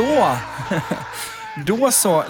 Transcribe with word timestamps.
Så! 0.00 0.36
Då 1.66 1.90
så 1.90 2.22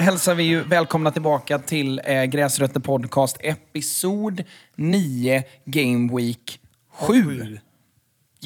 hälsar 0.00 0.34
vi 0.34 0.42
ju 0.42 0.62
välkomna 0.62 1.10
tillbaka 1.10 1.58
till 1.58 2.00
eh, 2.04 2.24
Gräsrötter 2.24 2.80
Podcast 2.80 3.36
episod 3.40 4.44
9 4.76 5.42
Game 5.64 6.16
Week 6.16 6.60
7. 6.92 7.58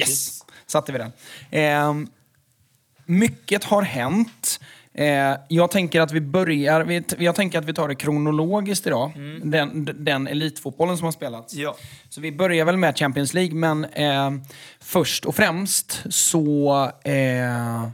Yes! 0.01 0.45
Satte 0.66 0.93
vi 0.93 0.98
den. 0.98 1.12
Ehm, 1.51 2.09
mycket 3.07 3.65
har 3.65 3.83
hänt. 3.83 4.61
Eh, 4.95 5.35
jag 5.49 5.71
tänker 5.71 6.01
att 6.01 6.12
vi 6.12 6.21
börjar, 6.21 6.85
vi, 6.85 7.05
jag 7.19 7.35
tänker 7.35 7.59
att 7.59 7.65
vi 7.65 7.74
tar 7.74 7.88
det 7.88 7.95
kronologiskt 7.95 8.87
idag. 8.87 9.12
Den, 9.43 9.88
den 9.99 10.27
elitfotbollen 10.27 10.97
som 10.97 11.05
har 11.05 11.12
spelats. 11.12 11.55
Ja. 11.55 11.77
Så 12.09 12.21
vi 12.21 12.33
börjar 12.33 12.65
väl 12.65 12.77
med 12.77 12.99
Champions 12.99 13.35
League, 13.35 13.55
men 13.55 13.85
eh, 13.85 14.30
först 14.80 15.24
och 15.24 15.35
främst 15.35 16.02
så 16.10 16.91
eh, 17.05 17.88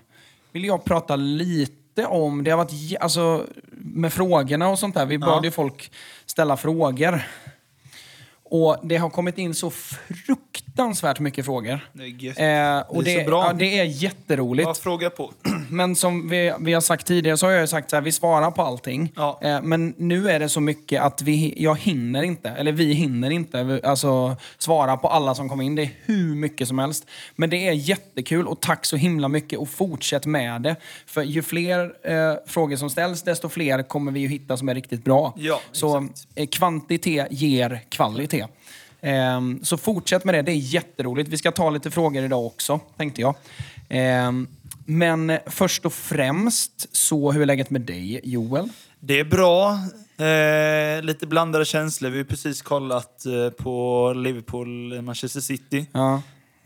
vill 0.57 0.65
jag 0.65 0.85
prata 0.85 1.17
lite 1.17 2.07
om, 2.07 2.45
det 2.45 2.51
har 2.51 2.59
varit, 2.59 2.97
alltså 3.01 3.47
med 3.71 4.13
frågorna 4.13 4.69
och 4.69 4.79
sånt 4.79 4.95
där. 4.95 5.07
Vi 5.07 5.19
bad 5.19 5.45
ju 5.45 5.51
folk 5.51 5.93
ställa 6.27 6.57
frågor. 6.57 7.27
Och 8.43 8.77
det 8.83 8.97
har 8.97 9.11
kommit 9.11 9.39
in 9.39 9.55
så 9.55 9.73
fruktansvärt 10.77 11.21
mycket 11.21 11.45
frågor. 11.45 11.81
Det 11.93 12.39
är. 12.39 12.77
Eh, 12.77 12.83
och 12.89 13.05
Det 13.05 13.13
är 13.13 13.19
det, 13.19 13.25
så 13.25 13.31
bra. 13.31 13.47
Ja, 13.47 13.53
det 13.53 13.79
är 13.79 13.85
jätteroligt. 13.85 14.67
Bara 14.67 14.75
fråga 14.75 15.11
på. 15.11 15.33
Men 15.71 15.97
som 15.97 16.29
vi, 16.29 16.53
vi 16.61 16.73
har 16.73 16.81
sagt 16.81 17.07
tidigare 17.07 17.37
så 17.37 17.47
har 17.47 17.53
jag 17.53 17.61
ju 17.61 17.67
sagt 17.67 17.91
så 17.91 17.97
här, 17.97 18.01
vi 18.01 18.13
svarar 18.13 18.51
på 18.51 18.63
allting. 18.63 19.13
Ja. 19.17 19.39
Eh, 19.43 19.63
men 19.63 19.95
nu 19.97 20.31
är 20.31 20.41
det 20.41 20.49
så 20.49 20.61
mycket 20.61 21.03
att 21.03 21.23
vi, 21.23 21.55
jag 21.57 21.79
hinner 21.79 22.23
inte, 22.23 22.51
eller 22.51 22.73
vi 22.73 22.93
hinner 22.93 23.31
inte, 23.31 23.81
alltså 23.85 24.37
svara 24.59 24.97
på 24.97 25.09
alla 25.09 25.35
som 25.35 25.49
kommer 25.49 25.65
in. 25.65 25.75
Det 25.75 25.83
är 25.83 25.91
hur 26.05 26.35
mycket 26.35 26.69
som 26.69 26.79
helst. 26.79 27.07
Men 27.37 27.51
det 27.51 27.69
är 27.69 27.73
jättekul 27.73 28.47
och 28.47 28.61
tack 28.61 28.87
så 28.87 28.97
himla 28.97 29.29
mycket 29.29 29.59
och 29.59 29.69
fortsätt 29.69 30.27
med 30.27 30.63
det. 30.63 30.77
För 31.07 31.23
ju 31.23 31.43
fler 31.43 31.93
eh, 32.03 32.35
frågor 32.47 32.77
som 32.77 32.91
ställs, 32.91 33.23
desto 33.23 33.49
fler 33.49 33.83
kommer 33.83 34.13
vi 34.13 34.21
ju 34.21 34.29
hitta 34.29 34.57
som 34.57 34.69
är 34.69 34.75
riktigt 34.75 35.05
bra. 35.05 35.35
Ja, 35.37 35.61
så 35.73 36.09
eh, 36.35 36.47
kvantitet 36.47 37.27
ger 37.31 37.81
kvalitet. 37.89 38.47
Ehm, 39.01 39.65
så 39.65 39.77
fortsätt 39.77 40.25
med 40.25 40.35
det, 40.35 40.43
det 40.43 40.53
är 40.53 40.57
jätteroligt. 40.57 41.29
Vi 41.29 41.39
ska 41.39 41.53
ta 41.53 41.71
lite 41.71 41.91
frågor 41.91 42.25
idag 42.25 42.47
också, 42.47 42.81
tänkte 42.97 43.21
jag. 43.21 43.35
Ehm, 43.89 44.49
men 44.85 45.39
först 45.47 45.87
och 45.87 45.93
främst, 45.93 46.97
så 46.97 47.33
hur 47.33 47.43
är 47.43 47.47
läget 47.47 47.71
med 47.71 47.81
dig, 47.81 48.21
Joel? 48.25 48.69
Det 49.01 49.21
är 49.21 49.25
bra. 49.25 49.79
Eh, 50.27 51.03
lite 51.03 51.27
blandade 51.27 51.65
känslor. 51.65 52.11
Vi 52.11 52.19
har 52.19 52.25
precis 52.25 52.63
kollat 52.63 53.27
eh, 53.27 53.51
på 53.51 54.13
Liverpool-Manchester 54.17 55.41
City. 55.41 55.87
Ja, 55.93 56.23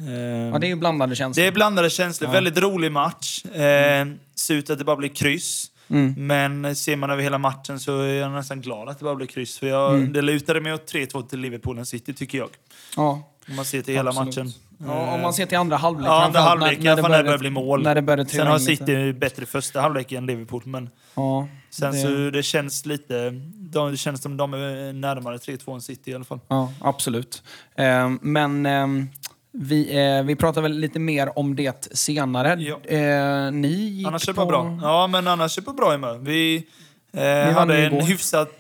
Eh, 0.09 0.15
ja 0.53 0.59
det 0.59 0.67
är 0.67 0.69
ju 0.69 0.77
blandade 0.77 1.17
känslor. 1.17 1.43
det 1.43 1.49
är 1.49 1.53
blandade 1.53 1.91
känslor. 1.91 2.31
Väldigt 2.31 2.59
rolig 2.59 2.93
match. 2.93 3.45
Eh, 3.45 4.07
ser 4.35 4.55
ut 4.55 4.71
att 4.71 4.79
det 4.79 4.85
bara 4.85 4.97
blir 4.97 5.09
kryss. 5.09 5.70
Mm. 5.91 6.15
Men 6.27 6.77
ser 6.77 6.97
man 6.97 7.11
över 7.11 7.23
hela 7.23 7.39
matchen 7.39 7.81
så 7.81 8.01
är 8.01 8.15
jag 8.15 8.33
nästan 8.33 8.61
glad 8.61 8.89
att 8.89 8.99
det 8.99 9.05
bara 9.05 9.15
blir 9.15 9.27
kryss. 9.27 9.59
För 9.59 9.67
jag, 9.67 9.95
Mm. 9.95 10.13
Det 10.13 10.23
lutade 10.23 10.61
mig 10.61 10.73
åt 10.75 10.93
3-2 10.93 11.29
till 11.29 11.39
Liverpool 11.41 11.79
än 11.79 11.87
City, 11.87 12.15
tycker 12.15 12.39
jag. 12.39 12.49
Ja, 12.97 13.23
Om 13.49 13.57
man 13.57 13.65
ser 13.65 13.83
till 13.83 13.95
hela 13.95 14.11
Absolut. 14.11 14.37
matchen. 14.37 14.53
ja, 14.87 15.15
om 15.15 15.21
man 15.21 15.33
ser 15.35 15.47
till 15.47 15.59
andra 15.59 15.77
halvlek. 15.77 16.09
Ja, 16.09 16.25
andra 16.25 16.41
halvlek, 16.41 16.79
när, 16.83 16.97
när, 16.97 17.03
det 17.19 17.25
börjar 17.25 17.39
bli 17.39 17.51
mål. 17.51 17.83
När 17.83 17.95
det 17.95 18.03
började 18.03 18.31
Sen 18.31 18.47
har 18.47 18.59
in 18.59 18.65
lite. 18.65 18.87
City 18.87 19.13
bättre 19.13 19.47
första 19.47 19.81
halvlek 19.81 20.13
än 20.13 20.27
Liverpool. 20.27 20.63
Men 20.65 20.91
Ja, 21.15 21.49
sen 21.71 21.93
det- 21.93 21.99
så 21.99 22.09
det 22.31 22.43
känns 22.43 22.87
lite... 22.87 23.31
De, 23.73 23.91
det 23.91 23.97
känns 23.97 24.23
som 24.23 24.37
de 24.37 24.55
är 24.55 24.93
närmare 24.93 25.37
3-2 25.39 25.75
än 25.75 25.81
City 25.81 26.11
i 26.11 26.15
alla 26.15 26.25
fall. 26.25 26.41
Ja, 26.49 26.73
absolut. 26.81 27.43
Ehm, 27.77 28.19
men 28.23 28.67
ehm, 28.67 29.09
vi, 29.53 29.99
eh, 29.99 30.23
vi 30.23 30.37
pratar 30.37 30.63
väl 30.63 30.79
lite 30.79 30.99
mer 30.99 31.39
om 31.39 31.57
det 31.57 31.97
senare. 31.97 32.63
Ja. 32.63 32.81
Eh, 32.85 33.53
ni 33.53 33.69
gick 33.69 34.07
Annars 34.07 34.29
är 34.29 34.33
på... 34.33 34.47
bra. 34.47 34.79
Ja, 34.83 35.07
men 35.07 35.27
annars 35.27 35.59
är 35.59 35.63
det 35.63 35.67
på 35.67 35.73
bra 35.73 35.93
humör. 35.93 36.19
Vi 36.19 36.67
eh, 37.13 37.23
hade 37.53 37.79
en 37.79 37.93
igår. 37.93 38.07
hyfsat 38.07 38.51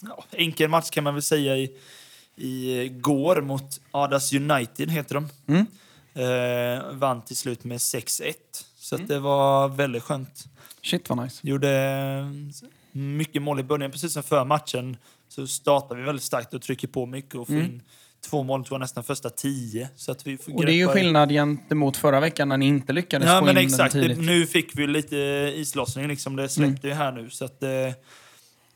ja, 0.00 0.24
enkel 0.32 0.70
match 0.70 0.90
kan 0.90 1.04
man 1.04 1.14
väl 1.14 1.22
säga 1.22 1.56
i, 1.56 1.70
i 2.36 2.88
går 2.88 3.40
mot 3.40 3.80
Adas 3.90 4.32
United, 4.32 4.90
heter 4.90 5.14
de. 5.14 5.28
Mm. 5.46 5.66
Eh, 6.14 6.92
vann 6.92 7.22
till 7.22 7.36
slut 7.36 7.64
med 7.64 7.78
6-1. 7.78 8.32
Så 8.76 8.94
att 8.94 9.08
det 9.08 9.18
var 9.18 9.68
väldigt 9.68 10.02
skönt. 10.02 10.44
Shit 10.82 11.08
vad 11.08 11.22
nice. 11.22 11.48
Gjorde 11.48 11.70
eh, 11.70 13.00
mycket 13.00 13.42
mål 13.42 13.60
i 13.60 13.62
början, 13.62 13.90
precis 13.90 14.12
som 14.12 14.22
för 14.22 14.44
matchen. 14.44 14.96
Så 15.28 15.46
startar 15.46 15.96
vi 15.96 16.02
väldigt 16.02 16.24
starkt 16.24 16.54
och 16.54 16.62
trycker 16.62 16.88
på 16.88 17.06
mycket 17.06 17.34
och 17.34 17.46
får 17.46 17.56
in 17.56 17.82
två 18.24 18.42
mål, 18.42 18.64
tror 18.64 18.74
jag, 18.74 18.80
nästan 18.80 19.04
första 19.04 19.30
tio. 19.30 19.88
Så 19.96 20.12
att 20.12 20.26
vi 20.26 20.38
Mm. 20.46 20.56
Och 20.56 20.66
det 20.66 20.72
är 20.72 20.76
ju 20.76 20.88
skillnad 20.88 21.30
gentemot 21.30 21.96
förra 21.96 22.20
veckan 22.20 22.48
när 22.48 22.56
ni 22.56 22.66
inte 22.66 22.92
lyckades 22.92 23.28
Ja, 23.28 23.38
få 23.38 23.44
men 23.44 23.50
in 23.50 23.54
den 23.56 23.64
exakt. 23.64 23.94
Det, 23.94 24.02
tidigt. 24.02 24.18
nu 24.18 24.46
fick 24.46 24.78
vi 24.78 24.86
lite 24.86 25.16
islossning, 25.56 26.08
liksom. 26.08 26.36
det 26.36 26.48
släppte 26.48 26.86
Mm. 26.88 26.98
ju 26.98 27.04
här 27.04 27.12
nu. 27.12 27.30
Så 27.30 27.44
att, 27.44 27.62
eh, 27.62 27.68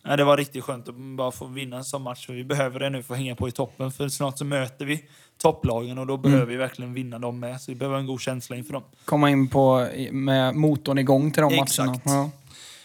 ja, 0.03 0.17
det 0.17 0.25
var 0.25 0.37
riktigt 0.37 0.65
skönt 0.65 0.89
att 0.89 0.95
bara 0.95 1.31
få 1.31 1.47
vinna 1.47 1.77
en 1.77 1.85
sån 1.85 2.03
match. 2.03 2.27
För 2.27 2.33
vi 2.33 2.45
behöver 2.45 2.81
det 2.81 2.91
nu 2.91 3.03
för 3.03 3.15
att 3.15 3.19
hänga 3.21 3.35
på 3.37 3.49
i 3.49 3.53
toppen. 3.53 3.93
För 3.93 4.09
snart 4.09 4.39
så 4.39 4.45
möter 4.45 4.85
vi 4.85 5.05
topplagen 5.43 5.99
och 5.99 6.07
då 6.07 6.15
Mm. 6.15 6.23
behöver 6.23 6.47
vi 6.47 6.57
verkligen 6.57 6.95
vinna 6.95 7.19
dem 7.19 7.41
med. 7.41 7.61
Så 7.61 7.71
vi 7.71 7.75
behöver 7.75 7.99
en 7.99 8.07
god 8.07 8.21
känsla 8.21 8.57
inför 8.57 8.73
dem. 8.73 8.83
Komma 9.05 9.31
in 9.31 9.49
på, 9.49 9.89
med 10.11 10.55
motorn 10.55 10.99
igång 10.99 11.33
till 11.33 11.43
de 11.43 11.53
Exakt. 11.55 11.79
matcherna. 11.79 12.01
Ja. 12.05 12.31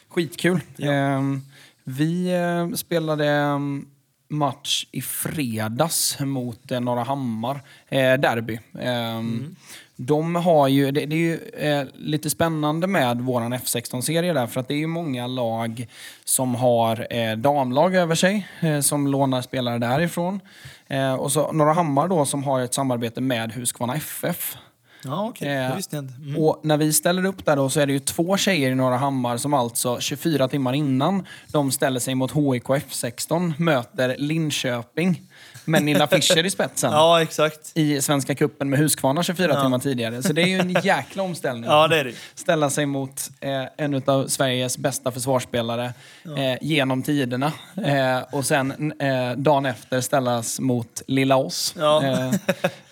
Skitkul. 0.10 0.60
Ja. 0.78 0.92
Ehm, 0.92 1.42
vi 1.84 2.34
eh, 2.34 2.76
spelade 2.76 3.28
ehm, 3.28 3.86
match 4.34 4.86
i 4.92 5.02
fredags 5.02 6.20
mot 6.20 6.72
eh, 6.72 6.80
Norra 6.80 7.04
Hammar. 7.04 7.62
Eh, 7.90 8.14
derby. 8.14 8.60
Ehm, 8.80 9.20
Mm. 9.20 9.56
De 9.96 10.36
har 10.36 10.68
ju, 10.68 10.92
det, 10.92 11.06
det 11.06 11.16
är 11.16 11.18
ju 11.18 11.40
eh, 11.58 11.88
lite 11.94 12.30
spännande 12.30 12.88
med 12.88 13.22
våran 13.22 13.54
F16-serie 13.54 14.34
där 14.34 14.48
för 14.48 14.60
att 14.60 14.68
det 14.68 14.74
är 14.74 14.78
ju 14.78 14.88
många 14.88 15.28
lag 15.28 15.88
som 16.26 16.56
har 16.56 17.08
eh, 17.10 17.38
damlag 17.38 17.96
över 17.96 18.16
sig 18.16 18.48
eh, 18.60 18.80
som 18.80 19.08
lånar 19.08 19.42
spelare 19.42 19.78
därifrån. 19.78 20.40
Eh, 20.88 21.14
och 21.14 21.32
så 21.32 21.52
Norra 21.52 21.74
Hammar 21.74 22.08
då 22.08 22.26
som 22.26 22.44
har 22.44 22.62
ett 22.62 22.74
samarbete 22.74 23.22
med 23.22 23.52
Huskvarna 23.52 23.96
FF. 23.96 24.58
Ja, 25.06 25.28
okej. 25.30 25.48
Eh. 25.48 25.98
Mm. 25.98 26.38
Och 26.38 26.60
när 26.64 26.78
vi 26.78 26.94
ställer 26.94 27.26
upp 27.26 27.46
där 27.46 27.56
då 27.56 27.70
så 27.70 27.80
är 27.80 27.88
det 27.88 27.94
ju 27.94 28.00
två 28.00 28.38
tjejer 28.38 28.72
i 28.72 28.76
Norra 28.76 28.98
Hammar 28.98 29.38
som 29.38 29.54
alltså 29.54 30.00
24 30.00 30.48
timmar 30.48 30.74
innan 30.74 31.26
de 31.48 31.72
ställer 31.72 32.00
sig 32.00 32.16
mot 32.16 32.32
HIK 32.32 32.64
F16 32.64 33.54
möter 33.58 34.16
Linköping 34.18 35.22
med 35.66 35.84
Nilla 35.84 36.08
Fischer 36.08 36.46
i 36.46 36.50
spetsen. 36.50 36.92
Ja, 36.92 37.22
exakt. 37.22 37.72
I 37.76 38.02
Svenska 38.02 38.36
Cupen 38.36 38.70
med 38.70 38.80
Huskvarna 38.80 39.24
24 39.24 39.62
timmar 39.64 39.80
tidigare. 39.80 40.24
Så 40.24 40.34
det 40.34 40.42
är 40.42 40.48
ju 40.48 40.60
en 40.60 40.70
jäkla 40.84 41.24
omställning. 41.24 41.70
Ja, 41.70 41.88
det 41.88 42.00
är 42.00 42.04
det. 42.04 42.14
Ställa 42.36 42.70
sig 42.70 42.86
mot 42.86 43.30
eh, 43.40 43.64
en 43.78 44.02
av 44.06 44.28
Sveriges 44.28 44.78
bästa 44.78 45.12
försvarsspelare 45.12 45.94
eh, 46.38 46.58
genom 46.62 47.04
tiderna. 47.04 47.52
Eh, 47.86 48.20
och 48.32 48.46
sen 48.46 48.92
eh, 49.02 49.32
dagen 49.38 49.66
efter 49.66 50.02
ställas 50.02 50.60
mot 50.60 51.02
lilla 51.08 51.36
oss. 51.36 51.76
Ja. 51.78 52.04
Eh, 52.04 52.34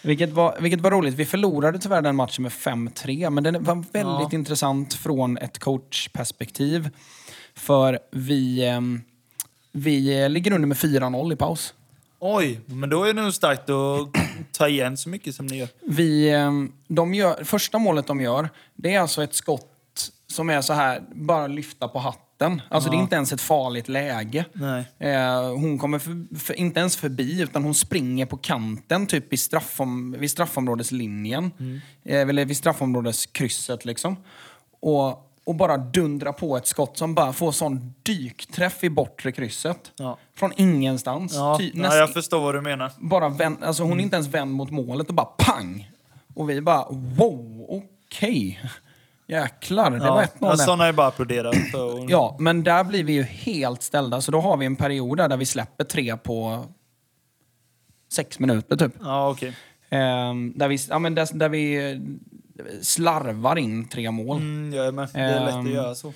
vilket, 0.01 0.29
var, 0.29 0.55
vilket 0.59 0.81
var 0.81 0.91
roligt. 0.91 1.13
Vi 1.15 1.25
förlorade 1.25 1.79
tyvärr 1.79 2.01
den 2.01 2.15
matchen 2.15 2.43
med 2.43 2.51
5-3, 2.51 3.29
men 3.29 3.43
den 3.43 3.63
var 3.63 3.75
väldigt 3.75 3.93
Ja. 3.93 4.29
intressant 4.33 4.93
från 4.93 5.37
ett 5.37 5.59
coachperspektiv. 5.59 6.89
För 7.55 7.99
vi, 8.11 8.67
eh, 8.67 8.81
vi 9.71 10.29
ligger 10.29 10.51
under 10.53 10.67
med 10.67 10.77
4-0 10.77 11.33
i 11.33 11.35
paus. 11.35 11.73
Oj, 12.23 12.59
men 12.65 12.89
då 12.89 13.03
är 13.03 13.13
det 13.13 13.21
nog 13.21 13.33
starkt 13.33 13.69
att 13.69 14.09
ta 14.51 14.67
igen 14.67 14.97
så 14.97 15.09
mycket 15.09 15.35
som 15.35 15.45
ni 15.45 15.57
gör. 15.57 15.67
Vi, 15.87 16.29
eh, 16.29 16.51
de 16.87 17.13
gör, 17.13 17.43
första 17.43 17.77
målet 17.77 18.07
de 18.07 18.21
gör, 18.21 18.49
det 18.75 18.93
är 18.93 18.99
alltså 18.99 19.23
ett 19.23 19.33
skott 19.33 20.11
som 20.27 20.49
är 20.49 20.61
så 20.61 20.73
här, 20.73 21.01
bara 21.15 21.47
lyfta 21.47 21.87
på 21.87 21.99
hatten. 21.99 22.61
Alltså 22.69 22.89
det 22.89 22.95
är 22.95 23.01
inte 23.01 23.15
ens 23.15 23.31
ett 23.33 23.41
farligt 23.41 23.89
läge. 23.89 24.45
Nej. 24.53 24.85
Eh, 24.99 25.49
hon 25.49 25.79
kommer 25.79 25.99
för, 25.99 26.37
för, 26.39 26.53
inte 26.53 26.79
ens 26.79 26.97
förbi, 26.97 27.41
utan 27.41 27.63
hon 27.63 27.73
springer 27.73 28.25
på 28.25 28.37
kanten, 28.37 29.07
typ 29.07 29.33
i 29.33 29.37
straffom, 29.37 30.15
vid 30.19 30.31
straffområdeslinjen. 30.31 31.51
Eh, 32.05 32.21
eller 32.21 32.45
vid 32.45 32.57
straffområdeskrysset 32.57 33.85
liksom. 33.85 34.15
Och, 34.81 35.30
och 35.45 35.55
bara 35.55 35.77
dundra 35.77 36.33
på 36.33 36.57
ett 36.57 36.67
skott 36.67 36.97
som 36.97 37.13
bara 37.15 37.33
får 37.33 37.51
sån 37.51 37.93
dykträff 38.03 38.83
i 38.83 38.89
bortre 38.89 39.31
krysset. 39.31 39.91
Ja. 39.95 40.17
Från 40.35 40.51
ingenstans. 40.55 41.33
Ja, 41.35 41.57
Ty- 41.59 41.71
ja, 41.75 41.81
näst- 41.81 41.95
jag 41.97 42.13
förstår 42.13 42.39
vad 42.39 42.55
du 42.55 42.61
menar. 42.61 42.91
bara 42.99 43.29
vänd, 43.29 43.63
alltså 43.63 43.83
hon 43.83 43.99
är 43.99 44.03
inte 44.03 44.15
ens 44.15 44.27
vänd 44.27 44.51
mot 44.51 44.71
målet 44.71 45.07
och 45.09 45.13
bara 45.15 45.25
pang! 45.37 45.91
Och 46.35 46.49
vi 46.49 46.61
bara 46.61 46.85
wow, 46.89 47.65
okej. 47.69 48.61
Jäklar, 49.27 49.91
det 49.91 49.99
var 49.99 50.07
Ja, 50.07 50.23
ett 50.23 50.35
ja, 50.39 50.47
noll 50.47 50.57
där. 50.57 50.65
sådana 50.65 50.87
är 50.87 50.93
bara 50.93 51.07
att 51.07 51.13
applådera. 51.13 51.51
för. 51.53 52.11
Ja, 52.11 52.35
men 52.39 52.63
där 52.63 52.83
blir 52.83 53.03
vi 53.03 53.13
ju 53.13 53.23
helt 53.23 53.81
ställda. 53.83 54.21
Så 54.21 54.31
då 54.31 54.41
har 54.41 54.57
vi 54.57 54.65
en 54.65 54.75
period 54.75 55.17
där, 55.17 55.27
där 55.29 55.37
vi 55.37 55.45
släpper 55.45 55.83
tre 55.83 56.17
på 56.17 56.65
sex 58.13 58.39
minuter 58.39 58.75
typ. 58.77 58.93
Ja, 59.01 59.29
okej. 59.29 59.55
Ehm, 59.89 60.53
där, 60.55 60.67
vi, 60.67 60.77
ja, 60.89 60.99
men 60.99 61.15
där, 61.15 61.27
där 61.37 61.49
vi 61.49 61.99
slarvar 62.81 63.57
in 63.57 63.87
tre 63.87 64.11
mål. 64.11 64.37
Mm, 64.37 64.73
jag 64.73 64.87
är 64.87 64.91
med. 64.91 65.09
Det 65.13 65.19
är 65.19 65.45
lätt 65.45 65.53
Ehm, 65.53 65.65
att 65.65 65.71
göra 65.71 65.95
så. 65.95 66.13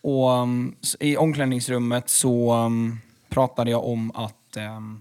Och 0.00 0.30
um, 0.30 0.76
i 1.00 1.16
omklädningsrummet 1.16 2.08
så 2.08 2.54
um, 2.54 2.98
pratade 3.28 3.70
jag 3.70 3.84
om 3.84 4.10
att 4.14 4.56
um, 4.56 5.00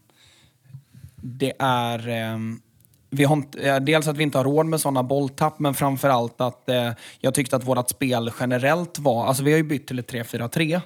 det 1.15 1.53
är... 1.59 2.07
ehm, 2.07 2.61
vi 3.09 3.23
har 3.23 3.35
inte, 3.35 3.69
eh, 3.69 3.79
dels 3.79 4.07
att 4.07 4.17
vi 4.17 4.23
inte 4.23 4.37
har 4.37 4.45
råd 4.45 4.65
med 4.65 4.81
sådana 4.81 5.03
bolltapp, 5.03 5.59
men 5.59 5.73
framför 5.73 6.09
allt 6.09 6.41
att 6.41 6.69
eh, 6.69 6.91
jag 7.19 7.33
tyckte 7.33 7.55
att 7.55 7.63
vårt 7.63 7.89
spel 7.89 8.31
generellt 8.39 8.99
var... 8.99 9.25
Alltså 9.25 9.43
vi 9.43 9.51
har 9.51 9.57
ju 9.57 9.63
bytt 9.63 9.87
till 9.87 9.99
ett 9.99 10.11
3-4-3. 10.11 10.81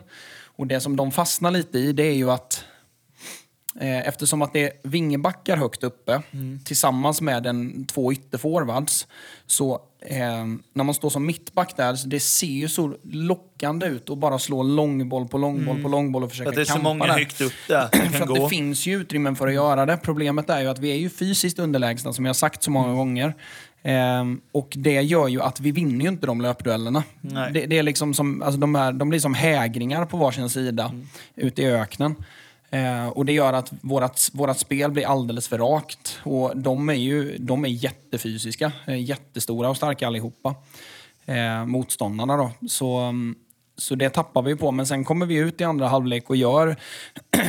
Och 0.45 0.67
det 0.67 0.79
som 0.79 0.95
de 0.95 1.11
fastnar 1.11 1.51
lite 1.51 1.79
i, 1.79 1.93
det 1.93 2.03
är 2.03 2.13
ju 2.13 2.31
att 2.31 2.65
Eftersom 3.81 4.41
att 4.41 4.53
det 4.53 4.63
är 4.63 4.71
vingebackar 4.83 5.57
högt 5.57 5.83
uppe 5.83 6.21
tillsammans 6.65 7.21
med 7.21 7.45
en, 7.47 7.85
två 7.85 8.13
ytterforwards. 8.13 9.07
Så 9.47 9.73
eh, 10.05 10.17
när 10.73 10.83
man 10.83 10.93
står 10.95 11.09
som 11.09 11.25
mittback 11.25 11.77
där, 11.77 11.95
så 11.95 12.07
det 12.07 12.19
ser 12.19 12.47
ju 12.47 12.69
så 12.69 12.93
lockande 13.03 13.85
ut 13.85 14.09
att 14.09 14.17
bara 14.17 14.39
slå 14.39 14.63
långboll 14.63 15.27
på 15.27 15.37
långboll 15.37 15.81
på 15.81 15.89
långboll 15.89 16.23
och 16.23 16.29
försöka 16.29 16.45
För 16.45 16.49
att 16.51 16.55
det 16.55 16.61
är 16.61 16.65
så 16.65 16.73
kampa 16.73 16.89
många 16.89 17.05
där. 17.05 17.13
högt 17.13 17.41
upp 17.41 17.53
där 17.67 17.87
För 18.11 18.23
att 18.23 18.35
det 18.35 18.49
finns 18.49 18.85
ju 18.85 19.01
utrymmen 19.01 19.35
för 19.35 19.47
att 19.47 19.53
göra 19.53 19.85
det. 19.85 19.97
Problemet 19.97 20.49
är 20.49 20.61
ju 20.61 20.67
att 20.67 20.79
vi 20.79 20.91
är 20.91 20.95
ju 20.97 21.09
fysiskt 21.09 21.59
underlägsna 21.59 22.13
som 22.13 22.25
jag 22.25 22.29
har 22.29 22.33
sagt 22.33 22.63
så 22.63 22.71
många 22.71 22.93
gånger. 22.93 23.33
Ehm, 23.83 24.41
och 24.51 24.73
det 24.77 25.01
gör 25.01 25.27
ju 25.27 25.41
att 25.41 25.59
vi 25.59 25.71
vinner 25.71 26.05
ju 26.05 26.09
inte 26.11 26.25
de 26.27 26.41
löpduellerna. 26.41 27.03
Det, 27.21 27.65
det 27.65 27.77
är 27.77 27.83
liksom 27.83 28.13
som, 28.13 28.41
alltså 28.41 28.59
de, 28.59 28.75
här, 28.75 28.91
de 28.91 29.09
blir 29.09 29.19
som 29.19 29.33
hägringar 29.33 30.05
på 30.05 30.17
varsin 30.17 30.49
sida 30.49 30.85
Mm. 30.85 31.07
ute 31.35 31.61
i 31.61 31.65
öknen. 31.65 32.15
Eh, 32.69 33.07
och 33.07 33.25
det 33.25 33.33
gör 33.33 33.53
att 33.53 33.73
vårat, 33.81 34.29
vårat 34.33 34.59
spel 34.59 34.91
blir 34.91 35.07
alldeles 35.07 35.47
för 35.47 35.57
rakt. 35.57 36.19
Och 36.23 36.57
de 36.57 36.89
är 36.89 36.93
ju 36.93 37.37
de 37.37 37.65
är 37.65 37.69
jättefysiska, 37.69 38.71
eh, 38.85 39.01
jättestora 39.01 39.69
och 39.69 39.77
starka 39.77 40.07
allihopa. 40.07 40.55
Eh, 41.25 41.65
motståndarna 41.65 42.37
då. 42.37 42.51
Så, 42.67 42.97
mm, 42.97 43.35
så 43.77 43.95
det 43.95 44.09
tappar 44.09 44.41
vi 44.41 44.55
på. 44.55 44.71
Men 44.71 44.87
sen 44.87 45.03
kommer 45.03 45.25
vi 45.25 45.35
ut 45.35 45.61
i 45.61 45.63
andra 45.63 45.87
halvlek 45.87 46.29
och 46.29 46.35
gör 46.35 46.75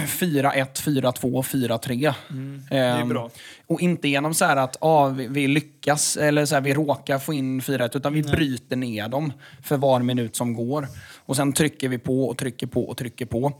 4-1, 0.07 0.83
4-2, 0.83 1.43
4-3. 1.43 2.15
Mm, 2.31 2.63
det 2.71 2.77
är 2.77 3.01
Ehm, 3.01 3.09
bra. 3.09 3.31
Och 3.67 3.81
inte 3.81 4.09
genom 4.09 4.35
så 4.35 4.45
att 4.45 4.77
ah, 4.81 5.09
vi, 5.09 5.27
vi 5.27 5.49
lyckas 5.49 6.17
eller 6.17 6.47
så 6.47 6.55
här, 6.55 6.63
vi 6.63 6.75
råkar 6.75 7.19
få 7.19 7.33
in 7.33 7.61
4-1 7.61 7.97
utan 7.97 8.13
vi 8.13 8.23
bryter 8.23 8.77
ner 8.77 9.09
dem 9.09 9.33
för 9.63 9.77
var 9.77 10.01
minut 10.01 10.37
som 10.37 10.55
går. 10.55 10.89
Och 11.27 11.37
sen 11.37 11.53
trycker 11.53 11.89
vi 11.89 11.99
på 11.99 12.29
och 12.29 12.39
trycker 12.39 12.67
på 12.67 12.85
och 12.85 12.97
trycker 12.97 13.27
på. 13.27 13.53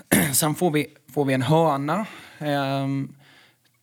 sen 0.32 0.54
får 0.54 0.70
vi, 0.70 0.86
får 1.14 1.24
vi 1.24 1.34
en 1.34 1.42
hörna. 1.42 2.06
Ehm, 2.38 3.14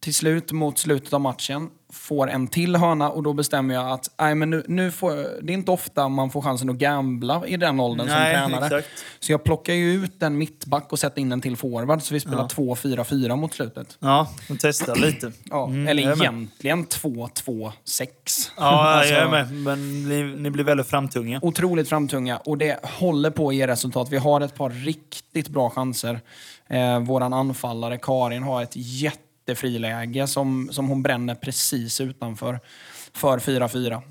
till 0.05 0.13
slut 0.15 0.51
mot 0.51 0.79
slutet 0.79 1.13
av 1.13 1.21
matchen. 1.21 1.69
Får 1.93 2.29
en 2.29 2.47
till 2.47 2.75
hörna 2.75 3.09
och 3.09 3.23
då 3.23 3.33
bestämmer 3.33 3.73
jag 3.75 3.89
att 3.91 4.09
nej, 4.19 4.35
men 4.35 4.49
nu, 4.49 4.63
nu 4.67 4.91
får, 4.91 5.11
det 5.41 5.51
är 5.51 5.53
inte 5.53 5.71
ofta 5.71 6.09
man 6.09 6.29
får 6.31 6.41
chansen 6.41 6.69
att 6.69 6.75
gambla 6.75 7.47
i 7.47 7.57
den 7.57 7.79
åldern 7.79 8.07
Nej, 8.07 8.35
som 8.35 8.49
tränare. 8.51 8.65
exakt. 8.65 9.03
Så 9.19 9.31
jag 9.31 9.43
plockar 9.43 9.73
ju 9.73 9.93
ut 9.93 10.23
en 10.23 10.37
mittback 10.37 10.91
och 10.91 10.99
sätter 10.99 11.21
in 11.21 11.31
en 11.31 11.41
till 11.41 11.57
forward 11.57 12.01
så 12.01 12.13
vi 12.13 12.19
spelar 12.19 12.47
2-4-4 12.47 13.35
mot 13.35 13.53
slutet. 13.53 13.97
Ja, 13.99 14.27
de 14.47 14.57
testar 14.61 14.95
lite. 14.95 15.31
Ja, 15.49 15.65
Mm, 15.67 15.87
eller 15.87 16.03
egentligen 16.03 16.85
2-2-6. 16.87 17.71
Ja, 18.57 18.63
Alltså, 18.63 19.13
jag 19.13 19.23
är 19.23 19.29
med. 19.31 19.51
Men 19.53 20.09
ni, 20.09 20.23
ni 20.23 20.49
blir 20.49 20.63
väldigt 20.63 20.87
framtunga. 20.87 21.39
Otroligt 21.41 21.89
framtunga 21.89 22.37
och 22.37 22.57
det 22.57 22.79
håller 22.83 23.29
på 23.29 23.49
att 23.49 23.55
ge 23.55 23.67
resultat. 23.67 24.07
Vi 24.11 24.17
har 24.17 24.41
ett 24.41 24.55
par 24.55 24.69
riktigt 24.69 25.47
bra 25.49 25.69
chanser. 25.69 26.19
Eh, 26.69 26.99
våran 26.99 27.33
anfallare 27.33 27.97
Karin 27.97 28.43
har 28.43 28.63
ett 28.63 28.75
jättefriläge 29.45 30.27
som, 30.27 30.69
som 30.71 30.87
hon 30.87 31.03
bränner 31.03 31.35
precis 31.35 32.01
utanför 32.01 32.59
för 33.13 33.39
4-4. 33.39 34.01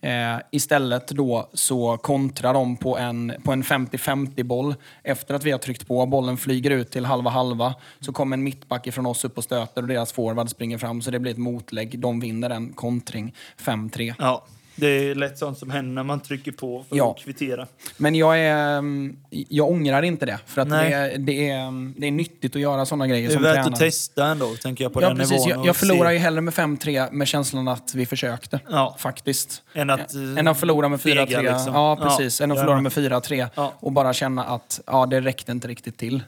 Eh, 0.00 0.40
istället 0.50 1.08
då 1.08 1.50
så 1.52 1.96
kontrar 1.96 2.54
de 2.54 2.76
på 2.76 2.98
en, 2.98 3.32
på 3.44 3.52
en 3.52 3.62
50-50 3.62 4.42
boll. 4.42 4.74
Efter 5.02 5.34
att 5.34 5.44
vi 5.44 5.50
har 5.50 5.58
tryckt 5.58 5.88
på, 5.88 6.06
bollen 6.06 6.36
flyger 6.36 6.70
ut 6.70 6.90
till 6.90 7.04
halva-halva. 7.04 7.74
Så 8.00 8.12
kommer 8.12 8.36
en 8.36 8.42
mittback 8.42 8.86
ifrån 8.86 9.06
oss 9.06 9.24
upp 9.24 9.38
och 9.38 9.44
stöter 9.44 9.82
och 9.82 9.88
deras 9.88 10.12
forward 10.12 10.50
springer 10.50 10.78
fram. 10.78 11.02
Så 11.02 11.10
det 11.10 11.18
blir 11.18 11.32
ett 11.32 11.38
motlägg. 11.38 11.98
De 11.98 12.20
vinner 12.20 12.50
en 12.50 12.72
kontring 12.72 13.34
5-3. 13.58 14.14
Ja, 14.18 14.44
det 14.74 14.86
är 14.86 15.14
lätt 15.14 15.38
sånt 15.38 15.58
som 15.58 15.70
händer 15.70 15.92
när 15.94 16.02
man 16.02 16.20
trycker 16.20 16.52
på 16.52 16.84
för 16.88 16.96
Ja. 16.96 17.10
att 17.10 17.18
kvittera. 17.24 17.66
Men 17.96 18.14
jag, 18.14 18.38
är, 18.38 18.78
mm, 18.78 19.16
jag 19.30 19.68
ångrar 19.70 20.02
inte 20.02 20.26
det. 20.26 20.38
För 20.46 20.62
att 20.62 20.70
det 20.70 20.76
är, 20.76 21.18
det, 21.18 21.48
är, 21.50 21.58
mm, 21.60 21.94
det 21.98 22.06
är 22.06 22.10
nyttigt 22.10 22.56
att 22.56 22.62
göra 22.62 22.86
sådana 22.86 23.06
grejer 23.06 23.28
Det 23.28 23.32
är 23.32 23.34
som 23.34 23.42
värt 23.42 23.54
tränare. 23.54 23.72
att 23.72 23.78
testa 23.78 24.26
ändå, 24.26 24.46
tänker 24.62 24.84
jag, 24.84 24.92
på 24.92 25.02
Ja, 25.02 25.08
den 25.08 25.16
precis. 25.18 25.32
nivån. 25.32 25.48
Jag, 25.48 25.66
jag 25.66 25.76
förlorar 25.76 26.08
se- 26.08 26.12
ju 26.12 26.18
hellre 26.18 26.40
med 26.40 26.54
5-3 26.54 27.12
med 27.12 27.28
känslan 27.28 27.68
att 27.68 27.94
vi 27.94 28.06
försökte. 28.06 28.60
Ja. 28.70 28.96
Faktiskt. 28.98 29.62
Än 29.74 29.90
att, 29.90 30.14
Än 30.14 30.48
att 30.48 30.60
förlora 30.60 30.88
med 30.88 31.00
4-3. 31.00 31.26
fega, 31.26 31.40
liksom. 31.40 31.74
Ja, 31.74 31.96
precis. 32.02 32.40
Än 32.40 32.52
att 32.52 32.58
förlora 32.58 32.74
med. 32.80 32.82
med 32.82 32.92
4-3 32.92 33.48
Ja. 33.54 33.72
och 33.80 33.92
bara 33.92 34.12
känna 34.12 34.44
att 34.44 34.80
ja, 34.86 35.06
det 35.06 35.20
räckte 35.20 35.52
inte 35.52 35.68
riktigt 35.68 35.98
till. 35.98 36.22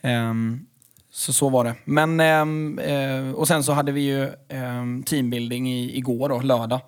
Ehm, 0.00 0.66
så 1.14 1.32
så 1.32 1.48
var 1.48 1.64
det. 1.64 1.74
Men, 1.84 2.20
ehm, 2.20 2.78
eh, 2.78 3.30
och 3.34 3.48
sen 3.48 3.64
så 3.64 3.72
hade 3.72 3.92
vi 3.92 4.00
ju 4.00 4.28
ehm, 4.48 5.02
teambuilding 5.02 5.72
i, 5.72 5.96
igår, 5.98 6.28
då, 6.28 6.40
lördag. 6.40 6.80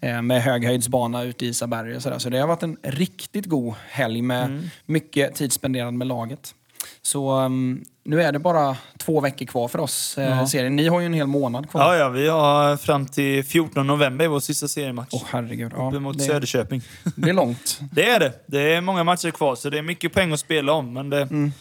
eh, 0.00 0.22
med 0.22 0.42
höghöjdsbana 0.42 1.22
ute 1.22 1.44
i 1.46 1.48
Isaberg 1.48 1.96
och 1.96 2.02
sådär. 2.02 2.18
Så 2.18 2.30
det 2.30 2.38
har 2.38 2.46
varit 2.46 2.62
en 2.62 2.76
riktigt 2.82 3.46
god 3.46 3.74
helg 3.90 4.22
med 4.22 4.44
Mm. 4.44 4.70
mycket 4.86 5.34
tid 5.34 5.52
spenderad 5.52 5.94
med 5.94 6.06
laget. 6.06 6.54
Så 7.02 7.30
ehm, 7.30 7.84
nu 8.04 8.22
är 8.22 8.32
det 8.32 8.38
bara 8.38 8.76
två 8.98 9.20
veckor 9.20 9.46
kvar 9.46 9.68
för 9.68 9.78
oss 9.78 10.18
eh, 10.18 10.38
Ja. 10.38 10.46
serien. 10.46 10.76
Ni 10.76 10.88
har 10.88 11.00
ju 11.00 11.06
en 11.06 11.12
hel 11.14 11.26
månad 11.26 11.70
kvar. 11.70 11.80
Ja, 11.82 11.96
ja, 11.96 12.08
vi 12.08 12.28
har 12.28 12.76
fram 12.76 13.06
till 13.06 13.44
14 13.44 13.86
november 13.86 14.24
i 14.24 14.28
vår 14.28 14.40
sista 14.40 14.68
seriematch. 14.68 15.08
Åh 15.12 15.22
herregud. 15.30 15.72
Ja, 15.76 15.90
mot 15.90 16.18
det, 16.18 16.24
Söderköping. 16.24 16.82
det 17.16 17.28
är 17.30 17.34
långt. 17.34 17.80
Det 17.92 18.08
är 18.10 18.20
det. 18.20 18.32
Det 18.46 18.74
är 18.74 18.80
många 18.80 19.04
matcher 19.04 19.30
kvar, 19.30 19.54
så 19.54 19.70
det 19.70 19.78
är 19.78 19.82
mycket 19.82 20.12
poäng 20.12 20.32
att 20.32 20.40
spela 20.40 20.72
om. 20.72 20.92
Men 20.92 21.10
det, 21.10 21.22
Mm. 21.22 21.52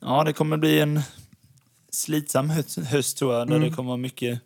ja, 0.00 0.24
det 0.24 0.32
kommer 0.32 0.56
bli 0.56 0.80
en 0.80 1.00
slitsam 1.98 2.50
höst, 2.50 2.78
höst 2.78 3.18
tror 3.18 3.34
jag. 3.34 3.46
Där 3.48 3.56
Mm. 3.56 3.68
det 3.70 3.76
kommer 3.76 3.86
vara 3.88 3.96
mycket 3.96 4.40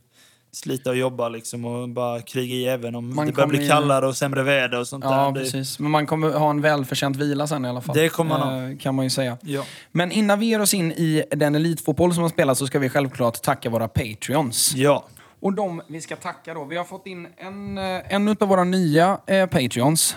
slita 0.55 0.91
och 0.91 0.97
jobba 0.97 1.29
liksom, 1.29 1.65
och 1.65 1.89
bara 1.89 2.21
kriga 2.23 2.55
i 2.55 2.67
även 2.67 2.95
om 2.95 3.15
Man 3.15 3.27
det 3.27 3.33
börjar 3.33 3.49
bli 3.49 3.69
kallare 3.69 4.07
och 4.07 4.17
sämre 4.17 4.43
väder 4.43 4.79
och 4.81 4.87
sånt 4.89 5.05
Ja, 5.05 5.11
där. 5.35 5.41
Precis. 5.41 5.79
Men 5.79 5.91
man 5.91 6.07
kommer 6.07 6.31
ha 6.31 6.51
en 6.51 6.61
välförtjänt 6.61 7.17
vila 7.17 7.47
sen 7.47 7.65
i 7.65 7.69
alla 7.69 7.81
fall. 7.81 7.97
Det 7.97 8.09
kommer 8.09 8.39
man 8.39 8.71
Eh, 8.73 8.79
Kan 8.79 8.95
man 8.95 9.05
ju 9.05 9.11
säga. 9.11 9.39
ja. 9.43 9.65
Men 9.93 10.13
innan 10.13 10.39
vi 10.41 10.47
ger 10.47 10.61
oss 10.61 10.75
in 10.75 10.93
i 10.93 11.25
den 11.31 11.55
elitfotboll 11.55 12.15
som 12.15 12.23
har 12.23 12.31
spelats 12.31 12.59
så 12.59 12.67
ska 12.67 12.79
vi 12.79 12.89
självklart 12.89 13.43
tacka 13.43 13.71
våra 13.71 13.89
Patreons. 13.89 14.73
ja. 14.75 15.05
Och 15.41 15.53
de 15.53 15.83
vi 15.89 16.01
ska 16.01 16.17
tacka 16.17 16.55
då, 16.55 16.65
vi 16.65 16.77
har 16.77 16.85
fått 16.85 17.07
in 17.07 17.27
en, 17.37 17.79
eh, 17.79 18.15
en 18.15 18.29
av 18.29 18.49
våra 18.49 18.65
nya 18.65 19.19
eh, 19.27 19.47
Patreons 19.47 20.17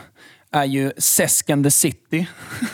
är 0.52 0.66
ju 0.66 0.92
Sesken 0.98 1.64
the 1.64 1.72
City. 1.72 2.28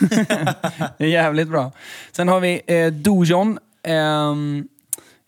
det 0.98 1.04
är 1.04 1.08
jävligt 1.08 1.48
bra. 1.48 1.72
Sen 2.12 2.28
har 2.28 2.40
vi 2.40 2.60
eh, 2.66 2.86
Dojon, 2.92 3.58
Ehm, 3.84 4.68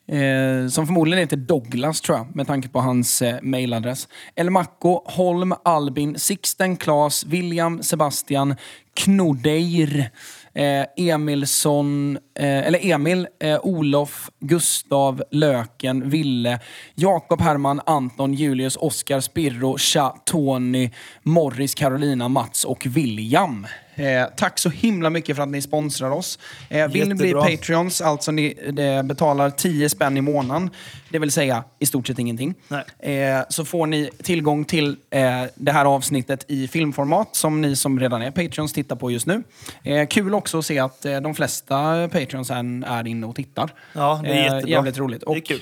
eh, 0.08 0.68
som 0.68 0.86
förmodligen 0.86 1.20
heter 1.20 1.36
Douglas 1.36 2.00
tror 2.00 2.18
jag, 2.18 2.36
med 2.36 2.46
tanke 2.46 2.68
på 2.68 2.80
hans 2.80 3.22
eh, 3.22 3.36
mailadress. 3.42 4.08
El 4.34 4.50
Macco, 4.50 5.02
Holm, 5.04 5.54
Albin, 5.64 6.18
Sixten, 6.18 6.76
Klas, 6.76 7.24
William, 7.24 7.82
Sebastian, 7.82 8.54
Knodeir, 8.94 10.10
eh, 10.54 10.86
Emilsson, 10.96 12.18
eh, 12.38 12.66
eller 12.66 12.86
Emil, 12.86 13.26
eh, 13.40 13.58
Olof, 13.62 14.30
Gustav, 14.40 15.22
Löken, 15.30 16.10
Ville, 16.10 16.60
Jakob, 16.94 17.40
Herman, 17.40 17.80
Anton, 17.86 18.34
Julius, 18.34 18.76
Oskar, 18.76 19.20
Spirro, 19.20 19.78
Cha, 19.78 20.16
Tony, 20.24 20.90
Morris, 21.22 21.74
Carolina, 21.74 22.28
Mats 22.28 22.64
och 22.64 22.86
William. 22.86 23.66
Eh, 23.96 24.24
tack 24.36 24.58
så 24.58 24.68
himla 24.70 25.10
mycket 25.10 25.36
för 25.36 25.42
att 25.42 25.48
ni 25.48 25.62
sponsrar 25.62 26.10
oss. 26.10 26.38
Eh, 26.68 26.88
vill 26.88 27.08
ni 27.08 27.14
bli. 27.14 27.32
Patreons, 27.32 28.00
alltså 28.00 28.32
ni 28.32 28.54
det 28.72 29.04
betalar 29.04 29.50
10 29.50 29.88
spänn 29.88 30.16
i 30.16 30.20
månaden, 30.20 30.70
det 31.10 31.18
vill 31.18 31.30
säga 31.32 31.64
i 31.78 31.86
stort 31.86 32.06
sett 32.06 32.18
ingenting, 32.18 32.54
eh, 32.98 33.12
så 33.48 33.64
får 33.64 33.86
ni 33.86 34.10
tillgång 34.22 34.64
till 34.64 34.96
eh, 35.10 35.42
det 35.54 35.72
här 35.72 35.84
avsnittet 35.84 36.44
i 36.48 36.68
filmformat 36.68 37.28
som 37.36 37.60
ni 37.60 37.76
som 37.76 38.00
redan 38.00 38.22
är 38.22 38.30
Patreons 38.30 38.72
tittar 38.72 38.96
på 38.96 39.10
just 39.10 39.26
nu. 39.26 39.42
Eh, 39.82 40.06
kul 40.06 40.34
också 40.34 40.58
att 40.58 40.66
se 40.66 40.78
att 40.78 41.04
eh, 41.04 41.20
de 41.20 41.34
flesta 41.34 42.08
Patreons 42.12 42.50
är, 42.50 42.84
är 42.86 43.06
inne 43.06 43.26
och 43.26 43.36
tittar. 43.36 43.70
Ja, 43.92 44.20
det 44.24 44.28
är 44.30 44.34
Eh, 44.34 44.42
jättebra. 44.44 44.68
Jävligt 44.70 44.98
roligt. 44.98 45.20
Det 45.26 45.32
är 45.32 45.38
Och 45.38 45.44
kul. 45.44 45.60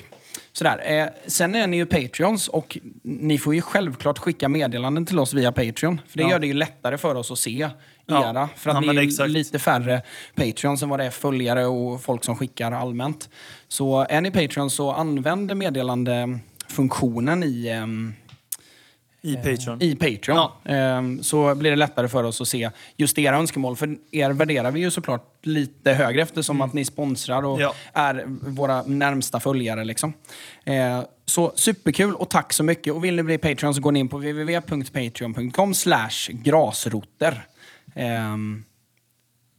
Sådär. 0.55 0.81
Eh, 1.01 1.07
sen 1.27 1.55
är 1.55 1.67
ni 1.67 1.77
ju 1.77 1.85
Patreons 1.85 2.47
och 2.47 2.77
ni 3.03 3.37
får 3.37 3.55
ju 3.55 3.61
självklart 3.61 4.17
skicka 4.19 4.49
meddelanden 4.49 5.05
till 5.05 5.19
oss 5.19 5.33
via 5.33 5.51
Patreon. 5.51 6.01
För 6.07 6.17
det 6.17 6.23
Ja. 6.23 6.29
gör 6.29 6.39
det 6.39 6.47
ju 6.47 6.53
lättare 6.53 6.97
för 6.97 7.15
oss 7.15 7.31
att 7.31 7.39
se 7.39 7.69
Ja. 8.05 8.29
era. 8.29 8.49
För 8.55 8.69
att 8.69 8.75
Ja, 8.75 8.81
men 8.81 8.97
är 8.97 9.01
exakt. 9.01 9.29
lite 9.29 9.59
färre 9.59 10.01
Patreons 10.35 10.83
än 10.83 10.89
vad 10.89 10.99
det 10.99 11.05
är 11.05 11.09
följare 11.11 11.65
och 11.65 12.01
folk 12.01 12.23
som 12.23 12.35
skickar 12.35 12.71
allmänt. 12.71 13.29
Så 13.67 14.05
är 14.09 14.21
ni 14.21 14.31
Patreons 14.31 14.73
så 14.73 14.91
använd 14.91 15.57
meddelandefunktionen 15.57 17.43
i, 17.43 17.67
ehm, 17.67 18.13
I 19.21 19.35
Patreon. 19.35 19.81
i 19.81 19.95
Patreon. 19.95 20.37
Ja. 20.37 20.57
Ehm, 20.65 21.23
så 21.23 21.55
blir 21.55 21.69
det 21.71 21.75
lättare 21.77 22.07
för 22.07 22.23
oss 22.23 22.41
att 22.41 22.47
se 22.47 22.69
just 22.97 23.17
era 23.19 23.37
önskemål. 23.37 23.75
För 23.75 23.97
er 24.11 24.29
värderar 24.29 24.71
vi 24.71 24.79
ju 24.79 24.91
såklart 24.91 25.45
lite 25.45 25.93
högre 25.93 26.21
eftersom 26.21 26.61
att 26.61 26.73
ni 26.73 26.85
sponsrar 26.85 27.45
och 27.45 27.55
Mm. 27.57 27.61
Ja. 27.61 27.73
är 28.01 28.23
våra 28.49 28.83
närmsta 28.83 29.39
följare. 29.39 29.83
Liksom. 29.83 30.13
Eh, 30.65 31.01
så 31.25 31.51
superkul 31.55 32.13
och 32.15 32.29
tack 32.29 32.53
så 32.53 32.63
mycket. 32.63 32.93
Och 32.93 33.03
vill 33.03 33.15
ni 33.15 33.23
bli 33.23 33.37
Patreon 33.37 33.75
så 33.75 33.81
går 33.81 33.91
ni 33.91 33.99
in 33.99 34.09
på 34.09 34.17
www.patreon.com 34.17 35.73
slash 35.73 36.29
grasroter. 36.31 37.45
Ehm, 37.95 38.63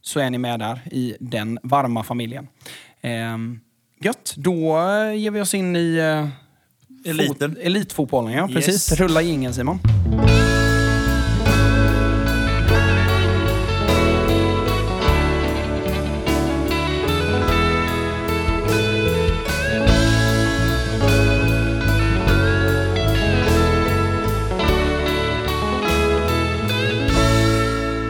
så 0.01 0.19
är 0.19 0.29
ni 0.29 0.37
med 0.37 0.59
där 0.59 0.81
i 0.91 1.15
den 1.19 1.59
varma 1.63 2.03
familjen. 2.03 2.47
Ehm, 3.01 3.59
Gött, 4.01 4.33
då 4.37 4.77
eh, 4.77 5.13
ger 5.15 5.31
vi 5.31 5.41
oss 5.41 5.53
in 5.53 5.75
i 5.75 5.95
eh, 5.97 7.09
Eliten. 7.11 7.51
fot- 7.55 7.59
elitfotbollen. 7.61 8.33
Ja, 8.33 8.47
precis. 8.47 8.91
Yes. 8.91 8.99
Rulla 8.99 9.21
ingen 9.21 9.53
Simon. 9.53 9.79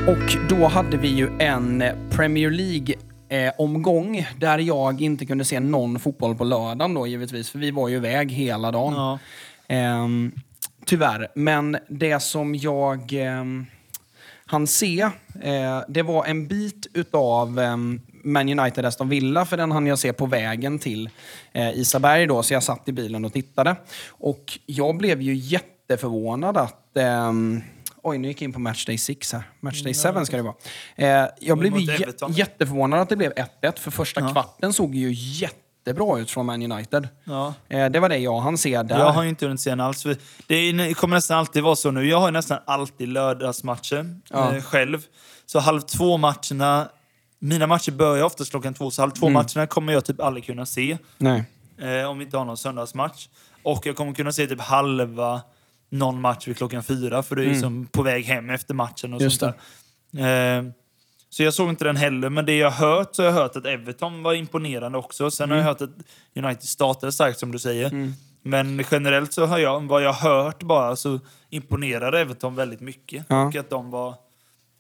Och 0.07 0.37
då 0.49 0.67
hade 0.67 0.97
vi 0.97 1.07
ju 1.07 1.29
en 1.39 1.83
Premier 2.09 2.49
League-omgång 2.49 4.27
där 4.39 4.57
jag 4.57 5.01
inte 5.01 5.25
kunde 5.25 5.45
se 5.45 5.59
någon 5.59 5.99
fotboll 5.99 6.35
på 6.35 6.43
lördagen 6.43 6.93
då 6.93 7.07
givetvis, 7.07 7.49
för 7.49 7.59
vi 7.59 7.71
var 7.71 7.89
ju 7.89 7.95
iväg 7.95 8.31
hela 8.31 8.71
dagen. 8.71 8.93
Ja. 8.93 9.19
Ehm, 9.67 10.31
tyvärr. 10.85 11.27
Men 11.35 11.77
det 11.89 12.19
som 12.19 12.55
jag 12.55 13.13
um, 13.13 13.65
han 14.45 14.67
se, 14.67 15.01
eh, 15.41 15.81
det 15.87 16.01
var 16.01 16.25
en 16.25 16.47
bit 16.47 16.87
utav 16.93 17.59
ehm, 17.59 18.01
Man 18.23 18.59
United 18.59 18.85
Aston 18.85 19.09
Villa, 19.09 19.45
för 19.45 19.57
den 19.57 19.71
hann 19.71 19.87
jag 19.87 19.99
se 19.99 20.13
på 20.13 20.25
vägen 20.25 20.79
till 20.79 21.09
eh, 21.53 21.79
Isaberg 21.79 22.25
då, 22.25 22.43
så 22.43 22.53
jag 22.53 22.63
satt 22.63 22.89
i 22.89 22.91
bilen 22.91 23.25
och 23.25 23.33
tittade. 23.33 23.75
Och 24.09 24.59
jag 24.65 24.97
blev 24.97 25.21
ju 25.21 25.35
jätteförvånad 25.35 26.57
att 26.57 26.97
ehm, 26.97 27.61
Oj, 28.07 28.17
nu 28.17 28.27
gick 28.27 28.41
jag 28.41 28.45
in 28.47 28.53
på 28.53 28.59
Matchday 28.59 28.97
6 28.97 29.33
här. 29.33 29.43
Matchday 29.59 29.93
7 29.93 30.25
ska 30.25 30.37
det 30.37 30.43
vara. 30.43 30.55
Eh, 30.95 31.29
jag 31.39 31.57
blev 31.57 31.73
jätteförvånad 32.29 32.99
att 32.99 33.09
det 33.09 33.15
blev 33.15 33.31
1-1, 33.61 33.79
för 33.79 33.91
första 33.91 34.21
Ja. 34.21 34.29
kvarten 34.31 34.73
såg 34.73 34.95
ju 34.95 35.09
jättebra 35.13 36.19
ut 36.19 36.31
från 36.31 36.45
Man 36.45 36.71
United. 36.71 37.07
Ja. 37.23 37.53
Eh, 37.69 37.85
det 37.89 37.99
var 37.99 38.09
det 38.09 38.17
jag 38.17 38.39
hann 38.39 38.57
se 38.57 38.81
där. 38.83 38.99
Jag 38.99 39.11
har 39.11 39.23
ju 39.23 39.29
inte 39.29 39.45
hunnit 39.45 39.61
se 39.61 39.69
den 39.69 39.79
alls. 39.79 40.03
Det 40.47 40.55
är- 40.55 40.73
det 40.87 40.93
kommer 40.93 41.15
nästan 41.17 41.37
alltid 41.39 41.63
vara 41.63 41.75
så 41.75 41.91
nu. 41.91 42.07
Jag 42.09 42.19
har 42.19 42.31
nästan 42.31 42.59
alltid 42.65 43.09
lördagsmatcher 43.09 44.19
Ja. 44.29 44.55
eh, 44.55 44.63
själv. 44.63 45.01
Så 45.45 45.59
halv 45.59 45.81
två-matcherna... 45.81 46.89
Mina 47.39 47.67
matcher 47.67 47.91
börjar 47.91 48.23
oftast 48.23 48.51
klockan 48.51 48.73
två, 48.73 48.91
så 48.91 49.01
halv 49.01 49.11
två-matcherna 49.11 49.67
kommer 49.67 49.93
jag 49.93 50.05
typ 50.05 50.21
aldrig 50.21 50.45
kunna 50.45 50.65
se. 50.65 50.97
Nej. 51.17 51.43
Eh, 51.81 52.09
om 52.09 52.17
vi 52.19 52.25
inte 52.25 52.37
har 52.37 52.45
någon 52.45 52.57
söndagsmatch. 52.57 53.27
Och 53.63 53.85
jag 53.85 53.95
kommer 53.95 54.13
kunna 54.13 54.31
se 54.31 54.47
typ 54.47 54.61
halva 54.61 55.41
någon 55.95 56.21
match 56.21 56.47
vid 56.47 56.57
klockan 56.57 56.83
fyra, 56.83 57.23
för 57.23 57.35
det 57.35 57.41
är 57.43 57.47
ju 57.47 57.59
som 57.59 57.85
på 57.85 58.03
väg 58.03 58.25
hem 58.25 58.49
efter 58.49 58.73
matchen 58.73 59.13
och 59.13 59.21
Mm. 59.21 59.23
Just 59.23 59.39
sånt 59.39 59.55
där. 60.11 60.57
Eh, 60.57 60.63
så 61.29 61.43
jag 61.43 61.53
såg 61.53 61.69
inte 61.69 61.83
den 61.83 61.95
heller, 61.95 62.29
men 62.29 62.45
det 62.45 62.57
jag 62.57 62.71
har 62.71 62.87
hört 62.87 63.15
så 63.15 63.21
har 63.21 63.27
jag 63.27 63.33
hört 63.33 63.55
att 63.55 63.65
Everton 63.65 64.23
var 64.23 64.33
imponerande 64.33 64.97
också. 64.97 65.31
Sen 65.31 65.49
har 65.51 65.57
jag 65.57 65.63
hört 65.63 65.81
att 65.81 65.89
United 66.35 66.63
startade 66.63 67.11
starkt 67.11 67.39
som 67.39 67.51
du 67.51 67.59
säger. 67.59 67.85
Mm. 67.85 68.13
Men 68.41 68.83
generellt 68.91 69.33
så 69.33 69.45
har 69.45 69.57
jag, 69.57 69.87
vad 69.87 70.03
jag 70.03 70.13
hört 70.13 70.63
bara, 70.63 70.95
så 70.95 71.19
imponerade 71.49 72.19
Everton 72.19 72.55
väldigt 72.55 72.81
mycket. 72.81 73.25
Ja. 73.29 73.45
Och 73.45 73.55
att 73.55 73.69
de 73.69 73.91
var, 73.91 74.15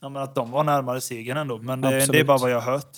ja, 0.01 0.23
att 0.23 0.35
de 0.35 0.51
var 0.51 0.63
närmare 0.63 1.01
segern 1.01 1.37
ändå. 1.37 1.57
Men 1.57 1.81
det, 1.81 2.11
det 2.11 2.19
är 2.19 2.23
bara 2.23 2.37
vad 2.37 2.51
jag 2.51 2.61
har 2.61 2.71
hört. 2.71 2.97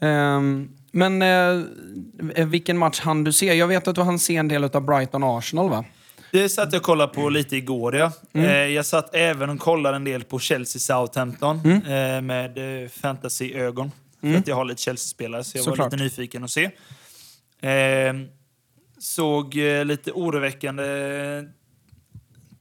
Ehm, 0.00 0.70
men 0.92 1.22
eh, 1.22 2.46
vilken 2.46 2.78
match 2.78 3.00
hann 3.00 3.24
du 3.24 3.32
se? 3.32 3.54
Jag 3.54 3.66
vet 3.66 3.88
att 3.88 3.94
du 3.94 4.02
hann 4.02 4.18
se 4.18 4.36
en 4.36 4.48
del 4.48 4.64
av 4.64 4.80
Brighton-Arsenal 4.86 5.70
va? 5.70 5.84
Det 6.30 6.48
satt 6.48 6.72
jag 6.72 6.80
och 6.80 6.86
kollade 6.86 7.14
på 7.14 7.28
lite 7.28 7.56
igår. 7.56 7.96
Ja. 7.96 8.12
Eh, 8.32 8.44
jag 8.50 8.86
satt 8.86 9.14
även 9.14 9.50
och 9.50 9.60
kollade 9.60 9.96
en 9.96 10.04
del 10.04 10.24
på 10.24 10.38
Chelsea-Southampton 10.38 11.66
eh, 11.66 12.20
med 12.20 12.82
eh, 12.82 12.88
fantasy-ögon. 12.88 13.92
För 14.20 14.34
att 14.34 14.46
jag 14.48 14.56
har 14.56 14.64
lite 14.64 14.82
Chelsea-spelare, 14.82 15.44
så 15.44 15.58
jag 15.58 15.64
var 15.64 15.72
Såklart. 15.72 15.92
lite 15.92 16.04
nyfiken 16.04 16.44
att 16.44 16.50
se. 16.50 16.70
Såg 18.98 19.54
lite 19.84 20.12
oroväckande 20.12 20.84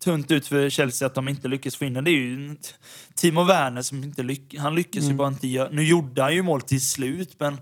tunt 0.03 0.31
ut 0.31 0.47
för 0.47 0.69
Chelsea 0.69 1.05
att 1.05 1.15
de 1.15 1.27
inte 1.27 1.47
lyckas 1.47 1.75
få 1.75 1.85
in 1.85 1.93
den. 1.93 2.03
Det 2.03 2.11
är 2.11 2.13
ju 2.13 2.55
Timo 3.15 3.43
Werner 3.43 3.81
som 3.81 4.03
inte 4.03 4.23
lyckas. 4.23 4.59
Han 4.61 4.75
lyckas 4.75 5.03
ju 5.03 5.13
bara 5.13 5.27
inte 5.27 5.47
göra... 5.47 5.69
Nu 5.71 5.83
gjorde 5.83 6.21
han 6.21 6.35
ju 6.35 6.41
mål 6.41 6.61
till 6.61 6.81
slut, 6.81 7.35
men 7.39 7.57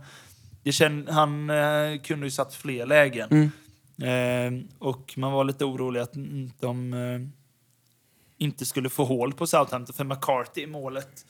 det 0.63 0.71
känd, 0.71 1.09
han 1.09 1.49
eh, 1.49 2.01
kunde 2.03 2.25
ju 2.25 2.31
satt 2.31 2.55
fler 2.55 2.85
lägen. 2.85 3.41
Eh, 3.43 3.49
och 4.79 5.13
man 5.17 5.31
var 5.31 5.43
lite 5.43 5.65
orolig 5.65 5.99
att 5.99 6.15
mm, 6.15 6.51
de 6.59 6.93
eh, 6.93 7.19
inte 8.37 8.65
skulle 8.65 8.89
få 8.89 9.05
hål 9.05 9.33
på 9.33 9.47
Southampton 9.47 9.95
för 9.95 10.03
McCarthy 10.03 10.61
i 10.61 10.67
målet. 10.67 11.25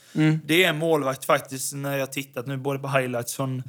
Det 0.45 0.63
är 0.63 0.69
en 0.69 0.77
målvakt 0.77 1.25
faktiskt 1.25 1.73
när 1.73 1.97
jag 1.97 2.11
tittat 2.11 2.47
nu 2.47 2.57
både 2.57 2.79
på 2.79 2.87
highlights 2.87 3.35
från 3.35 3.63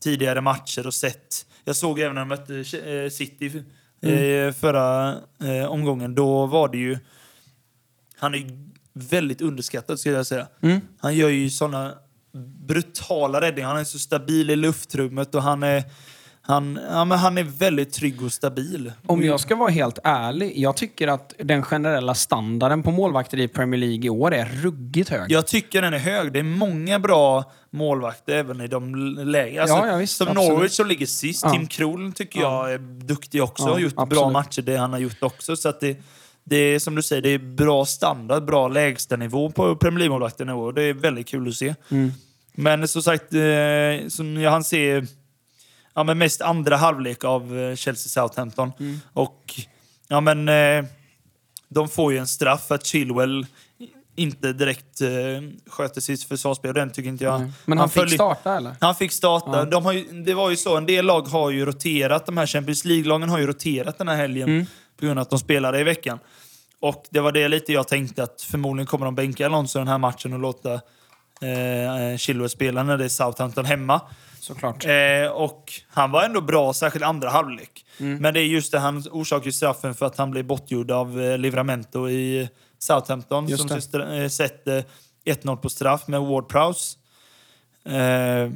tidigare 0.00 0.40
matcher 0.40 0.86
och 0.86 0.94
sett. 0.94 1.46
Jag 1.64 1.76
såg 1.76 2.00
även 2.00 2.14
när 2.14 2.20
de 2.20 2.28
mötte 2.28 2.54
eh, 2.92 3.10
City 3.10 3.64
eh, 4.00 4.52
förra 4.52 5.16
eh, 5.44 5.64
omgången. 5.64 6.14
Då 6.14 6.46
var 6.46 6.68
det 6.68 6.78
ju... 6.78 6.98
Han 8.16 8.34
är 8.34 8.46
väldigt 8.92 9.40
underskattad 9.40 10.00
skulle 10.00 10.16
jag 10.16 10.26
säga. 10.26 10.46
Han 10.98 11.14
gör 11.14 11.28
ju 11.28 11.50
såna 11.50 11.94
brutala 12.66 13.40
räddningar. 13.40 13.68
Han 13.68 13.78
är 13.78 13.84
så 13.84 13.98
stabil 13.98 14.50
i 14.50 14.56
luftrummet 14.56 15.34
och 15.34 15.42
han 15.42 15.62
är, 15.62 15.84
han, 16.44 16.78
ja, 16.90 17.04
men 17.04 17.18
han 17.18 17.38
är 17.38 17.44
väldigt 17.44 17.92
trygg 17.92 18.22
och 18.22 18.32
stabil. 18.32 18.92
Om 19.06 19.22
jag 19.22 19.40
ska 19.40 19.56
vara 19.56 19.70
helt 19.70 19.98
ärlig, 20.04 20.52
jag 20.56 20.76
tycker 20.76 21.08
att 21.08 21.34
den 21.38 21.62
generella 21.62 22.14
standarden 22.14 22.82
på 22.82 22.90
målvakter 22.90 23.40
i 23.40 23.48
Premier 23.48 23.80
League 23.80 24.06
i 24.06 24.10
år 24.10 24.34
är 24.34 24.44
ruggigt 24.44 25.08
hög. 25.08 25.30
Jag 25.30 25.46
tycker 25.46 25.82
den 25.82 25.94
är 25.94 25.98
hög. 25.98 26.32
Det 26.32 26.38
är 26.38 26.42
många 26.42 26.98
bra 26.98 27.52
målvakter 27.70 28.36
även 28.36 28.60
i 28.60 28.68
de 28.68 28.94
lägre. 29.26 29.62
Alltså, 29.62 29.76
Ja, 29.76 29.86
ja, 29.86 29.96
visst, 29.96 30.16
som 30.16 30.28
absolut. 30.28 30.48
Norwich 30.48 30.72
som 30.72 30.86
ligger 30.86 31.06
sist. 31.06 31.42
Ja. 31.44 31.52
Tim 31.52 31.66
Krul 31.66 32.12
tycker 32.12 32.40
jag 32.40 32.72
är 32.72 32.78
duktig 32.78 33.42
också. 33.42 33.64
Har 33.64 33.78
gjort 33.78 33.94
bra 33.94 34.02
absolut. 34.02 34.32
matcher 34.32 34.62
det 34.62 34.76
han 34.76 34.92
har 34.92 35.00
gjort 35.00 35.22
också. 35.22 35.56
Så 35.56 35.68
att 35.68 35.80
det, 35.80 35.96
det 36.44 36.56
är 36.56 36.78
som 36.78 36.94
du 36.94 37.02
säger, 37.02 37.22
det 37.22 37.28
är 37.28 37.38
bra 37.38 37.84
standard, 37.84 38.44
bra 38.44 38.68
lägstanivå 38.68 39.50
på 39.50 39.76
Premier 39.76 39.98
League-målvakterna 39.98 40.52
i 40.52 40.54
år. 40.54 40.72
Det 40.72 40.82
är 40.82 40.94
väldigt 40.94 41.28
kul 41.28 41.48
att 41.48 41.54
se. 41.54 41.74
Mm. 41.90 42.12
Men 42.54 42.88
som 42.88 43.02
sagt, 43.02 43.32
eh, 43.32 44.08
som 44.08 44.40
jag 44.40 44.50
hann 44.50 44.64
se 44.64 45.02
ja, 45.94 46.02
men 46.04 46.18
mest 46.18 46.40
andra 46.40 46.76
halvlek 46.76 47.24
av 47.24 47.42
eh, 47.58 47.74
Chelsea-Southampton. 47.74 48.72
Mm. 48.80 49.00
Och 49.12 49.54
ja, 50.08 50.20
men, 50.20 50.48
eh, 50.48 50.84
de 51.68 51.88
får 51.88 52.12
ju 52.12 52.18
en 52.18 52.26
straff 52.26 52.66
för 52.66 52.74
att 52.74 52.86
Chilwell 52.86 53.46
inte 54.16 54.52
direkt 54.52 55.00
eh, 55.00 55.08
sköter 55.66 56.00
sitt 56.00 56.22
försvarsspel. 56.24 56.74
Den 56.74 56.90
tycker 56.92 57.08
inte 57.08 57.24
jag. 57.24 57.40
Nej. 57.40 57.52
Men 57.64 57.78
han, 57.78 57.88
fick 57.88 58.02
följer- 58.02 58.14
starta 58.14 58.56
eller? 58.56 58.76
Han 58.80 58.94
fick 58.94 59.12
starta. 59.12 59.58
Ja. 59.58 59.64
De 59.64 59.84
har 59.84 59.92
ju, 59.92 60.22
det 60.22 60.34
var 60.34 60.50
ju 60.50 60.56
så, 60.56 60.76
en 60.76 60.86
del 60.86 61.04
lag 61.06 61.22
har 61.22 61.50
ju 61.50 61.64
roterat, 61.64 62.26
de 62.26 62.36
här 62.36 62.46
Champions 62.46 62.84
League-lagen 62.84 63.28
har 63.28 63.38
ju 63.38 63.46
roterat 63.46 63.98
den 63.98 64.08
här 64.08 64.16
helgen 64.16 64.48
Mm. 64.48 64.66
på 65.00 65.06
grund 65.06 65.18
av 65.18 65.22
att 65.22 65.30
de 65.30 65.38
spelade 65.38 65.80
i 65.80 65.84
veckan. 65.84 66.18
Och 66.80 67.04
det 67.10 67.20
var 67.20 67.32
det 67.32 67.48
lite 67.48 67.72
jag 67.72 67.88
tänkte 67.88 68.22
att 68.22 68.42
förmodligen 68.42 68.86
kommer 68.86 69.04
de 69.04 69.14
bänka 69.14 69.46
Alonso 69.46 69.78
den 69.78 69.88
här 69.88 69.98
matchen 69.98 70.32
och 70.32 70.38
låta 70.38 70.72
eh, 70.74 72.16
Chilwell 72.18 72.48
spela 72.50 72.82
när 72.82 72.98
det 72.98 73.04
är 73.04 73.08
Southampton 73.08 73.64
hemma. 73.64 74.00
Såklart. 74.42 74.84
Eh, 74.84 75.30
och 75.32 75.72
han 75.88 76.10
var 76.10 76.22
ändå 76.24 76.40
bra, 76.40 76.72
särskilt 76.72 77.04
andra 77.04 77.30
halvlek. 77.30 77.84
Mm. 78.00 78.18
Men 78.18 78.34
det 78.34 78.40
är 78.40 78.44
just 78.44 78.72
det, 78.72 78.78
han 78.78 79.04
orsakar 79.10 79.46
ju 79.46 79.52
straffen 79.52 79.94
för 79.94 80.06
att 80.06 80.16
han 80.18 80.30
blev 80.30 80.44
bortgjord 80.44 80.90
av 80.90 81.20
eh, 81.20 81.38
Livramento 81.38 82.08
i 82.08 82.48
Southampton 82.78 83.48
Just 83.48 83.68
som 83.68 83.78
stra- 83.78 84.22
eh, 84.22 84.28
sätter 84.28 84.84
1-0 85.24 85.56
på 85.56 85.68
straff 85.68 86.08
med 86.08 86.20
Ward 86.20 86.48
Prowse. 86.48 86.98
Eh, 87.84 88.50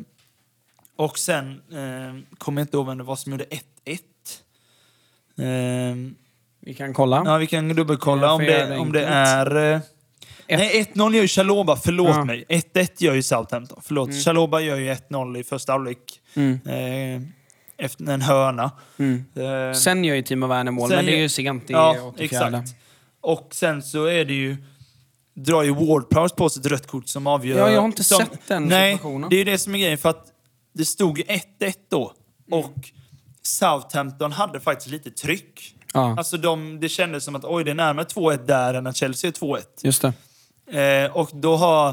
och 0.96 1.18
sen 1.18 1.50
eh, 1.72 2.36
kommer 2.38 2.60
jag 2.60 2.64
inte 2.64 2.76
ihåg 2.76 2.86
vem 2.86 2.98
det 2.98 3.04
var 3.04 3.16
som 3.16 3.32
gjorde 3.32 3.44
1-1. 3.44 3.98
Eh, 5.38 5.96
Vi 6.60 6.74
kan 6.74 6.94
kolla. 6.94 7.22
ja, 7.26 7.36
vi 7.36 7.46
kan 7.46 7.68
dubbelkolla 7.68 8.32
om 8.32 8.42
det, 8.44 8.78
om 8.78 8.92
det 8.92 9.04
är... 9.04 9.80
Nej, 10.48 10.86
1-0 10.94 11.14
gör 11.14 11.22
ju 11.22 11.28
Chaloba, 11.28 11.76
förlåt 11.76 12.08
Ja. 12.16 12.24
mig. 12.24 12.44
1-1 12.48 12.88
gör 12.98 13.14
ju 13.14 13.22
Southampton, 13.22 13.80
förlåt. 13.82 14.24
Chaloba 14.24 14.60
gör 14.60 14.76
ju 14.76 14.90
1-0 14.94 15.36
i 15.38 15.44
första 15.44 15.72
halvlek. 15.72 16.20
Mm. 16.34 16.60
Eh, 16.66 17.28
efter 17.78 18.04
en 18.04 18.22
hörna. 18.22 18.70
Mm. 18.98 19.24
Eh, 19.36 19.72
Sen 19.78 20.04
gör 20.04 20.14
ju 20.14 20.22
Timo 20.22 20.46
Werner 20.46 20.72
mål, 20.72 20.90
men 20.90 21.04
det 21.06 21.12
är 21.12 21.20
ju 21.20 21.28
sent 21.28 21.70
i 21.70 21.72
ja, 21.72 21.96
84. 22.14 22.24
exakt. 22.24 22.74
Och 23.20 23.48
sen 23.52 23.82
så 23.82 24.04
är 24.04 24.24
det 24.24 24.34
ju... 24.34 24.56
Drar 25.34 25.62
ju 25.62 25.74
Ward 25.74 26.10
Prowse 26.10 26.34
på 26.34 26.50
sig 26.50 26.60
ett 26.60 26.66
rött 26.66 26.86
kort 26.86 27.08
som 27.08 27.26
avgör... 27.26 27.58
Ja, 27.58 27.70
jag 27.70 27.80
har 27.80 27.86
inte 27.86 28.04
som, 28.04 28.18
sett 28.18 28.48
den 28.48 28.64
Nej, 28.64 28.92
situationen. 28.92 29.30
det 29.30 29.36
är 29.36 29.38
ju 29.38 29.44
det 29.44 29.58
som 29.58 29.74
är 29.74 29.78
grejen. 29.78 29.98
För 29.98 30.08
att 30.10 30.26
det 30.74 30.84
stod 30.84 31.18
ju 31.18 31.24
1-1 31.24 31.74
då. 31.90 32.12
Mm. 32.52 32.64
Och 32.64 32.74
Southampton 33.42 34.32
hade 34.32 34.60
faktiskt 34.60 34.90
lite 34.90 35.10
tryck. 35.10 35.74
Ja, 35.94 36.14
Alltså 36.18 36.36
de, 36.36 36.80
det 36.80 36.88
kändes 36.88 37.24
som 37.24 37.34
att 37.36 37.44
oj, 37.44 37.64
det 37.64 37.70
är 37.70 37.74
närmare 37.74 38.06
2-1 38.06 38.46
där 38.46 38.74
än 38.74 38.86
att 38.86 38.96
Chelsea 38.96 39.28
är 39.28 39.32
2-1. 39.32 39.60
just 39.82 40.02
det. 40.02 40.12
Eh, 40.70 41.16
och 41.16 41.30
då 41.32 41.56
har 41.56 41.88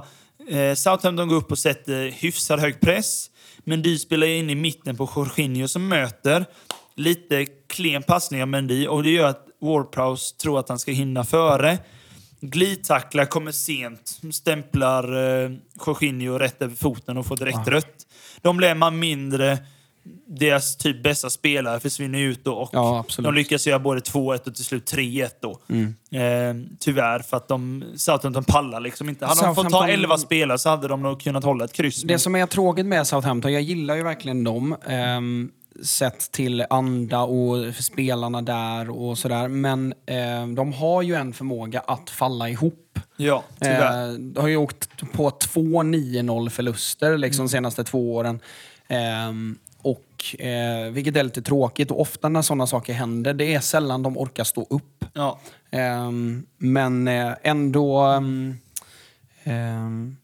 eh, 0.49 0.73
Southampton 0.75 1.27
gått 1.27 1.43
upp 1.43 1.51
och 1.51 1.59
sätter 1.59 2.11
hyfsat 2.11 2.59
hög 2.59 2.79
press. 2.79 3.29
Mendy 3.63 3.97
spelar 3.97 4.27
in 4.27 4.49
i 4.49 4.55
mitten 4.55 4.97
på 4.97 5.09
Jorginho 5.15 5.67
som 5.67 5.87
möter. 5.87 6.45
Lite 6.95 7.45
klen 7.45 8.03
passning 8.03 8.41
av 8.41 8.47
Mendy 8.47 8.87
och 8.87 9.03
det 9.03 9.09
gör 9.09 9.27
att 9.27 9.47
Ward-Prowse 9.61 10.37
tror 10.37 10.59
att 10.59 10.69
han 10.69 10.79
ska 10.79 10.91
hinna 10.91 11.23
före. 11.23 11.77
Glidtacklar, 12.41 13.25
kommer 13.25 13.51
sent, 13.51 14.19
stämplar 14.33 15.03
eh, 15.43 15.51
Jorginho 15.85 16.37
rätt 16.37 16.61
över 16.61 16.75
foten 16.75 17.17
och 17.17 17.25
får 17.25 17.37
direkt 17.37 17.67
rött. 17.67 18.07
De 18.41 18.57
blir 18.57 18.75
man 18.75 18.99
mindre 18.99 19.57
deras 20.27 20.77
typ 20.77 21.03
bästa 21.03 21.29
spelare 21.29 21.79
försvinner 21.79 22.19
ut 22.19 22.43
då. 22.45 22.53
Och 22.53 22.69
Ja, 22.73 23.05
de 23.17 23.33
lyckas 23.33 23.67
göra 23.67 23.79
både 23.79 23.99
2-1 24.01 24.47
och 24.47 24.55
till 24.55 24.65
slut 24.65 24.91
3-1 24.93 25.29
då. 25.41 25.51
Eh, 26.17 26.55
tyvärr, 26.79 27.19
för 27.19 27.37
att 27.37 27.47
de, 27.47 27.83
Southampton 27.95 28.43
pallar 28.43 28.79
liksom 28.79 29.09
inte. 29.09 29.25
Hade 29.25 29.41
de 29.41 29.55
fått 29.55 29.63
ta 29.69 29.69
Southampton- 29.69 29.89
11 29.93 30.17
spelare 30.17 30.57
så 30.57 30.69
hade 30.69 30.87
de 30.87 31.01
nog 31.01 31.21
kunnat 31.21 31.43
hålla 31.43 31.65
ett 31.65 31.73
kryss. 31.73 32.01
Det 32.03 32.19
som 32.19 32.35
är 32.35 32.45
tråkigt 32.45 32.85
med 32.85 33.07
Southampton, 33.07 33.53
jag 33.53 33.61
gillar 33.61 33.95
ju 33.95 34.03
verkligen 34.03 34.43
dem. 34.43 34.75
ehm, 34.87 35.51
sett 35.83 36.31
till 36.31 36.65
anda 36.69 37.19
och 37.21 37.75
spelarna 37.75 38.41
där 38.41 38.89
och 38.89 39.17
sådär. 39.17 39.47
Men 39.47 39.93
ehm, 40.05 40.55
de 40.55 40.73
har 40.73 41.01
ju 41.01 41.15
en 41.15 41.33
förmåga 41.33 41.79
att 41.79 42.09
falla 42.09 42.49
ihop. 42.49 42.99
ja, 43.17 43.43
tyvärr. 43.59 44.07
Eh, 44.07 44.13
de 44.13 44.41
har 44.41 44.47
ju 44.47 44.57
åkt 44.57 44.89
på 45.13 45.31
två 45.31 45.83
9-0 45.83 46.49
förluster 46.49 47.17
liksom 47.17 47.41
Mm. 47.41 47.47
de 47.47 47.51
senaste 47.51 47.83
två 47.83 48.15
åren. 48.15 48.39
Ehm, 48.87 49.57
eh, 50.39 50.91
vilket 50.91 51.15
är 51.15 51.23
lite 51.23 51.41
tråkigt. 51.41 51.91
Och 51.91 52.01
ofta 52.01 52.29
när 52.29 52.41
sådana 52.41 52.67
saker 52.67 52.93
händer, 52.93 53.33
det 53.33 53.53
är 53.53 53.59
sällan 53.59 54.03
de 54.03 54.17
orkar 54.17 54.43
stå 54.43 54.67
upp. 54.69 55.05
ja. 55.13 55.39
Ehm, 55.71 56.45
men 56.57 57.07
eh, 57.07 57.33
ändå... 57.43 57.97
ehm, 57.99 58.57
ehm, 59.43 60.17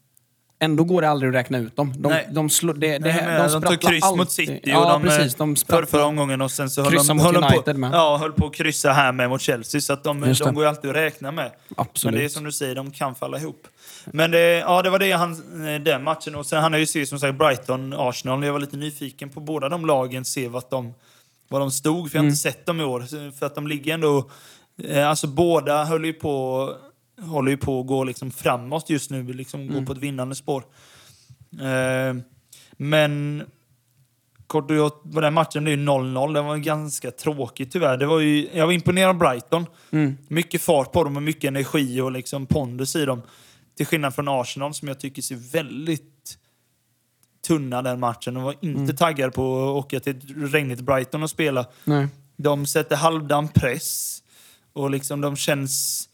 Ändå 0.62 0.84
går 0.84 1.02
det 1.02 1.10
aldrig 1.10 1.30
att 1.30 1.36
räkna 1.36 1.58
ut 1.58 1.76
dem. 1.76 1.94
De, 1.98 2.10
Nej. 2.10 2.28
de, 2.32 2.50
slår, 2.50 2.74
det, 2.74 2.98
det, 2.98 3.00
Nej, 3.00 3.26
men 3.26 3.52
de, 3.52 3.62
de 3.62 3.68
tog 3.68 3.82
kryss 3.82 4.04
mot 4.04 4.20
alltid. 4.20 4.48
City 4.48 4.62
Ja, 4.64 4.86
och 4.86 4.90
de, 4.92 5.02
precis. 5.02 5.36
De 5.36 5.56
för, 5.56 5.86
förra 5.86 6.06
omgången 6.06 6.42
och 6.42 6.52
sen 6.52 6.70
så 6.70 6.84
höll 6.84 6.94
de, 7.08 7.18
mot 7.18 7.26
höll 7.26 7.64
på, 7.64 7.74
med. 7.74 7.92
Ja, 7.94 8.18
höll 8.18 8.32
på 8.32 8.46
att 8.46 8.54
kryssa 8.54 8.92
här 8.92 9.12
med 9.12 9.30
mot 9.30 9.42
Chelsea. 9.42 9.82
Så 9.82 9.94
att 9.94 10.04
de, 10.04 10.36
de 10.40 10.54
går 10.54 10.64
ju 10.64 10.70
alltid 10.70 10.90
att 10.90 10.96
räkna 10.96 11.32
med. 11.32 11.52
Absolut. 11.76 12.14
Men 12.14 12.20
det 12.20 12.26
är 12.26 12.30
som 12.30 12.44
du 12.44 12.52
säger, 12.52 12.76
de 12.76 12.92
kan 12.92 13.16
falla 13.16 13.40
ihop. 13.40 13.68
Men 14.06 14.32
det, 14.32 14.40
ja, 14.58 14.82
det 14.82 14.90
var 14.90 15.00
det 15.00 15.12
han, 15.12 15.32
eh, 15.68 15.82
den 15.82 16.04
matchen. 16.04 16.36
Och 16.36 16.46
sen 16.46 16.62
han 16.62 16.72
har 16.74 16.80
ju 16.80 16.86
se 16.86 17.06
som 17.06 17.20
sagt 17.20 17.38
Brighton, 17.38 17.94
Arsenal. 17.98 18.44
Jag 18.46 18.54
var 18.54 18.60
lite 18.60 18.78
nyfiken 18.78 19.30
på 19.30 19.40
båda 19.40 19.70
de 19.70 19.86
lagen, 19.86 20.26
se 20.26 20.48
vart 20.48 20.70
de, 20.70 20.94
var 21.48 21.60
de 21.60 21.72
stod. 21.72 22.12
För 22.12 22.18
jag 22.18 22.20
har 22.22 22.24
Mm. 22.26 22.30
inte 22.32 22.42
sett 22.42 22.66
dem 22.66 22.82
i 22.82 22.84
år. 22.84 23.32
För 23.40 23.46
att 23.46 23.56
de 23.56 23.68
ligger 23.68 23.94
ändå... 23.94 24.30
Eh, 24.84 25.10
alltså 25.10 25.28
båda 25.28 25.84
höll 25.86 26.06
ju 26.06 26.14
på, 26.14 26.74
håller 27.22 27.52
ju 27.52 27.58
på 27.58 27.80
att 27.82 27.88
gå 27.88 28.04
liksom 28.04 28.32
framåt 28.32 28.90
just 28.90 29.12
nu. 29.12 29.34
Liksom 29.34 29.62
Mm. 29.62 29.74
gå 29.76 29.86
på 29.86 29.92
ett 29.92 29.98
vinnande 30.04 30.36
spår. 30.36 30.64
Eh, 31.62 32.16
men 32.78 33.44
kort 34.48 34.72
och 34.72 34.78
gott, 34.78 35.14
på 35.14 35.22
den 35.22 35.34
matchen 35.34 35.64
det 35.64 35.72
är 35.72 35.76
ju 35.78 35.84
0-0. 35.84 36.34
Den 36.34 36.46
var 36.46 36.58
ganska 36.58 37.12
tråkig 37.12 37.72
tyvärr. 37.72 37.98
Det 37.98 38.06
var 38.06 38.20
ju, 38.20 38.50
jag 38.54 38.66
var 38.66 38.74
imponerad 38.74 39.10
av 39.10 39.18
Brighton. 39.18 39.66
Mm. 39.92 40.18
Mycket 40.28 40.62
fart 40.62 40.92
på 40.92 41.04
dem 41.04 41.16
och 41.18 41.24
mycket 41.24 41.48
energi 41.48 42.02
och 42.02 42.12
liksom 42.12 42.46
pondus 42.46 42.96
i 42.96 43.06
dem. 43.06 43.22
Till 43.80 43.86
skillnad 43.88 44.16
från 44.16 44.28
Arsenal 44.28 44.74
som 44.74 44.88
jag 44.88 45.00
tycker 45.00 45.22
ser 45.22 45.36
väldigt 45.36 46.38
tunna 47.48 47.82
den 47.82 48.00
matchen. 48.00 48.34
De 48.34 48.44
var 48.44 48.56
inte 48.62 48.82
Mm. 48.82 48.96
taggade 48.96 49.32
på 49.32 49.70
att 49.70 49.86
åka 49.86 50.00
till 50.00 50.18
ett 50.18 50.54
regnigt 50.54 50.82
Brighton 50.82 51.24
och 51.24 51.30
spela. 51.30 51.66
Nej. 51.84 52.08
De 52.38 52.66
sätter 52.66 52.96
halvdan 52.96 53.48
press 53.48 54.24
och 54.74 54.90
liksom 54.90 55.22
de 55.22 55.36
känns... 55.36 56.06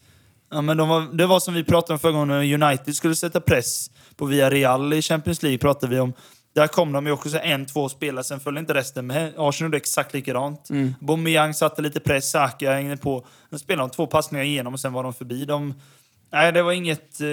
Ja, 0.50 0.60
men 0.62 0.76
de 0.76 0.88
var, 0.88 1.16
det 1.16 1.26
var 1.26 1.40
som 1.40 1.54
vi 1.54 1.64
pratade 1.64 1.92
om 1.92 1.98
förra 1.98 2.12
gången 2.12 2.62
United 2.62 2.96
skulle 2.96 3.14
sätta 3.14 3.40
press 3.40 3.90
på 4.16 4.24
Villarreal 4.26 4.92
i 4.92 5.02
Champions 5.02 5.42
League. 5.42 5.58
pratade 5.58 5.94
vi 5.94 6.00
om. 6.00 6.12
Där 6.54 6.66
kom 6.66 6.92
de 6.92 7.06
ju 7.06 7.12
också 7.12 7.30
så 7.30 7.38
en, 7.38 7.66
två 7.66 7.88
spelare, 7.88 8.24
sen 8.24 8.40
följde 8.40 8.60
inte 8.60 8.74
resten 8.74 9.06
med. 9.06 9.32
Arsenal 9.36 9.66
gjorde 9.68 9.76
exakt 9.76 10.14
likadant. 10.14 10.70
Mm. 10.70 10.94
Aubameyang 11.00 11.54
satte 11.54 11.82
lite 11.82 12.00
press, 12.00 12.30
Saka 12.30 12.72
hängde 12.72 12.96
på. 12.96 13.26
De 13.50 13.58
spelade 13.58 13.88
de 13.88 13.94
två 13.94 14.06
passningar 14.06 14.44
igenom 14.44 14.74
och 14.74 14.80
sen 14.80 14.92
var 14.92 15.02
de 15.02 15.14
förbi. 15.14 15.44
De, 15.44 15.74
nej, 16.32 16.52
det 16.52 16.62
var 16.62 16.72
inget, 16.72 17.20
eh, 17.20 17.26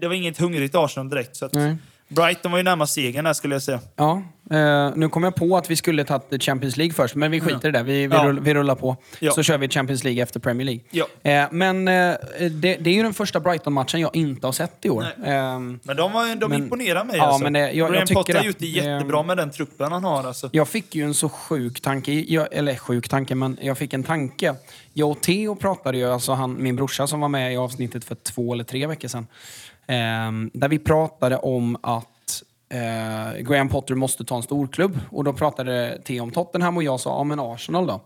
det 0.00 0.08
var 0.08 0.14
inget 0.14 0.38
hungrigt 0.38 0.74
Arsenal 0.74 1.10
direkt. 1.10 1.36
Så 1.36 1.46
att 1.46 1.52
Nej. 1.52 1.76
Brighton 2.08 2.50
var 2.52 2.58
ju 2.58 2.64
närmast 2.64 2.94
segern 2.94 3.24
där 3.24 3.32
skulle 3.32 3.54
jag 3.54 3.62
säga. 3.62 3.80
Ja, 3.96 4.22
eh, 4.50 4.90
nu 4.96 5.08
kom 5.08 5.24
jag 5.24 5.34
på 5.34 5.56
att 5.56 5.70
vi 5.70 5.76
skulle 5.76 6.04
tagit 6.04 6.42
Champions 6.42 6.76
League 6.76 6.94
först, 6.94 7.14
men 7.14 7.30
vi 7.30 7.40
skiter 7.40 7.68
i 7.68 7.72
det. 7.72 7.82
Vi, 7.82 8.06
vi, 8.06 8.14
Ja. 8.16 8.24
rull, 8.24 8.40
vi 8.40 8.54
rullar 8.54 8.74
på. 8.74 8.96
Ja. 9.18 9.32
Så 9.32 9.42
kör 9.42 9.58
vi 9.58 9.68
Champions 9.68 10.04
League 10.04 10.22
efter 10.22 10.40
Premier 10.40 10.64
League. 10.66 10.82
Ja. 10.90 11.30
Eh, 11.30 11.48
men 11.50 11.88
eh, 11.88 12.14
det, 12.50 12.76
det 12.76 12.90
är 12.90 12.94
ju 12.94 13.02
den 13.02 13.14
första 13.14 13.40
Brighton-matchen 13.40 14.00
jag 14.00 14.16
inte 14.16 14.46
har 14.46 14.52
sett 14.52 14.84
i 14.84 14.90
år. 14.90 15.04
Ehm, 15.24 15.80
Men 15.82 15.96
de, 15.96 16.12
var, 16.12 16.36
de 16.36 16.50
Men- 16.50 16.62
imponerar 16.62 17.04
mig 17.04 17.16
ja, 17.16 17.24
alltså. 17.26 17.42
men 17.42 17.52
det- 17.52 17.60
jag- 17.60 17.74
jag 17.74 17.90
Graham 17.92 18.06
tycker 18.06 18.20
Potter 18.20 18.34
har 18.34 18.44
gjort 18.44 18.58
Det- 18.58 18.66
jättebra 18.66 19.22
med 19.22 19.36
den 19.36 19.50
truppen 19.50 19.92
han 19.92 20.04
har. 20.04 20.24
Alltså. 20.24 20.50
Jag 20.52 20.68
fick 20.68 20.94
ju 20.94 21.04
en 21.04 21.14
så 21.14 21.28
sjuk 21.28 21.80
tanke, 21.80 22.12
jag, 22.12 22.48
eller 22.52 22.74
sjuk 22.76 23.08
tanke, 23.08 23.34
men 23.34 23.58
jag 23.60 23.78
fick 23.78 23.92
en 23.92 24.02
tanke. 24.02 24.54
Jag 24.92 25.10
och 25.10 25.20
Theo 25.20 25.54
pratade 25.54 25.98
ju, 25.98 26.12
alltså 26.12 26.32
han, 26.32 26.62
min 26.62 26.76
brorsa 26.76 27.06
som 27.06 27.20
var 27.20 27.28
med 27.28 27.52
i 27.52 27.56
avsnittet 27.56 28.04
för 28.04 28.14
två 28.14 28.52
eller 28.52 28.64
tre 28.64 28.86
veckor 28.86 29.08
sedan. 29.08 29.26
Ehm, 29.88 30.50
där 30.54 30.68
vi 30.68 30.78
pratade 30.78 31.36
om 31.36 31.76
att 31.82 32.42
eh, 32.68 33.42
Graham 33.42 33.68
Potter 33.68 33.94
måste 33.94 34.24
ta 34.24 34.36
en 34.36 34.42
storklubb. 34.42 35.00
Och 35.10 35.24
då 35.24 35.32
pratade 35.32 36.00
Theo 36.04 36.22
om 36.22 36.30
Tottenham 36.30 36.76
och 36.76 36.82
jag 36.82 37.00
sa, 37.00 37.10
ja 37.10 37.24
men 37.24 37.40
Arsenal 37.40 37.86
då? 37.86 38.00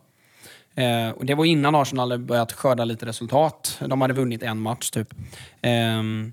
Eh, 0.83 1.11
och 1.11 1.27
det 1.27 1.35
var 1.35 1.45
innan 1.45 1.75
Arsenal 1.75 2.11
hade 2.11 2.25
börjat 2.25 2.53
skörda 2.53 2.85
lite 2.85 3.07
resultat. 3.07 3.81
De 3.87 4.01
hade 4.01 4.15
vunnit 4.15 4.43
en 4.43 4.61
match 4.61 4.91
typ. 4.91 5.15
Ehm, 5.63 6.33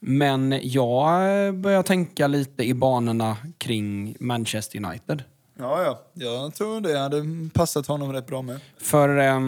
men 0.00 0.60
jag 0.62 1.54
börjar 1.54 1.82
tänka 1.82 2.26
lite 2.26 2.64
i 2.64 2.74
banorna 2.74 3.36
kring 3.58 4.16
Manchester 4.20 4.84
United. 4.84 5.22
Ja, 5.58 5.82
ja. 5.82 6.00
Jag 6.14 6.54
tror 6.54 6.80
det 6.80 6.98
hade 6.98 7.22
passat 7.54 7.86
honom 7.86 8.12
rätt 8.12 8.26
bra 8.26 8.42
med. 8.42 8.60
För 8.78 9.18
eh, 9.18 9.40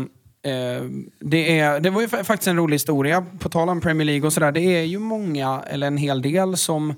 Eh, 0.43 0.85
det, 1.19 1.59
är, 1.59 1.81
det 1.81 1.91
var 1.91 2.01
ju 2.01 2.09
faktiskt 2.09 2.47
en 2.47 2.57
rolig 2.57 2.75
historia, 2.75 3.27
på 3.39 3.49
tal 3.49 3.69
om 3.69 3.81
Premier 3.81 4.05
League 4.05 4.27
och 4.27 4.33
sådär. 4.33 4.53
Det 4.53 4.61
är 4.61 4.83
ju 4.83 4.99
många, 4.99 5.63
eller 5.71 5.87
en 5.87 5.97
hel 5.97 6.23
del, 6.23 6.57
som 6.57 6.91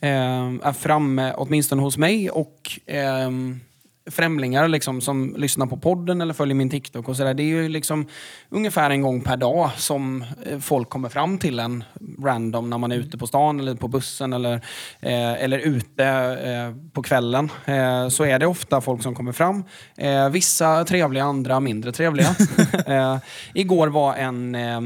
eh, 0.00 0.46
är 0.62 0.72
framme, 0.72 1.32
åtminstone 1.36 1.82
hos 1.82 1.98
mig, 1.98 2.30
och 2.30 2.80
ehm, 2.86 3.60
främlingar 4.10 4.68
liksom, 4.68 5.00
som 5.00 5.34
lyssnar 5.36 5.66
på 5.66 5.76
podden 5.76 6.20
eller 6.20 6.34
följer 6.34 6.54
min 6.54 6.70
TikTok 6.70 7.08
och 7.08 7.16
sådär. 7.16 7.34
Det 7.34 7.42
är 7.42 7.62
ju 7.62 7.68
liksom 7.68 8.06
ungefär 8.48 8.90
en 8.90 9.02
gång 9.02 9.20
per 9.20 9.36
dag 9.36 9.70
som 9.76 10.24
eh, 10.46 10.58
folk 10.58 10.88
kommer 10.88 11.08
fram 11.08 11.38
till 11.38 11.58
en 11.58 11.84
random 12.22 12.70
när 12.70 12.78
man 12.78 12.92
är 12.92 12.96
ute 12.96 13.18
på 13.18 13.26
stan 13.26 13.60
eller 13.60 13.74
på 13.74 13.88
bussen 13.88 14.32
eller, 14.32 14.54
eh, 15.00 15.42
eller 15.42 15.58
ute 15.58 16.04
eh, 16.04 16.92
på 16.92 17.02
kvällen. 17.02 17.50
Eh, 17.64 18.08
så 18.08 18.24
är 18.24 18.38
det 18.38 18.46
ofta 18.46 18.80
folk 18.80 19.02
som 19.02 19.14
kommer 19.14 19.32
fram. 19.32 19.64
Eh, 19.96 20.28
vissa 20.28 20.84
trevliga, 20.84 21.24
andra 21.24 21.60
mindre 21.60 21.92
trevliga. 21.92 22.34
eh, 22.86 23.18
igår 23.54 23.88
var 23.88 24.14
en 24.14 24.54
eh, 24.54 24.80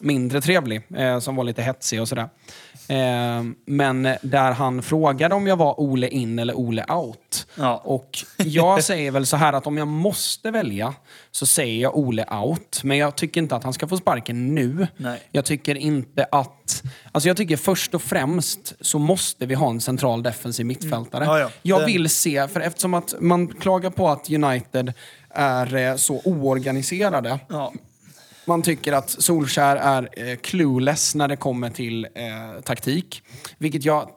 mindre 0.00 0.40
trevlig 0.40 0.82
som 1.20 1.36
var 1.36 1.44
lite 1.44 1.62
hetsig 1.62 2.00
och 2.00 2.08
sådär. 2.08 2.28
Eh, 2.88 3.44
men 3.66 4.02
där 4.22 4.52
han 4.52 4.82
frågade 4.82 5.34
om 5.34 5.46
jag 5.46 5.56
var 5.56 5.80
Ole 5.80 6.08
in 6.08 6.38
eller 6.38 6.54
Ole 6.54 6.84
out. 6.88 7.46
Ja. 7.54 7.82
Och 7.84 8.18
jag 8.36 8.84
säger 8.84 9.10
väl 9.10 9.26
så 9.26 9.36
här 9.36 9.52
att 9.52 9.66
om 9.66 9.78
jag 9.78 9.88
måste 9.88 10.50
välja 10.50 10.94
så 11.30 11.46
säger 11.46 11.82
jag 11.82 11.96
Ole 11.96 12.24
out. 12.24 12.80
Men 12.84 12.98
jag 12.98 13.16
tycker 13.16 13.40
inte 13.40 13.56
att 13.56 13.64
han 13.64 13.72
ska 13.72 13.88
få 13.88 13.96
sparken 13.96 14.54
nu. 14.54 14.86
Nej. 14.96 15.22
Jag 15.30 15.44
tycker 15.44 15.74
inte 15.74 16.26
att... 16.32 16.82
Alltså 17.12 17.28
jag 17.28 17.36
tycker 17.36 17.56
först 17.56 17.94
och 17.94 18.02
främst 18.02 18.72
så 18.80 18.98
måste 18.98 19.46
vi 19.46 19.54
ha 19.54 19.70
en 19.70 19.80
central 19.80 20.22
defensiv 20.22 20.66
mittfältare. 20.66 21.24
Ja, 21.24 21.38
ja. 21.38 21.50
Jag 21.62 21.86
vill 21.86 22.08
se, 22.08 22.48
för 22.48 22.60
eftersom 22.60 22.94
att 22.94 23.14
man 23.20 23.48
klagar 23.48 23.90
på 23.90 24.08
att 24.08 24.30
United 24.30 24.92
är 25.34 25.76
eh, 25.76 25.96
så 25.96 26.20
oorganiserade. 26.24 27.38
Ja. 27.48 27.72
Man 28.44 28.62
tycker 28.62 28.92
att 28.92 29.10
Solskär 29.10 29.76
är 29.76 30.08
eh, 30.12 30.36
clueless 30.36 31.14
när 31.14 31.28
det 31.28 31.36
kommer 31.36 31.70
till 31.70 32.04
eh, 32.04 32.60
taktik. 32.64 33.22
Vilket 33.58 33.84
jag 33.84 34.10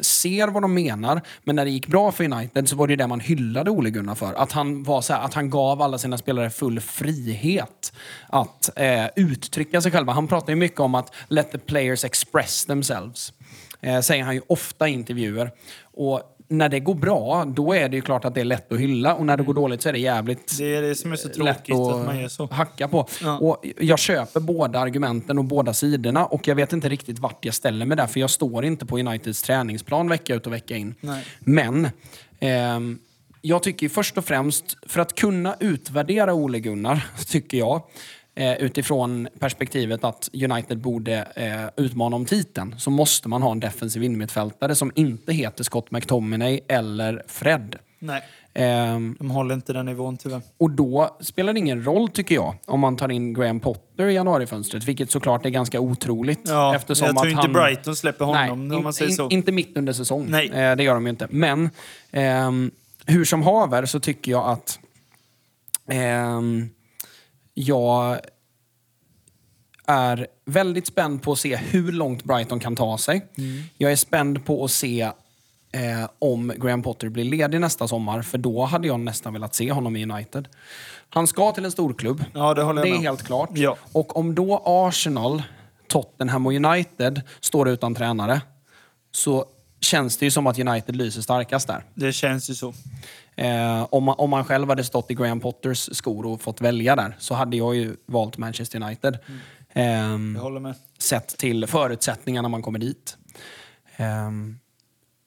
ser 0.00 0.48
vad 0.48 0.62
de 0.62 0.74
menar. 0.74 1.20
Men 1.44 1.56
när 1.56 1.64
det 1.64 1.70
gick 1.70 1.86
bra 1.86 2.12
för 2.12 2.24
United 2.24 2.68
så 2.68 2.76
var 2.76 2.86
det 2.86 2.96
det 2.96 3.06
man 3.06 3.20
hyllade 3.20 3.70
Ole 3.70 3.90
Gunnar 3.90 4.14
för. 4.14 4.34
Att 4.34 4.52
han, 4.52 4.82
var 4.82 5.00
så 5.00 5.12
här, 5.12 5.20
att 5.20 5.34
han 5.34 5.50
gav 5.50 5.82
alla 5.82 5.98
sina 5.98 6.18
spelare 6.18 6.50
full 6.50 6.80
frihet 6.80 7.92
att 8.28 8.70
eh, 8.76 9.06
uttrycka 9.16 9.80
sig 9.80 9.92
själva. 9.92 10.12
Han 10.12 10.28
pratar 10.28 10.52
ju 10.52 10.56
mycket 10.56 10.80
om 10.80 10.94
att 10.94 11.14
let 11.28 11.52
the 11.52 11.58
players 11.58 12.04
express 12.04 12.64
themselves. 12.64 13.32
Eh, 13.80 14.00
säger 14.00 14.24
han 14.24 14.34
ju 14.34 14.42
ofta 14.46 14.88
i 14.88 14.92
intervjuer. 14.92 15.50
Och 15.82 16.22
när 16.48 16.68
det 16.68 16.80
går 16.80 16.94
bra, 16.94 17.44
då 17.44 17.72
är 17.72 17.88
det 17.88 17.96
ju 17.96 18.02
klart 18.02 18.24
att 18.24 18.34
det 18.34 18.40
är 18.40 18.44
lätt 18.44 18.72
att 18.72 18.78
hylla. 18.78 19.14
Och 19.14 19.26
när 19.26 19.36
det 19.36 19.42
går 19.42 19.54
dåligt 19.54 19.82
så 19.82 19.88
är 19.88 19.92
det 19.92 19.98
jävligt 19.98 20.58
Det 20.58 20.76
är 20.76 20.82
det 20.82 20.94
som 20.94 21.12
är 21.12 21.16
så 21.16 21.28
tråkigt 21.28 21.74
att 21.74 22.06
man 22.06 22.20
gör 22.20 22.28
så. 22.28 22.48
hacka 22.52 22.88
på. 22.88 23.08
Ja. 23.22 23.38
Och 23.38 23.64
jag 23.78 23.98
köper 23.98 24.40
båda 24.40 24.78
argumenten 24.78 25.38
och 25.38 25.44
båda 25.44 25.74
sidorna 25.74 26.26
och 26.26 26.48
jag 26.48 26.54
vet 26.54 26.72
inte 26.72 26.88
riktigt 26.88 27.18
vart 27.18 27.44
jag 27.44 27.54
ställer 27.54 27.86
mig 27.86 27.96
där 27.96 28.06
för 28.06 28.20
jag 28.20 28.30
står 28.30 28.64
inte 28.64 28.86
på 28.86 28.98
Uniteds 28.98 29.42
träningsplan 29.42 30.08
vecka 30.08 30.34
ut 30.34 30.46
och 30.46 30.52
vecka 30.52 30.76
in. 30.76 30.94
Nej. 31.00 31.24
Men 31.40 31.88
ehm, 32.40 32.98
jag 33.42 33.62
tycker 33.62 33.88
först 33.88 34.18
och 34.18 34.24
främst, 34.24 34.76
för 34.86 35.00
att 35.00 35.14
kunna 35.14 35.56
utvärdera 35.60 36.34
Ole 36.34 36.60
Gunnar, 36.60 37.06
tycker 37.26 37.58
jag, 37.58 37.82
eh, 38.38 38.54
utifrån 38.54 39.28
perspektivet 39.38 40.04
att 40.04 40.30
United 40.32 40.78
borde 40.78 41.14
eh, 41.36 41.84
utmana 41.84 42.16
om 42.16 42.24
titeln, 42.24 42.74
så 42.78 42.90
måste 42.90 43.28
man 43.28 43.42
ha 43.42 43.52
en 43.52 43.60
defensiv 43.60 44.02
innermittfältare 44.02 44.74
som 44.74 44.92
inte 44.94 45.32
heter 45.32 45.64
Scott 45.64 45.90
McTominay 45.90 46.60
eller 46.68 47.22
Fred. 47.26 47.76
Nej, 47.98 48.22
Ehm, 48.54 49.16
de 49.18 49.30
håller 49.30 49.54
inte 49.54 49.72
den 49.72 49.86
nivån 49.86 50.16
tyvärr. 50.16 50.40
och 50.58 50.70
då 50.70 51.16
spelar 51.20 51.52
det 51.52 51.58
ingen 51.58 51.84
roll, 51.84 52.08
tycker 52.08 52.34
jag, 52.34 52.54
om 52.66 52.80
man 52.80 52.96
tar 52.96 53.10
in 53.10 53.34
Graham 53.34 53.60
Potter 53.60 54.06
i 54.06 54.14
januarifönstret, 54.14 54.84
vilket 54.84 55.10
såklart 55.10 55.46
är 55.46 55.50
ganska 55.50 55.80
otroligt. 55.80 56.40
Ja, 56.44 56.74
eftersom 56.74 57.06
jag 57.06 57.16
tror 57.16 57.26
att 57.26 57.30
inte 57.30 57.40
han... 57.40 57.52
Brighton 57.52 57.96
släpper 57.96 58.26
Nej, 58.26 58.48
honom 58.48 58.70
om 58.70 58.76
in, 58.78 58.82
man 58.82 58.92
säger 58.92 59.10
in, 59.10 59.16
så. 59.16 59.28
inte 59.28 59.52
mitt 59.52 59.76
under 59.76 59.92
säsong. 59.92 60.26
Nej. 60.28 60.48
Eh, 60.48 60.76
det 60.76 60.82
gör 60.82 60.94
de 60.94 61.04
ju 61.04 61.10
inte. 61.10 61.26
Men 61.30 61.70
ehm, 62.10 62.70
hur 63.06 63.24
som 63.24 63.42
haver 63.42 63.86
så 63.86 64.00
tycker 64.00 64.32
jag 64.32 64.48
att 64.48 64.78
ehm, 65.90 66.70
jag 67.58 68.20
är 69.86 70.26
väldigt 70.44 70.86
spänd 70.86 71.22
på 71.22 71.32
att 71.32 71.38
se 71.38 71.56
hur 71.56 71.92
långt 71.92 72.24
Brighton 72.24 72.60
kan 72.60 72.76
ta 72.76 72.98
sig. 72.98 73.26
Jag 73.78 73.92
är 73.92 73.96
spänd 73.96 74.44
på 74.44 74.64
att 74.64 74.70
se 74.70 75.00
eh, 75.72 76.10
om 76.18 76.52
Graham 76.56 76.82
Potter 76.82 77.08
blir 77.08 77.24
ledig 77.24 77.60
nästa 77.60 77.88
sommar, 77.88 78.22
för 78.22 78.38
då 78.38 78.64
hade 78.64 78.86
jag 78.86 79.00
nästan 79.00 79.32
velat 79.32 79.54
se 79.54 79.72
honom 79.72 79.96
i 79.96 80.02
United. 80.02 80.48
Han 81.08 81.26
ska 81.26 81.52
till 81.52 81.64
en 81.64 81.72
storklubb. 81.72 82.24
Ja, 82.34 82.54
det 82.54 82.62
håller 82.62 82.80
jag 82.80 82.86
Det 82.86 82.90
är 82.90 82.92
med 82.92 83.02
helt 83.02 83.22
klart. 83.22 83.50
Ja. 83.52 83.76
Och 83.92 84.16
om 84.16 84.34
då 84.34 84.62
Arsenal, 84.64 85.42
Tottenham 85.88 86.46
och 86.46 86.52
United 86.52 87.22
står 87.40 87.68
utan 87.68 87.94
tränare 87.94 88.40
så 89.12 89.46
känns 89.80 90.16
det 90.16 90.24
ju 90.24 90.30
som 90.30 90.46
att 90.46 90.58
United 90.58 90.96
lyser 90.96 91.22
starkast 91.22 91.66
där. 91.66 91.84
Det 91.94 92.12
känns 92.12 92.50
ju 92.50 92.54
så. 92.54 92.74
Eh, 93.38 93.86
om, 93.90 94.04
man, 94.04 94.14
om 94.18 94.30
man 94.30 94.44
själv 94.44 94.68
hade 94.68 94.84
stått 94.84 95.10
i 95.10 95.14
Graham 95.14 95.40
Potters 95.40 95.88
skor 95.96 96.26
och 96.26 96.40
fått 96.40 96.60
välja 96.60 96.96
där 96.96 97.16
så 97.18 97.34
hade 97.34 97.56
jag 97.56 97.76
ju 97.76 97.96
valt 98.06 98.38
Manchester 98.38 98.82
United. 98.82 99.18
Ehm, 99.72 100.32
Jag 100.36 100.42
håller 100.42 100.60
med. 100.60 100.74
sett 100.98 101.28
till 101.38 101.66
förutsättningarna 101.66 102.48
när 102.48 102.50
man 102.50 102.62
kommer 102.62 102.78
dit. 102.78 103.16
Ehm, 103.96 104.58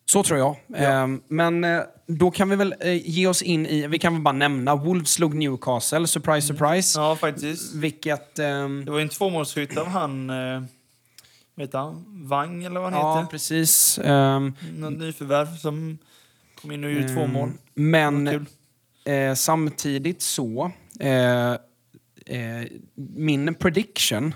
så 0.06 0.24
tror 0.24 0.40
jag. 0.40 0.56
Ehm, 0.76 1.22
men 1.28 1.64
eh, 1.64 1.82
då 2.08 2.32
kan 2.32 2.50
vi 2.50 2.56
väl 2.56 2.76
eh, 2.80 3.10
ge 3.10 3.28
oss 3.28 3.42
in 3.42 3.66
i, 3.66 3.88
vi 3.88 4.00
kan 4.00 4.14
väl 4.14 4.22
bara 4.22 4.32
nämna, 4.32 4.76
Wolves 4.76 5.12
slog 5.12 5.34
Newcastle, 5.36 6.08
surprise 6.08 6.48
surprise. 6.48 7.00
Ja, 7.00 7.16
faktiskt. 7.16 7.74
Vilket... 7.76 8.40
ehm, 8.40 8.86
Det 8.86 8.92
var 8.92 8.98
ju 8.98 9.04
en 9.04 9.10
tvåmålsskytt 9.10 9.78
av 9.78 9.88
han... 9.88 10.30
Eh, 10.30 10.62
vet 11.56 11.74
han? 11.74 12.06
Vang 12.28 12.64
eller 12.64 12.80
vad 12.80 12.94
han 12.94 13.02
ja, 13.02 13.16
heter. 13.20 13.32
precis. 13.32 14.00
Um, 14.04 14.54
Någon 14.78 14.94
nyförvärv 14.94 15.56
som 15.58 15.98
kom 16.62 16.72
in 16.72 16.84
och 16.84 16.92
gjorde 16.92 17.14
två 17.14 17.28
mål. 17.28 17.52
Men 17.74 18.28
Kul. 18.28 18.46
eh, 19.16 19.34
samtidigt 19.34 20.22
så, 20.22 20.72
eh, 21.00 21.52
eh, 22.26 22.68
min 22.96 23.54
prediction 23.56 24.34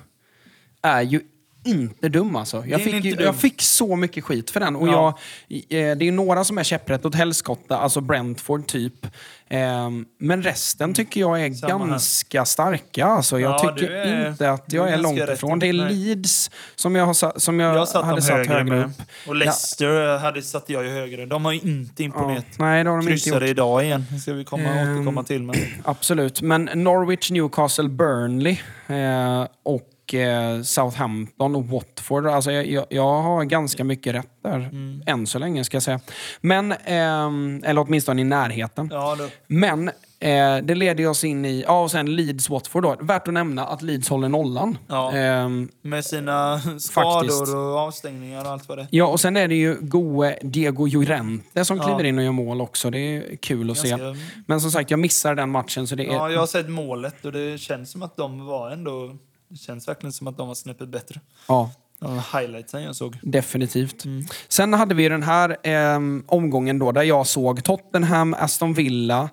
är 0.82 1.02
ju 1.02 1.22
inte 1.66 2.10
dum 2.10 2.36
alltså. 2.36 2.66
Jag 2.66 2.82
fick, 2.84 3.06
ju, 3.06 3.12
dum. 3.16 3.26
jag 3.26 3.36
fick 3.36 3.62
så 3.62 3.96
mycket 3.96 4.24
skit 4.24 4.50
för 4.52 4.60
den. 4.60 4.76
Och 4.76 4.88
Ja. 4.88 5.18
jag, 5.48 5.92
eh, 5.92 5.98
det 5.98 6.08
är 6.08 6.12
några 6.12 6.44
som 6.44 6.58
är 6.58 6.64
käpprätt 6.64 7.06
åt 7.06 7.16
helskotta, 7.16 7.78
alltså 7.78 8.02
Brentford 8.02 8.68
typ. 8.68 9.08
Eh, 9.49 9.89
men 10.19 10.43
resten 10.43 10.93
tycker 10.93 11.19
jag 11.21 11.41
är 11.45 11.53
Samma 11.53 11.84
här. 11.86 11.91
ganska 11.91 12.45
starka. 12.45 13.05
Alltså, 13.05 13.39
jag 13.39 13.51
Ja, 13.51 13.60
tycker 13.77 13.91
är- 13.93 14.29
inte 14.29 14.51
att 14.51 14.73
jag 14.73 14.89
är 14.89 14.93
är 14.93 14.97
långt 14.97 15.19
ifrån. 15.29 15.60
Det 15.60 15.67
är. 15.69 15.73
Leeds 15.73 16.51
som 16.75 16.95
jag, 16.95 17.05
har, 17.05 17.39
som 17.39 17.60
jag, 17.60 17.75
Jag 17.75 17.88
satt 17.88 18.05
hade 18.05 18.21
satt 18.21 18.31
högre, 18.38 18.53
högre 18.53 18.84
upp. 18.86 18.91
Och 19.27 19.36
Leicester 19.36 20.17
hade 20.17 20.41
satt 20.41 20.69
jag 20.69 20.84
ju 20.84 20.89
högre. 20.89 21.25
De 21.25 21.45
har 21.45 21.51
ju 21.51 21.60
inte 21.60 22.03
Ja, 22.03 22.05
imponerat. 22.05 22.45
nej, 22.60 22.84
det 22.84 22.89
har 22.89 22.97
de 22.97 23.01
inte 23.01 23.12
gjort. 23.13 23.23
Kryssade 23.23 23.49
idag 23.49 23.84
igen. 23.84 24.05
Det 24.12 24.19
ska 24.19 24.34
vi 24.34 24.43
komma, 24.45 24.63
Ehm, 24.63 24.97
återkomma 24.97 25.23
till. 25.23 25.43
Men 25.43 25.55
Absolut, 25.84 26.41
men 26.41 26.69
Norwich, 26.73 27.31
Newcastle, 27.31 27.89
Burnley 27.89 28.58
eh, 28.88 29.47
och 29.63 29.81
eh, 30.13 30.62
Southampton 30.62 31.56
och 31.56 31.65
Watford. 31.68 32.26
Alltså 32.28 32.52
jag, 32.52 32.68
jag, 32.68 32.86
jag 32.89 33.22
har 33.22 33.44
ganska 33.44 33.84
mycket 33.84 34.15
rätt 34.15 34.30
där. 34.44 34.56
Mm. 34.56 35.04
Än 35.06 35.28
så 35.28 35.39
länge 35.39 35.63
ska 35.63 35.76
jag 35.76 35.84
säga. 35.84 36.00
Men, 36.41 36.72
ehm, 36.86 37.62
eller 37.65 37.82
åtminstone 37.82 38.22
i 38.22 38.26
närheten. 38.26 38.89
ja. 38.91 39.18
Men 39.48 39.88
eh, 40.20 40.58
det 40.63 40.76
leder 40.76 41.08
oss 41.10 41.24
in 41.24 41.46
i, 41.46 41.63
ja 41.68 41.82
och 41.84 41.91
sen 41.91 42.08
Leeds-Watford 42.10 42.82
då. 42.82 42.96
Värt 43.00 43.28
att 43.28 43.34
nämna 43.34 43.65
att 43.65 43.82
Leeds 43.82 44.10
håller 44.10 44.30
nollan. 44.30 44.78
Ja. 44.88 45.12
Ehm, 45.13 45.70
Med 45.82 46.06
sina 46.06 46.60
skador 46.80 47.13
Faktiskt. 47.20 47.41
och 47.56 47.78
avstängningar 47.78 48.46
och 48.46 48.52
allt 48.52 48.70
vad 48.70 48.78
det 48.78 48.88
ja, 48.91 49.06
och 49.06 49.20
sen 49.20 49.38
är 49.38 49.48
det 49.48 49.56
ju 49.56 49.78
goe 49.82 50.36
Diego 50.41 50.86
Llorente 50.86 51.65
som 51.65 51.78
Ja. 51.78 51.84
kliver 51.84 52.04
in 52.04 52.18
och 52.18 52.24
gör 52.24 52.32
mål 52.32 52.62
också. 52.62 52.89
Det 52.89 53.00
är 53.00 53.36
kul 53.36 53.72
att 53.72 53.78
se. 53.78 53.89
Ganska- 53.89 54.15
Men 54.48 54.62
som 54.62 54.72
sagt, 54.72 54.91
jag 54.91 55.00
missar 55.00 55.36
den 55.36 55.50
matchen 55.52 55.88
så 55.88 55.96
det 55.96 56.06
är... 56.06 56.13
Ja, 56.13 56.30
jag 56.32 56.39
har 56.39 56.48
sett 56.48 56.70
målet 56.70 57.26
och 57.26 57.32
det 57.32 57.58
känns 57.62 57.91
som 57.91 58.04
att 58.04 58.18
de 58.18 58.46
var 58.46 58.72
ändå... 58.72 59.15
Det 59.56 59.60
känns 59.60 59.88
verkligen 59.88 60.13
som 60.13 60.28
att 60.28 60.38
de 60.38 60.48
var 60.48 60.56
snäppet 60.56 60.89
bättre. 60.89 61.20
ja. 61.48 61.72
De 62.00 62.22
highlightsen 62.34 62.84
jag 62.84 62.96
såg. 62.96 63.18
Definitivt. 63.22 64.06
Mm. 64.06 64.26
Sen 64.48 64.74
hade 64.74 64.96
vi 64.96 65.10
den 65.10 65.24
här 65.24 65.58
ehm, 65.63 66.24
omgången 66.28 66.80
då 66.80 66.91
där 66.91 67.04
jag 67.04 67.28
såg 67.28 67.63
Tottenham, 67.63 68.34
Aston 68.34 68.74
Villa 68.74 69.30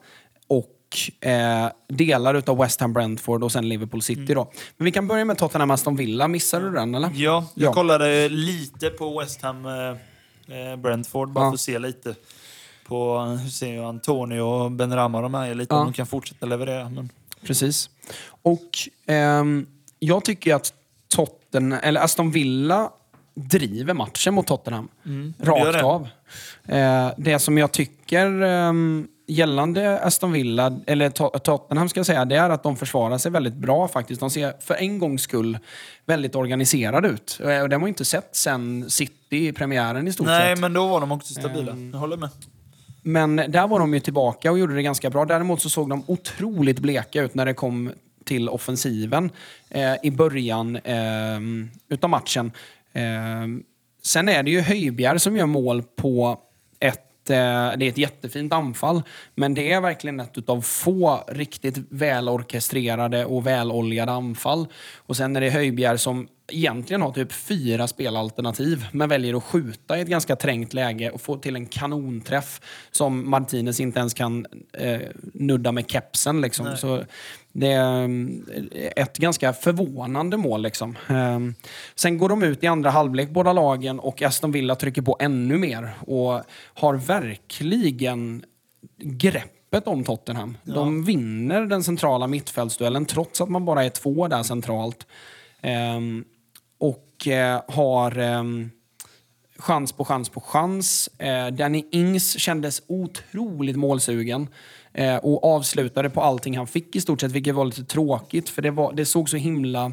och 0.47 1.27
eh, 1.29 1.67
delar 1.89 2.35
utav 2.35 2.59
West 2.59 2.81
Ham 2.81 2.93
Brentford 2.93 3.45
och 3.45 3.53
sen 3.53 3.69
Liverpool 3.69 4.03
City 4.03 4.21
Mm. 4.21 4.35
då. 4.35 4.53
Men 4.77 4.85
vi 4.85 4.93
kan 4.93 5.09
börja 5.09 5.25
med 5.25 5.39
Tottenham 5.39 5.71
Aston 5.71 5.97
Villa. 5.97 6.29
Missade 6.29 6.65
du 6.65 6.73
den 6.73 6.95
eller? 6.95 7.11
Ja, 7.15 7.47
jag 7.55 7.69
Ja. 7.69 7.73
kollade 7.73 8.29
lite 8.29 8.91
på 8.91 9.19
West 9.21 9.43
Ham 9.43 9.67
eh, 9.67 9.73
eh, 10.57 10.77
Brentford 10.77 11.29
bara 11.33 11.45
Ja. 11.45 11.51
för 11.51 11.55
att 11.55 11.61
se 11.61 11.79
lite 11.79 12.15
på 12.87 13.17
eh, 13.17 13.43
hur 13.43 13.51
ser 13.51 13.83
Antonio 13.89 14.41
och 14.41 14.71
Ben 14.73 14.91
de 14.91 15.35
är 15.35 15.55
lite 15.55 15.75
Ja. 15.75 15.79
om 15.81 15.87
de 15.87 15.93
kan 15.93 16.07
fortsätta 16.07 16.47
leverera. 16.47 16.89
Men 16.89 17.11
Precis. 17.47 17.91
Och 18.43 18.69
ehm, 19.07 19.67
jag 20.07 20.25
tycker 20.25 20.55
att 20.55 20.75
Totten, 21.15 21.73
eller 21.73 22.01
Aston 22.01 22.31
Villa 22.31 22.91
driver 23.35 23.95
matchen 23.95 24.35
mot 24.35 24.47
Tottenham. 24.47 24.88
Mm, 25.07 25.35
Rakt 25.41 25.73
det. 25.73 25.83
av. 25.85 26.09
Eh, 26.69 27.11
det 27.17 27.38
som 27.38 27.59
jag 27.59 27.73
tycker 27.73 28.43
ehm, 28.43 29.09
gällande 29.27 30.01
Aston 30.01 30.33
Villa, 30.33 30.81
eller 30.87 31.11
To- 31.11 31.38
Tottenham 31.38 31.88
ska 31.88 31.99
jag 31.99 32.07
säga, 32.07 32.25
det 32.25 32.37
är 32.37 32.51
att 32.51 32.62
de 32.62 32.77
försvarar 32.77 33.19
sig 33.19 33.33
väldigt 33.33 33.55
bra 33.55 33.88
faktiskt. 33.88 34.21
De 34.21 34.31
ser 34.31 34.55
för 34.61 34.75
en 34.75 34.99
gångs 34.99 35.23
skull 35.23 35.59
väldigt 36.07 36.35
organiserade 36.35 37.09
ut. 37.09 37.38
Eh, 37.41 37.47
Och 37.62 37.69
det 37.69 37.75
har 37.75 37.81
man 37.81 37.83
ju 37.83 37.88
inte 37.88 38.05
sett 38.05 38.37
sen 38.37 38.91
City-premiären 38.91 40.09
i 40.09 40.12
stort 40.12 40.27
nej, 40.27 40.53
sett. 40.57 40.61
men 40.61 40.73
då 40.73 40.87
var 40.87 41.01
de 41.01 41.12
också 41.12 41.35
stabila. 41.35 41.73
Ehm. 41.73 41.91
Jag 41.93 41.99
håller 41.99 42.17
med. 42.17 42.29
Men 43.03 43.37
där 43.37 43.67
var 43.69 43.79
de 43.79 43.95
ju 43.95 44.01
tillbaka 44.01 44.51
och 44.51 44.59
gjorde 44.59 44.75
det 44.75 44.83
ganska 44.83 45.11
bra. 45.11 45.25
Däremot 45.25 45.62
så 45.62 45.71
såg 45.71 45.88
de 45.88 46.05
otroligt 46.07 46.79
bleka 46.79 47.23
ut 47.23 47.35
när 47.35 47.47
det 47.47 47.55
kom 47.55 47.93
till 48.25 48.49
offensiven 48.49 49.31
eh, 49.69 49.95
i 50.03 50.11
början 50.11 50.77
eh, 50.77 51.41
utav 51.89 52.11
matchen. 52.11 52.53
Eh, 52.93 53.47
sen 54.03 54.29
är 54.29 54.43
det 54.43 54.51
ju 54.51 54.61
Höjbjerg 54.61 55.21
som 55.21 55.37
gör 55.37 55.47
mål 55.47 55.83
på 55.83 56.41
ett 56.81 57.31
eh, 57.31 57.37
det 57.77 57.85
är 57.85 57.89
ett 57.89 57.99
jättefint 57.99 58.53
anfall, 58.53 59.03
men 59.35 59.55
det 59.55 59.73
är 59.73 59.81
verkligen 59.81 60.21
ett 60.21 60.39
utav 60.39 60.61
få 60.61 61.25
riktigt 61.29 61.79
välorkestrerade 61.89 63.25
och 63.25 63.47
väloljade 63.47 64.13
anfall. 64.13 64.67
Och 64.97 65.17
sen 65.17 65.37
är 65.37 65.41
det 65.41 65.51
Höjbjerg 65.51 65.99
som 65.99 66.29
egentligen 66.53 67.03
har 67.03 67.13
typ 67.13 67.33
fyra 67.33 67.89
spelalternativ, 67.89 68.87
men 68.93 69.09
väljer 69.09 69.35
att 69.35 69.45
skjuta 69.45 69.99
i 69.99 70.01
ett 70.01 70.09
ganska 70.09 70.37
trängt 70.37 70.75
läge 70.75 71.11
och 71.11 71.21
få 71.21 71.37
till 71.37 71.57
en 71.57 71.67
kanonträff 71.67 72.61
som 72.91 73.31
Martinez 73.31 73.81
inte 73.81 73.99
ens 73.99 74.15
kan 74.15 74.47
eh, 74.73 75.01
nudda 75.35 75.73
med 75.73 75.91
kepsen. 75.91 76.41
Liksom. 76.41 76.77
Så 76.77 77.05
det 77.53 77.73
är 77.73 78.05
mm, 78.05 78.45
ett 78.97 79.19
ganska 79.19 79.53
förvånande 79.53 80.37
mål. 80.37 80.62
Liksom. 80.62 80.99
Ehm, 81.09 81.55
sen 81.95 82.19
går 82.19 82.29
de 82.29 82.43
ut 82.43 82.65
i 82.65 82.67
andra 82.67 82.91
halvlek, 82.91 83.31
båda 83.31 83.53
lagen, 83.53 84.01
och 84.01 84.23
Aston 84.23 84.53
Villa 84.53 84.75
trycker 84.75 85.03
på 85.03 85.17
ännu 85.21 85.59
mer 85.59 85.91
och 86.07 86.43
har 86.75 86.95
verkligen 86.95 88.45
greppet 88.99 89.87
om 89.87 90.05
Tottenham. 90.05 90.57
De 90.62 91.05
vinner 91.05 91.61
den 91.61 91.85
centrala 91.85 92.27
mittfältsduellen 92.27 93.07
trots 93.07 93.41
att 93.41 93.49
man 93.49 93.65
bara 93.65 93.85
är 93.85 93.91
två 93.91 94.29
där 94.29 94.43
centralt. 94.43 95.07
Ehm, 95.61 96.25
och 96.79 97.29
eh, 97.29 97.62
har 97.69 98.19
ehm, 98.19 98.71
chans 99.59 99.93
på 99.93 100.05
chans 100.05 100.29
på 100.29 100.41
chans. 100.41 101.11
Eh, 101.19 101.47
Danny 101.47 101.85
Ings 101.91 102.38
kändes 102.38 102.83
otroligt 102.87 103.77
målsugen 103.77 104.49
eh, 104.95 105.17
och 105.17 105.45
avslutade 105.45 106.11
på 106.11 106.21
allting 106.23 106.57
han 106.57 106.67
fick 106.67 106.97
i 106.97 107.01
stort 107.01 107.21
sett, 107.21 107.33
vilket 107.33 107.55
var 107.55 107.65
lite 107.65 107.85
tråkigt 107.85 108.49
för 108.49 108.63
det, 108.63 108.71
var, 108.71 108.93
det 108.93 109.05
såg 109.07 109.29
så 109.29 109.37
himla 109.37 109.93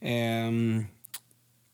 ehm, 0.00 0.84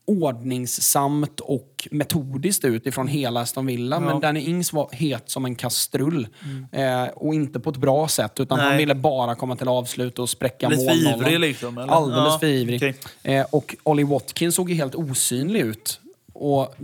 ordningsamt 0.06 1.40
och 1.40 1.88
metodiskt 1.90 2.64
ut 2.64 2.86
ifrån 2.86 3.08
hela 3.08 3.40
Aston 3.40 3.66
Villa. 3.66 4.00
Men 4.00 4.20
Danny 4.20 4.40
Ings 4.40 4.72
var 4.72 4.88
het 4.92 5.30
som 5.30 5.44
en 5.44 5.54
kastrull. 5.54 6.28
Eh, 6.72 7.04
och 7.04 7.34
inte 7.34 7.60
på 7.60 7.70
ett 7.70 7.76
bra 7.76 8.08
sätt, 8.08 8.40
utan 8.40 8.58
han 8.58 8.68
Nej. 8.68 8.78
ville 8.78 8.94
bara 8.94 9.34
komma 9.34 9.56
till 9.56 9.68
avslut 9.68 10.18
och 10.18 10.30
spräcka 10.30 10.68
Lite 10.68 10.84
för 10.84 10.94
målnollan. 10.94 11.20
ivrig 11.20 11.40
liksom, 11.40 11.78
eller? 11.78 11.92
Alldeles 11.92 12.32
Ja, 12.32 12.38
för 12.38 12.46
ivrig. 12.46 12.78
okej. 12.78 12.94
Eh, 13.38 13.46
och 13.50 13.76
Ollie 13.82 14.04
Watkins 14.04 14.54
såg 14.54 14.70
ju 14.70 14.76
helt 14.76 14.94
osynlig 14.94 15.60
ut. 15.60 16.00
Och 16.44 16.74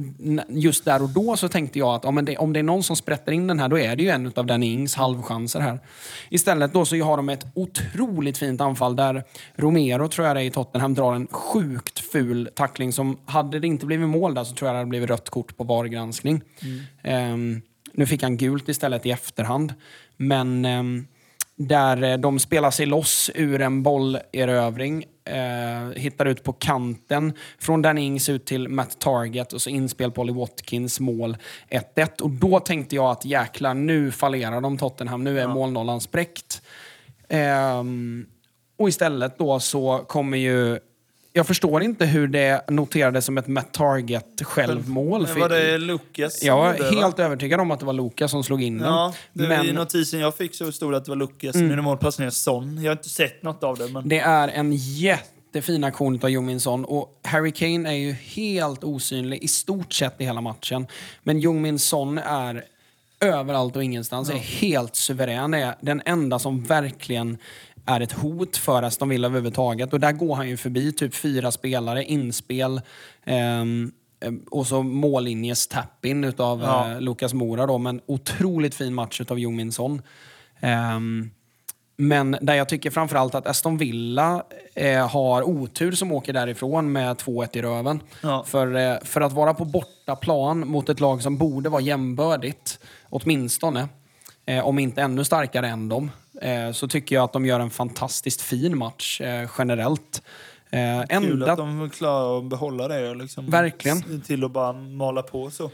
just 0.48 0.84
där 0.84 1.02
och 1.02 1.08
då 1.08 1.36
så 1.36 1.48
tänkte 1.48 1.78
jag 1.78 1.94
att 1.94 2.04
ja, 2.04 2.22
det, 2.22 2.36
om 2.36 2.52
det 2.52 2.58
är 2.58 2.62
någon 2.62 2.82
som 2.82 2.96
sprätter 2.96 3.32
in 3.32 3.46
den 3.46 3.58
här, 3.58 3.68
då 3.68 3.78
är 3.78 3.96
det 3.96 4.02
ju 4.02 4.08
en 4.08 4.32
av 4.36 4.46
Danny 4.46 4.72
Ings 4.72 4.94
halvchanser 4.94 5.60
här. 5.60 5.80
Istället 6.30 6.72
då 6.72 6.84
så 6.84 6.96
har 6.96 7.16
de 7.16 7.28
ett 7.28 7.46
otroligt 7.54 8.38
fint 8.38 8.60
anfall 8.60 8.96
där 8.96 9.24
Romero, 9.56 10.08
tror 10.08 10.26
jag 10.26 10.36
det 10.36 10.42
är 10.42 10.44
i 10.44 10.50
Tottenham, 10.50 10.94
drar 10.94 11.14
en 11.14 11.26
sjukt 11.26 11.98
ful 11.98 12.50
tackling 12.54 12.92
som, 12.92 13.18
hade 13.26 13.58
det 13.58 13.66
inte 13.66 13.86
blivit 13.86 14.08
mål 14.08 14.34
där 14.34 14.44
så 14.44 14.54
tror 14.54 14.68
jag 14.68 14.74
det 14.74 14.78
hade 14.78 14.88
blivit 14.88 15.10
rött 15.10 15.30
kort 15.30 15.56
på 15.56 15.64
VAR-granskning. 15.64 16.42
Ehm, 17.02 17.62
nu 17.92 18.06
fick 18.06 18.22
han 18.22 18.36
gult 18.36 18.68
istället 18.68 19.06
i 19.06 19.10
efterhand. 19.10 19.74
Men 20.16 20.64
ehm, 20.64 21.06
där 21.56 22.02
eh, 22.02 22.16
de 22.16 22.38
spelar 22.38 22.70
sig 22.70 22.86
loss 22.86 23.30
ur 23.34 23.60
en 23.60 23.82
bollerövring. 23.82 25.04
Eh, 25.28 25.90
hittar 25.96 26.26
ut 26.26 26.42
på 26.42 26.52
kanten. 26.52 27.32
Från 27.58 27.82
Danny 27.82 28.00
Ings 28.00 28.28
ut 28.28 28.44
till 28.44 28.68
Matt 28.68 28.98
Target 28.98 29.52
och 29.52 29.62
så 29.62 29.70
inspel 29.70 30.10
på 30.10 30.20
Ollie 30.20 30.34
Watkins 30.34 31.00
mål 31.00 31.36
1-1. 31.70 32.20
Och 32.20 32.30
då 32.30 32.60
tänkte 32.60 32.94
jag 32.94 33.10
att 33.10 33.24
jäklar, 33.24 33.74
nu 33.74 34.10
fallerar 34.10 34.60
de 34.60 34.78
Tottenham. 34.78 35.24
Nu 35.24 35.40
är 35.40 35.48
målnollan 35.48 36.00
spräckt. 36.00 36.62
Ehm, 37.28 38.26
och 38.78 38.88
istället 38.88 39.38
då 39.38 39.60
så 39.60 39.98
kommer 39.98 40.38
ju... 40.38 40.78
Jag 41.32 41.46
förstår 41.46 41.82
inte 41.82 42.06
hur 42.06 42.28
det 42.28 42.70
noterades 42.70 43.24
som 43.24 43.38
ett 43.38 43.46
Matt 43.46 43.72
Target 43.72 44.42
självmål. 44.42 45.26
Men 45.28 45.40
var 45.40 45.48
det 45.48 45.78
Lucas 45.78 46.38
som 46.38 46.46
jag 46.46 46.56
var 46.56 46.72
det, 46.72 46.82
va? 46.82 46.90
helt 46.90 47.18
övertygad 47.18 47.60
om 47.60 47.70
att 47.70 47.80
det 47.80 47.86
var 47.86 47.92
Lukas 47.92 48.30
som 48.30 48.44
slog 48.44 48.62
in 48.62 48.78
den. 48.78 48.86
Ja, 48.86 49.14
det 49.32 49.48
Men- 49.48 49.66
I 49.66 49.72
notisen 49.72 50.20
jag 50.20 50.36
fick 50.36 50.54
så 50.54 50.72
stod 50.72 50.92
det 50.92 50.96
att 50.96 51.04
det 51.04 51.10
var 51.10 51.16
Lucas. 51.16 51.54
Nu 51.56 51.72
är 51.72 52.24
det 52.24 52.30
Son. 52.30 52.82
Jag 52.82 52.90
har 52.90 52.96
inte 52.96 53.08
sett 53.08 53.42
något 53.42 53.64
av 53.64 53.78
det, 53.78 53.88
men... 53.88 54.08
Det 54.08 54.18
är 54.18 54.48
en 54.48 54.72
jättefin 54.72 55.84
aktion 55.84 56.20
av 56.22 56.30
Jungmin 56.30 56.60
och 56.84 57.20
Harry 57.24 57.52
Kane 57.52 57.88
är 57.88 57.96
ju 57.96 58.12
helt 58.12 58.84
osynlig 58.84 59.42
i 59.42 59.48
stort 59.48 59.92
sett 59.92 60.20
i 60.20 60.24
hela 60.24 60.40
matchen. 60.40 60.86
Men 61.22 61.40
Jungmin 61.40 61.78
Son 61.78 62.18
är 62.18 62.64
överallt 63.20 63.76
och 63.76 63.84
ingenstans. 63.84 64.30
Är 64.30 64.34
helt 64.34 64.96
suverän. 64.96 65.54
Är 65.54 65.74
den 65.80 66.02
enda 66.04 66.38
som 66.38 66.62
verkligen 66.62 67.38
är 67.88 68.00
ett 68.00 68.12
hot 68.12 68.56
för 68.56 68.82
Aston 68.82 69.08
Villa 69.08 69.26
överhuvudtaget. 69.28 69.92
Och 69.92 70.00
där 70.00 70.12
går 70.12 70.34
han 70.36 70.48
ju 70.48 70.56
förbi 70.56 70.92
typ 70.92 71.14
fyra 71.14 71.50
spelare, 71.50 72.04
inspel 72.04 72.80
ehm, 73.24 73.92
ehm, 74.20 74.40
och 74.50 74.66
så 74.66 74.82
mållinjes 74.82 75.66
tap-in 75.66 76.24
utav 76.24 76.60
Ja. 76.62 76.90
eh, 76.90 77.00
Lukas 77.00 77.34
Mora 77.34 77.66
då. 77.66 77.78
Men 77.78 78.00
otroligt 78.06 78.74
fin 78.74 78.94
match 78.94 79.20
utav 79.20 79.38
Jungmin 79.38 79.72
Son. 79.72 80.02
Ehm, 80.60 81.30
men 82.00 82.36
där 82.40 82.54
jag 82.54 82.68
tycker 82.68 82.90
framförallt 82.90 83.34
att 83.34 83.46
Aston 83.46 83.76
Villa 83.78 84.42
eh, 84.74 85.08
har 85.08 85.42
otur 85.42 85.92
som 85.92 86.12
åker 86.12 86.32
därifrån 86.32 86.92
med 86.92 87.16
2-1 87.16 87.56
i 87.56 87.62
röven. 87.62 88.00
Ja. 88.22 88.44
För, 88.46 88.76
eh, 88.76 88.96
för 89.04 89.20
att 89.20 89.32
vara 89.32 89.54
på 89.54 89.64
bortaplan 89.64 90.68
mot 90.68 90.88
ett 90.88 91.00
lag 91.00 91.22
som 91.22 91.36
borde 91.38 91.68
vara 91.68 91.80
jämbördigt, 91.82 92.78
åtminstone, 93.10 93.88
eh, 94.46 94.66
om 94.66 94.78
inte 94.78 95.02
ännu 95.02 95.24
starkare 95.24 95.68
än 95.68 95.88
dem, 95.88 96.04
eh, 96.04 96.10
så 96.72 96.88
tycker 96.88 97.16
jag 97.16 97.24
att 97.24 97.32
de 97.32 97.46
gör 97.46 97.60
en 97.60 97.70
fantastiskt 97.70 98.40
fin 98.40 98.78
match 98.78 99.20
eh, 99.20 99.50
generellt. 99.58 100.22
Eh, 100.70 101.20
Kul 101.20 101.32
enda, 101.32 101.52
att 101.52 101.58
de 101.58 101.90
klarar 101.90 102.38
att 102.38 102.44
behålla 102.44 102.88
det. 102.88 103.14
Liksom, 103.14 103.50
Verkligen. 103.50 104.20
Till 104.20 104.44
att 104.44 104.50
bara 104.50 104.72
mala 104.72 105.22
på 105.22 105.50
så. 105.50 105.70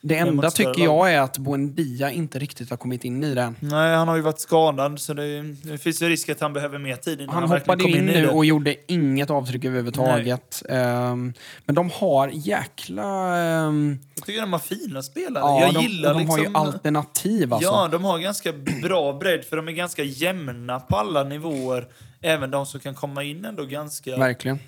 Det 0.00 0.16
enda 0.16 0.50
tycker 0.50 0.84
jag 0.84 1.12
är 1.12 1.20
att 1.20 1.38
Buendia 1.38 2.10
inte 2.10 2.38
riktigt 2.38 2.70
har 2.70 2.76
kommit 2.76 3.04
in 3.04 3.24
i 3.24 3.34
det 3.34 3.42
än. 3.42 3.56
Nej, 3.60 3.96
han 3.96 4.08
har 4.08 4.16
ju 4.16 4.22
varit 4.22 4.40
skadad 4.40 5.00
så 5.00 5.14
det, 5.14 5.42
det 5.42 5.78
finns 5.78 6.02
ju 6.02 6.08
risk 6.08 6.28
att 6.28 6.40
han 6.40 6.52
behöver 6.52 6.78
mer 6.78 6.96
tid 6.96 7.20
innan 7.20 7.34
han, 7.34 7.42
Han 7.42 7.58
hoppade 7.58 7.84
in 7.84 7.96
in 7.96 8.04
nu 8.06 8.28
och 8.28 8.44
gjorde 8.44 8.76
inget 8.86 9.30
avtryck 9.30 9.64
överhuvudtaget. 9.64 10.62
Ehm, 10.68 11.32
men 11.64 11.74
de 11.74 11.90
har 11.94 12.28
jäkla... 12.28 13.36
ehm, 13.38 13.98
Jag 14.14 14.24
tycker 14.26 14.40
de 14.40 14.52
har 14.52 14.60
fina 14.60 15.02
spelare. 15.02 15.44
ja, 15.44 15.60
jag 15.60 15.74
de, 15.74 15.82
gillar 15.82 16.14
de 16.14 16.28
har 16.28 16.38
ju 16.38 16.44
liksom... 16.44 16.56
alternativ 16.56 17.54
alltså. 17.54 17.68
Ja, 17.70 17.88
de 17.92 18.04
har 18.04 18.18
ganska 18.18 18.52
bra 18.82 19.12
bredd 19.12 19.44
för 19.44 19.56
de 19.56 19.68
är 19.68 19.72
ganska 19.72 20.02
jämna 20.02 20.80
på 20.80 20.96
alla 20.96 21.24
nivåer. 21.24 21.86
Även 22.20 22.50
de 22.50 22.66
som 22.66 22.80
kan 22.80 22.94
komma 22.94 23.22
in 23.22 23.44
ändå 23.44 23.64
ganska... 23.64 24.16
Verkligen. 24.16 24.58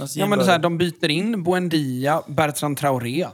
Alltså, 0.00 0.18
Ja, 0.18 0.26
men 0.26 0.38
det 0.38 0.42
är 0.42 0.46
så 0.46 0.52
här, 0.52 0.58
de 0.58 0.78
byter 0.78 1.08
in 1.10 1.42
Buendia, 1.44 2.22
Bertrand 2.28 2.76
Traoré. 2.76 3.26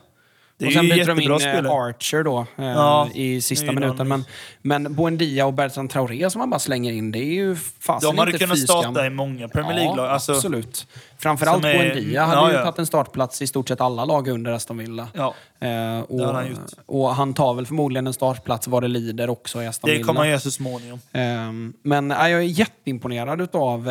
Det 0.59 0.64
är 0.64 0.69
och 0.69 0.73
sen 0.73 0.88
byter 0.88 1.07
de 1.07 1.21
in 1.21 1.31
eh, 1.31 1.37
spelare. 1.38 1.73
Archer 1.73 2.23
då 2.25 2.47
eh, 2.57 2.64
Ja, 2.64 3.09
i 3.14 3.40
sista 3.40 3.73
minuten. 3.73 4.09
Men, 4.09 4.25
men 4.62 4.95
Buendia 4.95 5.47
och 5.47 5.53
Bertrand 5.53 5.90
Traoré 5.90 6.31
som 6.31 6.38
man 6.38 6.51
bara 6.51 6.59
slänger 6.59 6.92
in, 6.92 7.12
det 7.12 7.19
är 7.19 7.35
ju 7.35 7.57
fasen 7.57 8.11
De 8.11 8.19
hade 8.19 8.31
inte 8.31 8.45
kunnat 8.45 8.57
fy 8.59 8.66
skam. 8.66 8.83
starta 8.83 9.07
i 9.07 9.11
många 9.11 9.49
Premier 9.49 9.75
League-lag. 9.75 10.07
Ja, 10.07 10.11
Alltså, 10.11 10.33
absolut. 10.33 10.87
Framförallt 11.19 11.64
är- 11.64 11.79
Buendia 11.79 12.25
hade 12.25 12.40
ja, 12.53 12.59
ju 12.59 12.64
tagit 12.64 12.79
en 12.79 12.87
startplats 12.87 13.42
i 13.42 13.47
stort 13.47 13.69
sett 13.69 13.81
alla 13.81 14.05
lag 14.05 14.29
under 14.29 14.53
Aston 14.53 14.79
Villa. 14.79 15.09
Ja, 15.14 15.35
Eh, 15.61 16.01
och, 16.01 16.21
har 16.21 16.33
han 16.35 16.47
gjort. 16.51 16.59
och 16.87 17.09
han 17.14 17.35
tar 17.35 17.55
väl 17.55 17.66
förmodligen 17.66 18.07
en 18.07 18.12
startplats 18.12 18.69
vad 18.69 18.83
det 18.83 18.88
lider 18.88 19.31
också 19.31 19.62
i 19.62 19.66
Aston 19.66 19.88
det 19.88 19.95
Villa. 19.95 20.07
kommer 20.07 20.21
han 20.21 20.29
göra 20.29 20.40
så 20.40 20.51
småningom. 20.51 21.01
Ehm, 21.12 21.73
men 21.83 22.11
ja, 22.11 22.29
jag 22.29 22.40
är 22.40 22.45
jätteimponerad 22.45 23.49
av 23.57 23.88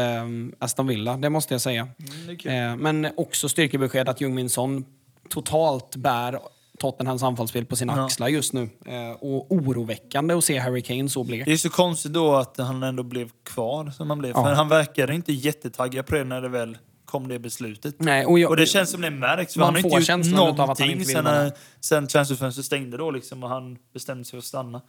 Aston 0.59 0.87
Villa, 0.87 1.17
det 1.17 1.29
måste 1.29 1.53
jag 1.53 1.61
säga. 1.61 1.81
Mm, 2.25 2.37
det. 2.43 2.49
Eh, 2.57 2.75
men 2.75 3.07
också 3.17 3.49
styrkebesked 3.49 4.09
att 4.09 4.21
Jungmin 4.21 4.49
Son 4.49 4.85
totalt 5.29 5.95
bär 5.95 6.39
Tottenhams 6.79 7.23
anfallsspel 7.23 7.65
på 7.65 7.75
sina 7.75 8.05
axlar 8.05 8.27
just 8.27 8.53
nu. 8.53 8.69
Eh, 8.85 9.11
och 9.11 9.51
oroväckande 9.51 10.33
att 10.33 10.43
se 10.43 10.57
Harry 10.59 10.81
Kane 10.81 11.09
så 11.09 11.23
blek. 11.23 11.45
Det 11.45 11.51
är 11.53 11.57
så 11.57 11.69
konstigt 11.69 12.13
då 12.13 12.35
att 12.35 12.57
han 12.57 12.83
ändå 12.83 13.03
blev 13.03 13.29
kvar 13.43 13.89
som 13.91 14.09
han 14.09 14.19
blev. 14.19 14.33
För 14.33 14.53
han 14.53 14.69
verkade 14.69 15.15
inte 15.15 15.33
jättetaggad 15.33 16.05
på 16.05 16.15
det 16.15 16.23
när 16.23 16.41
det 16.41 16.49
väl 16.49 16.77
kom 17.05 17.27
det 17.27 17.39
beslutet. 17.39 17.95
Nej, 17.99 18.25
och 18.25 18.39
jag, 18.39 18.49
Och 18.49 18.57
det 18.57 18.65
känns 18.65 18.89
som 18.91 19.01
det 19.01 19.09
märks. 19.11 19.57
Man 19.57 19.65
han 19.65 19.73
har 19.73 19.79
inte 19.79 19.95
gjort 19.97 20.05
känslan 20.05 20.33
utav 20.33 20.49
att 20.49 20.57
han 20.57 20.67
någonting 20.67 20.91
inte 20.91 21.05
sen, 21.05 21.23
där. 21.23 21.51
sen 21.79 22.07
transferfönstret 22.07 22.65
stängde 22.65 22.97
då 22.97 23.11
liksom 23.11 23.43
och 23.43 23.49
han 23.49 23.77
bestämde 23.93 24.23
sig 24.25 24.31
för 24.31 24.37
att 24.37 24.43
stanna. 24.43 24.81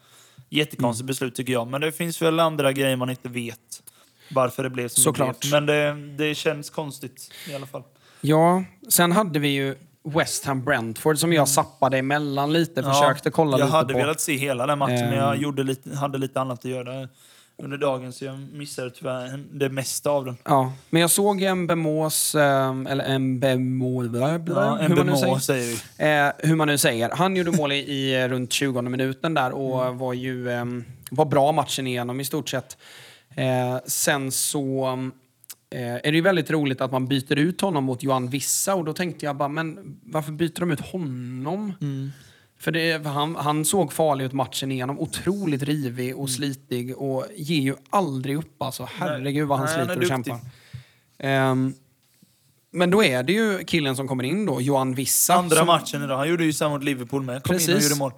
Jättekonstigt 0.50 1.00
Mm. 1.02 1.06
beslut 1.06 1.34
tycker 1.34 1.52
jag. 1.52 1.66
Men 1.68 1.80
det 1.80 1.92
finns 1.92 2.22
väl 2.22 2.40
andra 2.40 2.72
grejer 2.72 2.96
man 2.96 3.10
inte 3.10 3.28
vet 3.28 3.82
varför 4.30 4.62
det 4.62 4.70
blev 4.70 4.88
som 4.88 5.02
Såklart. 5.02 5.42
det 5.42 5.48
blev. 5.48 5.62
Men 5.62 5.66
det, 6.16 6.24
det 6.28 6.34
känns 6.34 6.70
konstigt 6.70 7.30
i 7.50 7.54
alla 7.54 7.66
fall. 7.66 7.82
ja, 8.20 8.64
sen 8.88 9.12
hade 9.12 9.38
vi 9.38 9.48
ju 9.48 9.76
West 10.14 10.44
Ham 10.44 10.64
Brentford 10.64 11.18
som 11.18 11.32
jag 11.32 11.48
sappade 11.48 11.98
emellan 11.98 12.52
lite, 12.52 12.82
försökte 12.82 13.30
kolla 13.30 13.58
jag 13.58 13.66
lite 13.66 13.76
hade 13.76 13.92
på. 13.92 13.98
velat 13.98 14.20
se 14.20 14.36
hela 14.36 14.66
den 14.66 14.78
matchen 14.78 14.94
men 15.08 15.14
jag 15.18 15.34
Ehm. 15.34 15.42
gjorde 15.42 15.62
lite, 15.62 15.96
hade 15.96 16.18
lite 16.18 16.40
annat 16.40 16.58
att 16.58 16.64
göra 16.64 17.08
under 17.62 17.78
dagen 17.78 18.12
så 18.12 18.24
jag 18.24 18.38
missade 18.52 18.90
tyvärr 18.90 19.44
det 19.52 19.68
mesta 19.68 20.10
av 20.10 20.24
den. 20.24 20.36
Ja, 20.44 20.72
men 20.90 21.00
jag 21.00 21.10
såg 21.10 21.56
Mbemos, 21.56 22.34
um, 22.34 22.86
eller 22.86 23.18
Mbemo, 23.18 24.08
bla, 24.08 24.38
bla, 24.38 24.54
Ja, 24.64 24.74
hur 24.86 24.96
man 24.96 25.06
nu 25.06 25.12
MBMO 25.12 25.38
säger. 25.38 25.74
säger. 25.96 26.26
Eh, 26.28 26.32
hur 26.38 26.56
man 26.56 26.68
nu 26.68 26.78
säger. 26.78 27.10
Han 27.10 27.36
gjorde 27.36 27.50
mål 27.50 27.72
i, 27.72 27.76
i 27.76 28.28
runt 28.28 28.52
20 28.52 28.82
minuten 28.82 29.34
där 29.34 29.52
och 29.52 29.82
Mm. 29.86 29.98
var 29.98 30.12
ju 30.12 30.50
ehm, 30.50 30.84
var 31.10 31.24
bra 31.24 31.52
matchen 31.52 31.86
igenom 31.86 32.20
i 32.20 32.24
stort 32.24 32.48
sett. 32.48 32.76
Eh, 33.36 33.76
sen 33.86 34.32
så 34.32 34.98
är 35.70 36.02
det 36.12 36.16
ju 36.16 36.20
väldigt 36.20 36.50
roligt 36.50 36.80
att 36.80 36.92
man 36.92 37.06
byter 37.06 37.38
ut 37.38 37.60
honom 37.60 37.84
mot 37.84 38.02
Johan 38.02 38.28
Vissa 38.28 38.74
och 38.74 38.84
då 38.84 38.92
tänkte 38.92 39.26
jag 39.26 39.36
bara, 39.36 39.48
men 39.48 39.98
varför 40.02 40.32
byter 40.32 40.60
de 40.60 40.70
ut 40.70 40.80
honom? 40.80 41.72
Mm. 41.80 42.10
För 42.58 42.72
det, 42.72 43.02
för 43.02 43.10
han, 43.10 43.36
han 43.36 43.64
såg 43.64 43.92
farlig 43.92 44.24
ut 44.24 44.32
matchen 44.32 44.72
igenom. 44.72 44.98
Otroligt 44.98 45.62
rivig 45.62 46.08
Mm. 46.10 46.20
och 46.20 46.30
slitig 46.30 46.96
och 46.96 47.26
ger 47.36 47.60
ju 47.60 47.74
aldrig 47.90 48.36
upp 48.36 48.62
alltså. 48.62 48.88
Herregud 48.92 49.48
vad 49.48 49.58
han 49.58 49.66
Nej, 49.66 49.74
sliter 49.74 49.98
och 50.00 50.06
kämpar. 50.06 50.38
Ehm, 51.18 51.74
men 52.76 52.90
då 52.90 53.04
är 53.04 53.22
det 53.22 53.32
ju 53.32 53.64
killen 53.64 53.96
som 53.96 54.08
kommer 54.08 54.24
in 54.24 54.46
då, 54.46 54.60
Johan 54.60 54.94
Vissa. 54.94 55.34
Andra 55.34 55.56
som, 55.56 55.66
matchen 55.66 56.02
idag. 56.04 56.16
Han 56.16 56.28
gjorde 56.28 56.44
ju 56.44 56.52
samma 56.52 56.74
mot 56.74 56.84
Liverpool 56.84 57.22
med. 57.22 57.42
Kom 57.42 57.54
in 57.54 57.60
och 57.60 57.66
Precis. 57.66 57.84
gjorde 57.90 57.98
mål. 57.98 58.12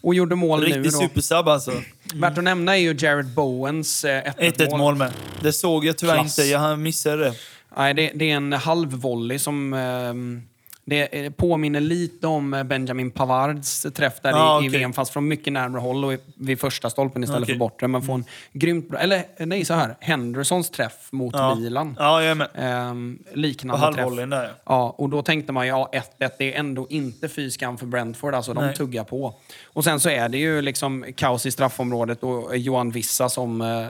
Och 0.00 0.14
gjorde 0.14 0.34
mål 0.36 0.60
nu 0.60 0.66
Riktig 0.66 0.92
då. 0.92 0.98
supersub 0.98 1.48
alltså. 1.48 1.72
Värt 2.14 2.38
att 2.38 2.44
nämna 2.44 2.76
är 2.76 2.80
ju 2.80 2.96
Jared 2.98 3.26
Bowens 3.34 4.04
eh, 4.04 4.22
1-1 4.22 4.52
1-1 4.56 4.70
mål. 4.70 4.78
mål 4.78 4.94
med. 4.96 5.12
Det 5.42 5.52
såg 5.52 5.84
jag 5.84 5.98
tyvärr 5.98 6.14
Klass. 6.14 6.38
inte. 6.38 6.48
Jag 6.50 6.78
missade 6.78 7.24
det. 7.24 7.34
Nej, 7.76 7.94
det, 7.94 8.10
det 8.14 8.30
är 8.30 8.36
en 8.36 8.52
halvvolley 8.52 9.38
som... 9.38 9.72
ehm, 9.74 10.42
det 10.86 11.24
eh, 11.24 11.30
påminner 11.32 11.80
lite 11.80 12.26
om 12.26 12.54
eh, 12.54 12.62
Benjamin 12.64 13.10
Pavards 13.10 13.82
träff 13.94 14.20
där 14.22 14.32
Ah, 14.34 14.60
i, 14.62 14.64
i 14.64 14.68
okej. 14.68 14.78
VM, 14.78 14.92
fast 14.92 15.12
från 15.12 15.28
mycket 15.28 15.52
närmare 15.52 15.80
håll 15.80 16.04
och 16.04 16.12
i- 16.14 16.18
vid 16.36 16.60
första 16.60 16.90
stolpen 16.90 17.24
istället 17.24 17.42
Okej. 17.42 17.54
för 17.54 17.58
bortre. 17.58 17.88
Men 17.88 18.02
får 18.02 18.14
en 18.14 18.24
grymt 18.52 18.88
bra... 18.88 18.98
Eller 18.98 19.24
nej, 19.38 19.64
så 19.64 19.74
här. 19.74 19.96
Hendersons 20.00 20.70
träff 20.70 21.08
mot 21.12 21.34
Ja, 21.36 21.54
Milan. 21.54 21.96
ja 21.98 22.22
jag 22.22 22.30
är 22.30 22.34
med. 22.34 22.48
Ehm, 22.54 23.18
liknande 23.34 23.86
träff. 23.86 23.96
halvvolleyn 23.96 24.30
där 24.30 24.42
ja. 24.44 24.50
Ja, 24.66 24.94
och 24.98 25.08
då 25.08 25.22
tänkte 25.22 25.52
man 25.52 25.64
ju, 25.66 25.70
ja 25.72 25.90
1-1, 26.18 26.30
det 26.38 26.54
är 26.54 26.58
ändå 26.58 26.86
inte 26.90 27.28
fy 27.28 27.50
skam 27.50 27.78
för 27.78 27.86
Brentford. 27.86 28.34
Alltså, 28.34 28.54
de 28.54 28.66
Nej. 28.66 28.76
tuggar 28.76 29.04
på. 29.04 29.34
Och 29.64 29.84
sen 29.84 30.00
så 30.00 30.08
är 30.10 30.28
det 30.28 30.38
ju 30.38 30.62
liksom 30.62 31.04
kaos 31.16 31.46
i 31.46 31.50
straffområdet 31.50 32.22
och 32.22 32.56
Johan 32.56 32.90
Vissa 32.90 33.28
som 33.28 33.60
eh, 33.60 33.86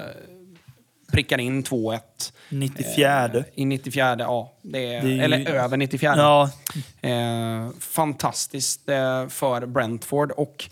prickar 1.12 1.38
in 1.40 1.62
2-1. 1.64 2.00
94. 2.48 3.44
I 3.54 3.64
94, 3.64 4.16
ja. 4.18 4.52
Det 4.62 4.94
är, 4.94 5.02
Det 5.02 5.08
är 5.08 5.12
ju- 5.12 5.20
Eller 5.20 5.50
över 5.50 5.76
94. 5.76 6.14
Ja, 6.16 6.50
Eh, 7.02 7.70
fantastiskt 7.80 8.88
eh, 8.88 9.28
för 9.28 9.66
Brentford. 9.66 10.30
Och 10.30 10.64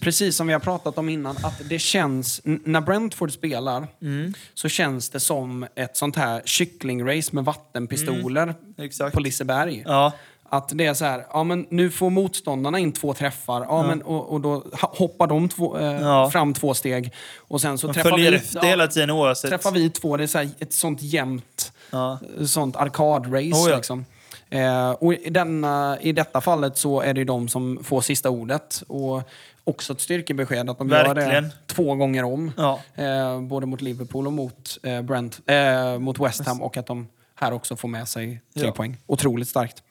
precis 0.00 0.36
som 0.36 0.46
vi 0.46 0.52
har 0.52 0.60
pratat 0.60 0.98
om 0.98 1.08
innan, 1.08 1.36
att 1.42 1.60
det 1.68 1.78
känns... 1.78 2.40
När 2.44 2.80
Brentford 2.80 3.32
spelar 3.32 3.86
Mm. 4.02 4.34
så 4.54 4.68
känns 4.68 5.08
det 5.10 5.20
som 5.20 5.66
ett 5.74 5.96
sånt 5.96 6.16
här 6.16 6.42
kycklingrace 6.44 7.30
med 7.34 7.44
vattenpistoler 7.44 8.54
exakt. 8.78 9.14
på 9.14 9.20
Liseberg. 9.20 9.82
Ja, 9.86 10.12
Att 10.52 10.68
det 10.74 10.86
är 10.86 10.94
så 10.94 11.04
här, 11.04 11.26
ja 11.32 11.44
men 11.44 11.66
nu 11.70 11.90
får 11.90 12.10
motståndarna 12.10 12.78
in 12.78 12.92
två 12.92 13.14
träffar 13.14 13.66
ja, 13.68 13.82
Men, 13.82 14.02
och, 14.02 14.28
och 14.32 14.40
då 14.40 14.64
hoppar 14.80 15.26
de 15.26 15.48
två, 15.48 15.78
eh, 15.78 16.00
Ja. 16.00 16.30
fram 16.30 16.54
två 16.54 16.74
steg. 16.74 17.12
Och 17.38 17.60
sen 17.60 17.78
så 17.78 17.86
de 17.86 17.92
träffar 17.94 18.16
vi, 18.16 18.34
efter 18.34 18.60
hela 18.62 18.86
tiden 18.86 19.10
oavsett. 19.10 19.50
träffar 19.50 19.70
vi 19.70 19.90
två. 19.90 20.16
Det 20.16 20.22
är 20.22 20.26
så 20.26 20.38
här, 20.38 20.48
ett 20.58 20.72
sånt 20.72 21.02
jämnt, 21.02 21.72
Ja. 21.90 22.18
sånt 22.46 22.76
arkadrace. 22.76 23.52
Oh 23.64 23.70
ja. 23.70 23.76
liksom. 23.76 24.04
Eh, 24.50 24.90
och 24.90 25.14
i, 25.14 25.30
denna, 25.30 25.98
I 26.00 26.12
detta 26.12 26.40
fallet 26.40 26.78
så 26.78 27.00
är 27.00 27.14
det 27.14 27.18
ju 27.20 27.24
de 27.24 27.48
som 27.48 27.78
får 27.84 28.00
sista 28.00 28.30
ordet. 28.30 28.82
Och 28.88 29.22
också 29.64 29.92
ett 29.92 30.00
styrkebesked 30.00 30.70
att 30.70 30.78
de 30.78 30.88
gör 30.88 31.14
Verkligen. 31.14 31.44
det 31.44 31.50
två 31.66 31.94
gånger 31.94 32.24
om. 32.24 32.52
Ja. 32.56 32.80
Eh, 32.94 33.40
både 33.40 33.66
mot 33.66 33.80
Liverpool 33.80 34.26
och 34.26 34.32
mot, 34.32 34.78
eh, 34.82 35.02
Brent, 35.02 35.40
eh, 35.46 35.98
mot 35.98 36.18
West 36.20 36.46
Ham. 36.46 36.62
Och 36.62 36.76
att 36.76 36.86
de 36.86 37.08
här 37.34 37.52
också 37.52 37.76
får 37.76 37.88
med 37.88 38.08
sig 38.08 38.40
tre 38.54 38.66
Ja. 38.66 38.72
poäng. 38.72 38.96
Otroligt 39.06 39.48
starkt. 39.48 39.82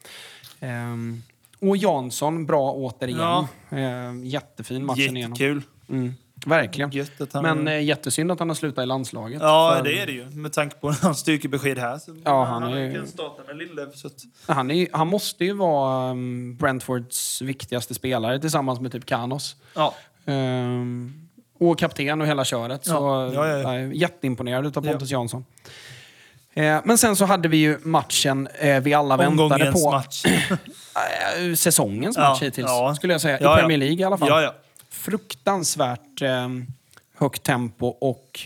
Ehm, 0.59 1.23
och 1.61 1.77
Jansson, 1.77 2.45
bra 2.45 2.71
återigen. 2.71 3.19
Ja. 3.19 3.47
Ehm, 3.69 4.23
jättefin 4.25 4.85
matchen 4.85 4.99
igenom. 5.17 5.21
Jättekul. 5.21 5.61
Mm, 5.89 6.13
verkligen. 6.45 6.91
Gött 6.91 7.33
han... 7.33 7.43
Men 7.43 7.67
eh, 7.67 7.83
jättesynd 7.83 8.31
att 8.31 8.39
han 8.39 8.47
har 8.49 8.55
slutat 8.55 8.83
i 8.83 8.85
landslaget. 8.85 9.41
ja, 9.41 9.73
För 9.77 9.83
det 9.83 9.99
är 10.01 10.05
det 10.05 10.11
ju. 10.11 10.25
Med 10.29 10.53
tanke 10.53 10.75
på 10.75 10.91
hans 11.01 11.19
styrkebesked 11.19 11.77
här. 11.77 11.97
Så 11.97 12.15
Ja, 12.25 12.43
han 12.43 12.63
är 12.63 12.79
ju- 12.79 12.93
kan 12.93 13.07
starta 13.07 13.43
med 13.47 13.57
Lille. 13.57 13.87
Så 13.93 14.07
att, 14.07 14.13
Han, 14.47 14.71
är, 14.71 14.87
han 14.91 15.07
måste 15.07 15.45
ju 15.45 15.53
vara 15.53 16.11
um, 16.11 16.55
Brentfords 16.57 17.41
viktigaste 17.41 17.93
spelare 17.93 18.39
tillsammans 18.39 18.79
med 18.79 18.91
typ 18.91 19.05
Kanos. 19.05 19.55
ja. 19.75 19.93
Ehm, 20.25 21.13
och 21.59 21.79
kapten 21.79 22.21
och 22.21 22.27
hela 22.27 22.45
köret. 22.45 22.85
Så, 22.85 22.91
Ja, 22.93 23.33
ja, 23.33 23.47
ja, 23.47 23.57
ja. 23.57 23.57
jag 23.57 23.75
är 23.83 23.87
jätteimponerad 23.91 24.65
Ja. 24.75 24.81
Pontus 24.81 25.11
Jansson. 25.11 25.45
Eh, 26.59 26.81
men 26.85 26.97
sen 26.97 27.15
så 27.15 27.25
hade 27.25 27.47
vi 27.47 27.57
ju 27.57 27.77
matchen 27.83 28.47
eh, 28.59 28.79
vi 28.79 28.93
alla 28.93 29.17
väntade 29.17 29.43
Omgångens 29.43 29.83
på. 29.83 29.91
match. 29.95 30.25
Eh, 30.25 31.53
säsongens 31.55 32.17
Ja, 32.17 32.29
match 32.29 32.41
hittills, 32.41 32.67
ja. 32.69 32.95
skulle 32.95 33.13
jag 33.13 33.21
säga. 33.21 33.37
Ja, 33.41 33.49
I 33.49 33.51
ja. 33.53 33.57
Premier 33.57 33.77
League 33.77 33.97
i 33.99 34.03
alla 34.03 34.17
fall. 34.17 34.27
Ja, 34.29 34.41
ja. 34.41 34.55
Fruktansvärt 34.89 36.21
eh, 36.21 36.47
högt 37.17 37.43
tempo 37.43 37.87
och 37.87 38.39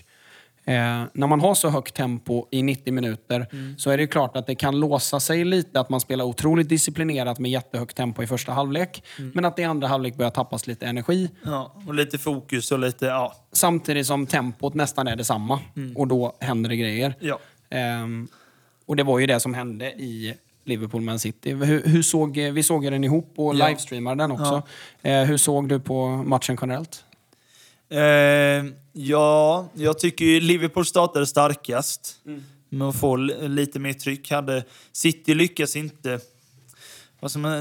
eh, 0.66 1.04
när 1.14 1.28
man 1.28 1.42
har 1.42 1.56
så 1.56 1.70
högt 1.70 1.96
tempo 1.96 2.46
i 2.52 2.64
90 2.64 2.94
minuter 2.94 3.48
Mm. 3.52 3.78
så 3.78 3.90
är 3.90 3.98
det 3.98 4.02
ju 4.04 4.08
klart 4.08 4.38
att 4.38 4.48
det 4.48 4.56
kan 4.56 4.80
låsa 4.80 5.20
sig 5.20 5.46
lite 5.46 5.80
att 5.80 5.90
man 5.90 6.00
spelar 6.02 6.26
otroligt 6.26 6.70
disciplinerat 6.70 7.40
med 7.40 7.52
jättehögt 7.52 7.98
tempo 7.98 8.24
i 8.24 8.28
första 8.28 8.52
halvlek. 8.52 9.04
Mm. 9.20 9.32
Men 9.36 9.46
att 9.46 9.56
det 9.56 9.62
i 9.62 9.66
andra 9.66 9.88
halvlek 9.88 10.16
börjar 10.16 10.32
tappas 10.32 10.68
lite 10.68 10.86
energi. 10.86 11.30
ja. 11.46 11.76
Och 11.88 11.94
lite 11.94 12.18
fokus 12.18 12.72
och 12.72 12.80
lite... 12.80 13.06
Ja. 13.06 13.36
Samtidigt 13.52 14.08
som 14.08 14.28
tempot 14.28 14.74
nästan 14.74 15.08
är 15.08 15.16
detsamma. 15.16 15.60
Mm. 15.76 15.98
Och 15.98 16.08
då 16.08 16.36
händer 16.40 16.70
det 16.70 16.76
grejer. 16.76 17.16
Ja. 17.74 17.78
Ehm, 17.78 18.28
och 18.86 18.96
det 18.96 19.04
var 19.04 19.20
ju 19.20 19.26
det 19.28 19.40
som 19.40 19.54
hände 19.54 19.86
i 19.92 20.34
Liverpool 20.66 21.02
Man 21.02 21.20
City. 21.20 21.54
Hur, 21.54 21.84
hur 21.86 22.02
såg, 22.02 22.38
vi 22.38 22.64
såg 22.64 22.84
den 22.84 23.04
ihop 23.04 23.34
och 23.36 23.56
Ja. 23.56 23.68
livestreamade 23.68 24.24
den 24.24 24.32
också. 24.32 24.62
Eh, 25.02 25.22
hur 25.24 25.38
såg 25.38 25.70
du 25.70 25.80
på 25.80 26.08
matchen 26.08 26.58
generellt? 26.62 27.04
Eh, 27.90 28.66
ja, 28.94 29.68
jag 29.74 30.00
tycker 30.00 30.42
Liverpool 30.42 30.86
startade 30.86 31.26
starkast 31.28 32.16
med 32.70 32.88
att 32.88 33.00
få 33.00 33.16
li- 33.16 33.48
lite 33.48 33.80
mer 33.80 33.94
tryck. 33.94 34.32
Hade 34.32 34.64
City 34.92 35.34
lyckas 35.36 35.76
inte... 35.76 36.20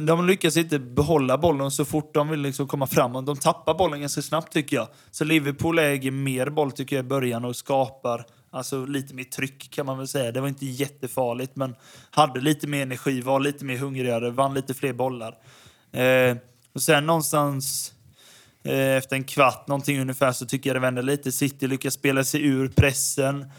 De 0.07 0.27
lyckas 0.27 0.57
inte 0.57 0.79
behålla 0.79 1.39
bollen 1.39 1.71
så 1.71 1.85
fort 1.85 2.15
de 2.15 2.29
vill 2.29 2.41
liksom 2.41 2.69
komma 2.69 2.87
framåt. 2.87 3.27
De 3.27 3.37
tappar 3.37 3.75
bollen 3.75 4.01
ganska 4.01 4.23
snabbt 4.23 4.53
tycker 4.53 4.77
jag. 4.77 4.89
Så 5.11 5.25
Liverpool 5.25 5.79
äger 5.79 6.11
mer 6.11 6.51
boll 6.51 6.73
tycker 6.73 6.97
jag 6.97 7.05
i 7.05 7.09
början 7.09 7.45
och 7.45 7.57
skapar 7.57 8.27
alltså, 8.53 8.87
lite 8.87 9.15
mer 9.15 9.25
tryck 9.25 9.71
kan 9.71 9.87
man 9.87 9.99
väl 9.99 10.09
säga. 10.09 10.33
Det 10.33 10.41
var 10.41 10.49
inte 10.49 10.67
jättefarligt 10.67 11.57
men 11.57 11.75
hade 12.11 12.41
lite 12.41 12.67
mer 12.67 12.83
energi, 12.83 13.21
var 13.21 13.41
lite 13.41 13.65
mer 13.65 13.77
hungrigare, 13.77 14.31
vann 14.31 14.55
lite 14.55 14.75
fler 14.75 14.93
bollar. 14.93 15.39
Eh, 15.93 16.37
och 16.73 16.83
sen 16.83 17.07
någonstans 17.07 17.95
Eh, 18.65 18.97
Efter 18.97 19.17
en 19.17 19.25
kvart 19.25 19.69
någonting 19.69 20.01
ungefär 20.01 20.33
så 20.33 20.47
tycker 20.47 20.71
jag 20.71 20.77
det 20.77 20.81
vände 20.81 21.03
lite. 21.03 21.33
City 21.33 21.67
lyckas 21.67 21.95
spela 21.95 22.25
sig 22.25 22.47
ur 22.47 22.69
pressen. 22.69 23.51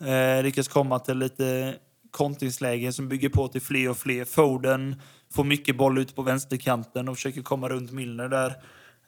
Eh, 0.00 0.42
lyckas 0.42 0.68
komma 0.68 0.98
till 0.98 1.18
lite 1.18 1.74
kontringslägen 2.10 2.92
som 2.92 3.08
bygger 3.08 3.28
på 3.28 3.48
till 3.48 3.62
fler 3.62 3.90
och 3.90 3.98
fler. 3.98 4.24
Foden 4.24 5.00
får 5.32 5.44
mycket 5.44 5.76
boll 5.76 5.98
ute 5.98 6.14
på 6.14 6.22
vänsterkanten 6.22 7.08
och 7.08 7.16
försöker 7.16 7.42
komma 7.42 7.68
runt 7.68 7.92
Milner 7.92 8.28
där. 8.28 8.48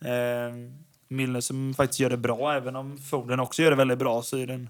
Eh, 0.01 0.55
Milner 1.09 1.41
som 1.41 1.75
faktiskt 1.75 2.01
gör 2.01 2.11
det 2.11 2.17
bra, 2.17 2.55
även 2.55 2.77
om 2.77 2.99
Foden 2.99 3.41
också 3.41 3.63
gör 3.63 3.71
det 3.71 3.77
väldigt 3.77 3.99
bra 3.99 4.23
så 4.23 4.37
är 4.37 4.47
den 4.47 4.61
en 4.61 4.69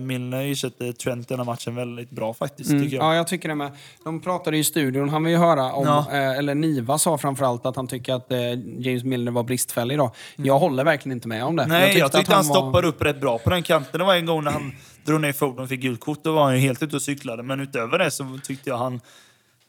Milner 0.00 0.44
ersätter 0.52 0.92
Trent 0.92 1.28
den 1.28 1.38
här 1.38 1.44
matchen 1.44 1.74
väldigt 1.74 2.10
bra 2.10 2.34
faktiskt, 2.34 2.70
Mm. 2.70 2.88
jag. 2.88 3.02
Ja, 3.04 3.14
jag 3.14 3.26
tycker 3.26 3.48
det 3.48 3.54
med. 3.54 3.70
De 4.04 4.20
pratade 4.20 4.56
i 4.56 4.64
studion, 4.64 5.08
han 5.08 5.24
vill 5.24 5.32
ju 5.32 5.38
höra 5.38 5.72
om, 5.72 5.86
Ja. 5.86 6.06
eh, 6.12 6.38
eller 6.38 6.54
Niva 6.54 6.98
sa 6.98 7.18
framförallt 7.18 7.66
att 7.66 7.76
han 7.76 7.86
tycker 7.86 8.14
att 8.14 8.32
eh, 8.32 8.38
James 8.78 9.04
Milner 9.04 9.32
var 9.32 9.42
bristfällig 9.42 9.94
idag. 9.94 10.10
Jag 10.36 10.58
håller 10.58 10.84
verkligen 10.84 11.16
inte 11.16 11.28
med 11.28 11.44
om 11.44 11.56
det. 11.56 11.62
Mm. 11.62 11.78
Nej, 11.78 11.98
jag 11.98 12.12
tyckte, 12.12 12.32
att 12.32 12.36
han, 12.36 12.46
var- 12.48 12.54
stoppade 12.54 12.88
upp 12.88 13.02
rätt 13.02 13.20
bra 13.20 13.38
på 13.38 13.50
den 13.50 13.62
kanten. 13.62 13.98
Det 13.98 14.04
var 14.04 14.14
en 14.14 14.26
gång 14.26 14.44
när 14.44 14.50
han 14.52 14.72
drog 15.04 15.20
ner 15.20 15.32
Foden 15.32 15.62
och 15.62 15.68
fick 15.68 15.80
gult 15.80 16.00
kort. 16.00 16.24
Då 16.24 16.32
var 16.32 16.44
han 16.44 16.54
ju 16.54 16.60
helt 16.60 16.82
ute 16.82 16.96
och 16.96 17.02
cyklade. 17.02 17.42
Men 17.42 17.60
utöver 17.60 17.98
det 17.98 18.10
så 18.10 18.38
tyckte 18.44 18.70
jag 18.70 18.76
han 18.78 19.00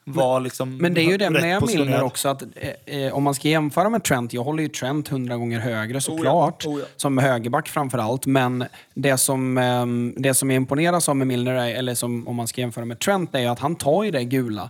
var 0.04 0.40
liksom 0.40 0.78
Men 0.78 0.94
det 0.94 1.02
är 1.02 1.12
ju 1.12 1.18
det 1.18 1.30
med. 1.30 1.64
Milner 1.68 2.04
också, 2.04 2.30
att 2.30 2.44
eh, 2.56 2.96
eh, 2.98 3.14
om 3.14 3.24
man 3.24 3.36
ska 3.36 3.48
jämföra 3.48 3.90
med 3.90 4.04
Trent, 4.04 4.34
jag 4.34 4.44
håller 4.44 4.64
ju 4.64 4.70
Trent 4.70 5.08
hundra 5.08 5.38
gånger 5.38 5.60
högre 5.60 6.02
såklart, 6.02 6.66
Oh 6.66 6.80
ja. 6.80 6.86
som 6.96 7.18
högerback 7.18 7.68
framför 7.68 7.98
allt. 7.98 8.26
Men 8.26 8.64
det 8.94 9.18
som, 9.18 9.58
ehm, 9.58 10.14
det 10.18 10.34
som 10.34 10.50
jag 10.50 10.56
imponeras 10.56 11.10
av 11.10 11.16
med 11.16 11.28
Milner, 11.28 11.54
är, 11.54 11.76
eller 11.76 11.96
som, 11.96 12.28
om 12.28 12.36
man 12.36 12.48
ska 12.48 12.62
jämföra 12.62 12.86
med 12.86 13.00
Trent, 13.00 13.36
är 13.36 13.40
ju 13.40 13.48
att 13.48 13.60
han 13.60 13.76
tar 13.76 14.04
ju 14.04 14.12
det 14.12 14.24
gula. 14.24 14.70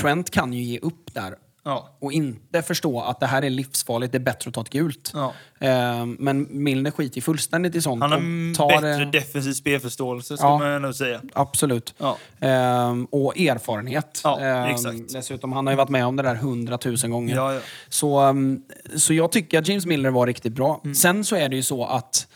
Trent 0.00 0.30
kan 0.30 0.52
ju 0.52 0.62
ge 0.62 0.78
upp 0.78 1.14
där 1.14 1.34
Ja. 1.62 1.88
och 2.00 2.12
inte 2.12 2.62
förstå 2.62 3.00
att 3.00 3.20
det 3.20 3.26
här 3.26 3.42
är 3.42 3.50
livsfarligt, 3.50 4.12
det 4.12 4.18
är 4.18 4.20
bättre 4.20 4.48
att 4.48 4.54
ta 4.54 4.60
ett 4.60 4.70
gult. 4.70 5.10
Ja. 5.14 5.32
Ehm, 5.60 6.16
men 6.20 6.46
Milner 6.50 6.90
skiter 6.90 7.20
fullständigt 7.20 7.74
i 7.74 7.82
sånt. 7.82 8.02
Han 8.02 8.12
har 8.12 8.54
tar 8.54 8.68
bättre 8.68 9.04
det- 9.04 9.10
defensiv 9.10 9.52
spelförståelse, 9.52 10.36
ska 10.36 10.46
Ja. 10.46 10.58
man 10.58 10.82
nog 10.82 10.94
säga. 10.94 11.20
Absolut. 11.32 11.94
Ja. 11.98 12.16
Ehm, 12.40 13.04
och 13.04 13.38
erfarenhet. 13.38 14.20
Ja, 14.24 14.40
Ehm, 14.40 14.74
exakt. 14.74 15.12
Dessutom, 15.12 15.52
han 15.52 15.66
har 15.66 15.72
ju 15.72 15.76
varit 15.76 15.88
med 15.88 16.06
om 16.06 16.16
det 16.16 16.22
där 16.22 16.34
hundratusen 16.34 17.10
gånger. 17.10 17.36
Ja, 17.36 17.54
ja. 17.54 17.60
Så, 17.88 18.20
um, 18.28 18.62
så 18.96 19.14
jag 19.14 19.32
tycker 19.32 19.58
att 19.58 19.68
James 19.68 19.86
Milner 19.86 20.10
var 20.10 20.26
riktigt 20.26 20.52
bra. 20.52 20.80
Mm. 20.84 20.94
Sen 20.94 21.24
så 21.24 21.36
är 21.36 21.48
det 21.48 21.56
ju 21.56 21.62
så 21.62 21.84
att, 21.84 22.26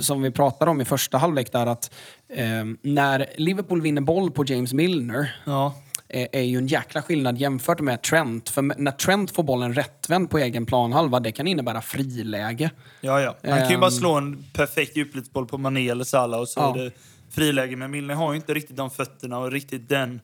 som 0.00 0.22
vi 0.22 0.30
pratade 0.30 0.70
om 0.70 0.80
i 0.80 0.84
första 0.84 1.18
halvlek 1.18 1.52
där, 1.52 1.66
att 1.66 1.90
ehm, 2.34 2.78
när 2.82 3.26
Liverpool 3.36 3.80
vinner 3.82 4.00
boll 4.00 4.30
på 4.30 4.44
James 4.46 4.72
Milner 4.72 5.36
Ja. 5.44 5.66
eh, 5.66 5.72
är 6.12 6.40
ju 6.42 6.58
en 6.58 6.66
jäkla 6.66 7.02
skillnad 7.02 7.38
jämfört 7.38 7.80
med 7.80 8.02
Trent. 8.02 8.48
För 8.48 8.62
när 8.62 8.92
Trent 8.92 9.30
får 9.30 9.42
bollen 9.42 9.74
rättvänd 9.74 10.30
på 10.30 10.38
egen 10.38 10.66
planhalva, 10.66 11.20
det 11.20 11.32
kan 11.32 11.46
innebära 11.46 11.80
friläge. 11.82 12.70
Ja, 13.00 13.20
ja. 13.20 13.36
Han 13.42 13.58
kan 13.58 13.68
ju 13.68 13.74
Ehm. 13.74 13.80
bara 13.80 13.90
slå 13.90 14.12
en 14.14 14.44
perfekt 14.52 14.96
djupledsboll 14.96 15.46
på 15.46 15.58
Mané 15.58 15.88
eller 15.88 16.04
Salah 16.04 16.40
och 16.40 16.48
så 16.48 16.60
Ja. 16.60 16.74
är 16.78 16.84
det 16.84 16.90
friläge. 17.30 17.76
Men 17.76 17.90
Milner 17.90 18.14
har 18.14 18.32
ju 18.32 18.36
inte 18.36 18.54
riktigt 18.54 18.76
de 18.76 18.90
fötterna 18.90 19.38
och 19.38 19.52
riktigt 19.52 19.88
den... 19.88 20.20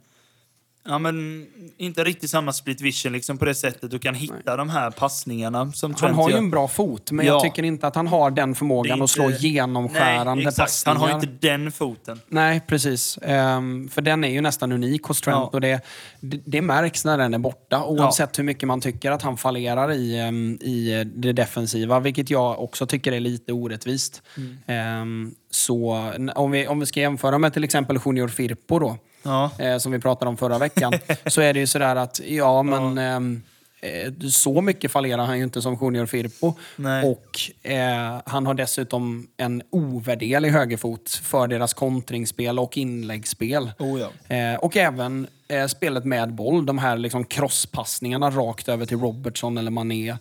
Ja, 0.88 0.98
men 0.98 1.46
inte 1.76 2.04
riktigt 2.04 2.30
samma 2.30 2.52
split 2.52 2.80
vision 2.80 3.12
liksom 3.12 3.38
på 3.38 3.44
det 3.44 3.54
sättet 3.54 3.92
och 3.94 4.02
kan 4.02 4.14
hitta 4.14 4.56
de 4.56 4.68
här 4.68 4.90
passningarna 4.90 5.72
som 5.72 5.90
Han 5.90 5.98
Trent 6.00 6.16
har 6.16 6.30
ju 6.30 6.36
en 6.36 6.50
bra 6.50 6.68
fot, 6.68 7.10
men 7.10 7.26
Ja. 7.26 7.32
jag 7.32 7.42
tycker 7.42 7.62
inte 7.62 7.86
att 7.86 7.94
han 7.96 8.06
har 8.06 8.30
den 8.30 8.54
förmågan 8.54 9.00
är 9.00 9.04
att 9.04 9.10
slå 9.10 9.24
inte- 9.30 9.46
genomskärande 9.46 10.34
Nej, 10.34 10.42
exakt. 10.48 10.58
passningar. 10.58 10.98
Han 10.98 11.08
har 11.10 11.14
inte 11.20 11.46
den 11.48 11.72
foten. 11.72 12.20
Nej, 12.28 12.60
precis. 12.66 13.18
Ehm, 13.22 13.88
för 13.88 14.02
den 14.02 14.24
är 14.24 14.28
ju 14.28 14.40
nästan 14.40 14.72
unik 14.72 15.02
hos 15.02 15.20
Trent 15.20 15.36
Ja. 15.36 15.50
och 15.52 15.60
det, 15.60 15.80
det, 16.20 16.40
det 16.46 16.62
märks 16.62 17.04
när 17.04 17.18
den 17.18 17.34
är 17.34 17.38
borta 17.38 17.84
oavsett 17.84 18.38
hur 18.38 18.44
mycket 18.44 18.66
man 18.66 18.80
tycker 18.80 19.10
att 19.10 19.22
han 19.22 19.36
fallerar 19.36 19.92
i, 19.92 20.18
ehm, 20.20 20.58
i 20.60 21.04
det 21.16 21.32
defensiva, 21.32 22.00
vilket 22.00 22.30
jag 22.30 22.62
också 22.62 22.86
tycker 22.86 23.12
är 23.12 23.20
lite 23.20 23.52
orättvist. 23.52 24.22
Mm. 24.36 24.56
Ehm, 24.66 25.34
så 25.50 26.10
om 26.34 26.50
vi, 26.50 26.66
om 26.66 26.80
vi 26.80 26.86
ska 26.86 27.00
jämföra 27.00 27.38
med 27.38 27.52
till 27.52 27.64
exempel 27.64 27.98
Junior 28.06 28.28
Firpo 28.28 28.78
då, 28.78 28.96
Ja. 29.26 29.50
eh, 29.58 29.78
som 29.78 29.92
vi 29.92 29.98
pratade 29.98 30.28
om 30.28 30.36
förra 30.36 30.58
veckan, 30.58 30.92
så 31.26 31.40
är 31.40 31.54
det 31.54 31.60
ju 31.60 31.66
sådär 31.66 31.96
att 31.96 32.20
ja, 32.26 32.62
men 32.62 32.98
ehm, 32.98 33.42
eh, 33.80 34.28
så 34.30 34.60
mycket 34.60 34.92
fallerar 34.92 35.24
han 35.24 35.38
ju 35.38 35.44
inte 35.44 35.62
som 35.62 35.78
Junior 35.80 36.06
Firpo. 36.06 36.54
Nej. 36.76 37.04
Och 37.04 37.66
eh, 37.70 38.20
han 38.26 38.46
har 38.46 38.54
dessutom 38.54 39.28
en 39.36 39.62
ovärderlig 39.70 40.50
högerfot 40.50 41.10
för 41.10 41.48
deras 41.48 41.74
kontringsspel 41.74 42.58
och 42.58 42.76
inläggsspel. 42.76 43.70
Oh 43.78 44.00
ja. 44.00 44.36
Eh, 44.36 44.54
och 44.54 44.76
även 44.76 45.26
eh, 45.48 45.66
spelet 45.66 46.04
med 46.04 46.34
boll. 46.34 46.66
De 46.66 46.78
här 46.78 46.96
liksom 46.96 47.24
crosspassningarna 47.24 48.30
rakt 48.30 48.68
över 48.68 48.86
till 48.86 48.98
Robertson 48.98 49.58
eller 49.58 49.70
Mané 49.70 50.08
eh, 50.10 50.16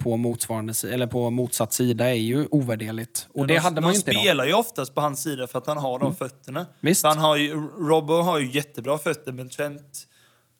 på, 0.00 0.16
motsvarande, 0.16 0.74
eller 0.84 1.06
på 1.06 1.30
motsatt 1.30 1.72
sida 1.72 2.10
är 2.10 2.14
ju 2.14 2.46
ovärderligt. 2.50 3.28
Och 3.34 3.46
det 3.46 3.54
de, 3.54 3.60
hade 3.60 3.76
de 3.76 3.80
man 3.80 3.92
ju 3.92 3.96
inte 3.96 4.10
idag. 4.10 4.22
spelar 4.22 4.46
ju 4.46 4.54
oftast 4.54 4.94
på 4.94 5.00
hans 5.00 5.22
sida 5.22 5.46
för 5.46 5.58
att 5.58 5.66
han 5.66 5.78
har 5.78 5.98
de 5.98 6.14
fötterna. 6.16 6.66
Visst. 6.80 7.00
För 7.00 7.08
Han 7.08 7.18
har 7.18 7.36
ju, 7.36 7.54
Robbo 7.88 8.12
har 8.14 8.38
ju 8.38 8.50
jättebra 8.50 8.98
fötter, 8.98 9.32
men 9.32 9.48
Trent... 9.48 10.08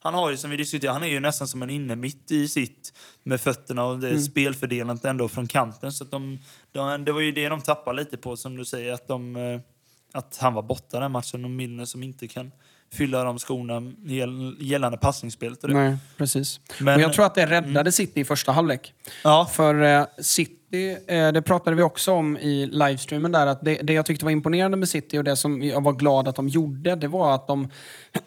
Han 0.05 0.15
har 0.15 0.31
ju, 0.31 0.37
som 0.37 0.51
vi 0.51 0.57
diskuterade, 0.57 0.93
han 0.99 1.03
är 1.03 1.13
ju 1.13 1.21
nästan 1.21 1.49
som 1.49 1.63
en 1.63 1.71
inne 1.71 1.97
mitt 1.97 2.31
i 2.31 2.49
sitt 2.49 2.93
med 3.23 3.41
fötterna 3.41 3.85
och 3.85 3.99
det 3.99 4.09
Mm. 4.09 4.21
spelfördelandet 4.23 5.05
ändå 5.05 5.29
från 5.29 5.47
kanten. 5.47 5.93
Så 5.93 6.05
de, 6.05 6.39
de, 6.73 7.05
det 7.05 7.13
var 7.13 7.21
ju 7.21 7.33
det 7.33 7.49
de 7.49 7.61
tappade 7.61 7.99
lite 7.99 8.17
på, 8.17 8.37
som 8.37 8.57
du 8.57 8.65
säger, 8.65 8.93
att, 8.93 9.09
de, 9.09 9.37
eh, 9.37 9.61
att 10.13 10.39
han 10.41 10.55
var 10.55 10.63
borta 10.63 11.01
den 11.01 11.13
matchen 11.13 11.45
och 11.45 11.51
Milner 11.51 11.85
som 11.85 12.03
inte 12.03 12.29
kan 12.29 12.51
fylla 12.93 13.25
de 13.25 13.39
skorna 13.39 13.81
gäll- 14.05 14.57
gällande 14.61 14.99
passningsspelet. 14.99 15.59
Nej, 15.63 15.97
precis. 16.17 16.61
Men- 16.81 16.95
och 16.95 17.01
jag 17.01 17.13
tror 17.13 17.25
att 17.27 17.35
det 17.35 17.47
räddade 17.47 17.93
City 17.93 18.21
i 18.21 18.25
första 18.25 18.53
halvlek. 18.53 18.95
Ja, 19.25 19.49
För 19.53 19.83
eh, 19.83 20.05
City, 20.21 20.97
eh, 21.09 21.33
det 21.33 21.43
pratade 21.43 21.77
vi 21.77 21.83
också 21.83 22.13
om 22.13 22.37
i 22.39 22.67
livestreamen 22.67 23.33
där, 23.33 23.47
att 23.47 23.65
det, 23.65 23.75
det 23.83 23.93
jag 23.93 24.07
tyckte 24.07 24.25
var 24.25 24.33
imponerande 24.33 24.77
med 24.77 24.89
City 24.89 25.19
och 25.19 25.25
det 25.25 25.37
som 25.37 25.63
jag 25.63 25.83
var 25.85 25.93
glad 25.93 26.29
att 26.29 26.37
de 26.37 26.49
gjorde, 26.49 26.95
det 26.97 27.09
var 27.09 27.35
att 27.35 27.47
de 27.47 27.69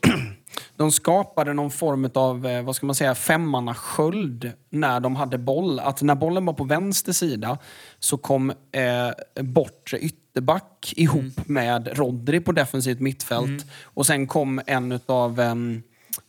De 0.76 0.92
skapade 0.92 1.54
någon 1.54 1.72
form 1.72 2.10
av, 2.14 2.46
eh, 2.48 2.62
vad 2.64 2.76
ska 2.76 2.86
man 2.86 2.96
säga, 2.96 3.16
femmannasköld 3.16 4.52
när 4.70 5.00
de 5.00 5.16
hade 5.16 5.38
boll. 5.38 5.80
Att 5.80 6.02
när 6.02 6.16
bollen 6.16 6.46
var 6.46 6.54
på 6.54 6.64
vänster 6.64 7.12
sida 7.14 7.58
så 8.00 8.18
kom 8.18 8.50
eh, 8.50 9.44
bortre 9.44 10.00
ytterback 10.00 10.94
ihop 10.96 11.16
Mm. 11.22 11.34
med 11.46 11.90
Rodri 11.98 12.40
på 12.40 12.52
defensivt 12.52 13.00
mittfält. 13.00 13.66
Och 13.84 14.06
sen 14.06 14.28
kom 14.28 14.62
en 14.68 15.00
av 15.06 15.40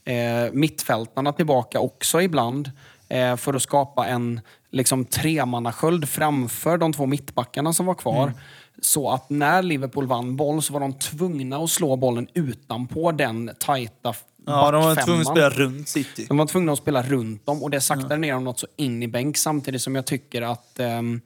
eh, 0.05 0.53
mittfältarna 0.53 1.33
tillbaka 1.33 1.81
också 1.81 2.23
ibland 2.23 2.71
eh, 3.09 3.37
för 3.37 3.55
att 3.55 3.63
skapa 3.63 4.07
en 4.07 4.41
liksom, 4.71 5.05
tremannasköld 5.05 6.09
framför 6.09 6.79
de 6.79 6.93
två 6.93 7.07
mittbackarna 7.07 7.73
som 7.73 7.87
var 7.87 7.95
kvar. 7.95 8.23
Mm. 8.23 8.39
Så 8.81 9.11
att 9.11 9.31
när 9.31 9.63
Liverpool 9.63 10.07
vann 10.07 10.37
boll 10.37 10.63
så 10.63 10.73
var 10.73 10.81
de 10.81 10.93
tvungna 10.93 11.57
att 11.57 11.71
slå 11.71 11.97
bollen 11.97 12.29
utanpå 12.35 13.13
den 13.13 13.51
tajta 13.59 14.15
Ja, 14.47 14.71
de 14.71 14.83
var 14.83 15.05
tvungna 15.05 15.21
att 15.21 15.29
spela 15.29 15.51
runt 15.51 15.89
City. 15.89 16.27
De 16.29 16.37
var 16.37 16.47
tvungna 16.47 16.73
att 16.73 16.79
spela 16.79 17.03
runt 17.03 17.47
dem 17.47 17.63
och 17.63 17.71
det 17.71 17.81
saktade 17.81 18.17
ner 18.17 18.33
dem 18.33 18.45
något 18.45 18.59
så 18.59 18.67
in 18.77 19.03
i 19.03 19.09
bänk 19.09 19.37
samtidigt 19.37 19.83
som 19.83 19.95
jag 19.95 20.07
tycker 20.07 20.43
att 20.43 20.81
ehm, 20.81 21.21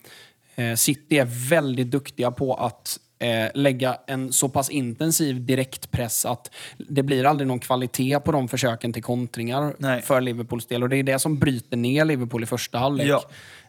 eh, 0.54 0.74
City 0.74 1.18
är 1.18 1.48
väldigt 1.50 1.90
duktiga 1.90 2.30
på 2.30 2.54
att 2.54 2.98
eh, 3.18 3.48
lägga 3.54 3.98
en 4.06 4.32
så 4.32 4.48
pass 4.48 4.70
intensiv 4.70 5.46
direktpress 5.46 6.26
att 6.26 6.50
det 6.78 7.02
blir 7.02 7.24
aldrig 7.24 7.48
någon 7.48 7.58
kvalitet 7.58 8.20
på 8.20 8.32
de 8.32 8.48
försöken 8.48 8.92
till 8.92 9.02
kontringar 9.02 9.74
Nej. 9.78 10.02
för 10.02 10.20
Liverpools 10.20 10.66
del. 10.66 10.82
Och 10.82 10.88
det 10.88 10.96
är 10.96 11.02
det 11.02 11.18
som 11.18 11.38
bryter 11.38 11.76
ner 11.76 12.04
Liverpool 12.04 12.42
i 12.42 12.46
första 12.46 12.78
halvlek. 12.78 13.08
Ja. 13.08 13.22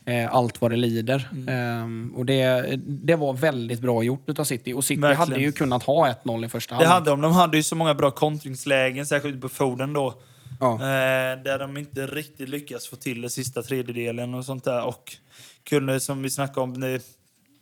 Eh, 0.06 0.36
allt 0.36 0.62
vad 0.62 0.72
det 0.72 0.78
lider. 0.78 1.30
Ehm, 1.48 2.14
och 2.16 2.26
det, 2.26 2.76
det 2.86 3.16
var 3.16 3.34
väldigt 3.34 3.80
bra 3.80 4.04
gjort 4.04 4.40
av 4.40 4.44
City. 4.44 4.74
Och 4.74 4.84
City 4.84 5.02
Verkligen. 5.02 5.30
hade 5.30 5.42
ju 5.42 5.52
kunnat 5.52 5.84
ha 5.84 6.08
1-0 6.24 6.46
i 6.46 6.50
första 6.50 6.76
Det 6.76 6.86
halvlek. 6.86 6.94
hade 6.94 7.10
de. 7.10 7.22
De 7.22 7.32
hade 7.34 7.58
ju 7.58 7.64
så 7.64 7.76
många 7.76 7.94
bra 7.94 8.12
kontringslägen, 8.12 9.06
särskilt 9.06 9.42
på 9.42 9.50
Foden 9.50 9.94
då. 9.94 10.14
Ja. 10.60 10.74
Eh, 10.74 11.44
där 11.44 11.60
de 11.60 11.78
inte 11.78 12.08
riktigt 12.08 12.50
lyckas 12.50 12.88
få 12.88 12.96
till 12.96 13.22
det 13.22 13.30
sista 13.30 13.62
tredjedelen 13.64 14.34
och 14.34 14.46
sånt 14.46 14.64
där. 14.64 14.84
Och 14.86 15.18
kunde, 15.64 16.00
som 16.00 16.22
vi 16.22 16.30
snackade 16.30 16.62
om, 16.62 16.80
det, 16.80 17.02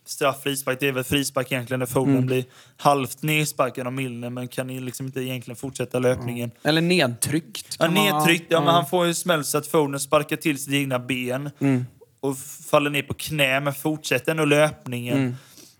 straff, 0.06 0.42
frispark. 0.42 0.80
Det 0.80 0.88
är 0.88 0.92
väl 0.92 1.04
frispark 1.04 1.52
egentligen 1.52 1.78
när 1.78 1.86
Foden 1.86 2.14
Mm. 2.14 2.26
blir 2.26 2.44
halvt 2.76 3.22
nedsparkad 3.22 3.86
av 3.86 3.92
Milner 3.92 4.30
men 4.30 4.48
kan 4.48 4.84
liksom 4.86 5.06
inte 5.06 5.20
egentligen 5.20 5.56
fortsätta 5.56 5.98
löpningen. 5.98 6.50
Eller 6.62 6.80
nedtryckt. 6.80 7.76
Ja, 7.78 7.84
kan 7.84 7.94
man- 7.94 8.04
nedtryckt. 8.04 8.46
Ja, 8.48 8.60
men 8.60 8.74
han 8.74 8.86
får 8.86 9.06
ju 9.06 9.14
smäll 9.14 9.44
så 9.44 9.58
att 9.58 9.66
Foden 9.66 10.00
sparkar 10.00 10.36
till 10.36 10.58
sitt 10.58 10.72
egna 10.74 10.98
ben 10.98 11.50
Mm. 11.58 11.86
Och 12.20 12.38
faller 12.70 12.90
ner 12.90 13.02
på 13.02 13.14
knä 13.14 13.60
men 13.60 13.74
fortsätter 13.74 14.30
ändå 14.30 14.44
löpningen. 14.44 15.36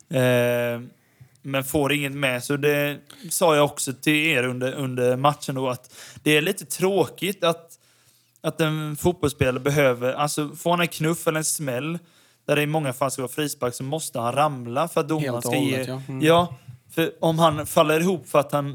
Mm. 0.08 0.84
Eh, 0.84 0.90
men 1.42 1.64
får 1.64 1.92
inget 1.92 2.12
med. 2.12 2.44
Så 2.44 2.56
det 2.56 2.98
sa 3.30 3.56
jag 3.56 3.64
också 3.64 3.92
till 3.92 4.14
er 4.14 4.42
under, 4.42 4.72
under 4.72 5.16
matchen 5.16 5.54
då 5.54 5.68
att 5.68 5.94
det 6.22 6.36
är 6.36 6.42
lite 6.42 6.64
tråkigt 6.64 7.44
att, 7.44 7.78
att 8.40 8.60
en 8.60 8.96
fotbollsspelare 8.96 9.60
behöver, 9.60 10.12
alltså 10.12 10.48
får 10.56 10.70
han 10.70 10.80
en 10.80 10.88
knuff 10.88 11.26
eller 11.26 11.38
en 11.38 11.44
smäll 11.44 11.98
där 12.46 12.56
det 12.56 12.62
i 12.62 12.66
många 12.66 12.92
fall 12.92 13.10
ska 13.10 13.22
vara 13.22 13.32
frispark 13.32 13.74
så 13.74 13.84
måste 13.84 14.18
han 14.18 14.32
ramla 14.32 14.88
för 14.88 15.00
att 15.00 15.08
domaren 15.08 15.42
ska 15.42 15.56
ge... 15.56 15.70
hållet, 15.70 15.88
ja. 15.88 16.02
Mm. 16.08 16.26
ja, 16.26 16.54
för 16.90 17.12
om 17.20 17.38
han 17.38 17.66
faller 17.66 18.00
ihop 18.00 18.28
för 18.28 18.38
att 18.38 18.52
han 18.52 18.68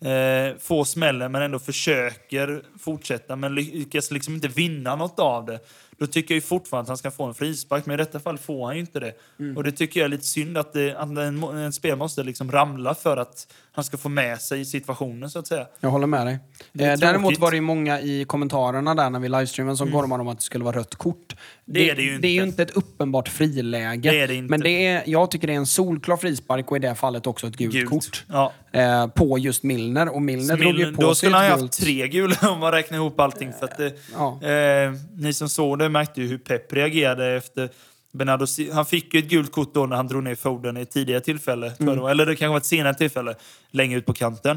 eh, 0.00 0.58
får 0.58 0.84
smällen 0.84 1.32
men 1.32 1.42
ändå 1.42 1.58
försöker 1.58 2.62
fortsätta 2.78 3.36
men 3.36 3.54
lyckas 3.54 4.10
liksom 4.10 4.34
inte 4.34 4.48
vinna 4.48 4.96
något 4.96 5.18
av 5.18 5.46
det. 5.46 5.60
Då 6.00 6.06
tycker 6.06 6.34
jag 6.34 6.36
ju 6.36 6.40
fortfarande 6.40 6.82
att 6.82 6.88
han 6.88 6.96
ska 6.98 7.10
få 7.10 7.24
en 7.24 7.34
frispark, 7.34 7.86
men 7.86 7.94
i 7.94 7.96
detta 7.96 8.20
fall 8.20 8.38
får 8.38 8.66
han 8.66 8.74
ju 8.74 8.80
inte 8.80 9.00
det. 9.00 9.12
Mm. 9.38 9.56
Och 9.56 9.64
det 9.64 9.72
tycker 9.72 10.00
jag 10.00 10.04
är 10.04 10.08
lite 10.10 10.26
synd 10.26 10.58
att, 10.58 10.72
det, 10.72 10.96
att 10.96 11.08
en, 11.08 11.42
en 11.42 11.72
spel 11.72 11.96
måste 11.98 12.22
liksom 12.22 12.52
ramla 12.52 12.94
för 12.94 13.16
att 13.16 13.46
han 13.72 13.84
ska 13.84 13.96
få 13.96 14.08
med 14.08 14.40
sig 14.40 14.64
situationen 14.64 15.30
så 15.30 15.38
att 15.38 15.46
säga. 15.46 15.66
Jag 15.80 15.90
håller 15.90 16.06
med 16.06 16.26
dig. 16.26 16.38
Det 16.72 16.84
Eh, 16.84 16.98
däremot 16.98 17.38
var 17.38 17.50
det 17.50 17.56
ju 17.56 17.60
många 17.60 18.00
i 18.00 18.24
kommentarerna 18.24 18.94
där 18.94 19.10
när 19.10 19.18
vi 19.20 19.28
livestreamade 19.28 19.76
som 19.76 19.90
gormade 19.90 20.20
om 20.20 20.28
att 20.28 20.38
det 20.38 20.44
skulle 20.44 20.64
vara 20.64 20.76
rött 20.78 20.94
kort. 20.94 21.36
Det 21.64 21.90
är 21.90 21.94
det 21.96 22.02
ju 22.02 22.18
Det 22.18 22.28
är 22.28 22.32
ju 22.32 22.36
inte. 22.36 22.48
inte 22.48 22.62
ett 22.62 22.70
uppenbart 22.76 23.28
friläge. 23.28 24.10
Det 24.10 24.20
är 24.20 24.28
det 24.28 24.34
inte. 24.34 24.50
Men 24.50 24.60
det 24.60 24.86
är, 24.86 25.02
jag 25.06 25.30
tycker 25.30 25.46
det 25.46 25.52
är 25.52 25.56
en 25.56 25.66
solklar 25.66 26.16
frispark 26.16 26.70
och 26.70 26.76
i 26.76 26.80
det 26.80 26.94
fallet 26.94 27.26
också 27.26 27.46
ett 27.46 27.56
gult, 27.56 27.72
Gult. 27.74 27.90
kort. 27.90 28.24
Ja. 28.28 28.52
Eh, 28.72 29.06
på 29.06 29.38
just 29.38 29.62
Milner. 29.62 30.08
Och 30.14 30.22
Milner 30.22 30.56
drog 30.56 30.72
ju 30.72 30.78
Milner, 30.78 30.92
på 30.96 31.02
då 31.02 31.08
sig 31.08 31.16
skulle 31.16 31.36
han 31.36 31.44
ju 31.46 31.50
haft 31.50 31.72
tre 31.80 32.08
gula 32.08 32.36
om 32.50 32.60
man 32.60 32.72
räknar 32.72 32.98
ihop 32.98 33.20
allting. 33.20 33.52
För 33.58 33.64
att 33.64 33.76
det, 33.76 33.92
Ja. 34.14 34.48
eh, 34.48 34.92
ni 35.16 35.32
som 35.32 35.48
såg 35.48 35.78
det 35.78 35.87
märkte 35.88 36.20
ju 36.20 36.26
hur 36.28 36.38
Pep 36.38 36.72
reagerade 36.72 37.26
efter 37.26 37.70
Bernardo 38.12 38.46
Han 38.72 38.86
fick 38.86 39.14
ju 39.14 39.20
ett 39.20 39.28
gult 39.30 39.52
kort 39.52 39.74
då 39.74 39.86
när 39.86 39.96
han 39.96 40.06
drog 40.08 40.22
ner 40.22 40.34
Foden 40.34 40.76
i 40.76 40.80
ett 40.80 40.90
tidigare 40.90 41.20
tillfälle. 41.20 41.72
jag 41.78 41.96
var. 41.96 42.10
Eller 42.10 42.26
det 42.26 42.36
kanske 42.36 42.50
var 42.50 42.56
ett 42.56 42.64
senare 42.66 42.94
tillfälle, 42.94 43.34
längre 43.70 43.98
ut 43.98 44.06
på 44.06 44.12
kanten. 44.12 44.56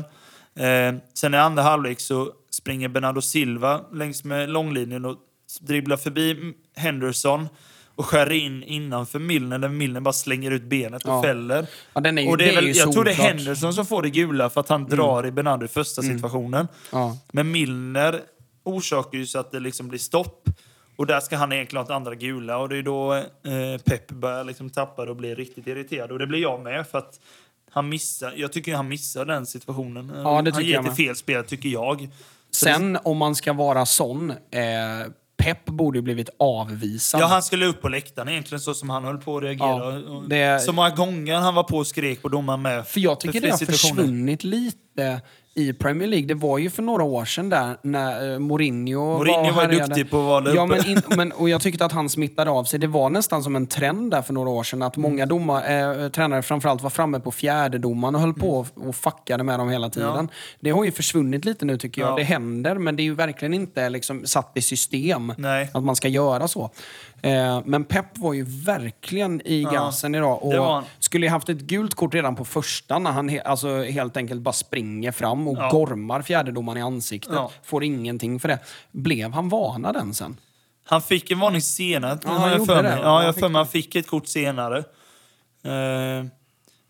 Eh, 0.56 0.94
sen 1.14 1.34
i 1.34 1.38
andra 1.38 1.64
halvlek 1.64 2.00
så 2.00 2.32
springer 2.50 2.88
Bernardo 2.88 3.22
Silva 3.22 3.82
längs 3.94 4.24
med 4.24 4.50
långlinjen 4.50 5.06
och 5.06 5.18
dribblar 5.62 5.98
förbi 5.98 6.54
Henderson 6.76 7.48
och 7.96 8.06
skär 8.06 8.32
in 8.32 8.64
innanför 8.64 9.20
Milner 9.20 9.60
där 9.60 9.70
Milner 9.70 10.00
bara 10.02 10.14
slänger 10.14 10.52
ut 10.52 10.64
benet 10.64 11.04
och 11.06 11.10
Ja. 11.14 11.24
fäller. 11.24 11.66
Ja, 11.94 12.12
ju- 12.12 12.28
och 12.30 12.38
det 12.38 12.44
är 12.44 12.48
det 12.48 12.52
är 12.52 12.56
väl, 12.56 12.76
jag 12.76 12.92
tror 12.92 13.04
det 13.04 13.12
är. 13.12 13.16
Henderson 13.16 13.74
som 13.74 13.86
får 13.86 14.02
det 14.04 14.10
gula 14.10 14.50
för 14.50 14.62
att 14.62 14.70
han 14.70 14.86
drar 14.86 15.26
i 15.26 15.32
Bernardo 15.32 15.66
i 15.66 15.68
första 15.68 16.02
situationen. 16.02 16.68
Ja. 16.92 17.18
Men 17.32 17.52
Milner 17.52 18.22
orsakar 18.64 19.18
ju 19.18 19.26
så 19.26 19.40
att 19.40 19.52
det 19.52 19.60
liksom 19.60 19.88
blir 19.88 20.00
stopp. 20.00 20.50
Och 21.02 21.08
där 21.08 21.20
ska 21.20 21.38
han 21.38 21.52
egentligen 21.52 21.78
ha 21.80 21.86
ett 21.86 21.96
andra 21.96 22.16
gula. 22.16 22.58
Och 22.58 22.70
det 22.70 22.78
är 22.78 22.84
då 22.84 23.14
eh, 23.14 23.82
Pep 23.86 24.12
börjar 24.12 24.44
liksom 24.44 24.70
tappa 24.70 25.06
det 25.06 25.12
och 25.12 25.18
blir 25.18 25.36
riktigt 25.36 25.68
irriterad. 25.68 26.12
Och 26.12 26.20
det 26.20 26.28
blir 26.28 26.40
jag 26.42 26.62
med 26.62 26.88
för 26.88 26.98
att 26.98 27.20
han 27.72 27.90
missar, 27.90 28.34
jag 28.38 28.52
tycker 28.52 28.76
han 28.76 28.88
missar 28.88 29.26
den 29.26 29.46
situationen. 29.46 30.12
Ja, 30.24 30.42
det 30.42 30.52
han 30.54 30.64
ger 30.66 30.74
jag 30.74 30.84
med. 30.84 30.96
fel 30.96 31.16
spel, 31.16 31.44
tycker 31.46 31.70
jag. 31.70 32.10
Så 32.52 32.66
Sen 32.66 32.98
om 33.04 33.18
man 33.18 33.36
ska 33.36 33.54
vara 33.54 33.86
sån, 33.86 34.32
eh, 34.32 34.38
Pep 35.38 35.66
borde 35.66 35.98
ju 35.98 36.02
blivit 36.02 36.30
avvisad. 36.40 37.22
Ja, 37.22 37.26
han 37.26 37.44
skulle 37.44 37.66
upp 37.66 37.82
på 37.82 37.90
läktaren 37.90 38.30
egentligen 38.30 38.60
så 38.60 38.74
som 38.74 38.90
han 38.90 39.04
höll 39.04 39.18
på 39.18 39.38
att 39.38 39.44
reagera. 39.44 40.02
Ja, 40.02 40.24
det- 40.28 40.60
Så 40.60 40.74
många 40.74 40.90
gånger 40.90 41.36
han 41.36 41.56
var 41.56 41.64
på 41.64 41.78
och 41.78 41.88
skrek 41.88 42.22
på 42.22 42.28
domaren 42.30 42.62
med. 42.62 42.88
För 42.88 43.00
jag 43.00 43.20
tycker 43.20 43.40
För 43.40 43.48
det 43.48 43.52
har 43.52 43.58
försvunnit 43.58 44.44
lite 44.44 44.78
i 45.54 45.74
Premier 45.74 46.08
League. 46.08 46.28
Det 46.28 46.34
var 46.34 46.58
ju 46.58 46.70
för 46.70 46.84
några 46.84 47.04
år 47.04 47.26
sedan 47.26 47.50
där 47.50 47.78
när 47.82 48.34
eh, 48.34 48.40
Mourinho, 48.40 49.18
Mourinho 49.18 49.54
var 49.54 49.68
var 49.68 49.68
duktig 49.68 50.10
på 50.10 50.18
att 50.18 50.26
vara 50.26 50.56
ja, 50.56 50.66
uppe. 50.66 50.76
men, 50.76 50.88
in, 50.88 51.02
men 51.18 51.32
Och 51.32 51.50
jag 51.50 51.62
tyckte 51.62 51.86
att 51.86 51.92
han 51.92 52.10
smittade 52.10 52.52
av 52.52 52.64
sig. 52.64 52.80
Det 52.80 52.88
var 52.88 53.10
nästan 53.10 53.44
som 53.44 53.56
en 53.56 53.68
trend 53.68 54.12
där 54.12 54.22
för 54.22 54.34
några 54.34 54.50
år 54.50 54.64
sedan 54.64 54.82
att 54.82 54.98
Mm. 54.98 55.12
många 55.12 55.26
domar, 55.26 55.58
eh, 56.04 56.10
tränare 56.10 56.42
framförallt 56.42 56.82
var 56.82 56.90
framme 56.90 57.20
på 57.20 57.32
fjärde 57.32 57.78
domaren 57.78 58.16
och 58.16 58.22
höll 58.22 58.34
på 58.34 58.50
och, 58.60 58.68
och 58.88 58.96
fuckade 58.96 59.44
med 59.44 59.60
dem 59.60 59.70
hela 59.70 59.90
tiden. 59.90 60.10
Mm. 60.10 60.28
Ja. 60.32 60.38
Det 60.60 60.70
har 60.70 60.86
ju 60.86 60.92
försvunnit 60.92 61.46
lite 61.46 61.66
nu 61.66 61.78
tycker 61.78 62.02
jag. 62.02 62.12
Ja. 62.12 62.16
Det 62.16 62.24
händer, 62.24 62.76
men 62.76 62.96
det 62.96 63.02
är 63.02 63.06
ju 63.06 63.16
verkligen 63.16 63.54
inte 63.54 63.90
liksom, 63.90 64.26
satt 64.26 64.52
i 64.56 64.62
system 64.62 65.34
Nej. 65.38 65.70
att 65.74 65.84
man 65.84 65.96
ska 65.96 66.08
göra 66.08 66.48
så. 66.48 66.70
Eh, 67.24 67.62
men 67.66 67.84
Pep 67.84 68.18
var 68.18 68.34
ju 68.34 68.44
verkligen 68.48 69.42
i 69.48 69.64
gasen 69.64 70.16
idag. 70.16 70.44
Och 70.44 70.84
skulle 71.00 71.28
haft 71.30 71.50
ett 71.50 71.58
gult 71.62 71.94
kort 71.96 72.14
redan 72.14 72.36
på 72.36 72.46
första 72.46 73.00
när 73.00 73.12
han 73.12 73.30
he 73.30 73.42
alltså 73.42 73.84
helt 73.84 74.18
enkelt 74.18 74.42
bara 74.42 74.54
springer 74.54 75.12
fram 75.12 75.48
och 75.48 75.58
Ja. 75.58 75.70
gormar 75.70 76.22
fjärdedomaren 76.22 76.78
i 76.78 76.82
ansiktet. 76.82 77.34
Ja. 77.34 77.52
Får 77.64 77.84
ingenting 77.84 78.40
för 78.40 78.48
det. 78.48 78.60
Blev 78.92 79.32
han 79.32 79.50
varnad 79.50 79.94
den 79.96 80.14
sen? 80.14 80.38
Han 80.86 81.02
fick 81.02 81.32
en 81.32 81.40
varning 81.40 81.62
senare. 81.62 82.20
Ja, 82.24 82.30
han 82.30 82.52
jag 82.52 82.66
för 82.66 82.84
mig. 82.84 82.92
Ja, 82.92 83.00
Ja, 83.04 83.24
jag 83.24 83.36
för 83.36 83.50
mig 83.50 83.60
han 83.60 83.68
fick 83.68 83.96
ett 83.96 84.08
kort 84.08 84.28
senare. 84.28 84.78
Eh, 85.64 86.26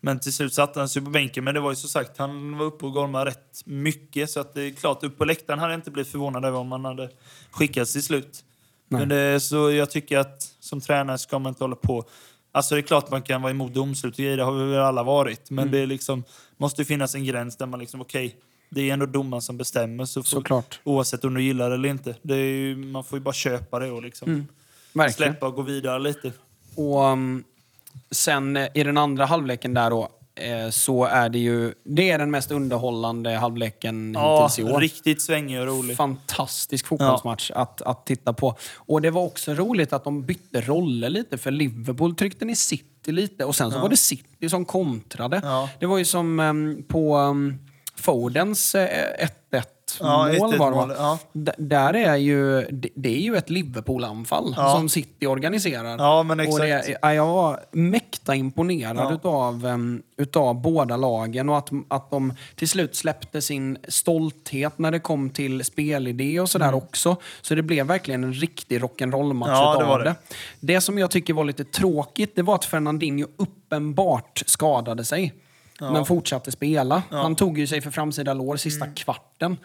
men 0.00 0.18
till 0.20 0.32
slut 0.32 0.54
satte 0.54 0.78
han 0.78 0.88
sig 0.88 1.02
på 1.02 1.10
bänken. 1.10 1.44
Men 1.44 1.54
det 1.54 1.60
var 1.60 1.70
ju 1.70 1.76
så 1.76 1.88
sagt, 1.88 2.18
han 2.18 2.58
var 2.58 2.66
uppe 2.66 2.86
och 2.86 2.92
gormade 2.92 3.30
rätt 3.30 3.62
mycket. 3.64 4.30
Så 4.30 4.40
att 4.40 4.54
det 4.54 4.62
är 4.62 4.70
klart, 4.70 5.02
upp 5.02 5.18
på 5.18 5.24
läktaren 5.24 5.58
hade 5.58 5.72
jag 5.72 5.78
inte 5.78 5.90
blivit 5.90 6.12
förvånad 6.12 6.44
över 6.44 6.58
om 6.58 6.72
han 6.72 6.84
hade 6.84 7.10
skickats 7.50 7.92
till 7.92 8.02
slut. 8.02 8.44
Men 8.98 9.08
det, 9.08 9.40
så 9.40 9.70
jag 9.70 9.90
tycker 9.90 10.18
att 10.18 10.42
som 10.60 10.80
tränare 10.80 11.18
ska 11.18 11.38
man 11.38 11.50
inte 11.50 11.64
hålla 11.64 11.76
på. 11.76 12.04
Alltså 12.52 12.74
det 12.74 12.80
är 12.80 12.82
klart 12.82 13.10
man 13.10 13.22
kan 13.22 13.42
vara 13.42 13.50
emot 13.50 13.74
domslut 13.74 14.12
och 14.14 14.18
grejer, 14.18 14.36
det 14.36 14.42
har 14.42 14.52
vi 14.52 14.70
väl 14.72 14.80
alla 14.80 15.02
varit. 15.02 15.50
Men 15.50 15.62
Mm. 15.68 15.72
det 15.80 15.86
liksom, 15.86 16.24
måste 16.56 16.84
finnas 16.84 17.14
en 17.14 17.24
gräns 17.24 17.56
där 17.56 17.66
man 17.66 17.80
liksom, 17.80 18.00
okej, 18.00 18.36
det 18.70 18.88
är 18.90 18.92
ändå 18.92 19.06
domaren 19.06 19.42
som 19.42 19.56
bestämmer. 19.58 20.04
Så 20.04 20.22
får. 20.22 20.42
Oavsett 20.84 21.24
om 21.24 21.34
du 21.34 21.42
gillar 21.42 21.68
det 21.70 21.74
eller 21.74 21.88
inte. 21.88 22.14
Det 22.22 22.36
ju, 22.36 22.76
man 22.76 23.04
får 23.04 23.18
ju 23.18 23.22
bara 23.22 23.34
köpa 23.34 23.78
det 23.78 23.90
och 23.90 24.02
liksom 24.02 24.28
Mm. 24.28 24.46
Släppa 25.12 25.46
och 25.46 25.54
gå 25.54 25.62
vidare 25.62 25.98
lite. 25.98 26.32
Och 26.76 27.00
um, 27.04 27.44
sen 28.10 28.56
eh, 28.56 28.68
i 28.74 28.82
den 28.84 28.98
andra 28.98 29.26
halvleken 29.26 29.74
där 29.74 29.90
då, 29.90 30.02
eh, 30.02 30.08
så 30.70 31.04
är 31.04 31.28
det 31.28 31.38
ju... 31.38 31.74
Det 31.84 32.10
är 32.10 32.18
den 32.18 32.30
mest 32.30 32.50
underhållande 32.50 33.30
halvleken 33.30 34.12
Ja, 34.14 34.42
hittills 34.46 34.58
i 34.58 34.72
år. 34.72 34.80
riktigt 34.80 35.22
svängig 35.22 35.60
och 35.60 35.66
rolig. 35.66 35.96
Fantastisk 35.96 36.86
fotbollsmatch 36.86 37.50
att, 37.54 37.82
att 37.82 38.06
titta 38.06 38.32
på. 38.32 38.56
Och 38.76 39.02
det 39.02 39.10
var 39.10 39.22
också 39.22 39.54
roligt 39.54 39.92
att 39.92 40.04
de 40.04 40.22
bytte 40.22 40.60
roller 40.60 41.10
lite, 41.10 41.38
för 41.38 41.50
Liverpool 41.50 42.14
tryckte 42.14 42.44
ner 42.44 42.54
City 42.54 43.12
lite 43.12 43.44
och 43.44 43.56
sen 43.56 43.70
så 43.70 43.78
var 43.78 43.88
det 43.88 43.96
City 43.96 44.48
som 44.48 44.64
kontrade. 44.64 45.40
Ja. 45.44 45.68
Det 45.80 45.86
var 45.86 45.98
ju 45.98 46.04
som 46.04 46.40
em, 46.40 46.84
på 46.88 47.16
um, 47.16 47.58
Fodens 47.96 48.74
eh, 48.74 49.28
1-1 49.50 49.62
Ja, 50.00 50.28
1-1 50.32 50.38
mål 50.38 50.58
var 50.58 50.70
det 50.70 50.76
va? 50.76 50.94
ja. 50.98 51.18
D- 51.32 51.52
där 51.58 51.94
är 51.94 52.16
ju, 52.16 52.60
det, 52.70 52.88
det 52.94 53.08
är 53.16 53.20
ju 53.20 53.36
ett 53.36 53.50
Liverpool-anfall 53.50 54.54
Ja. 54.56 54.72
som 54.74 54.88
City 54.88 55.26
organiserar. 55.26 55.96
Ja, 55.98 56.22
men 56.22 56.40
Och 56.40 56.58
det, 56.58 56.74
exakt. 56.74 56.98
ja, 57.02 57.14
jag 57.14 57.26
var 57.26 57.60
mäkta 57.72 58.34
imponerad 58.34 58.96
Ja. 58.96 59.12
utav, 59.14 59.68
utav 60.16 60.54
båda 60.60 60.96
lagen 60.96 61.48
och 61.48 61.58
att, 61.58 61.68
att 61.88 62.10
de 62.10 62.34
till 62.56 62.68
slut 62.68 62.96
släppte 62.96 63.42
sin 63.42 63.78
stolthet 63.88 64.78
när 64.78 64.90
det 64.90 64.98
kom 65.00 65.30
till 65.30 65.64
spelidé 65.64 66.40
och 66.40 66.50
sådär 66.50 66.74
också. 66.74 67.16
Så 67.42 67.54
det 67.54 67.62
blev 67.62 67.86
verkligen 67.86 68.24
en 68.24 68.32
riktig 68.32 68.80
rock'n'roll-match 68.82 69.48
Mm. 69.48 69.60
Ja, 69.62 69.70
det 69.72 69.76
utav 69.78 69.88
var 69.88 69.98
det. 69.98 70.04
det. 70.04 70.14
Det 70.74 70.80
som 70.80 70.98
jag 70.98 71.10
tycker 71.10 71.34
var 71.34 71.44
lite 71.44 71.64
tråkigt, 71.64 72.36
det 72.36 72.42
var 72.42 72.54
att 72.54 72.64
Fernandinho 72.64 73.26
uppenbart 73.36 74.42
skadade 74.46 75.04
sig. 75.04 75.32
Men 75.92 76.06
fortsatte 76.06 76.52
spela. 76.52 77.02
Han 77.10 77.36
tog 77.36 77.58
ju 77.58 77.66
sig 77.66 77.80
för 77.80 77.90
framsida 77.90 78.34
lår 78.34 78.56
sista 78.56 78.84
Mm. 78.84 78.94
kvarten. 78.94 79.56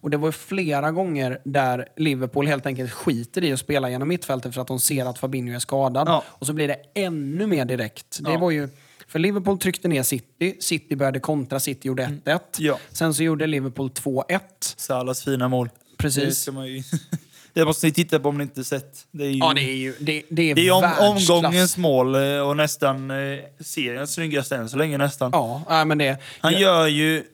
Och 0.00 0.10
det 0.10 0.16
var 0.16 0.32
flera 0.32 0.90
gånger 0.92 1.38
där 1.44 1.88
Liverpool 1.96 2.46
helt 2.46 2.66
enkelt 2.66 2.92
skiter 2.92 3.44
i 3.44 3.52
att 3.52 3.60
spela 3.60 3.90
genom 3.90 4.08
mittfältet 4.08 4.54
för 4.54 4.60
att 4.60 4.66
de 4.68 4.80
ser 4.80 5.04
att 5.06 5.18
Fabinho 5.18 5.54
är 5.54 5.58
skadad. 5.58 6.08
Ja. 6.08 6.24
Och 6.28 6.46
så 6.46 6.52
blir 6.52 6.68
det 6.68 6.76
ännu 6.94 7.46
mer 7.46 7.64
direkt. 7.64 8.18
Det 8.20 8.30
Ja. 8.32 8.38
var 8.38 8.50
ju... 8.50 8.68
För 9.06 9.18
Liverpool 9.18 9.58
tryckte 9.58 9.88
ner 9.88 10.02
City, 10.02 10.56
City 10.60 10.96
började 10.96 11.20
kontra, 11.20 11.60
City 11.60 11.88
gjorde 11.88 12.02
1-1. 12.02 12.24
Mm. 12.26 12.40
Ja. 12.58 12.78
Sen 12.92 13.14
så 13.14 13.22
gjorde 13.22 13.46
Liverpool 13.46 13.88
2-1. 13.90 14.40
Salas 14.76 15.24
fina 15.24 15.48
mål. 15.48 15.68
Precis. 15.96 16.48
Det, 17.58 17.64
måste 17.64 17.86
ni 17.86 17.92
titta 17.92 18.18
på 18.20 18.28
om 18.28 18.38
ni 18.38 18.42
inte 18.42 18.64
sett. 18.64 19.06
Det 19.10 19.24
är 19.24 19.30
ju, 19.30 19.38
Ja, 19.38 19.52
det 19.54 19.60
är 19.60 19.76
ju 19.76 19.94
det, 20.00 20.22
det 20.30 20.50
är 20.50 20.54
det 20.54 20.68
är 20.68 20.70
om, 20.72 20.92
omgångens 21.00 21.76
mål 21.76 22.14
eh, 22.14 22.40
och 22.40 22.56
nästan 22.56 23.10
eh, 23.10 23.38
seriens 23.60 24.12
snyggaste 24.14 24.56
än 24.56 24.68
så 24.68 24.76
länge 24.76 24.98
nästan. 24.98 25.30
Ja, 25.32 25.62
nej, 25.68 25.84
men 25.84 25.98
det... 25.98 26.18
Han 26.40 26.52
ja, 26.52 26.58
gör 26.58 26.86
ju 26.86 27.24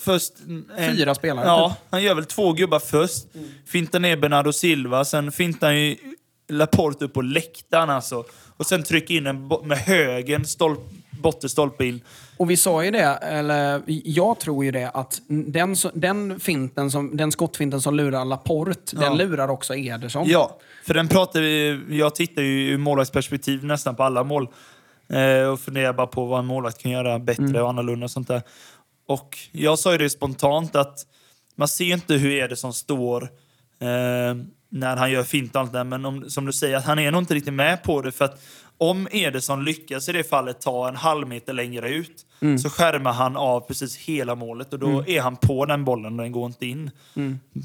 först... 0.00 0.32
En, 0.76 0.96
Fyra 0.96 1.14
spelare, 1.14 1.46
Ja, 1.46 1.68
typ. 1.68 1.78
han 1.90 2.02
gör 2.02 2.14
väl 2.14 2.24
två 2.24 2.52
gubbar 2.52 2.78
först. 2.78 3.24
Fintar 3.66 4.00
ner 4.00 4.16
Bernardo 4.16 4.52
Silva, 4.52 5.04
sen 5.04 5.32
fintar 5.32 5.66
han 5.66 5.80
ju 5.80 5.96
Laporte 6.48 7.04
upp 7.04 7.12
på 7.12 7.22
läktaren 7.22 7.90
alltså. 7.90 8.24
Och 8.56 8.66
sen 8.66 8.82
trycker 8.82 9.14
in 9.14 9.26
en 9.26 9.48
med 9.64 9.78
högen 9.78 10.44
stolp, 10.46 10.80
bottenstolpe 11.24 11.84
in. 11.84 12.00
Och 12.36 12.50
vi 12.50 12.56
sa 12.56 12.84
ju 12.84 12.90
det, 12.90 13.18
eller 13.22 13.82
jag 13.86 14.40
tror 14.40 14.64
ju 14.64 14.70
det, 14.70 14.90
att 14.90 15.20
den, 15.28 15.76
den, 15.94 16.40
finten 16.40 16.90
som, 16.90 17.16
den 17.16 17.32
skottfinten 17.32 17.80
som 17.80 17.94
lurar 17.94 18.24
Laporte, 18.24 18.96
den 18.96 19.16
lurar 19.16 19.48
också 19.48 19.74
Ederson. 19.74 20.28
Ja, 20.28 20.58
för 20.86 20.94
den 20.94 21.08
pratar 21.08 21.40
vi... 21.40 21.80
Jag 21.88 22.14
tittar 22.14 22.42
ju 22.42 22.68
ur 22.68 22.78
målvaktsperspektiv 22.78 23.64
nästan 23.64 23.96
på 23.96 24.02
alla 24.02 24.24
mål. 24.24 24.48
Eh, 25.08 25.48
och 25.48 25.60
funderar 25.60 25.92
bara 25.92 26.06
på 26.06 26.24
vad 26.24 26.38
en 26.38 26.46
målvakt 26.46 26.82
kan 26.82 26.90
göra 26.90 27.18
bättre 27.18 27.62
och 27.62 27.68
annorlunda 27.68 28.04
och 28.04 28.10
sånt 28.10 28.28
där. 28.28 28.42
Och 29.06 29.38
jag 29.52 29.78
sa 29.78 29.92
ju 29.92 29.98
det 29.98 30.10
spontant 30.10 30.76
att 30.76 30.98
man 31.56 31.68
ser 31.68 31.92
inte 31.92 32.14
hur 32.14 32.54
som 32.54 32.72
står 32.72 33.22
eh, 33.80 34.34
när 34.68 34.96
han 34.96 35.10
gör 35.10 35.22
fint 35.22 35.54
och 35.54 35.60
allt 35.60 35.72
det. 35.72 35.84
Men 35.84 36.04
om, 36.04 36.30
som 36.30 36.46
du 36.46 36.52
säger, 36.52 36.76
att 36.76 36.84
han 36.84 36.98
är 36.98 37.10
nog 37.10 37.22
inte 37.22 37.34
riktigt 37.34 37.54
med 37.54 37.82
på 37.82 38.02
det. 38.02 38.12
För 38.12 38.24
att 38.24 38.42
om 38.78 39.08
Ederson 39.10 39.64
lyckas 39.64 40.08
i 40.08 40.12
det 40.12 40.24
fallet 40.24 40.60
ta 40.60 40.88
en 40.88 40.96
halv 40.96 41.28
meter 41.28 41.52
längre 41.52 41.88
ut 41.90 42.26
så 42.62 42.70
skärmar 42.70 43.12
han 43.12 43.36
av 43.36 43.60
precis 43.60 43.96
hela 43.96 44.34
målet 44.34 44.72
och 44.72 44.78
då 44.78 45.04
är 45.06 45.20
han 45.20 45.36
på 45.36 45.66
den 45.66 45.84
bollen 45.84 46.12
och 46.12 46.22
den 46.22 46.32
går 46.32 46.46
inte 46.46 46.66
in. 46.66 46.90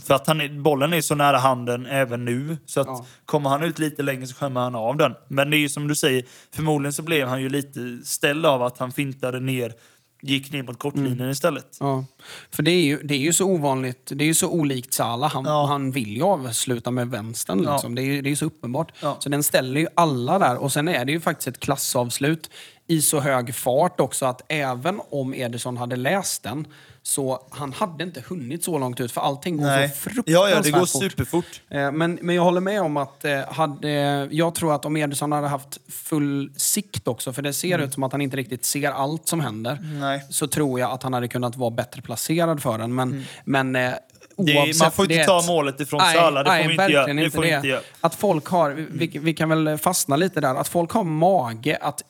För 0.06 0.14
att 0.14 0.28
han 0.28 0.64
bollen 0.64 0.94
är 0.94 1.02
så 1.02 1.16
nära 1.16 1.38
handen 1.38 1.86
även 1.86 2.26
nu 2.26 2.58
så 2.66 2.82
att 2.82 2.88
Ja. 2.88 3.06
kommer 3.26 3.50
han 3.50 3.64
ut 3.64 3.80
lite 3.80 4.04
längre 4.04 4.28
så 4.28 4.36
skärmar 4.36 4.62
han 4.62 4.76
av 4.76 4.98
den. 4.98 5.14
Men 5.28 5.50
det 5.50 5.58
är 5.58 5.60
ju 5.60 5.70
som 5.70 5.88
du 5.88 5.96
säger, 5.96 6.26
förmodligen 6.56 6.94
så 6.94 7.02
blev 7.04 7.28
han 7.28 7.42
ju 7.42 7.50
lite 7.50 8.00
ställd 8.04 8.46
av 8.46 8.64
att 8.64 8.78
han 8.78 8.92
fintade 8.92 9.40
ner, 9.40 9.74
gick 10.22 10.52
ner 10.52 10.64
mot 10.64 10.80
kortlinjen 10.80 11.30
istället. 11.30 11.78
Ja. 11.80 12.06
För 12.52 12.64
det 12.64 12.72
är, 12.72 12.82
ju, 12.84 13.02
det 13.04 13.14
är 13.14 13.20
ju 13.20 13.34
så 13.34 13.46
ovanligt, 13.46 14.12
det 14.16 14.24
är 14.24 14.28
ju 14.28 14.34
så 14.34 14.50
olikt 14.50 14.94
Salah. 14.94 15.32
Han, 15.34 15.46
Ja. 15.46 15.66
han 15.66 15.92
vill 15.92 16.16
ju 16.18 16.24
avsluta 16.24 16.92
med 16.92 17.08
vänstern. 17.10 17.64
Ja. 17.64 17.74
Liksom. 17.74 17.96
Det, 17.96 18.02
är 18.02 18.06
ju, 18.06 18.22
det 18.22 18.30
är 18.32 18.36
så 18.36 18.46
uppenbart. 18.46 18.92
Ja. 19.02 19.18
Så 19.20 19.30
den 19.30 19.44
ställer 19.44 19.80
ju 19.82 19.88
alla 19.96 20.40
där. 20.40 20.58
Och 20.58 20.72
sen 20.72 20.88
är 20.88 21.06
det 21.06 21.12
ju 21.12 21.20
faktiskt 21.20 21.48
ett 21.48 21.60
klassavslut 21.60 22.50
i 22.88 23.02
så 23.02 23.20
hög 23.20 23.56
fart 23.56 24.00
också 24.00 24.26
att 24.26 24.42
även 24.50 25.02
om 25.10 25.34
Ederson 25.34 25.78
hade 25.78 25.96
läst 25.96 26.44
den 26.44 26.68
så 27.04 27.48
han 27.50 27.74
hade 27.74 28.04
inte 28.04 28.24
hunnit 28.28 28.64
så 28.64 28.78
långt 28.78 29.00
ut 29.00 29.12
för 29.12 29.22
allting 29.22 29.58
går 29.58 29.66
Nej. 29.66 29.90
så 29.90 29.96
fruktansvärt 29.96 30.34
Ja, 30.34 30.50
ja, 30.50 30.62
det 30.62 30.72
går 30.72 30.80
fort. 30.80 30.90
superfort. 31.04 31.62
Eh, 31.70 31.92
Men, 31.92 32.20
men 32.22 32.36
jag 32.36 32.44
håller 32.44 32.62
med 32.62 32.82
om 32.82 32.98
att 32.98 33.26
eh, 33.26 33.40
hade, 33.54 33.90
jag 34.32 34.56
tror 34.56 34.76
att 34.76 34.86
om 34.86 34.98
Ederson 34.98 35.32
hade 35.32 35.48
haft 35.48 35.78
full 35.92 36.52
sikt 36.58 37.08
också, 37.08 37.34
för 37.34 37.42
det 37.42 37.54
ser 37.54 37.76
Mm. 37.76 37.88
ut 37.88 37.94
som 37.94 38.04
att 38.04 38.12
han 38.12 38.22
inte 38.22 38.38
riktigt 38.38 38.66
ser 38.66 38.92
allt 38.92 39.28
som 39.28 39.40
händer, 39.40 39.78
Nej. 40.00 40.24
så 40.30 40.48
tror 40.48 40.80
jag 40.80 40.92
att 40.92 41.04
han 41.04 41.14
hade 41.14 41.28
kunnat 41.28 41.56
vara 41.56 41.72
bättre 41.72 42.02
placerad 42.02 42.62
för 42.62 42.78
den. 42.78 42.96
Men, 42.96 43.26
men 43.46 43.76
eh, 43.76 43.94
Mm. 44.38 44.46
Det 44.46 44.52
är- 44.58 44.58
oavsett... 44.62 44.80
man 44.82 44.92
får 44.92 45.06
inte 45.06 45.16
det 45.18 45.26
ta 45.26 45.44
målet 45.48 45.80
ifrån 45.80 46.00
Salah, 46.00 46.44
det 46.44 46.50
får 46.50 46.68
vi 46.68 46.72
inte 46.74 46.84
göra. 46.94 47.14
Det 47.14 47.30
får 47.32 47.42
vi 47.42 47.56
inte 47.56 47.68
göra. 47.68 47.82
Att 48.02 48.16
folk 48.16 48.46
har, 48.46 48.72
vi, 48.92 49.08
vi 49.08 49.34
kan 49.34 49.50
väl 49.50 49.78
fastna 49.78 50.16
lite 50.16 50.42
där, 50.42 50.56
att 50.56 50.68
folk 50.68 50.92
har 50.92 51.04
mage 51.04 51.78
att, 51.82 52.04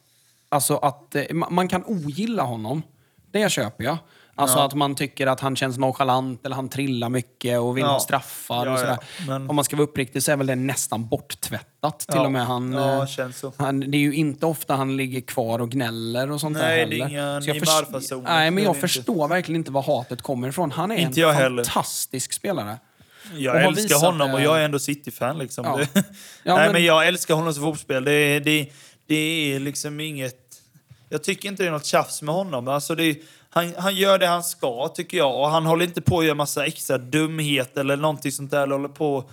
alltså 0.50 0.78
att 0.78 1.16
eh, 1.16 1.22
ma- 1.22 1.50
man 1.50 1.68
kan 1.68 1.84
ogilla 1.86 2.44
honom. 2.44 2.82
Det 3.32 3.52
köper 3.52 3.84
jag. 3.84 3.98
Alltså 4.40 4.60
att 4.60 4.74
man 4.74 4.96
tycker 4.96 5.28
att 5.28 5.40
han 5.40 5.56
känns 5.56 5.78
nonchalant 5.78 6.46
eller 6.46 6.56
han 6.56 6.70
trillar 6.70 7.10
mycket 7.10 7.60
och 7.60 7.78
vill 7.78 7.84
Ja. 7.84 8.00
straffar 8.00 8.66
Ja, 8.66 8.72
och 8.74 8.78
ja. 8.80 8.82
sådär. 8.82 8.98
Men- 9.28 9.50
Om 9.50 9.56
man 9.56 9.66
ska 9.66 9.76
vara 9.76 9.84
uppriktig 9.88 10.24
så 10.24 10.32
är 10.32 10.36
väl 10.36 10.48
det 10.48 10.56
nästan 10.56 11.08
borttvättat 11.08 12.00
till 12.00 12.16
Ja. 12.16 12.26
och 12.26 12.32
med. 12.32 12.46
Han, 12.46 12.74
Ja, 12.74 13.04
eh, 13.20 13.52
han, 13.58 13.80
det 13.80 13.98
är 13.98 14.00
ju 14.00 14.14
inte 14.16 14.46
ofta 14.46 14.76
han 14.76 14.98
ligger 14.98 15.22
kvar 15.22 15.60
och 15.60 15.70
gnäller 15.72 16.32
och 16.32 16.40
sånt 16.42 16.58
Nej, 16.58 16.64
där 16.64 16.76
det 16.76 16.96
heller. 16.96 17.06
är 17.06 17.10
inga 17.10 17.42
Så 17.42 17.50
jag 17.50 17.56
Neymar-fasoner. 17.56 18.24
Nej, 18.24 18.52
men 18.52 18.56
Det 18.56 18.62
är 18.62 18.66
jag 18.66 18.76
det 18.76 18.80
förstår 18.80 19.28
verkligen 19.28 19.60
inte 19.62 19.72
var 19.72 19.82
hatet 19.84 20.22
kommer 20.22 20.48
ifrån. 20.50 20.72
Han 20.72 20.92
är 20.92 20.96
Inte 20.96 21.22
en 21.22 21.36
fantastisk 21.56 22.34
spelare. 22.34 22.78
Jag 23.34 23.64
älskar 23.64 24.06
honom 24.06 24.28
det- 24.28 24.34
och 24.34 24.42
jag 24.42 24.60
är 24.62 24.66
ändå 24.66 24.80
City-fan. 24.80 25.38
Liksom. 25.38 25.66
Ja. 25.66 25.78
Det, 25.78 25.88
Ja, 25.94 26.04
Nej, 26.56 26.64
men- 26.64 26.72
men... 26.74 26.84
jag 26.84 27.08
älskar 27.08 27.34
honom 27.36 27.54
som 27.54 27.64
fotbollsspelare. 27.64 28.04
Det, 28.04 28.40
det, 28.40 28.70
det 29.08 29.16
är 29.56 29.60
liksom 29.60 30.00
inget... 30.00 30.36
Jag 31.10 31.24
tycker 31.24 31.50
inte 31.50 31.64
det 31.64 31.68
är 31.68 31.72
något 31.72 31.86
tjafs 31.86 32.22
med 32.22 32.36
honom. 32.36 32.68
Alltså 32.68 32.96
det, 32.96 33.16
han, 33.50 33.74
han 33.78 33.96
gör 33.96 34.18
det 34.18 34.28
han 34.28 34.44
ska, 34.44 34.88
tycker 34.88 35.18
jag. 35.18 35.40
Och 35.40 35.50
han 35.50 35.66
håller 35.66 35.86
inte 35.86 36.02
på 36.02 36.20
att 36.20 36.26
göra 36.26 36.36
massa 36.36 36.66
extra 36.66 36.98
dumheter 36.98 37.82
eller 37.82 37.98
någonting 37.98 38.32
sånt 38.32 38.52
där. 38.52 38.64
Eller 38.64 38.76
håller 38.76 38.90
på... 38.90 39.30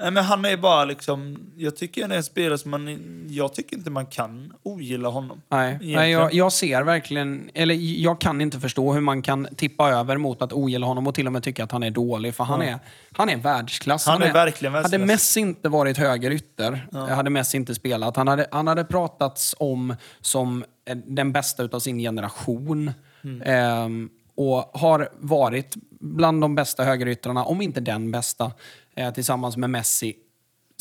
Nej, 0.00 0.10
men 0.10 0.24
han 0.24 0.44
är 0.44 0.56
bara 0.56 0.84
liksom... 0.84 1.38
Jag 1.56 1.76
tycker 1.76 2.02
han 2.02 2.12
är 2.12 2.16
en 2.16 2.24
spelare 2.24 2.58
som 2.58 2.70
man... 2.70 3.26
Jag 3.30 3.54
tycker 3.54 3.76
inte 3.76 3.90
man 3.90 4.06
kan 4.06 4.52
ogilla 4.62 5.08
honom. 5.08 5.42
Nej, 5.48 5.68
Egentligen. 5.68 6.00
nej 6.00 6.10
jag, 6.10 6.34
jag 6.34 6.52
ser 6.52 6.82
verkligen, 6.82 7.50
eller 7.54 7.74
jag 7.74 8.20
kan 8.20 8.40
inte 8.40 8.60
förstå 8.60 8.92
hur 8.92 9.00
man 9.00 9.22
kan 9.22 9.48
tippa 9.56 9.90
över 9.90 10.16
mot 10.16 10.42
att 10.42 10.52
ogilla 10.52 10.86
honom 10.86 11.06
och 11.06 11.14
till 11.14 11.26
och 11.26 11.32
med 11.32 11.42
tycka 11.42 11.64
att 11.64 11.72
han 11.72 11.82
är 11.82 11.90
dålig. 11.90 12.34
För 12.34 12.44
han, 12.44 12.62
är, 12.62 12.78
han 13.12 13.28
är 13.28 13.36
världsklass. 13.36 14.06
Han 14.06 14.22
är 14.22 14.32
verkligen 14.32 14.74
Hade 14.74 14.82
världsklass. 14.82 15.06
Messi 15.06 15.40
inte 15.40 15.68
varit 15.68 15.98
högerytter, 15.98 16.88
hade 16.92 17.30
Messi 17.30 17.56
inte 17.56 17.74
spelat. 17.74 18.16
Han 18.16 18.28
hade, 18.28 18.46
han 18.50 18.66
hade 18.66 18.84
pratats 18.84 19.54
om 19.58 19.96
som 20.20 20.64
eh, 20.88 20.96
den 20.96 21.32
bästa 21.32 21.62
utav 21.62 21.80
sin 21.80 21.98
generation. 21.98 22.92
Mm. 23.24 23.42
Ehm, 23.42 24.10
och 24.34 24.70
har 24.74 25.08
varit 25.18 25.74
bland 26.00 26.40
de 26.40 26.54
bästa 26.54 26.84
högeryttrarna, 26.84 27.44
om 27.44 27.62
inte 27.62 27.80
den 27.80 28.10
bästa, 28.10 28.52
eh, 28.96 29.10
tillsammans 29.12 29.56
med 29.56 29.70
Messi 29.70 30.14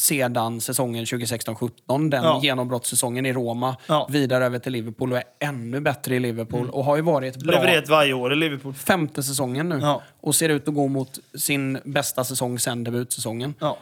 sedan 0.01 0.61
säsongen 0.61 1.05
2016-17, 1.05 2.09
den 2.09 2.23
Ja. 2.23 2.39
genombrottssäsongen 2.43 3.25
i 3.25 3.33
Roma, 3.33 3.75
Ja. 3.88 4.07
vidare 4.11 4.45
över 4.45 4.59
till 4.59 4.71
Liverpool 4.71 5.11
och 5.11 5.17
är 5.17 5.23
ännu 5.39 5.79
bättre 5.79 6.15
i 6.15 6.19
Liverpool 6.19 6.69
och 6.69 6.83
har 6.85 6.95
ju 6.95 7.01
varit 7.01 7.38
bra 7.38 7.51
Levererat 7.61 7.89
varje 7.89 8.13
år 8.13 8.33
i 8.33 8.35
Liverpool. 8.35 8.73
femte 8.73 9.23
säsongen 9.23 9.69
nu 9.69 9.79
Ja. 9.81 10.01
och 10.21 10.35
ser 10.35 10.49
ut 10.49 10.67
att 10.67 10.73
gå 10.73 10.88
mot 10.88 11.19
sin 11.38 11.79
bästa 11.85 12.23
säsong 12.23 12.59
sen 12.59 12.83
debutsäsongen. 12.83 13.53
Ja. 13.59 13.77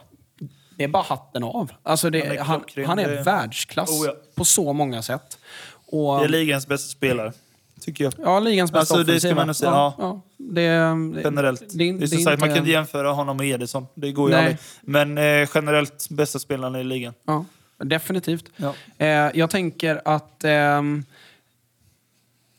Det 0.76 0.84
är 0.84 0.88
bara 0.88 1.02
hatten 1.02 1.44
av. 1.44 1.72
Alltså 1.82 2.10
det, 2.10 2.20
Han 2.20 2.30
är 2.36 2.38
han, 2.40 2.86
han 2.86 2.98
är 2.98 3.24
världsklass 3.24 3.90
Oh, 3.90 4.10
på 4.34 4.44
så 4.44 4.72
många 4.72 5.02
sätt. 5.02 5.38
Och, 5.86 6.18
Det 6.18 6.24
är 6.24 6.28
ligans 6.28 6.66
bästa 6.66 6.88
spelare, 6.88 7.32
tycker 7.80 8.04
jag. 8.04 8.12
ja, 8.22 8.40
ligans 8.40 8.72
bästa 8.72 8.94
Alltså, 8.94 9.12
det 9.12 9.20
ska 9.20 9.34
man 9.34 9.54
säga, 9.54 9.70
Ja, 9.70 9.94
ja. 9.98 10.20
Det, 10.38 10.68
det, 10.68 11.20
Generellt. 11.24 11.60
Det, 11.60 11.66
Det, 11.78 11.92
det, 11.92 11.98
det 12.06 12.16
är 12.16 12.18
sagt, 12.18 12.40
man 12.40 12.48
kan 12.48 12.58
inte 12.58 12.70
jämföra 12.70 13.12
honom 13.12 13.36
med 13.36 13.50
Ederson. 13.50 13.86
Det 13.94 14.12
går 14.12 14.30
ju 14.30 14.36
Nej. 14.36 14.42
aldrig. 14.44 14.58
Men 14.82 15.18
eh, 15.18 15.48
generellt 15.54 16.08
bästa 16.10 16.38
spelaren 16.38 16.76
i 16.76 16.84
ligan. 16.84 17.14
Ja, 17.26 17.44
definitivt. 17.78 18.44
Ja. 18.56 18.74
Eh, 18.98 19.08
jag 19.34 19.50
tänker 19.50 20.00
att 20.04 20.44
ehm, 20.44 21.04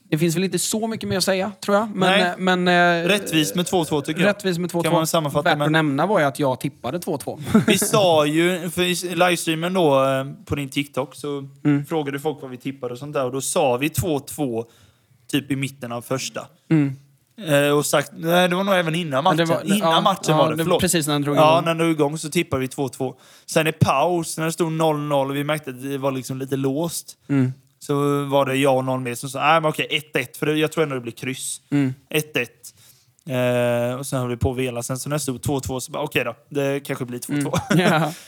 det 0.10 0.18
finns 0.18 0.36
väl 0.36 0.44
inte 0.44 0.60
så 0.60 0.88
mycket 0.88 1.10
mer 1.10 1.18
att 1.18 1.24
säga, 1.24 1.52
tror 1.62 1.78
jag. 1.78 1.90
Men, 1.96 2.10
Nej. 2.10 2.22
eh, 2.22 2.34
men, 2.38 2.68
eh, 3.04 3.08
Rättvist 3.08 3.56
med 3.56 3.66
2-2 3.66 4.02
tycker 4.02 4.22
jag. 4.22 4.28
Rättvis 4.30 4.58
med 4.58 4.70
2-2. 4.72 4.84
Kan 4.84 4.94
man 4.94 5.08
sammanfatta 5.08 5.56
Värt 5.56 5.66
att 5.66 5.72
nämna 5.72 6.06
var 6.06 6.20
ju 6.20 6.26
att 6.26 6.40
jag 6.40 6.60
tippade 6.60 6.98
2-2. 7.00 7.40
Vi 7.68 7.78
sa 7.78 8.26
ju, 8.26 8.70
för 8.70 8.82
i 8.82 9.16
livestreamen 9.16 9.74
då 9.74 10.04
eh, 10.06 10.26
på 10.46 10.56
din 10.56 10.70
TikTok 10.70 11.16
så 11.16 11.48
Mm. 11.64 11.86
frågade 11.86 12.20
folk 12.20 12.42
vad 12.42 12.52
vi 12.52 12.58
tippade 12.58 12.94
och 12.94 13.00
sånt 13.00 13.14
där. 13.14 13.26
Och 13.26 13.32
då 13.32 13.42
sa 13.42 13.78
vi 13.78 13.88
2-2 13.88 14.66
typ 15.32 15.52
i 15.52 15.56
mitten 15.56 15.92
av 15.92 16.02
första. 16.02 16.48
Eh, 17.48 17.70
och 17.78 17.86
sagt, 17.86 18.12
nej 18.16 18.50
det 18.50 18.56
var 18.56 18.64
nog 18.64 18.76
även 18.76 18.96
innan 18.96 19.24
matchen. 19.24 19.40
Mm. 19.40 19.48
det 19.50 19.56
var- 19.70 19.76
innan 19.78 19.92
ja, 19.92 20.02
matchen 20.02 20.22
ja, 20.28 20.38
var 20.38 20.52
det, 20.52 20.58
förlåt. 20.58 20.82
precis 20.82 21.08
när 21.08 21.14
den 21.14 21.22
drog 21.22 21.38
Ja, 21.38 21.52
igång. 21.54 21.66
när 21.66 21.68
den 21.72 21.78
drog 21.78 21.92
igång 21.92 22.18
så 22.18 22.30
tippade 22.30 22.60
vi 22.62 22.68
2-2. 22.68 23.14
Sen 23.46 23.68
i 23.68 23.72
paus, 23.72 24.38
när 24.38 24.46
det 24.46 24.52
stod 24.52 24.72
0-0 24.72 25.30
och 25.30 25.36
vi 25.36 25.44
märkte 25.44 25.70
att 25.70 25.82
det 25.84 25.98
var 25.98 26.12
liksom 26.12 26.38
lite 26.38 26.56
låst. 26.56 27.18
Mm. 27.30 27.54
Så 27.80 28.24
var 28.26 28.46
det 28.46 28.56
jag 28.56 28.78
och 28.78 28.86
någon 28.86 29.04
mer 29.04 29.16
som 29.16 29.30
sa, 29.30 29.40
nej 29.40 29.62
men 29.62 29.70
okej 29.70 29.88
1-1, 30.14 30.38
för 30.40 30.46
det, 30.46 30.54
jag 30.58 30.72
tror 30.72 30.84
ändå 30.84 30.96
det 30.96 31.02
blir 31.02 31.12
kryss. 31.12 31.62
Mm. 31.70 31.94
1-1. 32.10 32.48
Eh, 33.30 33.96
och 34.00 34.06
sen 34.06 34.20
höll 34.20 34.30
vi 34.30 34.38
på 34.38 34.52
att 34.52 34.58
vela. 34.58 34.84
Sen 34.84 35.00
så 35.00 35.10
när 35.10 35.16
det 35.16 35.20
stod 35.20 35.40
2-2 35.42 35.80
så 35.80 35.92
bara 35.92 36.04
okej 36.04 36.24
då, 36.24 36.36
det 36.50 36.80
kanske 36.80 37.06
blir 37.06 37.20
2-2. 37.20 37.60
Ja. 37.78 38.14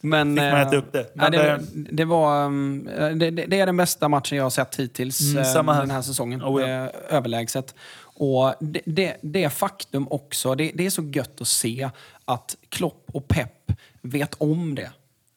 Men, 0.00 0.36
Fick 0.36 0.42
man 0.42 0.52
eh, 0.52 0.66
äta 0.66 0.76
upp 0.76 0.92
det. 0.92 0.98
nej, 1.14 1.30
Men, 1.30 1.32
det, 1.32 1.50
eh, 1.50 1.58
det, 1.90 2.04
var, 2.04 2.44
um, 2.44 2.84
det, 3.14 3.30
det 3.30 3.46
det 3.46 3.60
är 3.60 3.66
den 3.66 3.76
bästa 3.76 4.08
matchen 4.08 4.36
jag 4.38 4.44
har 4.44 4.50
sett 4.50 4.76
hittills 4.76 5.20
Mm, 5.34 5.68
eh, 5.68 5.78
den 5.80 5.90
här 5.90 6.02
säsongen. 6.02 6.42
Oh, 6.42 6.62
ja. 6.62 6.68
Eh, 6.68 6.90
överlägset. 7.08 7.74
Och 8.02 8.54
det, 8.60 8.80
det, 8.84 9.16
det 9.22 9.50
faktum 9.50 10.08
också, 10.10 10.54
det, 10.54 10.70
det 10.74 10.86
är 10.86 10.90
så 10.90 11.02
gött 11.02 11.40
att 11.40 11.48
se 11.48 11.90
att 12.24 12.56
Klopp 12.68 13.04
och 13.12 13.28
Pep 13.28 13.72
vet 14.02 14.34
om 14.38 14.74
det. 14.74 14.90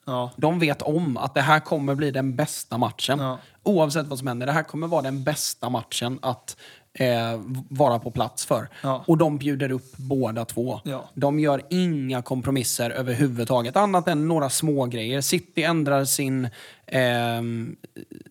ja. 0.05 0.31
De 0.35 0.59
vet 0.59 0.81
om 0.81 1.17
att 1.17 1.33
det 1.33 1.41
här 1.41 1.59
kommer 1.59 1.95
bli 1.95 2.11
den 2.11 2.35
bästa 2.35 2.77
matchen. 2.77 3.19
Ja. 3.19 3.37
Oavsett 3.63 4.07
vad 4.07 4.19
som 4.19 4.27
händer. 4.27 4.45
Det 4.47 4.53
här 4.53 4.63
kommer 4.63 4.87
vara 4.87 5.01
den 5.01 5.23
bästa 5.23 5.69
matchen 5.69 6.19
att 6.21 6.57
eh, 6.93 7.41
vara 7.69 7.99
på 7.99 8.11
plats 8.11 8.45
för. 8.45 8.69
Ja. 8.81 9.03
Och 9.07 9.17
de 9.17 9.37
bjuder 9.37 9.71
upp 9.71 9.97
båda 9.97 10.45
två. 10.45 10.79
Ja. 10.83 11.09
De 11.13 11.39
gör 11.39 11.61
inga 11.69 12.21
kompromisser 12.21 12.89
överhuvudtaget. 12.89 13.75
Annat 13.75 14.07
än 14.07 14.27
några 14.27 14.49
små 14.49 14.85
grejer. 14.85 15.21
City 15.21 15.63
ändrar 15.63 16.05
sin, 16.05 16.49
ehm, 16.87 17.75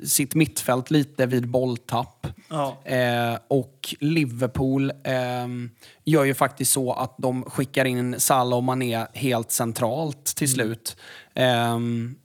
sitt 0.05 0.35
mittfält 0.35 0.91
lite 0.91 1.27
vid 1.27 1.49
bolltapp. 1.49 2.27
Ja. 2.49 2.77
Eh, 2.85 3.39
och 3.49 3.95
Liverpool 4.01 4.93
ehm, 5.05 5.71
gör 6.05 6.25
ju 6.25 6.35
faktiskt 6.35 6.73
så 6.73 6.93
att 6.93 7.15
de 7.19 7.43
skickar 7.45 7.85
in 7.85 8.21
Salah 8.21 8.57
och 8.57 8.65
Mané 8.65 9.07
helt 9.13 9.53
centralt 9.53 10.25
till 10.25 10.53
slut. 10.53 10.97
Ehm, 11.35 12.17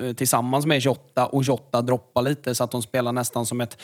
eh, 0.00 0.12
tillsammans 0.12 0.66
med 0.66 0.78
Jota 0.78 1.26
och 1.26 1.42
Jota 1.44 1.82
droppar 1.82 2.22
lite 2.22 2.54
så 2.54 2.64
att 2.64 2.70
de 2.70 2.82
spelar 2.82 3.12
nästan 3.12 3.46
som 3.46 3.60
ett 3.60 3.78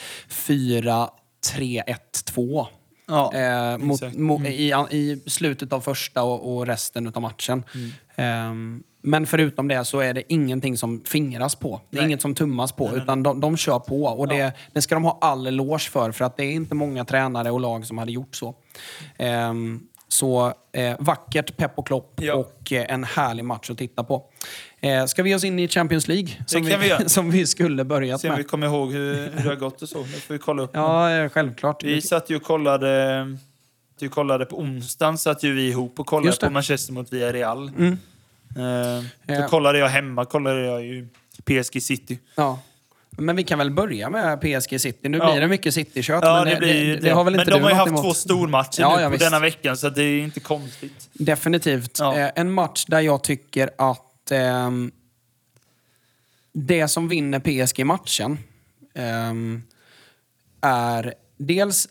4-3-1-2. 1.47 2.66
Ja, 3.07 3.32
Eh, 3.34 3.78
mot, 3.78 4.14
mo, 4.16 4.45
i, 4.47 4.72
I 4.90 5.20
slutet 5.26 5.72
av 5.72 5.80
första 5.80 6.22
och, 6.22 6.57
och 6.57 6.66
resten 6.66 7.12
av 7.14 7.22
matchen. 7.22 7.64
Mm. 7.74 7.90
Ehm, 8.16 8.82
men 9.03 9.26
förutom 9.26 9.68
det 9.68 9.84
så 9.84 10.01
är 10.01 10.14
det 10.14 10.32
ingenting 10.32 10.76
som 10.76 11.03
fingras 11.05 11.55
på. 11.55 11.80
Det 11.90 11.97
är 11.97 12.01
Nej. 12.01 12.09
inget 12.09 12.22
som 12.22 12.34
tummas 12.34 12.72
på, 12.72 12.90
utan 12.97 13.22
de, 13.22 13.40
de 13.40 13.57
kör 13.57 13.78
på. 13.78 14.05
Och 14.05 14.28
det, 14.28 14.53
det 14.72 14.82
ska 14.82 14.95
de 14.95 15.05
ha 15.05 15.18
all 15.20 15.47
eloge 15.47 15.90
för, 15.90 16.12
för 16.12 16.24
att 16.24 16.36
det 16.36 16.45
är 16.45 16.53
inte 16.53 16.74
många 16.74 17.05
tränare 17.05 17.51
och 17.51 17.61
lag 17.61 17.86
som 17.86 17.99
hade 17.99 18.12
gjort 18.12 18.36
så. 18.36 18.55
Ehm, 19.18 19.80
så 20.12 20.52
eh, 20.72 20.96
vackert, 20.98 21.56
pepp 21.56 21.72
och 21.78 21.86
klopp 21.86 22.20
Ja. 22.22 22.34
och 22.34 22.72
eh, 22.72 22.84
en 22.88 23.04
härlig 23.04 23.44
match 23.44 23.70
att 23.70 23.78
titta 23.78 24.04
på. 24.04 24.24
Eh, 24.80 25.06
ska 25.06 25.22
vi 25.22 25.30
ge 25.30 25.36
oss 25.36 25.44
in 25.44 25.58
i 25.58 25.68
Champions 25.68 26.08
League? 26.08 26.28
Som, 26.46 26.62
vi 26.64 26.70
göra. 26.70 27.08
som 27.08 27.30
vi 27.30 27.46
skulle 27.46 27.84
börjat 27.84 28.20
Se 28.20 28.30
om 28.30 28.36
vi 28.36 28.44
kommer 28.44 28.66
ihåg 28.66 28.92
hur, 28.92 29.14
hur 29.14 29.42
det 29.42 29.48
har 29.48 29.56
gått 29.56 29.82
och 29.82 29.88
så. 29.88 29.98
Det 29.98 30.08
får 30.08 30.34
vi 30.34 30.38
kolla 30.38 30.62
upp. 30.62 30.70
Ja, 30.74 31.10
eh, 31.10 31.28
självklart. 31.28 31.82
Vi 31.84 32.02
satt 32.02 32.30
ju 32.30 32.36
och 32.36 32.42
kollade, 32.42 33.24
du 33.98 34.08
kollade 34.08 34.44
på 34.44 34.58
onsdagen, 34.58 35.18
satt 35.18 35.42
ju 35.42 35.54
vi 35.54 35.68
ihop 35.68 36.00
och 36.00 36.06
kollade 36.06 36.36
på 36.36 36.50
Manchester 36.50 36.92
mot 36.92 37.12
Villarreal. 37.12 37.68
Mm. 37.68 37.98
Eh. 39.28 39.40
Då 39.40 39.48
kollade 39.48 39.78
jag 39.78 39.88
hemma, 39.88 40.24
kollade 40.24 40.66
jag 40.66 40.84
ju 40.84 41.08
PSG 41.44 41.82
City. 41.82 42.18
Ja. 42.34 42.58
Men 43.16 43.36
vi 43.36 43.42
kan 43.44 43.58
väl 43.58 43.70
börja 43.70 44.10
med 44.10 44.40
PSG 44.40 44.80
City. 44.80 45.08
Nu 45.08 45.18
Ja. 45.18 45.32
blir 45.32 45.40
det 45.40 45.48
mycket 45.48 45.74
City-kött. 45.74 46.20
Ja, 46.24 46.44
men 46.44 46.54
det 46.54 46.58
blir 46.60 46.86
det, 46.86 46.96
det 46.96 47.10
har 47.10 47.24
väl 47.24 47.32
Men 47.32 47.40
inte 47.40 47.50
de 47.52 47.56
du 47.58 47.62
har 47.62 47.70
ju 47.70 47.76
haft 47.76 47.88
emot? 47.88 48.02
två 48.02 48.14
stormatcher 48.14 48.80
Ja, 48.80 48.96
nu 48.96 49.02
ja, 49.02 49.08
på 49.08 49.12
visst. 49.12 49.24
denna 49.24 49.38
veckan, 49.38 49.76
så 49.76 49.88
det 49.88 50.02
är 50.02 50.18
inte 50.20 50.40
konstigt. 50.40 51.08
Definitivt. 51.12 52.00
Eh, 52.00 52.28
en 52.34 52.52
match 52.52 52.84
där 52.88 53.00
jag 53.00 53.24
tycker 53.24 53.70
att 53.78 54.30
ehm, 54.30 54.92
det 56.52 56.88
som 56.88 57.08
vinner 57.08 57.40
PSG-matchen 57.40 58.38
ehm, 58.94 59.62
är 60.60 61.14
dels 61.36 61.88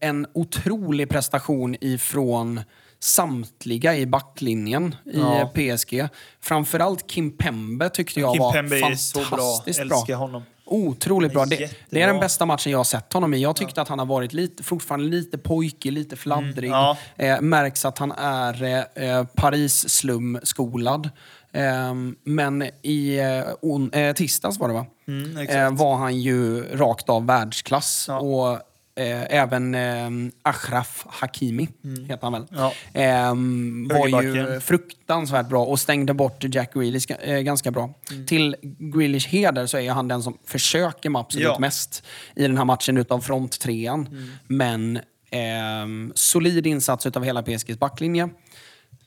en 0.00 0.26
otrolig 0.32 1.08
prestation 1.08 1.76
ifrån 1.80 2.60
samtliga 2.98 3.96
i 3.96 4.06
backlinjen 4.06 4.94
i 5.04 5.18
Ja. 5.18 5.40
eh, 5.40 5.48
PSG. 5.76 6.08
Framförallt 6.40 7.06
Kim 7.06 7.36
Pembe 7.36 7.88
tyckte 7.90 8.20
jag 8.20 8.32
Kim 8.34 8.42
var 8.42 8.52
Pembe 8.52 8.76
är 8.78 8.94
så 8.94 9.18
bra. 9.18 9.24
fantastiskt 9.28 9.80
Älskar 9.80 10.14
honom. 10.14 10.42
Otroligt 10.72 11.32
bra. 11.32 11.44
Det, 11.44 11.70
det 11.90 12.02
är 12.02 12.06
den 12.06 12.20
bästa 12.20 12.46
matchen 12.46 12.72
jag 12.72 12.78
har 12.78 12.84
sett 12.84 13.12
honom 13.12 13.34
i. 13.34 13.42
Jag 13.42 13.56
tyckte 13.56 13.82
att 13.82 13.88
han 13.88 13.98
har 13.98 14.06
varit 14.06 14.32
lite, 14.32 14.62
fortfarande 14.62 15.06
lite 15.06 15.38
pojkig, 15.38 15.92
lite 15.92 16.16
fladdrig. 16.16 16.70
Mm, 16.70 16.80
ja. 16.80 16.96
eh, 17.16 17.40
märks 17.40 17.84
att 17.84 17.98
han 17.98 18.12
är 18.12 18.62
eh, 18.62 19.08
eh, 19.08 19.24
Paris-slum-skolad. 19.24 21.10
Eh, 21.52 21.94
men 22.24 22.62
i 22.82 23.18
eh, 23.18 23.54
on, 23.60 23.92
eh, 23.92 24.12
tisdags 24.12 24.58
var 24.58 24.68
det 24.68 24.74
va? 24.74 24.86
Mm, 25.08 25.76
var 25.76 25.96
han 25.96 26.20
ju 26.20 26.64
rakt 26.76 27.08
av 27.08 27.26
världsklass. 27.26 28.04
Ja. 28.08 28.18
Och 28.20 28.58
eh, 28.94 29.36
även 29.38 29.74
eh, 29.74 30.10
Achraf 30.42 31.06
Hakimi, 31.08 31.68
heter 32.08 32.22
han 32.22 32.32
väl. 32.32 32.46
Mm. 32.50 32.60
Ja. 32.62 32.72
Ehm, 32.92 33.88
var 33.88 34.22
ju 34.22 34.60
fruktansvärt 34.60 35.48
bra 35.48 35.64
och 35.64 35.80
stängde 35.80 36.14
bort 36.14 36.44
Jack 36.54 36.74
Grealish 36.74 37.10
eh, 37.12 37.40
ganska 37.40 37.70
bra. 37.70 37.94
Mm. 38.10 38.26
Till 38.26 38.56
Grealish 38.78 39.28
heder 39.28 39.66
så 39.66 39.78
är 39.78 39.90
han 39.92 40.08
den 40.08 40.22
som 40.22 40.38
försöker 40.44 41.10
med 41.10 41.20
absolut 41.20 41.44
Ja. 41.46 41.58
mest 41.58 42.04
i 42.36 42.42
den 42.42 42.56
här 42.56 42.64
matchen 42.64 42.96
utav 42.96 43.20
fronttrean. 43.20 44.06
Mm. 44.06 44.30
Men 44.46 45.00
ehm, 45.30 46.12
solid 46.14 46.66
insats 46.66 47.06
utav 47.06 47.24
hela 47.24 47.42
PSGs 47.42 47.78
backlinje. 47.78 48.28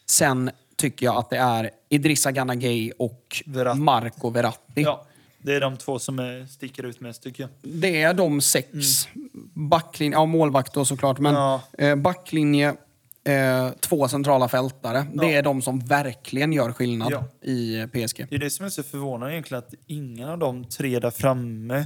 Sen 0.05 0.51
tycker 0.77 1.05
jag 1.05 1.15
att 1.15 1.29
det 1.29 1.37
är 1.37 1.69
Idrissa 1.89 2.31
Gana 2.31 2.55
Gueye 2.55 2.91
och 2.99 3.43
Verratti. 3.45 3.79
Marco 3.79 4.29
Verratti. 4.29 4.81
Ja, 4.81 5.05
det 5.45 5.53
är 5.55 5.59
de 5.61 5.77
två 5.77 5.99
som 5.99 6.19
är, 6.19 6.45
sticker 6.45 6.83
ut 6.83 6.99
mest 6.99 7.23
tycker 7.23 7.43
jag. 7.43 7.49
Det 7.61 8.01
är 8.01 8.13
de 8.13 8.41
sex. 8.41 9.07
Backlinje, 9.53 10.17
ja 10.17 10.25
målvakt 10.25 10.73
då 10.73 10.85
såklart, 10.85 11.19
men 11.19 11.33
Ja. 11.33 11.61
eh, 11.77 11.95
backlinje, 11.95 12.75
eh, 13.23 13.69
två 13.79 14.07
centrala 14.07 14.47
fältare. 14.49 15.05
Det 15.13 15.25
Ja. 15.25 15.31
är 15.31 15.43
de 15.43 15.61
som 15.61 15.79
verkligen 15.79 16.53
gör 16.53 16.71
skillnad 16.73 17.11
Ja. 17.11 17.23
i 17.41 17.75
eh, 17.79 17.87
PSG. 17.87 18.27
Det 18.29 18.35
är 18.35 18.39
det 18.39 18.49
som 18.49 18.65
är 18.65 18.69
så 18.69 18.83
förvånande 18.83 19.33
egentligen, 19.33 19.63
att 19.67 19.73
ingen 19.87 20.29
av 20.29 20.37
de 20.37 20.65
tre 20.65 20.99
där 20.99 21.11
framme 21.11 21.85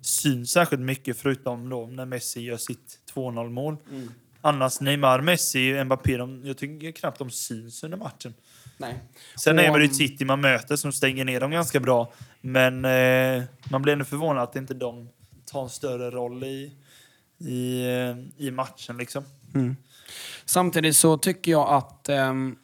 syns 0.00 0.50
särskilt 0.50 0.82
mycket 0.82 1.18
förutom 1.18 1.68
då 1.68 1.86
när 1.86 2.04
Messi 2.06 2.40
gör 2.40 2.56
sitt 2.56 2.98
2-0 3.14 3.50
mål. 3.50 3.76
Annars 4.40 4.80
Neymar, 4.80 5.20
Messi, 5.20 5.84
Mbappé, 5.84 6.16
de, 6.16 6.42
jag 6.46 6.56
tycker 6.58 6.92
knappt 6.92 7.18
de 7.18 7.30
syns 7.30 7.84
under 7.84 7.98
matchen. 7.98 8.34
Nej. 8.76 8.94
Sen 9.36 9.58
Och, 9.58 9.64
är 9.64 9.78
det 9.78 9.84
ett 9.84 9.96
City 9.96 10.24
man 10.24 10.40
möter 10.40 10.76
som 10.76 10.92
stänger 10.92 11.24
ner 11.24 11.40
dem 11.40 11.50
ganska 11.50 11.80
bra. 11.80 12.12
Men 12.40 12.84
eh, 12.84 13.42
man 13.70 13.82
blir 13.82 13.92
ändå 13.92 14.04
förvånad 14.04 14.42
att 14.42 14.56
inte 14.56 14.74
de 14.74 15.08
tar 15.44 15.62
en 15.62 15.68
större 15.68 16.10
roll 16.10 16.44
i, 16.44 16.72
i, 17.38 17.86
eh, 17.86 18.44
i 18.46 18.50
matchen. 18.50 18.96
Liksom. 18.96 19.24
Samtidigt 20.44 20.96
så 20.96 21.18
tycker 21.18 21.52
jag 21.52 21.68
att 21.68 22.08
me- 22.08 22.56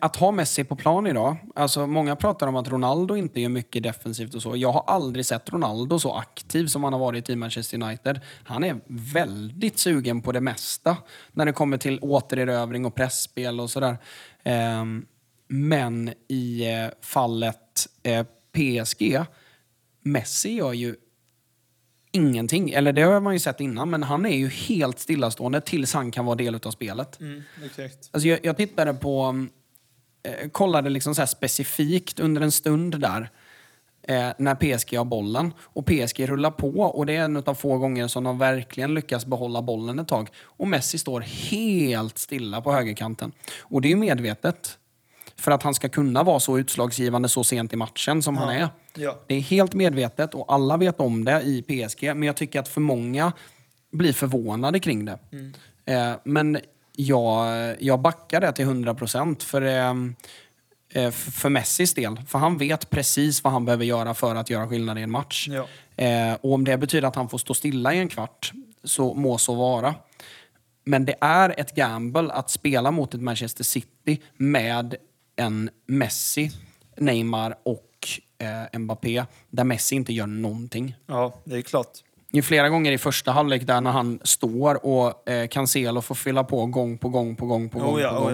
att 0.00 0.16
ha 0.16 0.30
Messi 0.30 0.64
på 0.64 0.76
plan 0.76 1.06
idag, 1.06 1.36
alltså 1.54 1.86
många 1.86 2.16
pratar 2.16 2.46
om 2.46 2.56
att 2.56 2.68
Ronaldo 2.68 3.16
inte 3.16 3.40
gör 3.40 3.48
mycket 3.48 3.82
defensivt 3.82 4.34
och 4.34 4.42
så. 4.42 4.56
Jag 4.56 4.72
har 4.72 4.84
aldrig 4.86 5.26
sett 5.26 5.52
Ronaldo 5.52 5.98
så 5.98 6.14
aktiv 6.14 6.66
som 6.66 6.84
han 6.84 6.92
har 6.92 7.00
varit 7.00 7.30
i 7.30 7.36
Manchester 7.36 7.82
United. 7.82 8.20
Han 8.44 8.64
är 8.64 8.80
väldigt 8.86 9.78
sugen 9.78 10.22
på 10.22 10.32
det 10.32 10.40
mesta 10.40 10.96
när 11.32 11.46
det 11.46 11.52
kommer 11.52 11.76
till 11.76 11.98
återerövring 12.02 12.84
och 12.84 12.94
pressspel 12.94 13.60
och 13.60 13.70
sådär. 13.70 13.98
Ehm, 14.42 15.06
men 15.48 16.12
i 16.28 16.72
eh, 16.72 16.88
fallet 17.00 17.88
eh, 18.02 18.26
PSG, 18.52 19.20
Messi 20.02 20.54
gör 20.54 20.72
ju 20.72 20.96
ingenting. 22.14 22.70
Eller 22.70 22.92
det 22.92 23.02
har 23.02 23.20
man 23.20 23.32
ju 23.32 23.38
sett 23.38 23.60
innan, 23.60 23.90
men 23.90 24.02
han 24.02 24.26
är 24.26 24.36
ju 24.36 24.48
helt 24.48 24.98
stillastående 24.98 25.60
tills 25.60 25.94
han 25.94 26.10
kan 26.10 26.24
vara 26.24 26.36
del 26.36 26.54
av 26.54 26.70
spelet. 26.70 27.18
exakt. 27.64 28.10
Alltså 28.12 28.28
jag, 28.28 28.38
jag 28.42 28.56
tittade 28.56 28.94
på, 28.94 29.46
eh, 30.24 30.48
kollade 30.48 30.90
liksom 30.90 31.14
så 31.14 31.26
specifikt 31.26 32.20
under 32.20 32.42
en 32.42 32.52
stund 32.52 33.00
där 33.00 33.30
eh, 34.08 34.28
när 34.38 34.54
PSG 34.54 34.96
har 34.96 35.04
bollen. 35.04 35.54
Och 35.60 35.86
PSG 35.86 36.28
rullar 36.28 36.50
på 36.50 36.80
och 36.80 37.06
det 37.06 37.16
är 37.16 37.24
en 37.24 37.36
av 37.36 37.54
få 37.54 37.78
gånger 37.78 38.08
som 38.08 38.24
de 38.24 38.38
verkligen 38.38 38.94
lyckas 38.94 39.26
behålla 39.26 39.62
bollen 39.62 39.98
ett 39.98 40.08
tag. 40.08 40.28
Och 40.42 40.68
Messi 40.68 40.98
står 40.98 41.20
helt 41.20 42.18
stilla 42.18 42.60
på 42.60 42.72
högerkanten. 42.72 43.32
Och 43.60 43.80
det 43.80 43.92
är 43.92 43.96
medvetet. 43.96 44.78
För 45.36 45.50
att 45.50 45.62
han 45.62 45.74
ska 45.74 45.88
kunna 45.88 46.22
vara 46.22 46.40
så 46.40 46.58
utslagsgivande 46.58 47.28
så 47.28 47.44
sent 47.44 47.72
i 47.72 47.76
matchen 47.76 48.22
som 48.22 48.36
han 48.36 48.48
är. 48.48 48.68
Ja. 48.94 49.20
Det 49.26 49.34
är 49.34 49.40
helt 49.40 49.74
medvetet 49.74 50.34
och 50.34 50.52
alla 50.52 50.76
vet 50.76 51.00
om 51.00 51.24
det 51.24 51.42
i 51.42 51.62
PSG. 51.62 52.02
Men 52.02 52.22
jag 52.22 52.36
tycker 52.36 52.60
att 52.60 52.68
för 52.68 52.80
många 52.80 53.32
blir 53.92 54.12
förvånade 54.12 54.80
kring 54.80 55.04
det. 55.04 55.18
Eh, 55.84 56.12
men 56.24 56.58
jag, 56.96 57.76
jag 57.82 58.00
backar 58.00 58.40
det 58.40 58.52
till 58.52 58.64
100 58.64 58.94
procent 58.94 59.42
för, 59.42 59.62
eh, 59.62 59.94
eh, 60.92 61.10
för 61.10 61.48
Messis 61.48 61.94
del. 61.94 62.20
För 62.28 62.38
han 62.38 62.58
vet 62.58 62.90
precis 62.90 63.44
vad 63.44 63.52
han 63.52 63.64
behöver 63.64 63.84
göra 63.84 64.14
för 64.14 64.34
att 64.34 64.50
göra 64.50 64.68
skillnad 64.68 64.98
i 64.98 65.02
en 65.02 65.10
match. 65.10 65.48
Ja. 65.50 65.66
Eh, 66.04 66.34
och 66.34 66.52
om 66.52 66.64
det 66.64 66.78
betyder 66.78 67.08
att 67.08 67.16
han 67.16 67.28
får 67.28 67.38
stå 67.38 67.54
stilla 67.54 67.94
i 67.94 67.98
en 67.98 68.08
kvart, 68.08 68.52
så 68.84 69.14
må 69.14 69.38
så 69.38 69.54
vara. 69.54 69.94
Men 70.84 71.04
det 71.04 71.14
är 71.20 71.60
ett 71.60 71.74
gamble 71.74 72.32
att 72.32 72.50
spela 72.50 72.90
mot 72.90 73.14
ett 73.14 73.20
Manchester 73.20 73.64
City 73.64 74.22
med 74.36 74.96
en 75.36 75.70
Messi, 75.86 76.50
Neymar 76.96 77.54
och 77.62 77.90
eh, 78.38 78.78
Mbappé, 78.78 79.24
där 79.50 79.64
Messi 79.64 79.94
inte 79.94 80.12
gör 80.12 80.26
någonting. 80.26 80.94
ja, 81.06 81.40
det 81.44 81.56
är 81.56 81.62
klart. 81.62 81.90
Flera 82.42 82.68
gånger 82.68 82.92
i 82.92 82.98
första 82.98 83.32
halvlek 83.32 83.66
där 83.66 83.80
när 83.80 83.90
han 83.90 84.20
står 84.22 84.86
och 84.86 85.28
eh, 85.28 85.48
Cancelo 85.48 86.00
får 86.02 86.14
fylla 86.14 86.44
på 86.44 86.66
gång 86.66 86.98
på 86.98 87.08
gång 87.08 87.36
på 87.36 87.46
gång 87.46 87.68
på 87.68 87.78
gång. 87.78 87.94
Oh 87.94 88.00
ja, 88.00 88.10
på 88.10 88.16
oh 88.16 88.22
gång. 88.22 88.32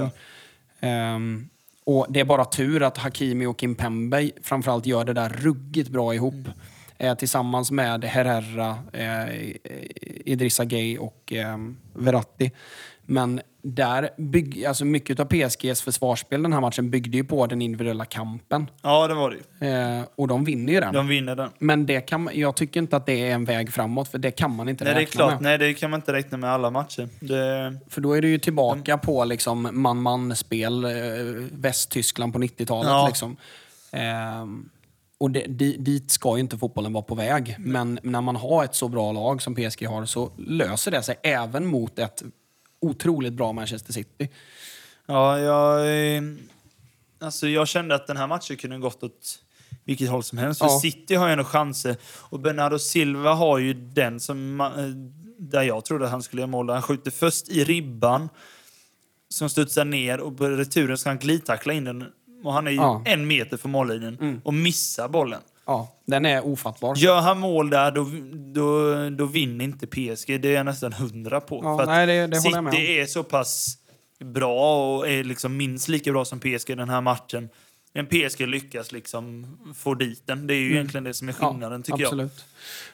ja. 0.80 0.88
Ehm, 0.88 1.48
och 1.84 2.06
det 2.08 2.20
är 2.20 2.24
bara 2.24 2.44
tur 2.44 2.82
att 2.82 2.98
Hakimi 2.98 3.46
och 3.46 3.60
Kimpembe 3.60 4.30
framförallt 4.42 4.86
gör 4.86 5.04
det 5.04 5.12
där 5.12 5.28
ruggigt 5.28 5.88
bra 5.88 6.14
ihop. 6.14 6.34
Mm. 6.34 6.52
Eh, 6.98 7.14
tillsammans 7.14 7.70
med 7.70 8.04
Herrera, 8.04 8.78
eh, 8.92 9.50
Idrissa 10.24 10.64
Gueye 10.64 10.98
och 10.98 11.32
eh, 11.32 11.58
Verratti. 11.94 12.50
Men 13.10 13.40
där 13.62 14.10
bygg, 14.16 14.64
alltså 14.64 14.84
mycket 14.84 15.20
av 15.20 15.24
PSGs 15.24 15.82
försvarsspel 15.82 16.42
den 16.42 16.52
här 16.52 16.60
matchen 16.60 16.90
byggde 16.90 17.16
ju 17.16 17.24
på 17.24 17.46
den 17.46 17.62
individuella 17.62 18.04
kampen. 18.04 18.70
Ja, 18.82 19.08
det 19.08 19.14
var 19.14 19.36
det. 19.58 19.68
Eh, 19.68 20.02
och 20.16 20.28
de 20.28 20.44
vinner 20.44 20.72
ju 20.72 20.80
den. 20.80 20.94
De 20.94 21.08
vinner 21.08 21.36
den. 21.36 21.50
Men 21.58 21.86
det 21.86 22.00
kan, 22.00 22.30
jag 22.32 22.56
tycker 22.56 22.80
inte 22.80 22.96
att 22.96 23.06
det 23.06 23.30
är 23.30 23.34
en 23.34 23.44
väg 23.44 23.72
framåt, 23.72 24.08
för 24.08 24.18
det 24.18 24.30
kan 24.30 24.56
man 24.56 24.68
inte 24.68 24.84
Nej, 24.84 24.94
det 24.94 25.00
är 25.00 25.00
räkna 25.00 25.18
klart. 25.18 25.32
med. 25.32 25.42
Nej, 25.42 25.58
det 25.58 25.74
kan 25.74 25.90
man 25.90 26.00
inte 26.00 26.12
räkna 26.12 26.38
med 26.38 26.50
alla 26.50 26.70
matcher. 26.70 27.08
Det, 27.20 27.78
För 27.88 28.00
då 28.00 28.12
är 28.12 28.22
du 28.22 28.28
ju 28.28 28.38
tillbaka 28.38 28.98
på 28.98 29.24
liksom 29.24 29.68
man-man-spel, 29.72 30.84
eh, 30.84 30.90
Västtyskland 31.52 32.32
på 32.32 32.38
90-talet. 32.38 32.90
Ja. 32.90 33.06
Liksom. 33.06 33.36
Ehm, 33.92 34.68
och 35.18 35.30
det, 35.30 35.40
di, 35.40 35.76
dit 35.76 36.10
ska 36.10 36.36
ju 36.36 36.40
inte 36.40 36.58
fotbollen 36.58 36.92
vara 36.92 37.04
på 37.04 37.14
väg. 37.14 37.56
Men 37.58 37.98
när 38.02 38.20
man 38.20 38.36
har 38.36 38.64
ett 38.64 38.74
så 38.74 38.88
bra 38.88 39.12
lag 39.12 39.42
som 39.42 39.54
PSG 39.54 39.86
har 39.86 40.06
så 40.06 40.32
löser 40.38 40.90
det 40.90 41.02
sig 41.02 41.16
även 41.22 41.66
mot 41.66 41.98
ett 41.98 42.22
otroligt 42.80 43.32
bra 43.32 43.52
Manchester 43.52 43.92
City. 43.92 44.28
ja, 45.06 45.38
jag, 45.38 45.80
eh, 46.16 46.22
alltså, 47.20 47.48
jag 47.48 47.68
kände 47.68 47.94
att 47.94 48.06
den 48.06 48.16
här 48.16 48.26
matchen 48.26 48.56
kunde 48.56 48.78
gått 48.78 49.02
åt 49.02 49.38
vilket 49.84 50.08
håll 50.10 50.22
som 50.22 50.38
helst. 50.38 50.58
För 50.60 50.66
Ja. 50.66 50.80
City 50.80 51.14
har 51.14 51.26
ju 51.26 51.32
ändå 51.32 51.44
chanser. 51.44 51.96
Och 52.04 52.40
Bernardo 52.40 52.78
Silva 52.78 53.32
har 53.34 53.58
ju 53.58 53.74
den 53.74 54.20
som... 54.20 54.60
eh, 54.60 54.68
Där 55.38 55.62
jag 55.62 55.84
trodde 55.84 56.04
att 56.04 56.10
han 56.10 56.22
skulle 56.22 56.42
göra 56.42 56.50
mål. 56.50 56.70
Han 56.70 56.82
skjuter 56.82 57.10
först 57.10 57.48
i 57.48 57.64
ribban, 57.64 58.28
som 59.28 59.48
studsar 59.48 59.84
ner 59.84 60.20
och 60.20 60.36
på 60.38 60.48
returen 60.48 60.98
ska 60.98 61.10
han 61.10 61.18
glidtackla 61.18 61.72
in 61.72 61.84
den. 61.84 62.04
Och 62.44 62.52
han 62.52 62.66
är 62.66 62.70
ju 62.70 62.76
Ja. 62.76 63.02
en 63.06 63.26
meter 63.26 63.56
från 63.56 63.72
mållinjen 63.72 64.40
och 64.44 64.54
missar 64.54 65.08
bollen. 65.08 65.40
Ja, 65.70 65.88
den 66.06 66.26
är 66.26 66.46
ofattbar. 66.46 66.96
Gör 66.96 67.20
han 67.20 67.38
mål 67.40 67.70
där, 67.70 67.90
då, 67.90 68.06
då, 68.54 69.10
då 69.10 69.24
vinner 69.24 69.64
inte 69.64 69.86
PSG. 69.86 70.40
Det 70.40 70.48
är 70.48 70.52
jag 70.52 70.66
nästan 70.66 70.92
hundra 70.92 71.40
på. 71.40 71.60
Ja, 71.64 71.84
nej, 71.86 72.06
det- 72.06 72.26
det 72.26 72.40
jag 72.50 72.64
med 72.64 72.72
City 72.72 72.98
är 72.98 73.06
så 73.06 73.22
pass 73.22 73.76
bra 74.24 74.96
och 74.96 75.08
är 75.08 75.24
liksom 75.24 75.56
minst 75.56 75.88
lika 75.88 76.12
bra 76.12 76.24
som 76.24 76.40
PSG 76.40 76.74
den 76.76 76.88
här 76.88 77.00
matchen. 77.00 77.48
Men 77.92 78.06
PSG 78.06 78.40
lyckas 78.46 78.92
liksom 78.92 79.46
få 79.76 79.94
dit 79.94 80.22
den. 80.26 80.46
Det 80.46 80.54
är 80.54 80.58
ju 80.58 80.70
egentligen 80.72 81.04
det 81.04 81.14
som 81.14 81.28
är 81.28 81.32
skillnaden, 81.32 81.82
tycker 81.82 81.98
jag. 82.02 82.10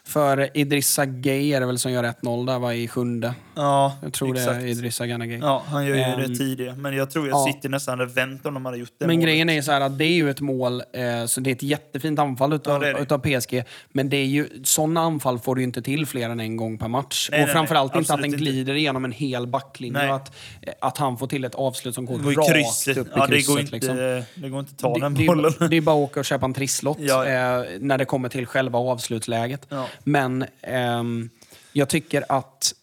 För 0.04 0.50
Idrissa 0.56 1.06
Gueye 1.06 1.56
är 1.56 1.60
det 1.60 1.66
väl 1.66 1.78
som 1.78 1.92
gör 1.92 2.04
1-0 2.04 2.46
där 2.46 2.58
va, 2.58 2.74
i 2.74 2.88
sjunde. 2.88 3.34
Ja, 3.54 3.96
Jag 4.02 4.12
tror 4.12 4.36
exakt. 4.36 4.60
det 4.60 4.64
är 4.66 4.68
Idrissa 4.68 5.06
Gana 5.06 5.26
Gueye. 5.26 5.40
Ja, 5.40 5.62
han 5.68 5.86
gör 5.86 5.94
ju 5.94 6.00
Ehm, 6.02 6.20
det 6.20 6.38
tidigare. 6.38 6.74
Men 6.76 6.96
jag 6.96 7.10
tror 7.10 7.24
att 7.24 7.30
ja. 7.30 7.46
City 7.52 7.68
nästan 7.68 7.98
hade 7.98 8.12
vänt 8.12 8.46
om 8.46 8.54
de 8.54 8.64
hade 8.64 8.78
gjort 8.78 8.88
det 8.98 9.06
Men 9.06 9.16
målet. 9.16 9.24
grejen 9.28 9.50
är 9.50 9.62
så 9.62 9.72
här 9.72 9.80
att 9.80 9.98
det 9.98 10.04
är 10.04 10.12
ju 10.12 10.30
ett 10.30 10.40
mål, 10.40 10.82
eh, 10.92 11.26
så 11.26 11.40
det 11.40 11.50
är 11.50 11.54
ett 11.54 11.62
jättefint 11.62 12.18
anfall 12.18 12.52
utav, 12.52 12.72
Ja, 12.82 12.88
det 12.88 12.92
det. 12.92 13.00
utav 13.02 13.18
PSG. 13.18 13.64
Men 13.92 14.08
det 14.08 14.16
är 14.16 14.24
ju, 14.24 14.48
sådana 14.64 15.00
anfall 15.00 15.38
får 15.38 15.54
du 15.54 15.60
ju 15.60 15.64
inte 15.66 15.82
till 15.82 16.06
fler 16.06 16.30
än 16.30 16.40
en 16.40 16.56
gång 16.56 16.78
per 16.78 16.88
match. 16.88 17.28
Nej, 17.32 17.40
och 17.40 17.46
nej, 17.46 17.52
framförallt 17.54 17.94
nej, 17.94 17.98
inte 18.00 18.12
att 18.14 18.18
den 18.20 18.24
absolut 18.30 18.40
inte. 18.40 18.50
glider 18.52 18.74
igenom 18.74 19.04
en 19.04 19.12
hel 19.12 19.46
backlinje. 19.46 20.14
Att, 20.14 20.32
eh, 20.62 20.72
att 20.80 20.98
han 20.98 21.18
får 21.18 21.26
till 21.26 21.44
ett 21.44 21.54
avslut 21.54 21.94
som 21.94 22.06
går 22.06 22.18
Det 22.18 22.22
går 22.24 22.32
rakt 22.42 22.52
krysset. 22.52 22.96
upp 22.96 23.06
i 23.06 23.10
Ja, 23.16 23.26
det 23.26 23.32
krysset. 23.32 23.48
går, 23.54 23.60
inte, 23.60 23.72
liksom. 23.72 23.96
det 24.34 24.48
går 24.48 24.60
inte 24.60 24.70
att 24.72 24.78
ta 24.78 24.94
Det, 24.94 25.00
den 25.00 25.14
det, 25.14 25.26
bollen. 25.26 25.52
är- 25.60 25.68
det 25.68 25.76
är 25.76 25.80
bara 25.80 25.96
att 26.04 26.10
åka 26.10 26.20
och 26.20 26.26
köpa 26.26 26.44
en 26.46 26.54
trisslott 26.54 26.98
Ja. 27.00 27.26
eh, 27.26 27.64
när 27.80 27.98
det 27.98 28.04
kommer 28.04 28.28
till 28.28 28.46
själva 28.46 28.78
avslutsläget. 28.78 29.55
Ja. 29.68 29.88
Men 30.04 30.44
ehm, 30.62 31.30
jag 31.72 31.88
tycker 31.88 32.24
att 32.28 32.74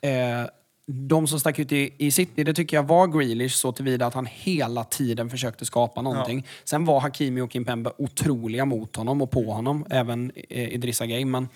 eh, 0.00 0.50
de 0.88 1.26
som 1.26 1.40
stack 1.40 1.58
ut 1.58 1.72
i, 1.72 1.94
i 1.98 2.10
City, 2.10 2.44
det 2.44 2.54
tycker 2.54 2.76
jag 2.76 2.82
var 2.88 3.06
Grealish 3.06 3.56
så 3.56 3.72
tillvida 3.72 4.06
att 4.06 4.14
han 4.14 4.26
hela 4.26 4.84
tiden 4.84 5.30
försökte 5.30 5.64
skapa 5.64 6.02
någonting. 6.02 6.46
Sen 6.64 6.84
var 6.84 7.00
Hakimi 7.00 7.40
och 7.40 7.52
Kimpembe 7.52 7.92
otroliga 7.98 8.64
mot 8.64 8.96
honom 8.96 9.22
och 9.22 9.30
på 9.30 9.52
honom, 9.52 9.86
även 9.90 10.32
eh, 10.48 10.68
Idrissa 10.74 11.06
Gueye. 11.06 11.24
Men 11.26 11.48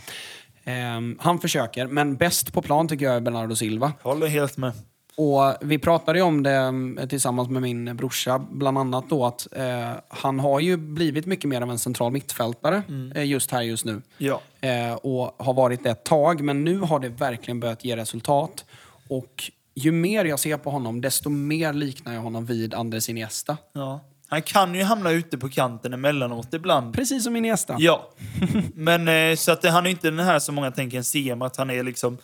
ehm, 0.64 1.18
han 1.21 1.39
försöker, 1.39 1.87
men 1.87 2.16
bäst 2.16 2.53
på 2.53 2.62
plan 2.62 2.89
tycker 2.89 3.05
jag 3.05 3.14
är 3.14 3.21
Bernardo 3.21 3.57
Silva. 3.57 3.93
Håller 4.03 4.27
helt 4.27 4.57
med. 4.57 4.73
Och 5.21 5.55
vi 5.61 5.79
pratade 5.79 6.18
ju 6.18 6.25
om 6.25 6.43
det 6.43 6.55
eh, 7.01 7.09
tillsammans 7.09 7.49
med 7.49 7.62
min 7.62 7.97
brorsa, 7.97 8.39
bland 8.51 8.79
annat 8.79 9.05
då 9.09 9.27
att 9.27 9.49
eh, 9.53 9.91
han 10.09 10.41
har 10.41 10.61
ju 10.61 10.77
blivit 10.77 11.27
mycket 11.27 11.49
mer 11.49 11.61
av 11.61 11.71
en 11.71 11.79
central 11.79 12.12
mittfältare 12.12 12.83
eh, 13.14 13.25
just 13.25 13.51
här 13.51 13.62
just 13.62 13.85
nu. 13.85 14.03
Ja. 14.18 14.41
Eh, 14.61 14.93
och 14.93 15.45
har 15.45 15.55
varit 15.55 15.83
det 15.85 15.91
ett 15.91 16.05
tag, 16.05 16.41
men 16.41 16.64
nu 16.64 16.79
har 16.79 17.01
det 17.01 17.09
verkligen 17.09 17.61
börjat 17.61 17.85
ge 17.85 17.97
resultat. 17.97 18.64
Och 19.09 19.51
ju 19.75 19.93
mer 19.93 20.25
jag 20.25 20.39
ser 20.39 20.57
på 20.57 20.71
honom, 20.71 21.01
desto 21.01 21.29
mer 21.29 21.73
liknar 21.73 22.14
jag 22.14 22.21
honom 22.21 22.47
vid 22.47 22.75
Andres 22.75 23.09
Iniesta. 23.09 23.57
ja. 23.73 24.01
Han 24.33 24.43
kan 24.43 24.75
ju 24.75 24.83
hamna 24.83 25.11
ute 25.11 25.39
på 25.39 25.49
kanten 25.49 25.93
emellanåt 25.93 26.55
ibland. 26.55 26.95
Precis 26.95 27.25
som 27.25 27.37
Iniesta. 27.37 27.77
Ja. 27.79 28.11
Men 28.75 29.09
eh, 29.09 29.37
så 29.37 29.53
att 29.53 29.64
han 29.64 29.87
är 29.87 29.91
inte 29.91 30.11
den 30.11 30.18
här 30.18 30.39
som 30.39 30.55
många 30.55 30.71
tänker 30.71 30.97
en 30.97 31.05
CM, 31.05 31.43
att 31.43 31.57
han 31.57 31.71
är 31.71 31.83
liksom 31.83 32.18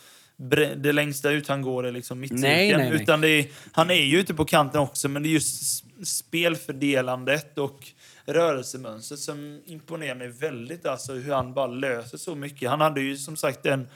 det 0.75 0.91
längsta 0.93 1.29
ut 1.31 1.47
han 1.47 1.61
går 1.61 1.85
är 1.85 1.91
liksom 1.91 2.19
mittcirkeln. 2.19 2.81
Utan 3.01 3.23
är, 3.23 3.45
han 3.71 3.89
är 3.89 4.03
ju 4.03 4.19
ute 4.19 4.33
på 4.33 4.45
kanten 4.45 4.81
också, 4.81 5.09
men 5.09 5.23
det 5.23 5.29
är 5.29 5.31
just 5.31 5.83
spelfördelandet 6.07 7.57
och 7.57 7.87
rörelsemönstret 8.25 9.19
som 9.19 9.61
imponerar 9.65 10.15
mig 10.15 10.27
väldigt. 10.27 10.85
Alltså 10.85 11.13
hur 11.13 11.33
han 11.33 11.53
bara 11.53 11.67
löser 11.67 12.17
så 12.17 12.35
mycket. 12.35 12.69
Han 12.69 12.81
hade 12.81 13.01
ju 13.01 13.17
som 13.17 13.35
sagt 13.37 13.65
en 13.65 13.87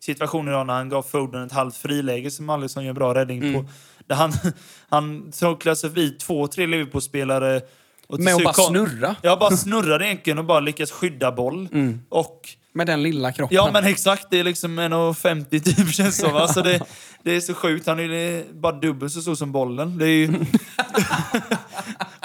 situation 0.00 0.48
idag 0.48 0.66
när 0.66 0.74
han 0.74 0.88
gav 0.88 1.02
Foden 1.02 1.42
ett 1.42 1.52
halvt 1.52 1.76
friläge 1.76 2.30
som 2.30 2.50
Alisson 2.50 2.84
gör 2.84 2.92
bra 2.92 3.14
räddning 3.14 3.38
Mm. 3.42 3.54
på. 3.54 3.70
Där 4.06 4.16
han, 4.16 4.32
han 4.88 5.32
tråcklade 5.32 5.76
sig 5.76 5.90
förbi 5.90 6.10
två, 6.10 6.46
tre 6.46 6.66
Liverpool-spelare. 6.66 7.60
Med 8.08 8.34
att 8.34 8.44
bara 8.44 8.54
snurra. 8.54 9.16
Ja, 9.22 9.36
bara 9.36 9.56
snurrade 9.56 10.06
egentligen 10.06 10.38
och 10.38 10.44
bara 10.44 10.60
lyckas 10.60 10.90
skydda 10.90 11.32
boll. 11.32 11.68
Mm. 11.72 12.00
Och 12.08 12.48
Med 12.78 12.86
den 12.86 13.02
lilla 13.02 13.32
kroppen. 13.32 13.56
Ja, 13.56 13.70
men 13.72 13.84
exakt. 13.84 14.26
Det 14.30 14.40
är 14.40 14.44
liksom 14.44 14.80
1,50 14.80 15.58
typ 15.60 15.94
känns 15.94 16.16
som. 16.16 16.36
Alltså 16.36 16.62
det, 16.62 16.80
det 17.22 17.36
är 17.36 17.40
så 17.40 17.54
sjukt. 17.54 17.86
Han 17.86 18.00
är 18.00 18.52
bara 18.52 18.72
dubbelt 18.72 19.12
så 19.12 19.22
stor 19.22 19.34
som 19.34 19.52
bollen. 19.52 19.98
Det 19.98 20.04
är 20.04 20.16
ju... 20.16 20.28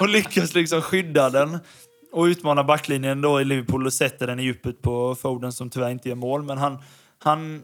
och 0.00 0.08
lyckas 0.08 0.54
liksom 0.54 0.82
skydda 0.82 1.30
den 1.30 1.58
och 2.12 2.22
utmana 2.24 2.64
backlinjen 2.64 3.20
då 3.20 3.40
i 3.40 3.44
Liverpool 3.44 3.86
och 3.86 3.92
sätter 3.92 4.26
den 4.26 4.40
i 4.40 4.42
djupet 4.42 4.82
på 4.82 5.14
Foden 5.14 5.52
som 5.52 5.70
tyvärr 5.70 5.90
inte 5.90 6.08
gör 6.08 6.16
mål. 6.16 6.42
Men 6.42 6.58
han, 6.58 6.78
han, 7.18 7.62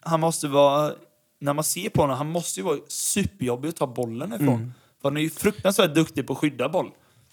han 0.00 0.20
måste 0.20 0.48
vara... 0.48 0.92
När 1.40 1.52
man 1.52 1.64
ser 1.64 1.88
på 1.88 2.00
honom, 2.00 2.16
han 2.16 2.30
måste 2.30 2.60
ju 2.60 2.64
vara 2.64 2.78
superjobbig 2.88 3.68
att 3.68 3.76
ta 3.76 3.86
bollen 3.86 4.32
ifrån. 4.32 4.48
Mm. 4.48 4.72
För 5.02 5.08
han 5.08 5.16
är 5.16 5.20
ju 5.20 5.30
fruktansvärt 5.30 5.94
duktig 5.94 6.26
på 6.26 6.32
att 6.32 6.38
skydda 6.38 6.68
boll. 6.68 6.90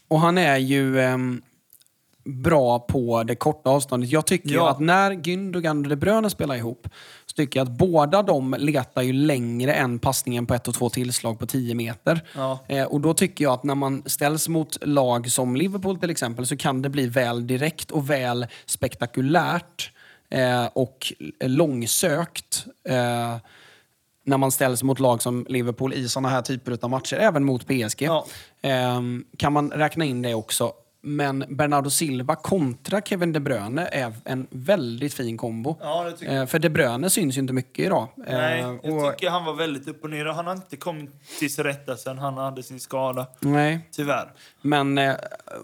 Och 0.07 0.19
han 0.19 0.37
är 0.37 0.57
ju 0.57 1.01
ehm, 1.01 1.41
bra 2.29 2.79
på 2.79 3.23
det 3.23 3.35
korta 3.35 3.69
avståndet. 3.69 4.09
Jag 4.11 4.25
tycker 4.25 4.49
Ja. 4.49 4.69
att 4.69 4.79
när 4.79 5.11
Gündogan 5.11 5.83
och 5.83 5.89
De 5.89 5.95
Bruyne 5.95 6.29
spelar 6.29 6.55
ihop 6.55 6.87
så 7.25 7.33
tycker 7.35 7.59
jag 7.59 7.65
att 7.67 7.77
båda 7.77 8.21
de 8.23 8.55
letar 8.59 9.01
ju 9.01 9.13
längre 9.13 9.73
än 9.73 9.99
passningen 9.99 10.45
på 10.45 10.53
ett 10.53 10.67
och 10.67 10.73
två 10.73 10.89
tillslag 10.89 11.39
på 11.39 11.45
10 11.45 11.75
meter. 11.75 12.21
Ja. 12.35 12.59
Eh, 12.67 12.83
och 12.83 13.01
då 13.01 13.13
tycker 13.13 13.43
jag 13.43 13.53
att 13.53 13.63
när 13.63 13.75
man 13.75 14.03
ställs 14.05 14.47
mot 14.49 14.77
lag 14.87 15.31
som 15.31 15.55
Liverpool 15.55 15.99
till 15.99 16.09
exempel 16.09 16.45
så 16.47 16.57
kan 16.57 16.81
det 16.81 16.89
bli 16.89 17.07
väl 17.07 17.47
direkt 17.47 17.91
och 17.91 18.09
väl 18.09 18.47
spektakulärt 18.65 19.91
eh, 20.29 20.65
och 20.73 21.13
långsökt. 21.43 22.65
Eh, 22.89 23.35
när 24.25 24.37
man 24.37 24.51
ställs 24.51 24.83
mot 24.83 24.99
lag 24.99 25.21
som 25.21 25.45
Liverpool 25.49 25.93
i 25.93 26.09
såna 26.09 26.29
här 26.29 26.41
typer 26.41 26.77
av 26.81 26.89
matcher, 26.89 27.15
även 27.15 27.43
mot 27.43 27.67
PSG. 27.67 28.01
Ja. 28.01 28.25
Ehm, 28.61 29.25
kan 29.37 29.53
man 29.53 29.71
räkna 29.71 30.05
in 30.05 30.21
det 30.21 30.33
också. 30.33 30.71
Men 31.01 31.45
Bernardo 31.49 31.89
Silva 31.89 32.35
kontra 32.35 33.01
Kevin 33.01 33.33
De 33.33 33.39
Bruyne 33.39 33.85
är 33.91 34.13
en 34.25 34.47
väldigt 34.49 35.13
fin 35.13 35.37
kombo. 35.37 35.77
Ja, 35.81 36.11
Ehm, 36.21 36.47
för 36.47 36.59
De 36.59 36.69
Bruyne 36.69 37.09
syns 37.09 37.37
ju 37.37 37.41
inte 37.41 37.53
mycket 37.53 37.85
idag. 37.85 38.07
Nej, 38.17 38.61
Ehm, 38.61 38.79
jag 38.83 38.93
och, 39.05 39.11
tycker 39.11 39.29
han 39.29 39.45
var 39.45 39.53
väldigt 39.53 39.87
upp 39.87 40.03
och 40.03 40.09
ner. 40.09 40.25
Han 40.25 40.45
har 40.47 40.53
inte 40.53 40.77
kommit 40.77 41.09
till 41.39 41.53
sig 41.53 41.63
rätta 41.63 41.97
sen 41.97 42.17
han 42.17 42.37
hade 42.37 42.63
sin 42.63 42.79
skada. 42.79 43.27
nej, 43.39 43.79
Tyvärr. 43.91 44.31
men 44.61 44.97
eh, 44.97 45.15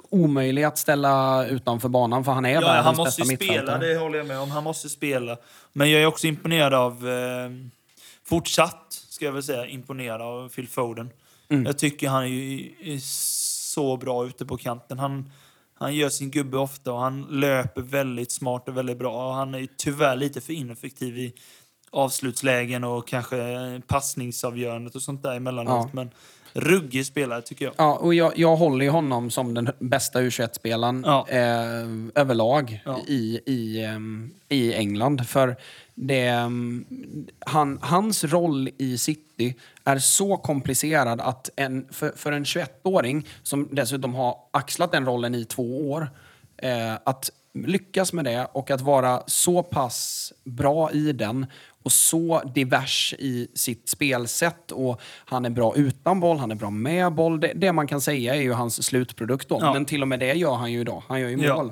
omöjlig 0.10 0.64
att 0.64 0.78
ställa 0.78 1.46
utanför 1.48 1.90
banan 1.90 2.24
för 2.24 2.32
han 2.32 2.46
är 2.46 2.50
Ja, 2.54 2.60
världens 2.62 2.86
han 2.86 2.96
måste 2.96 3.22
bästa 3.22 3.36
spela, 3.36 3.78
det 3.78 3.98
håller 3.98 4.18
jag 4.18 4.28
med 4.28 4.40
om. 4.40 4.52
Han 4.52 4.64
måste 4.64 4.90
spela. 4.90 5.38
Men 5.74 5.92
jag 5.92 6.02
är 6.02 6.06
också 6.06 6.28
imponerad 6.28 6.74
av... 6.74 7.10
Eh, 7.10 7.50
fortsatt, 8.26 8.86
ska 9.10 9.26
jag 9.26 9.32
väl 9.32 9.44
säga, 9.44 9.66
imponerad 9.68 10.22
av 10.22 10.50
Phil 10.50 10.68
Foden. 10.68 11.10
Mm. 11.50 11.66
Jag 11.66 11.78
tycker 11.78 12.10
han 12.10 12.24
är, 12.24 12.28
ju, 12.28 12.72
är 12.84 13.00
så 13.76 13.98
bra 13.98 14.26
ute 14.28 14.46
på 14.46 14.58
kanten. 14.58 15.00
Han, 15.00 15.32
han 15.74 15.96
gör 15.96 16.10
sin 16.10 16.32
gubbe 16.32 16.58
ofta 16.58 16.94
och 16.94 17.00
han 17.00 17.22
löper 17.30 17.82
väldigt 17.82 18.32
smart 18.32 18.68
och 18.68 18.78
väldigt 18.78 18.98
bra. 19.00 19.28
Och 19.30 19.34
han 19.36 19.56
är 19.56 19.68
tyvärr 19.78 20.16
lite 20.16 20.42
för 20.42 20.54
ineffektiv 20.54 21.18
i 21.18 21.34
avslutslägen 21.92 22.84
och 22.84 23.08
kanske 23.08 23.38
passningsavgörandet 23.88 24.96
och 24.96 25.02
sånt 25.02 25.24
där 25.24 25.36
emellanåt. 25.36 25.74
Ja. 25.86 25.90
Men 25.94 26.10
ruggig 26.54 27.06
spelare 27.06 27.42
tycker 27.42 27.66
jag. 27.66 27.74
Ja, 27.78 27.96
och 27.96 28.14
jag, 28.14 28.38
jag 28.40 28.56
håller 28.56 28.86
ju 28.86 28.92
honom 28.92 29.32
som 29.32 29.54
den 29.54 29.70
bästa 29.80 30.22
U21-spelaren 30.22 31.04
Ja. 31.08 31.28
eh, 31.30 32.22
överlag 32.22 32.82
Ja. 32.86 33.00
i, 33.08 33.40
i, 33.46 33.84
ehm, 33.86 34.32
i 34.50 34.74
England. 34.74 35.28
För 35.28 35.56
det, 35.96 36.28
mm, 36.28 36.86
han, 37.40 37.80
hans 37.82 38.24
roll 38.24 38.70
i 38.78 38.98
City 38.98 39.56
är 39.84 40.00
så 40.00 40.38
komplicerad 40.38 41.22
att 41.22 41.50
en, 41.56 41.88
för, 41.92 42.14
för 42.16 42.32
en 42.32 42.44
21-åring 42.44 43.28
som 43.44 43.70
dessutom 43.72 44.16
har 44.16 44.38
axlat 44.52 44.92
den 44.92 45.06
rollen 45.06 45.36
i 45.36 45.46
två 45.46 45.92
år, 45.92 46.10
eh, 46.58 46.94
att 47.04 47.30
lyckas 47.54 48.14
med 48.14 48.26
det 48.26 48.48
och 48.52 48.72
att 48.72 48.82
vara 48.82 49.24
så 49.28 49.64
pass 49.64 50.34
bra 50.44 50.92
i 50.92 51.12
den 51.12 51.46
och 51.84 51.92
så 51.92 52.42
divers 52.56 53.14
i 53.20 53.48
sitt 53.54 53.90
spelsätt. 53.90 54.72
Och 54.72 55.02
han 55.26 55.46
är 55.46 55.50
bra 55.50 55.76
utan 55.76 56.20
boll, 56.20 56.38
han 56.38 56.52
är 56.52 56.56
bra 56.56 56.70
med 56.70 57.14
boll. 57.14 57.40
Det, 57.40 57.52
det 57.56 57.72
man 57.74 57.88
kan 57.88 58.02
säga 58.02 58.36
är 58.36 58.42
ju 58.42 58.54
hans 58.54 58.84
slutprodukt. 58.84 59.50
Då. 59.50 59.58
Ja. 59.62 59.74
Men 59.74 59.86
till 59.86 60.02
och 60.02 60.08
med 60.08 60.20
det 60.20 60.34
gör 60.34 60.54
han 60.56 60.72
ju 60.72 60.80
idag. 60.82 61.04
Han 61.08 61.20
gör 61.22 61.30
ju 61.30 61.38
Ja. 61.38 61.56
mål. 61.56 61.72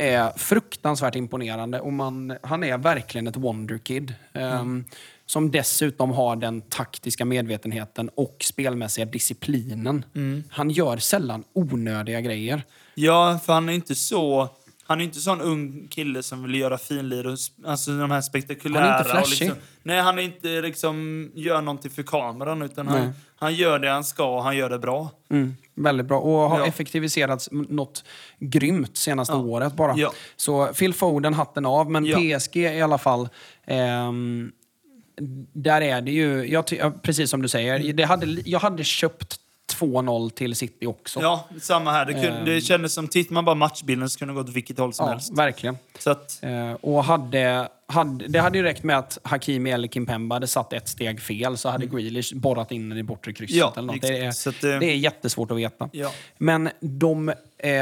Är 0.00 0.38
fruktansvärt 0.38 1.14
imponerande 1.16 1.80
och 1.80 1.92
man, 1.92 2.36
han 2.42 2.64
är 2.64 2.78
verkligen 2.78 3.26
ett 3.26 3.36
wonderkid. 3.36 4.14
ehm, 4.32 4.84
Som 5.26 5.50
dessutom 5.50 6.10
har 6.10 6.36
den 6.36 6.60
taktiska 6.60 7.24
medvetenheten 7.24 8.10
och 8.14 8.36
spelmässiga 8.40 9.04
disciplinen. 9.04 10.04
Han 10.50 10.70
gör 10.70 10.96
sällan 10.96 11.44
onödiga 11.52 12.20
grejer. 12.20 12.62
Ja, 12.94 13.40
för 13.44 13.52
han 13.52 13.68
är 13.68 13.72
inte 13.72 13.94
så... 13.94 14.48
Han 14.84 15.00
är 15.00 15.04
inte 15.04 15.20
sån 15.20 15.40
ung 15.40 15.88
kille 15.90 16.22
som 16.22 16.42
vill 16.42 16.54
göra 16.54 16.78
finlir 16.78 17.26
och 17.26 17.38
alltså 17.66 17.90
de 17.90 18.10
här 18.10 18.20
spektakulära... 18.20 18.84
Han 18.84 18.94
är 18.94 18.98
inte 18.98 19.10
flashig. 19.10 19.40
liksom, 19.40 19.62
nej, 19.82 20.00
han 20.00 20.18
är 20.18 20.22
inte 20.22 20.60
liksom 20.60 21.30
gör 21.34 21.62
någonting 21.62 21.90
för 21.90 22.02
kameran 22.02 22.62
utan 22.62 22.88
han, 22.88 23.12
han 23.36 23.54
gör 23.54 23.78
det 23.78 23.90
han 23.90 24.04
ska 24.04 24.36
och 24.36 24.42
han 24.42 24.56
gör 24.56 24.70
det 24.70 24.78
bra. 24.78 25.10
Mm, 25.30 25.56
väldigt 25.82 26.06
bra. 26.06 26.18
Och 26.20 26.50
har 26.50 26.58
Ja. 26.58 26.66
effektiviserats 26.66 27.48
något 27.52 28.04
grymt 28.38 28.96
senaste 28.96 29.34
året 29.34 29.72
bara. 29.74 29.94
Ja. 29.96 30.12
Så 30.36 30.66
Phil 30.66 30.94
Foden, 30.94 31.34
hatten 31.34 31.66
av. 31.66 31.90
Men 31.90 32.04
Ja. 32.04 32.18
PSG 32.18 32.56
i 32.56 32.80
alla 32.82 32.98
fall. 32.98 33.28
ehm, 33.66 34.52
där 35.52 35.80
är 35.80 36.00
det 36.00 36.10
ju, 36.10 36.44
jag 36.52 36.64
ja, 36.78 36.92
precis 37.02 37.30
som 37.30 37.42
du 37.42 37.48
säger, 37.48 37.92
det 37.92 38.02
hade, 38.04 38.26
jag 38.44 38.58
hade 38.60 38.84
köpt 38.84 39.36
2-0 39.72 40.30
till 40.30 40.54
City 40.56 40.86
också. 40.86 41.20
Ja, 41.22 41.48
samma 41.60 41.92
här. 41.92 42.04
Det, 42.06 42.12
kunde, 42.12 42.28
Ehm. 42.28 42.44
det 42.44 42.60
kändes 42.60 42.92
som, 42.94 43.08
tittar 43.08 43.34
man 43.34 43.44
bara 43.44 43.54
matchbilden 43.54 44.10
så 44.10 44.18
kunde 44.18 44.34
det 44.34 44.40
gått 44.40 44.48
åt 44.48 44.54
vilket 44.56 44.78
håll 44.78 44.92
som 44.92 45.06
Ja, 45.06 45.12
helst. 45.12 45.32
verkligen. 45.38 45.78
Så 45.98 46.10
att, 46.10 46.38
Eh, 46.42 46.72
och 46.72 47.04
hade, 47.04 47.68
hade, 47.90 48.28
det 48.28 48.38
hade 48.40 48.58
ju 48.58 48.64
räckt 48.64 48.82
med 48.82 48.98
att 48.98 49.18
Hakimi 49.22 49.70
eller 49.70 49.88
Kimpemba 49.88 50.36
hade 50.36 50.46
satt 50.46 50.72
ett 50.72 50.88
steg 50.88 51.20
fel 51.20 51.56
så 51.56 51.68
hade 51.68 51.86
Grealish 51.86 52.34
borrat 52.34 52.72
in 52.72 52.88
den 52.88 52.98
i 52.98 53.02
bortre 53.02 53.32
krysset. 53.32 53.56
Ja, 53.56 53.72
eller 53.76 53.86
något. 53.92 54.02
Det, 54.02 54.18
är, 54.18 54.28
att, 54.28 54.46
eh, 54.64 54.78
det 54.78 54.86
är 54.86 54.96
jättesvårt 54.96 55.50
att 55.50 55.56
veta. 55.58 55.88
Ja. 55.92 56.12
Men 56.38 56.68
de 56.80 57.28
eh, 57.28 57.34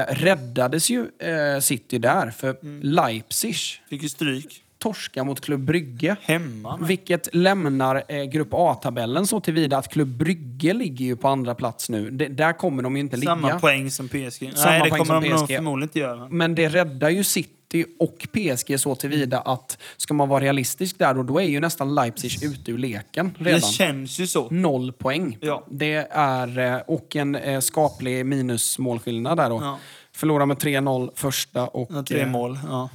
räddades 0.09 0.91
ju, 0.91 1.07
eh, 1.19 1.61
City 1.61 1.99
där, 1.99 2.31
för 2.31 2.49
Mm. 2.63 2.81
Leipzig 2.83 3.55
fick 3.91 4.03
ju 4.03 4.09
stryk. 4.09 4.63
torska 4.79 5.25
mot 5.25 5.41
Klubb 5.41 5.61
Brygge. 5.61 6.17
Hemma. 6.23 6.79
Vilket 6.83 7.29
lämnar 7.35 8.03
eh, 8.09 8.25
Grupp 8.25 8.49
A-tabellen 8.53 9.27
så 9.27 9.41
tillvida 9.41 9.77
att 9.79 9.89
Klubb 9.89 10.09
Brygge 10.09 10.73
ligger 10.75 11.05
ju 11.05 11.17
på 11.17 11.29
andra 11.29 11.55
plats 11.55 11.89
nu. 11.89 12.11
Det, 12.11 12.27
där 12.29 12.53
kommer 12.53 12.83
de 12.83 12.97
ju 12.97 13.01
inte 13.01 13.21
Samma 13.21 13.47
ligga. 13.49 13.59
poäng 13.61 13.91
som 13.91 14.09
PSG. 14.09 14.53
Samma 14.55 14.71
Nej, 14.71 14.81
det 14.85 14.91
kommer 14.91 15.21
de 15.21 15.37
PSG. 15.37 15.55
förmodligen 15.57 15.83
inte 15.89 15.99
göra. 15.99 16.29
Men 16.29 16.55
det 16.55 16.69
räddar 16.69 17.11
ju 17.11 17.25
City 17.25 17.51
och 17.99 18.29
PSG 18.33 18.81
så 18.81 18.95
tillvida 18.95 19.41
att 19.41 19.79
ska 19.97 20.15
man 20.15 20.29
vara 20.29 20.41
realistisk 20.41 20.99
där 20.99 21.19
och 21.19 21.25
då 21.25 21.41
är 21.41 21.45
ju 21.45 21.61
nästan 21.61 21.95
Leipzig 21.95 22.45
ute 22.45 22.71
ur 22.71 22.79
leken 22.79 23.35
redan. 23.39 23.61
Det 23.61 23.67
känns 23.67 24.19
ju 24.19 24.27
så. 24.27 24.51
Noll 24.51 24.93
poäng. 24.93 25.39
Ja. 25.41 25.65
Det 25.71 26.07
är, 26.11 26.59
eh, 26.59 26.77
och 26.87 27.17
en 27.17 27.35
eh, 27.35 27.61
skaplig 27.61 28.27
minusmålskillnad 28.27 29.37
där 29.37 29.51
då. 29.51 29.61
Ja. 29.63 29.79
Förlorar 30.13 30.47
med 30.47 30.57
3-0 30.57 31.11
första 31.15 31.67
och... 31.67 31.89
Ja, 31.93 32.03
tre 32.03 32.21
eh, 32.21 32.29
mål. 32.29 32.59
Ja. 32.67 32.91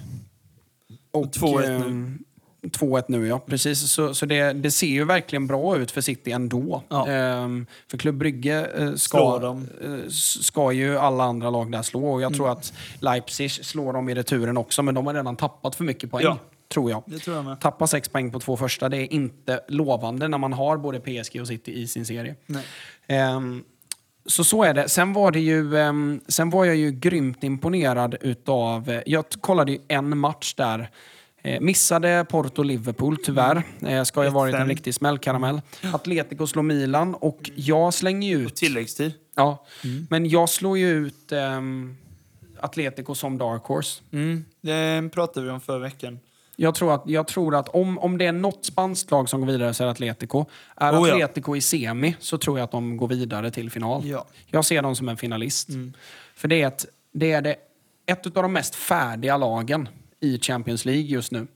Och 1.11 1.25
2-1 1.25 1.63
eh, 1.63 1.89
nu. 1.89 2.17
2-1 2.63 3.03
nu, 3.07 3.27
ja. 3.27 3.39
Precis. 3.39 3.91
Så, 3.91 4.13
så 4.13 4.25
det, 4.25 4.53
det 4.53 4.71
ser 4.71 4.87
ju 4.87 5.03
verkligen 5.05 5.47
bra 5.47 5.77
ut 5.77 5.91
för 5.91 6.01
City 6.01 6.31
ändå. 6.31 6.83
Ja. 6.89 7.07
Ehm, 7.07 7.65
för 7.91 7.97
Klubb 7.97 8.15
Brygge 8.15 8.65
eh, 8.77 8.93
ska, 8.95 9.57
eh, 9.83 10.07
ska 10.41 10.71
ju 10.71 10.97
alla 10.97 11.23
andra 11.23 11.49
lag 11.49 11.71
där 11.71 11.81
slå. 11.81 12.13
Och 12.13 12.21
jag 12.21 12.27
Mm. 12.27 12.37
tror 12.37 12.51
att 12.51 12.73
Leipzig 12.99 13.51
slår 13.51 13.93
dem 13.93 14.09
i 14.09 14.13
returen 14.15 14.57
också, 14.57 14.83
men 14.83 14.95
de 14.95 15.07
har 15.07 15.13
redan 15.13 15.35
tappat 15.35 15.75
för 15.75 15.83
mycket 15.83 16.11
poäng. 16.11 16.23
Ja. 16.23 16.37
Tror 16.73 16.91
jag. 16.91 17.03
Det 17.05 17.19
tror 17.19 17.35
jag 17.35 17.45
med. 17.45 17.59
Tappa 17.61 17.87
sex 17.87 18.09
poäng 18.09 18.31
på 18.31 18.39
två 18.39 18.57
första, 18.57 18.89
det 18.89 18.97
är 18.97 19.13
inte 19.13 19.59
lovande 19.67 20.27
när 20.27 20.37
man 20.37 20.53
har 20.53 20.77
både 20.77 20.99
PSG 20.99 21.41
och 21.41 21.47
City 21.47 21.81
i 21.81 21.87
sin 21.87 22.05
serie. 22.05 22.35
Ehm, 23.07 23.63
så 24.25 24.43
så 24.43 24.63
är 24.63 24.73
det. 24.73 24.89
Sen 24.89 25.13
var, 25.13 25.31
det 25.31 25.39
ju, 25.39 25.77
ehm, 25.77 26.19
sen 26.27 26.49
var 26.49 26.65
jag 26.65 26.75
ju 26.75 26.91
grymt 26.91 27.43
imponerad 27.43 28.15
utav... 28.21 28.89
eh, 28.89 29.01
Jag 29.05 29.25
kollade 29.41 29.71
ju 29.71 29.79
en 29.87 30.17
match 30.17 30.53
där. 30.53 30.89
Eh, 31.45 31.61
missade 31.61 32.25
Porto-Liverpool 32.29 33.17
tyvärr. 33.23 33.63
Eh, 33.81 34.03
ska 34.03 34.23
ju 34.23 34.29
ha 34.29 34.35
varit 34.35 34.55
en 34.55 34.61
1-5. 34.61 34.69
riktig 34.69 34.93
smällkaramell. 34.93 35.61
Atletico 35.93 36.47
slår 36.47 36.63
Milan 36.63 37.15
och 37.15 37.51
jag 37.55 37.93
slänger 37.93 38.27
ju 38.27 38.45
ut... 38.45 38.55
Tilläggstid. 38.55 39.13
Ja, 39.35 39.65
men 40.09 40.29
jag 40.29 40.49
slår 40.49 40.77
ju 40.77 40.89
ut 40.89 41.31
ehm, 41.31 41.97
Atletico 42.59 43.15
som 43.15 43.37
dark 43.37 43.63
horse. 43.63 44.01
Mm. 44.11 44.45
Det 44.61 45.09
pratade 45.13 45.45
vi 45.45 45.51
om 45.51 45.61
förra 45.61 45.79
veckan. 45.79 46.19
Jag 46.55 46.75
tror 46.75 46.93
att, 46.93 47.03
jag 47.05 47.27
tror 47.27 47.55
att 47.55 47.69
om, 47.69 47.99
om 47.99 48.17
det 48.17 48.25
är 48.25 48.31
något 48.31 48.65
spanskt 48.65 49.11
lag 49.11 49.29
som 49.29 49.41
går 49.41 49.47
vidare 49.47 49.73
så 49.73 49.83
är 49.83 49.85
det 49.85 49.91
Atletico. 49.91 50.45
Är 50.75 50.93
Oh 50.93 51.09
ja. 51.09 51.13
Atletico 51.13 51.55
i 51.55 51.61
semi 51.61 52.15
så 52.19 52.37
tror 52.37 52.59
jag 52.59 52.63
att 52.63 52.71
de 52.71 52.97
går 52.97 53.07
vidare 53.07 53.51
till 53.51 53.71
final. 53.71 54.05
Ja. 54.05 54.25
Jag 54.45 54.65
ser 54.65 54.81
dem 54.81 54.95
som 54.95 55.09
en 55.09 55.17
finalist. 55.17 55.69
Mm. 55.69 55.93
För 56.35 56.47
det 56.47 56.61
är, 56.61 56.67
ett, 56.67 56.85
det 57.13 57.31
är 57.31 57.41
det, 57.41 57.55
ett 58.05 58.25
av 58.25 58.43
de 58.43 58.53
mest 58.53 58.75
färdiga 58.75 59.37
lagen 59.37 59.89
i 60.23 60.39
Champions 60.39 60.85
League 60.85 61.03
just 61.03 61.31
nu. 61.31 61.47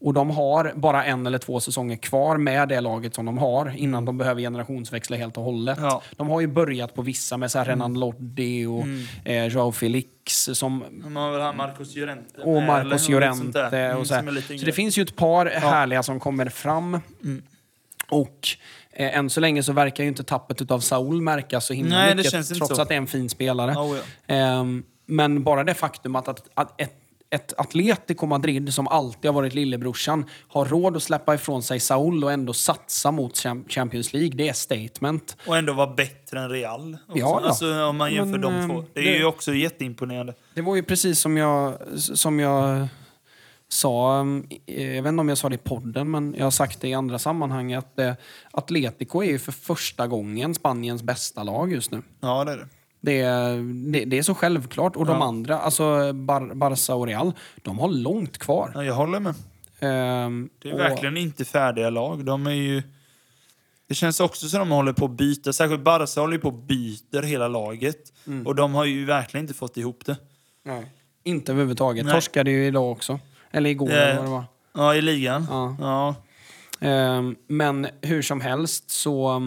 Och 0.00 0.14
de 0.14 0.30
har 0.30 0.72
bara 0.76 1.04
en 1.04 1.26
eller 1.26 1.38
två 1.38 1.60
säsonger 1.60 1.96
kvar 1.96 2.36
med 2.36 2.68
det 2.68 2.80
laget 2.80 3.14
som 3.14 3.26
de 3.26 3.38
har 3.38 3.72
innan 3.76 4.04
de 4.04 4.18
behöver 4.18 4.40
generationsväxla 4.40 5.16
helt 5.16 5.36
och 5.36 5.42
hållet. 5.44 5.78
Ja. 5.80 6.02
De 6.16 6.28
har 6.28 6.40
ju 6.40 6.46
börjat 6.46 6.94
på 6.94 7.02
vissa 7.02 7.36
med 7.36 7.50
så 7.50 7.58
här 7.58 7.64
Renan 7.64 7.94
Loddi 7.94 8.66
och 8.66 8.84
eh, 9.24 9.46
Joao 9.46 9.72
Felix 9.72 10.48
som 10.52 10.84
De 10.90 11.16
har 11.16 11.32
väl 11.32 11.40
han 11.40 11.56
Marcos 11.56 11.96
Llorente 11.96 12.40
och 12.42 12.62
Marcos. 12.62 13.08
Llorente. 13.08 13.62
Mm, 13.66 13.96
Och 13.98 14.06
så, 14.06 14.20
lite 14.22 14.58
så 14.58 14.66
det 14.66 14.72
finns 14.72 14.98
ju 14.98 15.02
ett 15.02 15.16
par 15.16 15.46
härliga 15.46 16.02
som 16.02 16.20
kommer 16.20 16.48
fram. 16.48 17.00
Och 18.10 18.48
eh, 18.92 19.18
än 19.18 19.30
så 19.30 19.40
länge 19.40 19.62
så 19.62 19.72
verkar 19.72 20.04
ju 20.04 20.08
inte 20.08 20.24
tappet 20.24 20.62
utav 20.62 20.80
Saul 20.80 21.20
märkas 21.22 21.66
så 21.66 21.74
himla 21.74 21.96
Nej, 21.96 22.08
det 22.10 22.16
mycket. 22.16 22.48
trots 22.56 22.76
så. 22.76 22.82
att 22.82 22.88
det 22.88 22.94
är 22.94 22.98
en 22.98 23.06
fin 23.06 23.28
spelare. 23.28 23.72
Oh, 23.72 23.96
ja. 23.96 24.34
Ehm, 24.34 24.84
men 25.06 25.42
bara 25.42 25.64
det 25.64 25.74
faktum 25.74 26.16
att, 26.16 26.28
att, 26.28 26.48
att 26.54 26.80
ett, 26.80 26.94
ett 27.30 27.54
Atletico 27.60 28.26
Madrid 28.26 28.74
som 28.74 28.88
alltid 28.88 29.28
har 29.28 29.32
varit 29.34 29.54
lillebrorsan 29.54 30.24
har 30.48 30.64
råd 30.64 30.96
att 30.96 31.02
släppa 31.02 31.34
ifrån 31.34 31.62
sig 31.62 31.80
Saul 31.80 32.24
och 32.24 32.32
ändå 32.32 32.52
satsa 32.52 33.10
mot 33.10 33.32
Cham- 33.34 33.68
Champions 33.68 34.12
League, 34.12 34.30
det 34.34 34.48
är 34.48 34.52
statement. 34.52 35.36
Och 35.46 35.56
ändå 35.56 35.72
vara 35.72 35.94
bättre 35.94 36.40
än 36.40 36.50
Real. 36.50 36.96
Också. 37.08 37.18
Ja, 37.18 37.40
ja. 37.42 37.48
Alltså, 37.48 37.82
om 37.84 37.96
man 37.96 38.14
jämför 38.14 38.38
Men, 38.38 38.40
de 38.40 38.54
eh, 38.54 38.66
två. 38.66 38.84
Det 38.94 39.00
är 39.00 39.04
det- 39.04 39.18
ju 39.18 39.24
också 39.24 39.54
jätteimponerande. 39.54 40.34
Det 40.54 40.62
var 40.62 40.76
ju 40.76 40.82
precis 40.82 41.20
som 41.20 41.36
jag, 41.36 41.74
som 41.96 42.40
jag 42.40 42.88
sa, 43.68 44.18
um, 44.20 44.46
jag 44.66 45.02
vet 45.02 45.06
inte 45.06 45.20
om 45.20 45.28
jag 45.28 45.38
sa 45.38 45.48
det 45.48 45.54
i 45.54 45.58
podden, 45.58 46.10
men 46.10 46.34
jag 46.38 46.46
har 46.46 46.50
sagt 46.50 46.80
det 46.80 46.88
i 46.88 46.94
andra 46.94 47.18
sammanhang 47.18 47.72
att 47.74 47.98
eh, 47.98 48.12
Atletico 48.50 49.22
är 49.22 49.26
ju 49.30 49.38
för 49.38 49.52
första 49.52 50.06
gången 50.06 50.54
Spaniens 50.54 51.02
bästa 51.02 51.42
lag 51.42 51.72
just 51.72 51.90
nu. 51.90 52.02
Ja, 52.20 52.44
det 52.44 52.52
är 52.52 52.56
det. 52.56 52.68
Det 53.00 53.20
är, 53.20 53.56
det, 53.92 54.04
det 54.04 54.18
är 54.18 54.22
så 54.22 54.34
självklart. 54.34 54.96
Och 54.96 55.06
de 55.06 55.22
andra, 55.22 55.58
alltså 55.58 56.12
Bar, 56.12 56.54
Barca 56.54 56.94
och 56.94 57.06
Real, 57.06 57.32
de 57.62 57.78
har 57.78 57.88
långt 57.88 58.38
kvar. 58.38 58.70
Ja, 58.74 58.84
jag 58.84 58.94
håller 58.94 59.20
med. 59.20 59.34
Ehm, 59.80 60.48
Det 60.62 60.68
är 60.68 60.72
och- 60.74 60.80
verkligen 60.80 61.16
inte 61.16 61.44
färdiga 61.44 61.90
lag. 61.90 62.24
De 62.24 62.46
är 62.46 62.50
ju... 62.50 62.82
Det 63.88 63.94
känns 63.94 64.20
också 64.20 64.48
som 64.48 64.58
de 64.58 64.70
håller 64.70 64.92
på 64.92 65.04
att 65.04 65.10
byta. 65.10 65.52
Särskilt 65.52 65.82
Barca 65.82 66.20
håller 66.20 66.32
ju 66.34 66.40
på 66.40 66.48
att 66.48 66.54
byta 66.62 67.20
hela 67.20 67.48
laget. 67.48 68.12
Mm. 68.26 68.46
Och 68.46 68.54
de 68.54 68.74
har 68.74 68.84
ju 68.84 69.04
verkligen 69.04 69.44
inte 69.44 69.54
fått 69.54 69.76
ihop 69.76 70.04
det. 70.06 70.16
Nej. 70.64 70.86
Inte 71.24 71.52
överhuvudtaget. 71.52 72.04
Nej. 72.04 72.14
Torskade 72.14 72.50
ju 72.50 72.66
idag 72.66 72.92
också. 72.92 73.20
Eller 73.50 73.70
igår 73.70 73.90
Eh, 73.90 73.96
eller 73.96 74.14
vad 74.16 74.24
det 74.24 74.30
var. 74.30 74.44
Ja, 74.74 74.94
i 74.94 75.00
ligan. 75.02 75.46
Ja. 75.50 75.76
ja. 75.80 76.14
Ehm, 76.88 77.36
Men 77.46 77.86
hur 78.02 78.22
som 78.22 78.40
helst 78.40 78.90
så... 78.90 79.42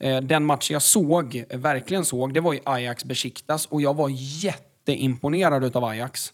eh, 0.00 0.20
Den 0.20 0.44
match 0.44 0.70
jag 0.70 0.82
såg, 0.82 1.44
verkligen 1.50 2.04
såg, 2.04 2.34
det 2.34 2.40
var 2.40 2.52
ju 2.52 2.60
Ajax 2.64 3.04
Besiktas 3.04 3.66
och 3.66 3.82
jag 3.82 3.96
var 3.96 4.08
jätteimponerad 4.14 5.64
utav 5.64 5.84
Ajax. 5.84 6.32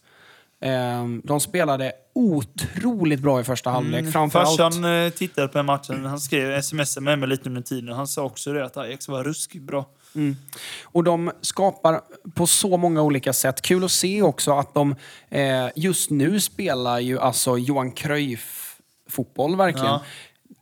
Ehm, 0.60 1.22
De 1.24 1.40
spelade 1.40 1.92
otroligt 2.14 3.20
bra 3.20 3.40
i 3.40 3.44
första 3.44 3.70
halvlek. 3.70 4.12
Framförallt... 4.12 4.56
Farsan 4.58 4.84
eh, 5.04 5.10
tittade 5.10 5.48
på 5.48 5.58
den 5.58 5.66
matchen. 5.66 6.04
Han 6.04 6.20
skrev 6.20 6.50
sms 6.52 6.98
med 6.98 7.18
mig 7.18 7.28
lite 7.28 7.48
under 7.48 7.62
tiden. 7.62 7.94
Han 7.94 8.06
sa 8.06 8.22
också 8.22 8.52
det 8.52 8.64
att 8.64 8.76
Ajax 8.76 9.08
var 9.08 9.24
ruskigt 9.24 9.64
bra. 9.64 9.86
Och 10.82 11.04
de 11.04 11.32
skapar 11.40 12.00
på 12.34 12.46
så 12.46 12.76
många 12.76 13.02
olika 13.02 13.32
sätt. 13.32 13.62
Kul 13.62 13.84
att 13.84 13.90
se 13.90 14.22
också 14.22 14.52
att 14.52 14.74
de 14.74 14.94
eh, 15.30 15.66
just 15.76 16.10
nu 16.10 16.40
spelar 16.40 16.98
ju 16.98 17.18
alltså 17.18 17.58
Johan 17.58 17.92
Cruyff-fotboll 17.92 19.56
verkligen. 19.56 19.86
Ja. 19.86 20.02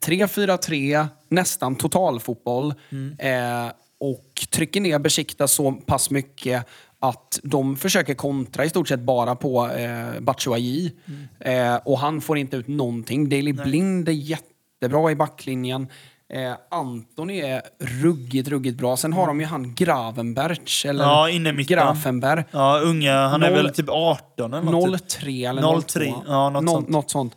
3-4-3, 0.05 1.07
nästan 1.29 1.77
totalfotboll. 1.77 2.75
Eh, 3.19 3.67
och 4.01 4.47
trycker 4.51 4.81
ner 4.81 4.99
Besiktas 4.99 5.53
så 5.53 5.73
pass 5.73 6.11
mycket 6.11 6.67
att 7.01 7.41
de 7.43 7.77
försöker 7.77 8.15
kontra 8.15 8.65
i 8.65 8.69
stort 8.69 8.89
sett 8.89 9.01
bara 9.01 9.35
på 9.37 9.71
eh, 9.71 10.21
Batshuayi. 10.21 10.93
Eh, 11.41 11.77
och 11.77 11.99
han 11.99 12.21
får 12.21 12.39
inte 12.39 12.57
ut 12.57 12.69
någonting. 12.69 13.29
Daley 13.29 13.53
Blind 13.53 14.09
är 14.09 14.13
jättebra 14.13 15.11
i 15.11 15.15
backlinjen. 15.17 15.87
Eh, 16.33 16.53
Antoni 16.71 17.41
är 17.41 17.63
ruggigt, 18.03 18.49
ruggigt 18.49 18.79
bra. 18.79 18.97
Sen 18.97 19.13
har 19.13 19.27
de 19.27 19.41
ju 19.41 19.47
han 19.47 19.75
Gravenberch, 19.75 20.87
eller 20.87 21.05
Ja, 21.05 21.29
inne. 21.31 21.53
Grafenberg. 21.53 22.45
Ja, 22.51 22.81
unga. 22.81 23.27
Han 23.29 23.43
är 23.43 23.51
väl 23.51 23.71
typ 23.75 23.89
18 23.89 24.55
eller 24.55 24.71
något. 24.71 25.09
03 25.09 25.45
eller 25.45 25.81
03, 25.81 26.05
02. 26.13 26.23
ja, 26.27 26.51
något 26.51 26.65
Nå- 26.65 26.73
sånt. 26.73 26.89
något 26.89 27.11
sånt. 27.11 27.37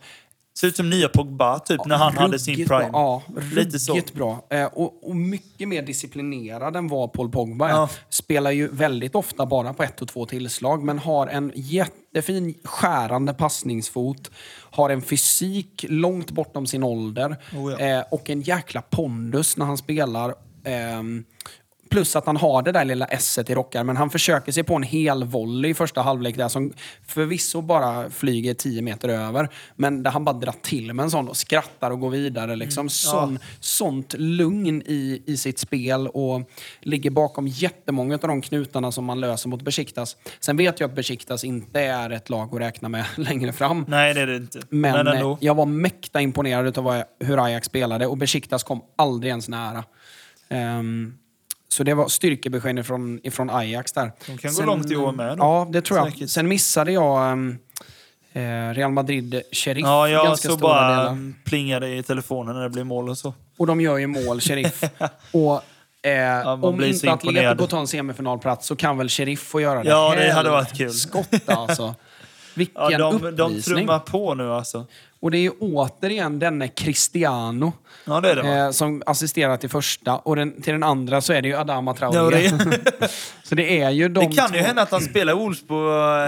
Ser 0.60 0.68
ut 0.68 0.76
som 0.76 0.90
nya 0.90 1.08
Pogba 1.08 1.58
typ, 1.58 1.84
när 1.86 1.96
han 1.96 2.16
hade 2.16 2.38
sin 2.38 2.54
prime. 2.54 2.90
Bra. 2.90 3.22
Ja, 3.36 3.40
Lite 3.54 3.78
så. 3.78 4.00
bra. 4.14 4.46
Eh, 4.50 4.64
och, 4.64 5.08
och 5.08 5.16
mycket 5.16 5.68
mer 5.68 5.82
disciplinerad 5.82 6.76
än 6.76 6.88
vad 6.88 7.12
Paul 7.12 7.30
Pogba 7.30 7.68
är. 7.68 7.72
Ja. 7.72 7.88
Spelar 8.08 8.50
ju 8.50 8.68
väldigt 8.68 9.14
ofta 9.14 9.46
bara 9.46 9.74
på 9.74 9.82
ett 9.82 10.02
och 10.02 10.08
två 10.08 10.26
tillslag, 10.26 10.84
men 10.84 10.98
har 10.98 11.26
en 11.26 11.52
jättefin 11.54 12.54
skärande 12.64 13.34
passningsfot. 13.34 14.30
Har 14.70 14.90
en 14.90 15.02
fysik 15.02 15.84
långt 15.88 16.30
bortom 16.30 16.66
sin 16.66 16.82
ålder. 16.82 17.36
Oh 17.56 17.72
ja. 17.72 17.78
eh, 17.78 18.04
och 18.10 18.30
en 18.30 18.40
jäkla 18.40 18.82
pondus 18.82 19.56
när 19.56 19.66
han 19.66 19.78
spelar. 19.78 20.34
Ehm, 20.64 21.24
Plus 21.90 22.16
att 22.16 22.26
han 22.26 22.36
har 22.36 22.62
det 22.62 22.72
där 22.72 22.84
lilla 22.84 23.06
s 23.06 23.38
i 23.46 23.54
rockar, 23.54 23.84
men 23.84 23.96
han 23.96 24.10
försöker 24.10 24.52
sig 24.52 24.62
på 24.62 24.74
en 24.74 24.82
hel 24.82 25.24
volley 25.24 25.70
i 25.70 25.74
första 25.74 26.02
halvlek 26.02 26.36
där 26.36 26.48
som 26.48 26.72
förvisso 27.06 27.60
bara 27.62 28.10
flyger 28.10 28.54
10 28.54 28.82
meter 28.82 29.08
över. 29.08 29.48
Men 29.76 30.02
där 30.02 30.10
han 30.10 30.24
bara 30.24 30.36
drar 30.36 30.54
till 30.62 30.94
med 30.94 31.02
en 31.02 31.10
sån 31.10 31.28
och 31.28 31.36
skrattar 31.36 31.90
och 31.90 32.00
går 32.00 32.10
vidare. 32.10 32.56
Liksom. 32.56 32.88
sån, 32.88 33.38
Sånt 33.60 34.14
lugn 34.18 34.82
i, 34.86 35.22
i 35.26 35.36
sitt 35.36 35.58
spel 35.58 36.08
och 36.08 36.50
ligger 36.80 37.10
bakom 37.10 37.46
jättemånga 37.46 38.14
av 38.14 38.20
de 38.20 38.42
knutarna 38.42 38.92
som 38.92 39.04
man 39.04 39.20
löser 39.20 39.48
mot 39.48 39.62
Besiktas. 39.62 40.16
Sen 40.40 40.56
vet 40.56 40.80
jag 40.80 40.90
att 40.90 40.96
Besiktas 40.96 41.44
inte 41.44 41.80
är 41.80 42.10
ett 42.10 42.30
lag 42.30 42.54
att 42.54 42.60
räkna 42.60 42.88
med 42.88 43.04
längre 43.16 43.52
fram. 43.52 43.84
Nej, 43.88 44.14
det 44.14 44.20
är 44.20 44.26
det 44.26 44.36
inte. 44.36 44.60
Men, 44.68 45.04
Men, 45.04 45.16
eh, 45.16 45.36
jag 45.40 45.54
var 45.54 45.66
mäkta 45.66 46.20
imponerad 46.20 46.78
av 46.78 47.02
hur 47.20 47.44
Ajax 47.44 47.66
spelade 47.66 48.06
och 48.06 48.16
Besiktas 48.16 48.62
kom 48.62 48.82
aldrig 48.96 49.30
ens 49.30 49.48
nära. 49.48 49.84
Ehm, 50.48 51.14
så 51.68 51.82
det 51.82 51.94
var 51.94 52.08
styrkebesked 52.08 52.78
ifrån, 52.78 53.20
ifrån 53.22 53.50
Ajax 53.50 53.92
där. 53.92 54.12
De 54.26 54.38
kan 54.38 54.54
gå 54.54 54.62
långt 54.62 54.90
i 54.90 54.96
år 54.96 55.12
med 55.12 55.38
då. 55.38 55.44
Ja, 55.44 55.68
det 55.70 55.82
tror 55.82 55.98
jag. 55.98 56.12
Säkert. 56.12 56.30
Sen 56.30 56.48
missade 56.48 56.92
jag 56.92 57.38
eh, 58.32 58.74
Real 58.74 58.90
Madrid 58.92 59.42
Sheriff 59.52 59.84
Ja, 59.84 60.08
jag 60.08 60.26
ganska 60.26 60.48
så 60.48 60.56
stora 60.56 60.68
bara 60.68 60.96
delar. 60.96 61.44
plingade 61.44 61.88
i 61.96 62.02
telefonen 62.02 62.54
när 62.54 62.62
det 62.62 62.70
blev 62.70 62.86
mål 62.86 63.08
och 63.08 63.18
så. 63.18 63.34
Och 63.58 63.66
de 63.66 63.80
gör 63.80 63.96
ju 63.98 64.06
mål, 64.06 64.40
Sheriff. 64.40 64.82
och 65.32 65.62
eh, 66.08 66.44
man 66.44 66.64
om 66.64 66.84
inte 66.84 67.12
Atletico 67.12 67.66
tar 67.66 67.78
en 67.80 67.86
semifinalplats 67.86 68.66
så 68.66 68.76
kan 68.76 68.98
väl 68.98 69.08
Sheriff 69.08 69.40
få 69.40 69.60
göra 69.60 69.82
det. 69.82 69.90
Ja, 69.90 70.14
det 70.16 70.32
hade 70.32 70.50
varit 70.50 70.76
kul. 70.76 70.92
Skott 70.92 71.48
alltså. 71.48 71.94
Vilken 72.58 72.82
Ja, 72.90 72.98
de, 72.98 73.20
de 73.36 73.42
uppvisning. 73.42 73.76
trummar 73.76 73.98
på 73.98 74.34
nu 74.34 74.52
alltså. 74.52 74.86
Och 75.20 75.30
det 75.30 75.38
är 75.38 75.40
ju 75.42 75.50
återigen 75.60 76.38
denne 76.38 76.68
Cristiano 76.68 77.72
Ja, 78.04 78.20
det 78.20 78.34
det 78.34 78.48
eh, 78.58 78.70
som 78.70 79.02
assisterar 79.06 79.56
till 79.56 79.68
första. 79.70 80.16
Och 80.16 80.36
den, 80.36 80.62
till 80.62 80.72
den 80.72 80.82
andra 80.82 81.20
så 81.20 81.32
är 81.32 81.42
det 81.42 81.48
ju 81.48 81.54
Adama 81.56 81.96
Ja, 82.00 82.10
Traoré. 82.12 82.48
det, 82.48 83.08
så 83.42 83.54
det 83.54 83.80
är 83.82 83.90
ju 83.90 84.08
de 84.08 84.20
det 84.30 84.36
kan 84.36 84.52
ju 84.52 84.58
två. 84.60 84.66
hända 84.66 84.82
att 84.82 84.90
han 84.90 85.00
spelar 85.00 85.34
Wolves 85.34 85.66
på 85.66 85.74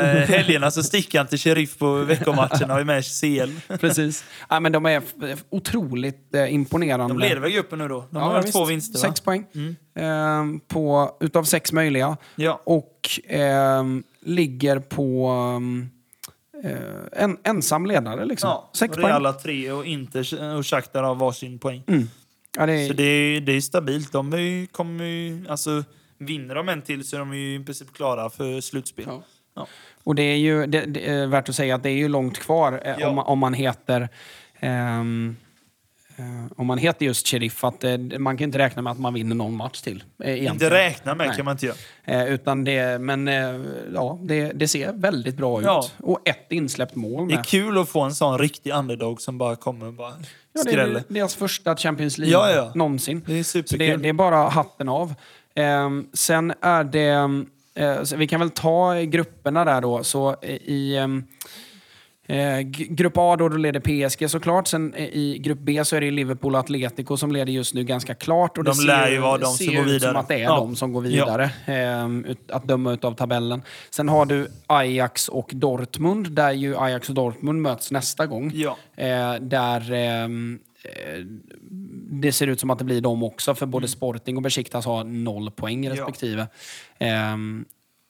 eh, 0.04 0.28
helgerna 0.36 0.70
så 0.70 0.82
sticker 0.82 1.18
han 1.18 1.26
till 1.26 1.38
Sheriff 1.38 1.78
på 1.78 1.94
veckomatcherna 1.94 2.74
och 2.74 2.80
är 2.80 2.84
med 2.84 2.98
i 2.98 3.02
CL. 3.02 3.76
Precis. 3.78 4.24
Ja, 4.48 4.60
men 4.60 4.72
de 4.72 4.86
är 4.86 5.02
otroligt 5.50 6.34
eh, 6.34 6.54
imponerande. 6.54 7.14
De 7.14 7.18
leder 7.18 7.40
väl 7.40 7.50
gruppen 7.50 7.78
nu 7.78 7.88
då? 7.88 8.04
De 8.10 8.16
har 8.22 8.28
Ja, 8.28 8.32
väl 8.34 8.42
visst. 8.42 8.54
två 8.54 8.64
vinster 8.64 8.98
va? 8.98 9.04
Mm. 9.04 9.12
Sex 9.12 9.20
poäng. 9.20 9.46
Ehm, 9.96 10.60
på, 10.68 11.10
utav 11.20 11.44
sex 11.44 11.72
möjliga. 11.72 12.16
Ja. 12.36 12.60
Och 12.64 13.10
ehm, 13.28 14.02
ligger 14.20 14.78
på 14.78 15.28
ehm, 15.56 15.80
eh, 15.82 15.99
en 17.12 17.38
ensam 17.44 17.86
ledare. 17.86 18.24
Liksom. 18.24 18.48
Ja, 18.50 18.70
sex 18.74 18.96
poäng. 18.96 19.10
alla 19.12 19.32
tre 19.32 19.72
och 19.72 19.84
Inter 19.86 20.54
och 20.58 20.66
Shakhtar 20.66 21.02
har 21.02 21.14
varsin 21.14 21.58
poäng. 21.58 21.82
Ja, 22.58 22.66
det 22.66 22.72
är, 22.72 22.88
Så 22.88 22.92
det 22.94 23.02
är, 23.02 23.40
det 23.40 23.52
är 23.52 23.60
stabilt. 23.60 24.12
De 24.12 24.32
är, 24.32 24.66
kommer 24.66 25.04
ju, 25.04 25.46
alltså, 25.48 25.84
vinner 26.18 26.54
de 26.54 26.68
en 26.68 26.82
till 26.82 27.04
så 27.08 27.16
är 27.16 27.20
de 27.20 27.34
ju 27.34 27.54
i 27.60 27.64
princip 27.64 27.92
klara 27.94 28.30
för 28.30 28.60
slutspel. 28.60 29.04
Ja. 29.08 29.22
Ja. 29.54 29.66
Och 30.04 30.14
det 30.14 30.22
är 30.22 30.36
ju 30.36 30.66
det, 30.66 30.80
det 30.80 31.08
är 31.10 31.26
värt 31.26 31.48
att 31.48 31.54
säga 31.54 31.74
att 31.74 31.82
det 31.82 31.90
är 31.90 31.94
ju 31.96 32.08
långt 32.08 32.38
kvar 32.38 32.80
eh, 32.84 33.08
om, 33.08 33.14
man- 33.16 33.26
om 33.26 33.38
man 33.38 33.54
heter 33.54 34.08
eh, 34.60 34.70
om 36.56 36.66
man 36.66 36.78
heter 36.78 37.06
just 37.06 37.26
Sheriff. 37.28 37.64
Att, 37.64 37.84
eh, 37.84 37.98
man 38.18 38.36
kan 38.36 38.44
inte 38.44 38.58
räkna 38.58 38.82
med 38.82 38.90
att 38.90 38.98
man 38.98 39.14
vinner 39.14 39.34
någon 39.36 39.54
match 39.56 39.80
till. 39.80 40.04
eh, 40.22 40.28
egentligen. 40.30 40.52
Inte 40.54 40.70
räkna 40.70 41.14
med 41.14 41.26
Nej. 41.26 41.36
kan 41.36 41.44
man 41.44 41.52
inte 41.54 41.66
göra. 41.66 41.76
Eh, 42.04 42.24
utan 42.34 42.64
det, 42.64 43.00
men 43.00 43.28
eh, 43.28 43.60
ja, 43.94 44.18
det, 44.22 44.52
det 44.52 44.68
ser 44.68 44.92
väldigt 44.92 45.36
bra 45.36 45.58
ut. 45.60 45.64
Ja. 45.66 45.84
Och 45.98 46.28
ett 46.28 46.46
insläppt 46.52 46.94
mål 46.94 47.28
Det 47.28 47.34
är 47.34 47.36
med. 47.36 47.46
kul 47.46 47.78
att 47.78 47.88
få 47.88 48.00
en 48.00 48.14
sån 48.14 48.38
riktig 48.38 48.70
underdog 48.72 49.20
som 49.22 49.38
bara 49.38 49.56
kommer 49.56 49.86
och 49.86 49.92
bara 49.92 50.10
Ja, 50.52 50.62
det 50.64 50.70
skräller. 50.70 51.00
är 51.00 51.04
deras 51.08 51.34
första 51.34 51.76
Champions 51.76 52.18
League 52.18 52.32
Ja, 52.32 52.50
ja. 52.64 52.72
någonsin. 52.74 53.22
Det 53.26 53.38
är 53.38 53.42
Så 53.42 53.58
det, 53.58 53.68
superkul. 53.68 54.02
det 54.02 54.08
är 54.08 54.12
bara 54.12 54.36
hatten 54.48 54.88
av. 54.88 55.14
Ehm, 55.54 56.06
sen 56.12 56.52
är 56.60 56.84
det... 56.84 57.08
eh, 57.74 58.00
vi 58.16 58.26
kan 58.26 58.40
väl 58.40 58.50
ta 58.50 58.94
grupperna 59.00 59.64
där 59.64 59.80
då. 59.80 60.04
Så 60.04 60.30
eh, 60.42 60.50
i 60.54 60.96
ehm, 60.96 61.24
eh, 62.30 62.60
grupp 62.70 63.12
A 63.16 63.36
då, 63.36 63.48
då 63.48 63.56
leder 63.56 63.80
PSG 63.80 64.30
såklart. 64.30 64.68
Sen 64.68 64.94
eh, 64.94 65.04
i 65.04 65.38
grupp 65.40 65.58
B 65.58 65.84
så 65.84 65.96
är 65.96 66.00
det 66.00 66.10
Liverpool 66.10 66.54
och 66.54 66.60
Atletico 66.60 67.16
som 67.16 67.32
leder 67.32 67.52
just 67.52 67.74
nu 67.74 67.84
ganska 67.84 68.14
klart. 68.14 68.58
Och 68.58 68.64
De 68.64 68.76
det 68.78 68.86
lär 68.86 69.04
ser, 69.06 69.12
ju 69.12 69.18
vara 69.18 69.38
de 69.38 69.44
som 69.46 69.66
ser 69.66 69.76
går 69.76 69.84
ut 69.86 69.92
vidare. 69.92 70.10
som 70.12 70.20
att 70.20 70.28
det 70.28 70.34
är 70.34 70.38
Ja. 70.38 70.56
de 70.56 70.76
som 70.76 70.92
går 70.92 71.00
vidare. 71.00 71.50
ehm, 71.66 72.24
ut, 72.24 72.50
att 72.50 72.64
döma 72.64 72.98
av 73.02 73.12
tabellen. 73.14 73.62
Sen 73.90 74.08
har 74.08 74.26
du 74.26 74.48
Ajax 74.66 75.28
och 75.28 75.50
Dortmund, 75.54 76.32
där 76.32 76.52
ju 76.52 76.76
Ajax 76.78 77.08
och 77.08 77.14
Dortmund 77.14 77.62
möts 77.62 77.90
nästa 77.90 78.26
gång. 78.26 78.52
Ja. 78.54 78.76
Eh, 78.96 79.34
där 79.40 79.92
ehm, 79.92 80.58
eh, 80.84 81.24
det 82.12 82.32
ser 82.32 82.46
ut 82.46 82.60
som 82.60 82.70
att 82.70 82.78
det 82.78 82.84
blir 82.84 83.00
de 83.00 83.22
också, 83.22 83.54
för 83.54 83.66
både 83.66 83.88
Sporting 83.88 84.36
och 84.36 84.42
Besiktas 84.42 84.84
har 84.86 85.04
noll 85.04 85.50
poäng 85.50 85.84
Ja. 85.84 85.92
respektive. 85.92 86.46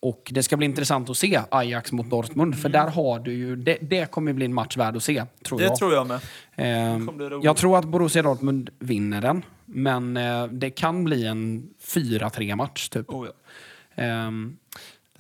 Och 0.03 0.31
det 0.35 0.43
ska 0.43 0.57
bli 0.57 0.65
intressant 0.67 1.11
att 1.11 1.17
se 1.17 1.41
Ajax 1.51 1.93
mot 1.93 2.11
Dortmund, 2.11 2.59
för 2.59 2.69
där 2.69 2.87
har 2.89 3.19
du 3.19 3.33
ju... 3.33 3.57
Det, 3.57 3.79
det 3.81 4.11
kommer 4.11 4.33
bli 4.33 4.45
en 4.45 4.55
match 4.55 4.77
värd 4.77 4.97
att 4.97 5.03
se, 5.03 5.25
tror 5.45 5.59
Det 5.59 5.65
jag. 5.65 5.77
tror 5.77 5.93
jag 5.93 6.07
med. 6.07 6.21
Roligt. 7.31 7.45
jag 7.45 7.57
tror 7.57 7.79
att 7.79 7.85
Borussia 7.85 8.23
Dortmund 8.23 8.71
vinner 8.79 9.21
den, 9.21 9.45
men 9.65 10.17
eh, 10.17 10.47
det 10.47 10.71
kan 10.71 11.05
bli 11.05 11.27
en 11.27 11.71
4-3 11.85 12.57
match, 12.57 12.89
typ. 12.89 13.11
Oh, 13.11 13.27
ja. 13.27 13.33
Ehm, 14.03 14.57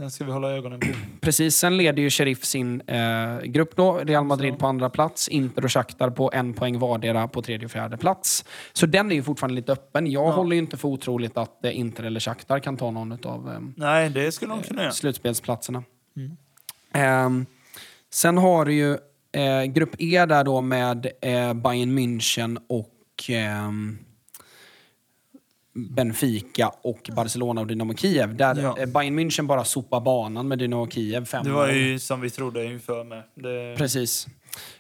Den 0.01 0.11
ska 0.11 0.25
vi 0.25 0.33
hålla 0.33 0.51
ögonen 0.51 0.81
på. 0.81 0.87
Precis, 1.21 1.57
sen 1.57 1.77
leder 1.77 2.03
ju 2.03 2.11
Sheriff 2.11 2.45
sin 2.45 2.81
eh, 2.81 3.41
grupp 3.41 3.77
då. 3.77 3.99
Real 3.99 4.25
Madrid 4.25 4.59
på 4.59 4.67
andra 4.67 4.91
plats, 4.91 5.29
Inter 5.29 5.65
och 5.65 5.73
Shakhtar 5.73 6.11
på 6.11 6.31
en 6.33 6.55
poäng 6.55 6.79
vardera 6.79 7.29
på 7.29 7.43
tredje 7.43 7.65
och 7.65 7.71
fjärde 7.71 7.97
plats. 7.97 8.45
Så 8.73 8.87
den 8.87 9.11
är 9.11 9.15
ju 9.15 9.23
fortfarande 9.23 9.55
lite 9.55 9.73
öppen. 9.73 10.11
Jag 10.11 10.33
håller 10.33 10.57
ju 10.57 10.63
inte 10.63 10.77
för 10.77 10.89
otroligt 10.89 11.37
att 11.37 11.65
eh, 11.65 11.79
Inter 11.79 12.05
eller 12.05 12.21
Shakhtar 12.21 12.59
kan 12.59 12.77
ta 12.77 12.91
någon 12.91 13.13
av 13.13 13.51
eh, 13.53 13.61
Nej, 13.77 14.11
det 14.11 14.33
skulle 14.33 14.53
de 14.53 14.63
kunna 14.63 14.83
göra. 14.83 14.93
slutspelsplatserna. 14.93 15.85
Ehm, 16.93 17.47
sen 18.11 18.39
har 18.39 18.65
du 18.65 18.73
ju 18.73 18.93
eh, 19.33 19.65
grupp 19.65 19.95
E 19.99 20.27
där 20.27 20.45
då 20.45 20.61
med 20.61 21.07
eh, 21.21 21.55
Bayern 21.55 21.99
München 21.99 22.59
och 22.69 23.25
ehm, 23.29 23.99
Benfica 25.75 26.69
och 26.83 27.11
Barcelona 27.17 27.61
och 27.61 27.67
Dynamo 27.67 27.95
Kiev. 27.95 28.37
Där 28.37 28.63
Ja. 28.63 28.79
eh, 28.79 28.87
Bayern 28.87 29.19
München 29.19 29.47
bara 29.47 29.65
sopar 29.65 30.01
banan 30.01 30.49
med 30.49 30.59
Dynamo 30.59 30.89
Kiev. 30.91 31.25
Fem 31.25 31.45
Det 31.45 31.51
var 31.53 31.69
ju 31.69 31.99
som 31.99 32.21
vi 32.21 32.31
trodde 32.31 32.65
inför 32.65 33.05
med. 33.05 33.23
Det 33.35 33.75
Precis. 33.79 34.27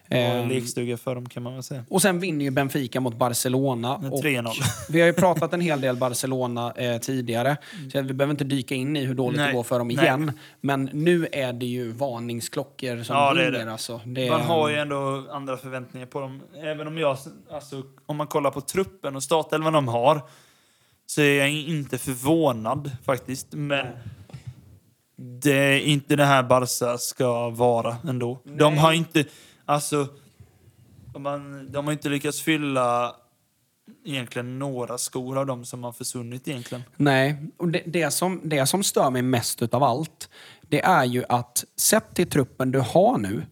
en 0.08 0.42
Ehm, 0.42 0.48
lekstuga 0.48 0.96
för 0.96 1.14
dem 1.14 1.28
kan 1.28 1.42
man 1.42 1.54
väl 1.54 1.62
säga. 1.62 1.84
och 1.90 2.02
sen 2.02 2.18
vinner 2.18 2.44
ju 2.44 2.50
Benfica 2.50 3.00
mot 3.00 3.14
Barcelona. 3.18 3.98
Med 3.98 4.12
Och 4.12 4.22
3-0. 4.22 4.50
vi 4.90 5.00
har 5.00 5.06
ju 5.06 5.12
pratat 5.12 5.52
en 5.52 5.60
hel 5.60 5.80
del 5.80 5.96
Barcelona 5.96 6.72
eh, 6.72 6.98
tidigare. 6.98 7.56
Så 7.92 8.02
vi 8.02 8.12
behöver 8.14 8.30
inte 8.30 8.44
dyka 8.44 8.74
in 8.74 8.96
i 8.96 9.04
hur 9.04 9.14
dåligt 9.14 9.38
Nej. 9.40 9.46
det 9.48 9.52
går 9.56 9.62
för 9.62 9.78
dem 9.78 9.88
Nej. 9.88 9.96
igen. 10.04 10.32
Men 10.60 10.90
nu 10.92 11.26
är 11.32 11.52
det 11.52 11.66
ju 11.66 11.92
varningsklockor 11.92 13.02
som 13.02 13.16
Ja, 13.16 13.34
det 13.34 13.50
ringer. 13.50 13.64
det. 13.66 13.72
Alltså. 13.72 14.00
Det 14.04 14.30
Man 14.30 14.40
har 14.40 14.68
ju 14.68 14.76
ändå 14.76 15.26
andra 15.32 15.56
förväntningar 15.56 16.06
på 16.06 16.20
dem. 16.20 16.40
Även 16.62 16.86
om 16.86 16.98
jag, 16.98 17.16
alltså, 17.52 17.82
om 18.06 18.16
man 18.16 18.26
kollar 18.26 18.50
på 18.50 18.60
truppen 18.60 19.16
och 19.16 19.22
startelvan 19.22 19.72
de 19.72 19.88
har, 19.88 20.22
så 21.10 21.20
är 21.20 21.38
jag 21.38 21.50
inte 21.50 21.98
förvånad 21.98 22.90
faktiskt. 23.04 23.46
Men 23.50 23.86
det 25.16 25.52
är 25.52 25.80
inte 25.80 26.16
det 26.16 26.24
här 26.24 26.42
Barca 26.42 26.98
ska 26.98 27.50
vara 27.50 27.96
ändå. 28.08 28.38
De 28.44 28.78
har 28.78 28.92
inte, 28.92 29.24
alltså, 29.64 30.08
man, 31.18 31.72
de 31.72 31.86
har 31.86 31.92
inte 31.92 32.08
lyckats 32.08 32.42
fylla 32.42 33.16
egentligen 34.04 34.58
några 34.58 34.98
skor 34.98 35.38
av 35.38 35.46
dem 35.46 35.64
som 35.64 35.84
har 35.84 35.92
försvunnit 35.92 36.48
egentligen. 36.48 36.84
Nej, 36.96 37.36
och 37.56 37.68
det, 37.68 37.82
det, 37.86 38.10
som, 38.10 38.40
det 38.44 38.66
som 38.66 38.82
stör 38.82 39.10
mig 39.10 39.22
mest 39.22 39.62
utav 39.62 39.82
allt, 39.82 40.28
det 40.62 40.80
är 40.80 41.04
ju 41.04 41.24
att 41.28 41.64
sett 41.76 42.14
till 42.14 42.30
truppen 42.30 42.70
du 42.70 42.80
har 42.80 43.18
nu, 43.18 43.42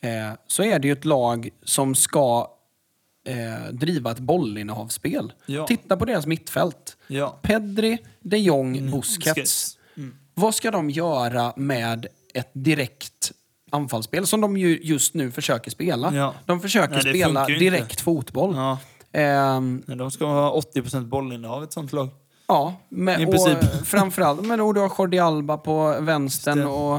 eh, 0.00 0.32
så 0.46 0.62
är 0.62 0.78
det 0.78 0.88
ju 0.88 0.92
ett 0.92 1.04
lag 1.04 1.48
som 1.64 1.94
ska 1.94 2.53
eh, 3.24 3.72
driva 3.72 4.10
ett 4.10 4.18
bollinnehavsspel. 4.18 5.32
Ja. 5.46 5.66
Titta 5.66 5.96
på 5.96 6.04
deras 6.04 6.26
mittfält. 6.26 6.96
Ja. 7.06 7.38
Pedri, 7.42 7.98
de 8.20 8.38
Jong, 8.38 8.90
Busquets. 8.90 9.24
Busquets. 9.24 9.78
Mm. 9.96 10.14
Vad 10.34 10.54
ska 10.54 10.70
de 10.70 10.90
göra 10.90 11.52
med 11.56 12.06
ett 12.34 12.50
direkt 12.52 13.32
anfallsspel 13.70 14.26
som 14.26 14.40
de 14.40 14.56
ju 14.56 14.80
just 14.82 15.14
nu 15.14 15.30
försöker 15.30 15.70
spela? 15.70 16.14
Ja. 16.14 16.34
De 16.46 16.60
försöker 16.60 16.92
Nej, 16.94 17.02
spela 17.02 17.48
ju 17.48 17.54
inte. 17.54 17.64
direkt 17.64 18.00
fotboll. 18.00 18.54
Ja. 18.56 18.78
Men 19.86 19.98
de 19.98 20.10
ska 20.10 20.26
ha 20.26 20.60
80% 20.74 21.04
bollinnehav, 21.04 21.64
ett 21.64 21.72
sånt 21.72 21.92
lag. 21.92 22.08
Ja, 22.46 22.74
med, 22.88 23.20
I 23.20 23.26
och 23.26 23.30
princip. 23.30 23.86
framförallt 23.86 24.46
men 24.46 24.58
du 24.58 24.64
har 24.64 24.92
Jordi 24.98 25.18
Alba 25.18 25.56
på 25.56 25.96
vänstern 26.00 26.58
det. 26.58 26.64
och 26.66 26.96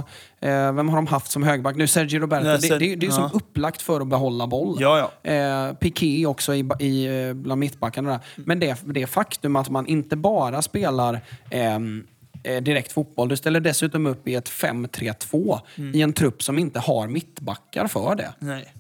eh, 0.47 0.73
vem 0.73 0.89
har 0.89 0.95
de 0.95 1.07
haft 1.07 1.31
som 1.31 1.43
högback? 1.43 1.75
Nu 1.75 1.87
Sergio 1.87 2.19
Roberto. 2.19 2.43
Nej, 2.45 2.55
det, 2.55 2.67
Ser- 2.67 2.79
det, 2.79 2.95
det 2.95 3.05
är 3.07 3.11
som 3.11 3.23
ja. 3.23 3.29
upplagt 3.33 3.81
för 3.81 4.01
att 4.01 4.07
behålla 4.07 4.47
boll. 4.47 4.77
Ja, 4.79 5.11
ja. 5.23 5.31
Eh, 5.31 5.73
Piqué 5.73 6.25
också 6.25 6.53
i, 6.55 6.69
i, 6.79 7.05
eh, 7.27 7.33
bland 7.33 7.59
mittbackarna. 7.59 8.09
Där. 8.09 8.19
Men 8.35 8.59
det, 8.59 8.77
det 8.85 9.07
faktum 9.07 9.55
att 9.55 9.69
man 9.69 9.87
inte 9.87 10.15
bara 10.15 10.61
spelar 10.61 11.21
ehm, 11.49 12.07
eh, 12.43 12.63
direkt 12.63 12.91
fotboll. 12.91 13.29
Du 13.29 13.37
ställer 13.37 13.59
dessutom 13.59 14.05
upp 14.05 14.27
i 14.27 14.35
ett 14.35 14.49
5-3-2 14.49 15.59
Mm. 15.77 15.95
i 15.95 16.01
en 16.01 16.13
trupp 16.13 16.43
som 16.43 16.59
inte 16.59 16.79
har 16.79 17.07
mittbackar 17.07 17.87
för 17.87 18.15
det. 18.15 18.33
Nej. 18.39 18.73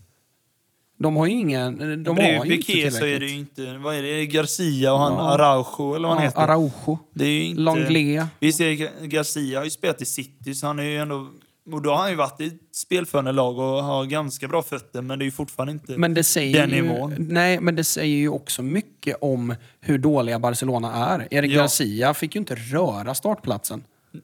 De 0.97 1.15
har 1.15 1.25
ju 1.25 1.31
ingen... 1.31 1.77
De 1.77 2.15
Bredvid 2.15 2.37
har 2.37 2.45
ju 2.45 2.55
inte 2.55 2.67
Piqué 2.67 2.91
så 2.91 3.05
är 3.05 3.19
det 3.19 3.25
ju 3.25 3.35
inte... 3.39 3.77
Vad 3.77 3.95
är 3.95 4.01
det? 4.01 4.25
Garcia 4.25 4.93
och 4.93 4.99
han 4.99 5.13
Ja. 5.13 5.19
Araujo 5.33 5.95
eller 5.95 6.07
vad 6.07 6.17
han 6.17 6.25
heter. 6.25 6.39
Araujo. 6.41 6.99
Det 7.13 7.25
är 7.25 7.29
ju 7.29 7.43
inte... 7.45 7.61
Longley. 7.61 8.21
Vi 8.39 8.53
ser 8.53 8.71
Ga- 8.71 9.05
Garcia 9.05 9.59
har 9.59 9.63
ju 9.63 9.69
spelat 9.71 10.01
i 10.01 10.05
City 10.05 10.55
så 10.55 10.67
han 10.67 10.79
är 10.79 10.83
ju 10.83 10.97
ändå... 10.97 11.27
Och 11.71 11.81
då 11.81 11.89
har 11.89 11.97
han 11.97 12.09
ju 12.09 12.15
varit 12.15 12.41
i 12.41 12.45
ett 12.47 12.53
spelförande 12.75 13.31
lag 13.31 13.57
och 13.57 13.83
har 13.83 14.05
ganska 14.05 14.47
bra 14.47 14.61
fötter 14.63 15.01
men 15.01 15.19
det 15.19 15.23
är 15.23 15.27
ju 15.27 15.31
fortfarande 15.31 15.71
inte 15.71 15.97
Men 15.97 16.13
det 16.13 16.23
säger 16.23 16.67
den 16.67 16.69
ju, 16.69 16.81
nivån. 16.81 17.15
Nej, 17.19 17.59
men 17.61 17.75
det 17.75 17.83
säger 17.83 18.15
ju 18.17 18.29
också 18.29 18.61
mycket 18.61 19.17
om 19.21 19.55
hur 19.79 19.97
dåliga 19.97 20.39
Barcelona 20.39 20.93
är. 20.93 21.27
Erik 21.31 21.51
Ja. 21.51 21.61
Garcia 21.61 22.13
fick 22.13 22.35
ju 22.35 22.39
inte 22.39 22.55
röra 22.55 23.15
startplatsen. 23.15 23.83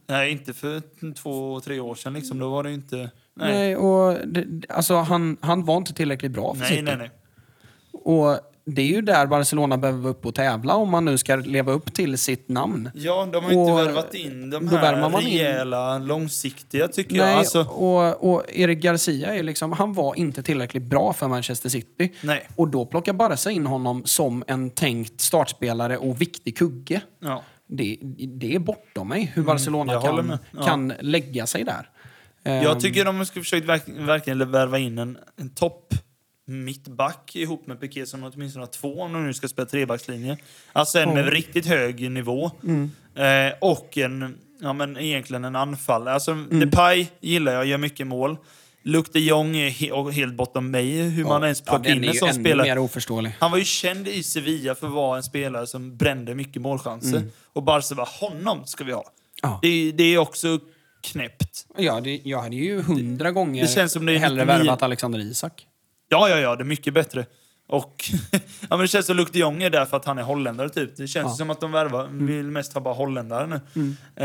Nej, 0.09 0.31
inte 0.31 0.53
för 0.53 0.81
två, 1.13 1.59
tre 1.59 1.79
år 1.79 1.95
sedan 1.95 2.13
liksom. 2.13 2.39
Då 2.39 2.49
var 2.49 2.63
det 2.63 2.73
inte... 2.73 3.09
Nej, 3.41 3.53
Nej, 3.53 3.75
och 3.75 4.27
det, 4.27 4.45
alltså 4.69 4.95
han, 4.95 5.37
han 5.41 5.65
var 5.65 5.77
inte 5.77 5.93
tillräckligt 5.93 6.31
bra 6.31 6.53
för 6.53 6.59
nej, 6.61 6.69
City. 6.69 6.81
nej. 6.81 6.97
nej. 6.97 7.11
Och 8.03 8.39
det 8.65 8.81
är 8.81 8.85
ju 8.85 9.01
där 9.01 9.27
Barcelona 9.27 9.77
behöver 9.77 9.99
vara 9.99 10.11
upp 10.11 10.25
och 10.25 10.35
tävla 10.35 10.75
om 10.75 10.89
man 10.89 11.05
nu 11.05 11.17
ska 11.17 11.35
leva 11.35 11.71
upp 11.71 11.93
till 11.93 12.17
sitt 12.17 12.49
namn. 12.49 12.89
Ja, 12.93 13.29
de 13.33 13.43
har 13.43 13.51
inte 13.51 13.71
Och 13.71 13.77
värvat 13.79 14.13
in 14.13 14.49
de 14.49 14.67
här 14.67 15.09
man 15.09 15.21
in- 15.21 15.27
rejäla, 15.27 15.97
långsiktiga 15.99 16.87
tycker 16.87 17.15
Nej, 17.17 17.29
jag. 17.29 17.37
Alltså, 17.37 17.61
och, 17.61 18.33
och 18.33 18.43
Erik 18.49 18.79
Garcia 18.79 19.35
är 19.35 19.43
liksom, 19.43 19.71
han 19.71 19.93
var 19.93 20.15
inte 20.15 20.43
tillräckligt 20.43 20.83
bra 20.83 21.13
för 21.13 21.27
Manchester 21.27 21.69
City. 21.69 22.13
Nej. 22.23 22.47
Och 22.55 22.67
då 22.67 22.85
plockar 22.85 23.13
Barca 23.13 23.51
in 23.51 23.65
honom 23.67 24.01
som 24.05 24.43
en 24.47 24.69
tänkt 24.69 25.21
startspelare 25.21 25.97
och 25.97 26.21
viktig 26.21 26.57
kugge. 26.57 27.01
ja. 27.19 27.43
Det, 27.73 27.97
det 28.39 28.55
är 28.55 28.59
bortom 28.59 29.07
mig 29.07 29.31
hur 29.35 29.43
Barcelona 29.43 29.93
Mm, 29.93 30.03
jag 30.03 30.11
håller 30.11 30.23
kan. 30.29 30.37
Ja. 30.51 30.63
kan 30.63 30.93
lägga 30.99 31.47
sig 31.47 31.63
där. 31.63 31.89
Jag 32.43 32.65
Ehm, 32.65 32.79
tycker 32.79 33.05
de 33.05 33.25
ska 33.25 33.39
försöka 33.39 33.67
verk, 33.67 33.83
verkligen 33.87 34.51
värva 34.51 34.79
in 34.79 34.97
en, 34.97 35.17
en 35.37 35.49
topp 35.49 35.93
mittback 36.45 37.35
ihop 37.35 37.67
med 37.67 37.79
Piqué 37.79 38.05
som 38.05 38.23
åtminstone 38.23 38.65
har 38.65 38.71
två 38.71 39.01
om 39.01 39.13
de 39.13 39.25
nu 39.25 39.33
ska 39.33 39.47
spela 39.47 39.65
trebackslinje. 39.65 40.37
Alltså 40.73 40.99
en 40.99 41.13
med 41.13 41.29
riktigt 41.29 41.65
hög 41.65 42.11
nivå. 42.11 42.51
Mm. 42.63 42.91
Eh, 43.15 43.53
och 43.61 43.97
en, 43.97 44.37
ja 44.61 44.73
men 44.73 44.97
egentligen 44.97 45.45
en 45.45 45.55
anfallare. 45.55 46.13
Alltså 46.13 46.31
Mm. 46.31 46.59
Depay 46.59 47.07
gillar 47.19 47.53
jag, 47.53 47.65
gör 47.65 47.77
mycket 47.77 48.07
mål. 48.07 48.37
Luke 48.83 49.09
de 49.13 49.19
Jong 49.19 49.55
är 49.57 49.69
he, 49.69 50.11
helt 50.11 50.33
bortom 50.33 50.71
mig 50.71 51.01
hur 51.01 51.23
man 51.23 51.43
ens 51.43 51.63
ja, 51.65 51.71
plockar 51.71 51.89
den 51.89 51.97
in 51.97 52.03
är 52.03 52.07
en 52.07 52.13
sån 52.13 52.33
spelare. 52.33 53.33
Han 53.39 53.51
var 53.51 53.57
ju 53.57 53.63
känd 53.63 54.07
i 54.07 54.23
Sevilla 54.23 54.75
för 54.75 54.87
att 54.87 54.93
vara 54.93 55.17
en 55.17 55.23
spelare 55.23 55.67
som 55.67 55.97
brände 55.97 56.35
mycket 56.35 56.61
målchanser. 56.61 57.17
Mm. 57.17 57.31
Och 57.53 57.63
Barca 57.63 57.95
bara, 57.95 58.07
honom 58.19 58.65
ska 58.65 58.83
vi 58.83 58.91
ha. 58.91 59.03
Ja. 59.41 59.59
Det, 59.61 59.91
det 59.91 60.03
är 60.03 60.17
också 60.17 60.59
knäppt. 61.01 61.65
Ja, 61.77 62.01
det, 62.01 62.21
jag 62.23 62.41
hade 62.41 62.55
ju 62.55 62.81
hundra 62.81 63.31
gånger 63.31 63.61
det 63.61 63.67
känns 63.67 63.91
som 63.91 64.05
det 64.05 64.13
är 64.13 64.17
hellre 64.17 64.45
99 64.45 64.57
värvat 64.57 64.83
Alexander 64.83 65.19
Isak. 65.19 65.67
Ja, 66.09 66.29
ja, 66.29 66.37
ja, 66.39 66.55
det 66.55 66.63
är 66.63 66.65
mycket 66.65 66.93
bättre. 66.93 67.25
Och 67.67 68.03
ja, 68.31 68.39
men 68.69 68.79
det 68.79 68.87
känns 68.87 69.05
som 69.05 69.17
Luke 69.17 69.31
de 69.33 69.39
Jong 69.39 69.63
är 69.63 69.69
där 69.69 69.85
för 69.85 69.97
att 69.97 70.05
han 70.05 70.17
är 70.17 70.23
holländare 70.23 70.69
typ. 70.69 70.97
Det 70.97 71.07
känns 71.07 71.15
Ja. 71.15 71.21
Mm. 71.21 71.35
som 71.35 71.49
att 71.49 71.61
de 71.61 71.71
värvar, 71.71 72.07
vill 72.11 72.45
mest 72.45 72.73
ha 72.73 72.81
bara 72.81 72.93
holländare 72.93 73.47
nu. 73.47 73.55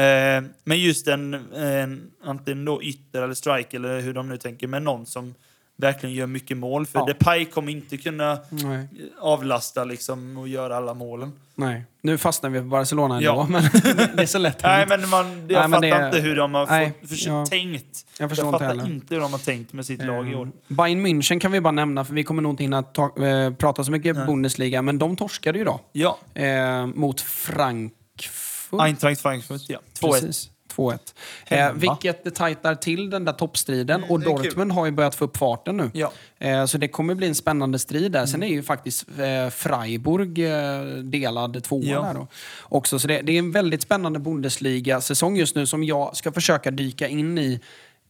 Eh, 0.00 0.42
men 0.64 0.78
just 0.80 1.08
en, 1.08 1.34
en, 1.54 2.10
antingen 2.24 2.64
då 2.64 2.82
ytter 2.82 3.22
eller 3.22 3.34
strike 3.34 3.76
eller 3.76 4.00
hur 4.00 4.14
de 4.14 4.28
nu 4.28 4.36
tänker, 4.36 4.66
men 4.66 4.84
någon 4.84 5.06
som 5.06 5.34
verkligen 5.76 6.14
gör 6.14 6.26
mycket 6.26 6.56
mål. 6.56 6.86
För 6.86 6.98
Ja. 6.98 7.04
Depay 7.06 7.44
kommer 7.44 7.72
inte 7.72 7.96
kunna 7.96 8.38
Nej. 8.50 8.88
avlasta 9.20 9.84
liksom 9.84 10.36
och 10.36 10.48
göra 10.48 10.76
alla 10.76 10.94
målen. 10.94 11.32
Nej. 11.54 11.84
Nu 12.02 12.18
fastnar 12.18 12.50
vi 12.50 12.58
på 12.60 12.64
Barcelona 12.64 13.16
ändå, 13.16 13.26
Ja. 13.26 13.46
men 13.50 13.62
det 14.16 14.22
är 14.22 14.26
så 14.26 14.38
lätt 14.38 14.62
Nej, 14.62 14.86
men 14.88 15.08
man, 15.08 15.26
jag 15.26 15.70
Nej, 15.70 15.80
fattar 15.80 15.80
det- 16.00 16.06
inte 16.06 16.20
hur 16.20 16.36
de 16.36 16.54
har 16.54 16.66
Nej, 16.66 16.92
fått, 17.00 17.08
för, 17.20 17.28
ja. 17.28 17.46
tänkt. 17.46 18.06
Jag 18.18 18.28
förstår 18.28 18.46
inte 18.46 18.52
fattar 18.58 18.66
heller. 18.66 18.86
inte 18.86 19.14
hur 19.14 19.20
de 19.20 19.32
har 19.32 19.38
tänkt 19.38 19.72
med 19.72 19.86
sitt 19.86 20.04
lag 20.04 20.30
i 20.32 20.34
år. 20.34 20.50
Bayern 20.68 21.06
München 21.06 21.40
kan 21.40 21.52
vi 21.52 21.60
bara 21.60 21.72
nämna, 21.72 22.04
för 22.04 22.14
vi 22.14 22.24
kommer 22.24 22.42
nog 22.42 22.52
inte 22.52 22.62
hinna 22.62 22.82
ta, 22.82 23.24
eh, 23.26 23.52
prata 23.54 23.84
så 23.84 23.90
mycket 23.90 24.16
Bundesliga, 24.26 24.82
men 24.82 24.98
de 24.98 25.16
torskade 25.16 25.58
ju 25.58 25.64
då 25.64 25.80
Ja, 25.92 26.18
eh, 26.34 26.86
mot 26.86 27.20
Frankfurt. 27.20 28.80
Eintracht 28.80 29.20
Frankfurt, 29.20 29.62
ja. 29.68 29.78
2-1. 30.00 30.50
Precis. 30.76 31.14
2-1. 31.48 31.66
Eh, 31.68 31.72
vilket 31.72 32.34
tajtar 32.34 32.74
till 32.74 33.10
den 33.10 33.24
där 33.24 33.32
toppstriden. 33.32 34.04
och 34.08 34.20
är 34.20 34.24
kul. 34.24 34.44
Dortmund 34.44 34.72
har 34.72 34.86
ju 34.86 34.92
börjat 34.92 35.14
få 35.14 35.24
upp 35.24 35.36
farten 35.36 35.76
nu. 35.76 35.90
Ja. 35.94 36.12
Eh, 36.38 36.64
så 36.66 36.78
det 36.78 36.88
kommer 36.88 37.14
bli 37.14 37.26
en 37.26 37.34
spännande 37.34 37.78
strid 37.78 38.12
där. 38.12 38.18
Mm. 38.18 38.26
Sen 38.26 38.42
är 38.42 38.48
ju 38.48 38.62
faktiskt 38.62 39.06
eh, 39.18 39.50
Freiburg 39.50 40.38
eh, 40.38 40.82
delad 41.02 41.64
tvåa 41.64 41.84
Ja. 41.84 42.02
där 42.02 42.14
då. 42.14 42.26
Också, 42.62 42.98
så 42.98 43.08
det, 43.08 43.20
det 43.20 43.32
är 43.32 43.38
en 43.38 43.52
väldigt 43.52 43.82
spännande 43.82 44.18
Bundesliga-säsong 44.18 45.36
just 45.36 45.56
nu 45.56 45.66
som 45.66 45.84
jag 45.84 46.16
ska 46.16 46.32
försöka 46.32 46.70
dyka 46.70 47.08
in 47.08 47.38
i. 47.38 47.60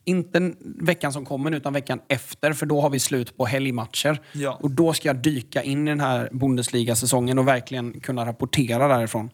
Inte 0.08 0.52
veckan 0.60 1.12
som 1.12 1.24
kommer, 1.24 1.50
utan 1.52 1.72
veckan 1.72 2.00
efter. 2.08 2.52
För 2.52 2.66
då 2.66 2.80
har 2.80 2.90
vi 2.90 2.98
slut 3.00 3.36
på 3.36 3.46
helgmatcher. 3.46 4.20
Ja. 4.32 4.58
Och 4.62 4.70
då 4.70 4.92
ska 4.92 5.08
jag 5.08 5.16
dyka 5.16 5.62
in 5.62 5.88
i 5.88 5.90
den 5.90 6.00
här 6.00 6.28
Bundesliga-säsongen 6.32 7.38
och 7.38 7.48
verkligen 7.48 8.00
kunna 8.00 8.26
rapportera 8.26 8.88
därifrån. 8.88 9.30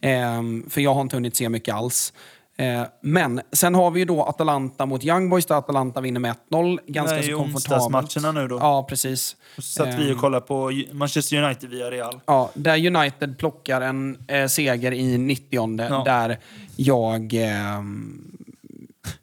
Ehm, 0.00 0.70
för 0.70 0.80
jag 0.80 0.94
har 0.94 1.00
inte 1.02 1.16
hunnit 1.16 1.36
se 1.36 1.48
mycket 1.48 1.74
alls. 1.74 2.12
Eh, 2.58 2.82
men 3.02 3.40
sen 3.52 3.74
har 3.74 3.90
vi 3.90 4.00
ju 4.00 4.06
då 4.06 4.22
Atalanta 4.22 4.86
mot 4.86 5.04
Young 5.04 5.30
Boys 5.30 5.46
där 5.46 5.54
Atalanta 5.58 6.00
vinner 6.00 6.20
med 6.20 6.34
1-0. 6.50 6.78
Ganska 6.86 7.14
Nej, 7.16 7.26
så 7.26 7.36
komfortabelt. 7.36 7.82
onsdagsmatcherna 7.94 8.40
nu 8.40 8.48
då. 8.48 8.56
Ja, 8.56 8.86
precis. 8.88 9.36
Så 9.56 9.62
satt 9.62 9.94
vi 9.98 10.12
och 10.12 10.18
kollade 10.18 10.46
på 10.46 10.72
Manchester 10.92 11.42
United 11.42 11.70
via 11.70 11.90
Real. 11.90 12.20
Ja, 12.26 12.50
där 12.54 12.86
United 12.96 13.38
plockar 13.38 13.80
en 13.80 14.18
eh, 14.28 14.46
seger 14.46 14.92
i 14.92 15.18
90 15.18 15.80
Ja. 15.90 16.02
där 16.04 16.38
jag... 16.76 17.34
ehm, 17.34 18.32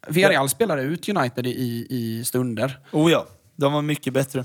Villarreal 0.08 0.48
spelar 0.48 0.78
ut 0.78 1.08
United 1.08 1.46
i, 1.46 1.86
i 1.90 2.24
stunder. 2.24 2.78
Oh 2.92 3.10
ja, 3.12 3.26
de 3.56 3.72
var 3.72 3.82
mycket 3.82 4.12
bättre. 4.12 4.44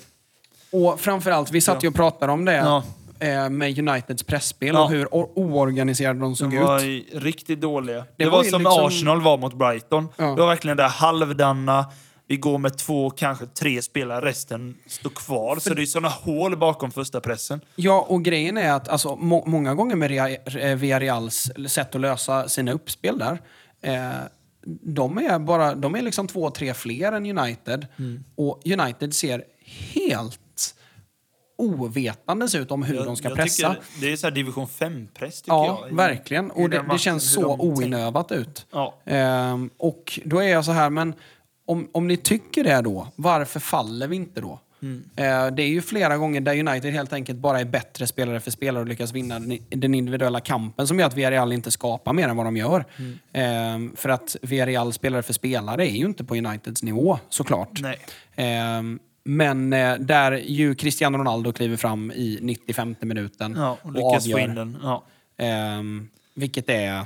Och 0.72 1.00
framförallt, 1.00 1.52
vi 1.52 1.62
satt 1.62 1.84
ju 1.84 1.88
och 1.88 1.96
pratade 1.96 2.32
om 2.34 2.46
det 2.46 2.56
Ja. 2.56 2.84
Eh, 3.20 3.50
med 3.50 3.80
Uniteds 3.80 4.24
pressspel 4.24 4.76
Ja. 4.76 4.84
och 4.84 4.90
hur 4.90 5.14
oorganiserade 5.14 6.20
de 6.20 6.36
såg 6.36 6.50
De 6.52 6.58
ut. 6.58 6.64
var 6.64 6.80
ju 6.80 7.04
riktigt 7.14 7.62
dåliga. 7.62 8.06
Det, 8.18 8.26
var 8.26 8.32
var, 8.32 8.44
ju 8.44 8.50
som 8.50 8.62
liksom- 8.62 8.86
Arsenal 8.86 9.22
var 9.22 9.38
mot 9.38 9.54
Brighton. 9.54 10.08
Ja. 10.18 10.26
Det 10.26 10.42
var 10.42 10.48
verkligen 10.48 10.78
det 10.78 10.84
halvdana, 10.88 11.86
vi 12.28 12.38
går 12.38 12.58
med 12.58 12.78
två, 12.78 13.10
kanske 13.10 13.46
tre 13.46 13.82
spelare, 13.82 14.26
resten 14.26 14.76
står 14.88 15.10
kvar. 15.10 15.60
Så 15.60 15.74
det 15.74 15.82
är 15.82 15.86
såna 15.86 16.08
hål 16.10 16.58
bakom 16.58 16.92
första 16.92 17.22
pressen. 17.22 17.62
Ja, 17.76 18.06
och 18.10 18.24
grejen 18.24 18.58
är 18.58 18.74
att 18.74 18.88
alltså, 18.90 19.16
må 19.16 19.46
många 19.46 19.74
gånger 19.76 19.96
med 19.96 20.12
Rea- 20.12 20.60
eh, 20.72 20.76
Villarreals 20.76 21.52
sätt 21.68 21.96
att 21.96 22.02
lösa 22.02 22.50
sina 22.50 22.72
uppspel 22.72 23.18
där, 23.20 23.42
eh, 23.82 24.10
de 24.82 25.18
är 25.18 25.40
bara, 25.40 25.76
de 25.76 25.96
är 25.96 26.02
liksom 26.02 26.28
två, 26.28 26.50
tre 26.50 26.74
fler 26.74 27.12
än 27.12 27.38
United. 27.40 27.88
Mm. 28.00 28.24
Och 28.36 28.62
United 28.66 29.14
ser 29.16 29.44
helt 29.94 30.40
ovetandes 31.60 32.56
ut 32.56 32.72
om 32.72 32.84
hur 32.84 33.06
de 33.06 33.16
ska 33.16 33.30
pressa. 33.30 33.76
Det 34.02 34.12
är 34.12 34.16
så 34.16 34.30
division 34.30 34.66
5-press 34.68 35.42
tycker 35.42 35.52
Ja, 35.56 35.86
jag. 35.90 35.96
verkligen. 35.96 36.52
Och 36.52 36.70
det, 36.70 36.86
det 36.92 36.98
känns 37.00 37.34
så 37.34 37.42
de 37.42 37.62
oinövat 37.62 38.32
ut. 38.32 38.66
Ja. 38.72 38.96
Ehm, 39.06 39.70
och 39.78 40.20
då 40.26 40.40
är 40.40 40.48
jag 40.48 40.66
så 40.66 40.72
här, 40.72 40.90
men 40.90 41.14
om, 41.66 41.90
om 41.92 42.08
ni 42.08 42.18
tycker 42.18 42.64
det 42.64 42.82
då, 42.82 43.08
varför 43.16 43.60
faller 43.60 44.08
vi 44.08 44.16
inte 44.16 44.42
då? 44.42 44.60
Mm. 44.82 45.04
Eh, 45.16 45.56
det 45.56 45.64
är 45.64 45.68
ju 45.68 45.82
flera 45.82 46.18
gånger 46.18 46.42
där 46.42 46.60
United 46.60 46.94
helt 46.94 47.14
enkelt 47.14 47.38
bara 47.40 47.60
är 47.60 47.66
bättre 47.66 48.08
spelare 48.08 48.40
för 48.40 48.52
spelare 48.52 48.82
och 48.82 48.88
lyckas 48.88 49.12
vinna 49.14 49.40
den, 49.40 49.60
den 49.70 49.94
individuella 49.94 50.40
kampen 50.40 50.88
som 50.88 51.00
gör 51.00 51.08
att 51.08 51.18
Villarreal 51.18 51.52
inte 51.54 51.72
skapar 51.72 52.14
mer 52.14 52.28
än 52.28 52.38
vad 52.38 52.46
de 52.46 52.58
gör. 52.58 52.86
Mm. 52.98 53.20
Ehm, 53.34 53.96
för 53.96 54.10
att 54.10 54.36
Villarreal 54.42 54.94
spelare 54.94 55.22
för 55.24 55.34
spelare 55.34 55.88
är 55.88 55.96
ju 55.96 56.06
inte 56.06 56.24
på 56.24 56.36
Uniteds 56.36 56.84
nivå 56.84 57.20
såklart. 57.30 57.80
Nej. 57.82 58.00
Ehm, 59.30 59.38
men 59.38 59.74
eh, 59.74 60.00
där 60.00 60.32
ju 60.32 60.76
Cristiano 60.76 61.18
Ronaldo 61.18 61.52
kliver 61.54 61.78
fram 61.78 62.12
i 62.12 62.40
95 62.42 62.96
minuten 63.02 63.56
Ja, 63.58 63.78
och 63.82 63.92
lyckas 63.94 64.26
få 64.26 64.34
avgör. 64.34 64.40
in 64.50 64.56
den. 64.56 64.78
Ja. 64.84 65.04
Ehm, 65.38 66.10
vilket 66.36 66.70
är... 66.70 67.06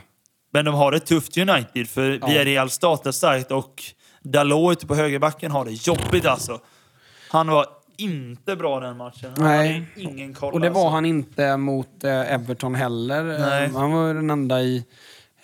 Men 0.51 0.65
de 0.65 0.73
har 0.75 0.91
det 0.91 0.99
tufft 0.99 1.37
United, 1.37 1.89
för 1.89 2.17
Ja. 2.21 2.27
Villarreal 2.27 2.69
startar 2.69 3.11
starkt 3.11 3.51
och 3.51 3.83
Dalot 4.21 4.71
ute 4.77 4.87
på 4.87 4.95
högerbacken 4.95 5.51
har 5.51 5.65
det 5.65 5.71
jobbigt 5.87 6.25
alltså. 6.25 6.59
Han 7.29 7.47
var 7.47 7.65
inte 7.97 8.55
bra 8.55 8.79
den 8.79 8.97
matchen. 8.97 9.31
Han 9.37 9.45
Nej. 9.45 9.73
hade 9.73 10.01
ingen 10.09 10.33
koll 10.33 10.53
Och 10.53 10.59
det 10.59 10.69
var 10.69 10.81
alltså. 10.81 10.93
han 10.95 11.05
inte 11.05 11.57
mot 11.57 12.03
eh, 12.03 12.33
Everton 12.33 12.75
heller. 12.75 13.23
Nej. 13.39 13.65
Eh, 13.65 13.75
han 13.75 13.91
var 13.91 14.13
den 14.13 14.29
enda 14.29 14.61
i, 14.61 14.85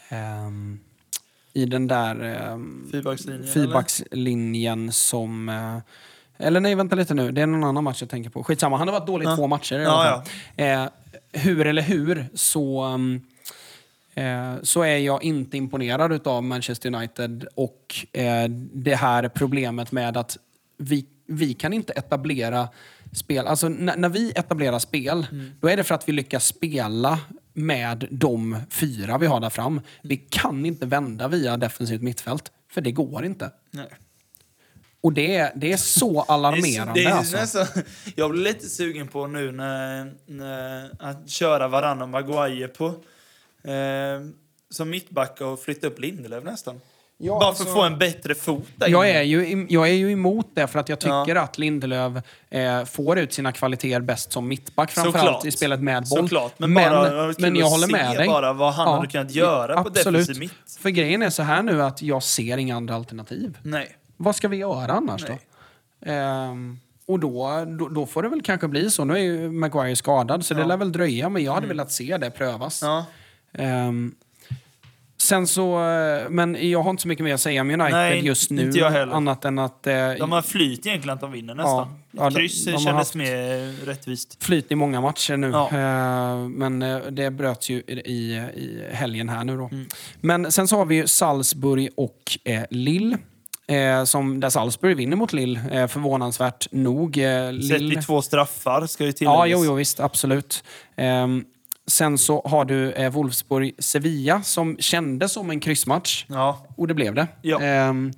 ehm, 0.10 0.80
i 1.54 1.66
den 1.66 1.88
där 1.88 2.12
ehm, 2.24 2.90
eller? 2.94 3.54
fyrbackslinjen 3.54 4.92
som... 4.92 5.50
eh, 5.50 5.78
Eller 6.40 6.60
nej, 6.60 6.76
vänta 6.76 6.96
lite 6.96 7.14
nu. 7.14 7.32
Det 7.32 7.42
är 7.42 7.46
någon 7.46 7.64
annan 7.64 7.84
match 7.84 8.02
jag 8.02 8.10
tänker 8.10 8.30
på. 8.30 8.44
Skitsamma, 8.44 8.78
han 8.78 8.88
har 8.88 9.00
varit 9.00 9.08
dålig 9.08 9.26
i 9.26 9.30
Ja. 9.30 9.36
två 9.36 9.48
matcher 9.48 9.80
i 9.80 9.84
Ja, 9.84 9.90
alla 9.92 10.22
fall. 10.22 10.28
Eh, 10.56 11.42
hur 11.42 11.68
eller 11.68 11.82
hur 11.82 12.26
så, 12.34 12.86
um, 12.86 13.22
eh, 14.14 14.54
så 14.64 14.82
är 14.82 14.98
jag 14.98 15.24
inte 15.24 15.58
imponerad 15.58 16.28
av 16.28 16.44
Manchester 16.44 16.96
United 16.96 17.48
och 17.56 18.06
eh, 18.14 18.50
det 18.74 18.96
här 18.96 19.30
problemet 19.30 19.92
med 19.92 20.18
att 20.18 20.38
vi, 20.78 21.06
vi 21.28 21.54
kan 21.54 21.74
inte 21.74 21.94
etablera 21.94 22.70
spel. 23.14 23.48
Alltså 23.48 23.68
n- 23.68 23.92
när 23.98 24.10
vi 24.10 24.32
etablerar 24.36 24.80
spel, 24.80 25.28
Mm. 25.32 25.52
då 25.60 25.68
är 25.70 25.78
det 25.78 25.84
för 25.84 25.96
att 25.96 26.10
vi 26.10 26.14
lyckas 26.14 26.46
spela 26.46 27.20
med 27.54 28.08
de 28.12 28.58
fyra 28.70 29.18
vi 29.18 29.28
har 29.28 29.40
där 29.40 29.50
fram. 29.50 29.82
Vi 30.02 30.18
kan 30.18 30.66
inte 30.66 30.86
vända 30.86 31.28
via 31.28 31.58
defensivt 31.58 32.02
mittfält, 32.02 32.52
för 32.72 32.82
det 32.82 32.92
går 32.92 33.26
inte. 33.26 33.52
Nej. 33.72 33.88
Och 35.02 35.14
det 35.14 35.36
är, 35.36 35.52
det 35.56 35.72
är 35.74 35.78
så 35.78 36.22
alarmerande. 36.22 36.94
Det 36.96 37.00
är, 37.00 37.06
det 37.06 37.12
är 37.12 37.16
alltså. 37.16 37.38
nästan, 37.38 37.68
jag 38.16 38.32
blir 38.32 38.42
lite 38.44 38.70
sugen 38.70 39.08
på 39.08 39.28
nu 39.28 39.52
när, 39.52 40.14
när 40.26 40.90
att 41.00 41.30
köra 41.30 41.68
Varann 41.68 42.02
och 42.02 42.10
Maguire 42.10 42.68
på 42.68 42.86
eh, 43.70 43.74
som 44.70 44.90
mittback 44.90 45.42
och 45.42 45.60
flytta 45.60 45.88
upp 45.88 46.00
Lindelöf 46.00 46.44
nästan. 46.44 46.82
Ja, 47.22 47.34
Bara 47.34 47.40
för 47.42 47.48
alltså- 47.48 47.64
att 47.64 47.74
få 47.74 47.82
en 47.84 47.98
bättre 47.98 48.36
fot 48.36 48.68
där 48.76 48.88
Jag 48.90 49.10
inne. 49.10 49.20
är, 49.20 49.24
ju, 49.24 49.66
jag 49.70 49.88
är 49.90 49.94
ju 49.94 50.12
emot 50.12 50.48
det 50.54 50.68
för 50.68 50.80
att 50.80 50.90
jag 50.90 51.00
tycker 51.00 51.36
Ja. 51.36 51.42
att 51.42 51.58
Lindelöf 51.58 52.14
eh, 52.50 52.86
får 52.86 53.20
ut 53.20 53.34
sina 53.34 53.52
kvaliteter 53.52 54.02
bäst 54.02 54.32
som 54.32 54.48
mittback. 54.48 54.92
Framförallt 54.92 55.26
Såklart. 55.26 55.46
i 55.46 55.52
spelet 55.52 55.82
med 55.82 56.04
boll. 56.10 56.20
Såklart, 56.20 56.54
men 56.60 56.74
bara- 56.74 57.16
var 57.16 57.34
kul 57.34 57.42
men 57.42 57.56
jag 57.56 57.70
håller 57.70 57.88
med 57.88 58.18
dig. 58.18 58.28
bara 58.28 58.54
vad 58.54 58.74
han 58.74 58.88
hade 58.96 59.08
kunnat 59.08 59.32
göra 59.32 59.84
på 59.84 59.90
defensiv 59.90 60.40
mitt. 60.40 60.54
För 60.80 60.90
grejen 60.90 61.22
är 61.22 61.30
så 61.30 61.44
här 61.44 61.64
nu 61.64 61.84
att 61.84 62.02
jag 62.02 62.24
ser 62.24 62.58
inga 62.58 62.76
andra 62.76 62.96
alternativ. 62.96 63.58
Nej. 63.64 63.96
Vad 64.22 64.36
ska 64.36 64.48
vi 64.48 64.58
göra 64.58 64.92
annars 64.92 65.26
Nej. 65.30 65.40
då? 66.06 66.12
Ehm, 66.12 66.80
och 67.06 67.20
då, 67.20 67.66
då, 67.80 67.88
då 67.90 68.06
får 68.06 68.24
det 68.24 68.30
väl 68.30 68.42
kanske 68.42 68.68
bli 68.68 68.90
så. 68.92 69.06
Nu 69.06 69.14
är 69.14 69.18
ju 69.18 69.52
Maguire 69.52 69.96
skadad 69.96 70.46
så 70.46 70.54
det 70.54 70.60
Ja. 70.60 70.64
Mm. 70.66 70.70
lär 70.70 70.78
väl 70.78 70.92
dröja. 70.92 71.30
Men 71.30 71.44
jag 71.44 71.54
hade 71.54 71.68
velat 71.68 71.92
se 71.92 72.18
det 72.18 72.32
prövas. 72.32 72.82
Ja. 72.82 73.06
Ehm, 73.54 74.16
sen 75.18 75.48
så, 75.48 75.78
men 76.30 76.70
jag 76.70 76.82
har 76.84 76.90
inte 76.90 77.02
så 77.02 77.08
mycket 77.08 77.24
mer 77.24 77.34
att 77.34 77.42
säga 77.42 77.62
om 77.62 77.70
United 77.70 77.92
Nej, 77.92 78.26
just 78.26 78.52
nu. 78.52 78.62
inte 78.62 78.80
jag 78.80 78.92
heller. 78.92 79.14
Annat 79.14 79.46
än 79.46 79.60
att 79.60 79.88
eh, 79.88 79.94
De 80.20 80.32
har 80.32 80.42
flyt 80.42 80.86
egentligen 80.86 81.14
att 81.16 81.22
de 81.22 81.32
vinner 81.32 81.56
nästan. 81.56 81.94
Ja, 82.12 82.30
de- 82.30 82.36
Kryss 82.36 82.66
de 82.66 82.72
har 82.72 82.80
kändes 82.80 83.16
mer 83.16 83.86
rättvist. 83.86 84.44
flyt 84.44 84.72
i 84.72 84.76
många 84.76 85.02
matcher 85.02 85.38
nu. 85.38 85.50
Ja. 85.50 85.70
Eh, 85.72 86.38
men 86.48 86.80
det 87.16 87.32
bröts 87.32 87.70
ju 87.70 87.78
i, 87.88 87.94
i, 88.06 88.34
i 88.56 88.84
helgen 88.92 89.30
här 89.30 89.44
nu 89.44 89.58
då. 89.58 89.66
Mm. 89.72 89.86
Men 90.22 90.52
sen 90.52 90.68
så 90.68 90.78
har 90.78 90.86
vi 90.86 90.96
ju 90.96 91.08
Salzburg 91.08 91.90
och 91.98 92.38
eh, 92.44 92.64
Lille. 92.70 93.18
Eh, 93.70 94.04
som, 94.04 94.40
där 94.40 94.50
Salzburg 94.50 94.98
vinner 94.98 95.18
mot 95.18 95.34
Lille, 95.34 95.60
eh, 95.72 95.88
förvånansvärt 95.88 96.68
nog. 96.72 97.18
Eh, 97.18 97.24
Sett 97.24 97.54
Lille- 97.82 98.00
i 98.00 98.02
två 98.04 98.22
straffar, 98.22 98.86
ska 98.88 99.06
ju 99.06 99.12
tilläggas. 99.12 99.36
Ja, 99.38 99.46
jo, 99.48 99.66
jo, 99.66 99.74
visst. 99.74 100.00
Absolut. 100.00 100.64
Ehm, 100.96 101.44
sen 101.88 102.18
så 102.18 102.42
har 102.46 102.66
du 102.66 102.92
eh, 102.92 103.12
Wolfsburg-Sevilla 103.12 104.42
som 104.44 104.78
kändes 104.80 105.32
som 105.34 105.50
en 105.50 105.60
kryssmatch. 105.60 106.26
Ja. 106.28 106.66
Och 106.78 106.88
det 106.88 106.94
blev 106.94 107.14
det. 107.16 107.28
Ja. 107.42 107.60
Ehm, 107.62 108.12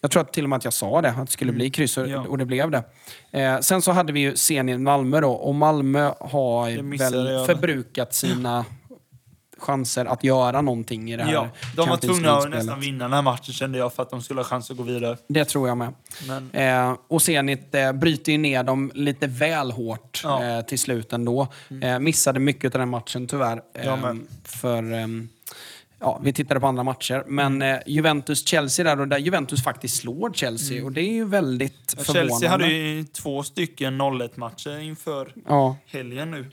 jag 0.00 0.10
tror 0.10 0.22
att 0.22 0.32
till 0.32 0.44
och 0.44 0.50
med 0.50 0.56
att 0.56 0.64
jag 0.64 0.72
sa 0.72 1.00
det, 1.02 1.08
att 1.10 1.26
det 1.26 1.32
skulle 1.32 1.52
bli 1.52 1.70
kryss 1.70 1.96
och, 1.96 2.04
Mm. 2.04 2.14
Ja. 2.16 2.28
och 2.28 2.38
det 2.38 2.44
blev 2.44 2.70
det. 2.70 2.82
Eh, 3.30 3.60
sen 3.60 3.82
så 3.82 3.92
hade 3.92 4.12
vi 4.12 4.20
ju 4.20 4.36
Zenit 4.36 4.80
Malmö 4.80 5.20
då 5.20 5.30
och 5.32 5.54
Malmö 5.54 6.10
har 6.20 6.70
väl 6.98 7.46
förbrukat 7.46 8.14
sina 8.14 8.64
chanser 9.58 10.04
att 10.04 10.24
göra 10.24 10.60
någonting 10.60 11.12
i 11.12 11.16
det 11.16 11.24
här 11.24 11.32
Ja, 11.32 11.48
de 11.76 11.88
var 11.88 11.96
tvungna 11.96 12.32
att 12.32 12.50
nästan 12.50 12.80
vinna 12.80 13.04
den 13.04 13.12
här 13.12 13.22
matchen 13.22 13.52
kände 13.54 13.78
jag 13.78 13.92
för 13.92 14.02
att 14.02 14.10
de 14.10 14.22
skulle 14.22 14.40
ha 14.40 14.44
chans 14.44 14.70
att 14.70 14.76
gå 14.76 14.82
vidare. 14.82 15.16
Det 15.28 15.44
tror 15.44 15.68
jag 15.68 15.76
med. 15.76 15.94
Men 16.28 16.50
Eh, 16.52 16.96
och 17.08 17.22
Zenit 17.22 17.74
eh, 17.74 17.92
bryter 17.92 18.32
ju 18.32 18.38
ner 18.38 18.62
dem 18.62 18.90
lite 18.94 19.26
väl 19.26 19.70
hårt 19.72 20.20
Ja. 20.24 20.42
Mm. 20.42 20.58
eh, 20.58 20.64
till 20.64 20.78
slut 20.78 21.12
ändå. 21.12 21.48
Eh, 21.82 21.98
missade 21.98 22.40
mycket 22.40 22.74
av 22.74 22.78
den 22.78 22.88
matchen 22.88 23.26
tyvärr. 23.26 23.60
Jag 23.72 23.84
Eh, 23.86 24.00
med. 24.00 24.20
för 24.44 24.92
ehm, 24.92 25.28
ja, 26.00 26.20
vi 26.22 26.32
tittade 26.32 26.60
på 26.60 26.66
andra 26.66 26.82
matcher. 26.82 27.24
Men 27.26 27.46
Mm. 27.62 27.74
eh, 27.76 27.80
Juventus-Chelsea 27.86 28.84
där, 28.84 29.00
och 29.00 29.08
där 29.08 29.18
Juventus 29.18 29.64
faktiskt 29.64 29.96
slår 29.96 30.30
Chelsea. 30.32 30.84
Och 30.84 30.92
det 30.92 31.00
är 31.00 31.12
ju 31.12 31.24
väldigt 31.24 31.94
förvånande. 31.98 32.20
Mm. 32.20 32.28
Chelsea 32.30 32.50
hade 32.50 32.68
ju 32.68 33.04
två 33.04 33.42
stycken 33.42 34.00
0-1-matcher 34.00 34.78
inför 34.78 35.32
Ja, 35.48 35.76
helgen 35.86 36.30
nu. 36.30 36.50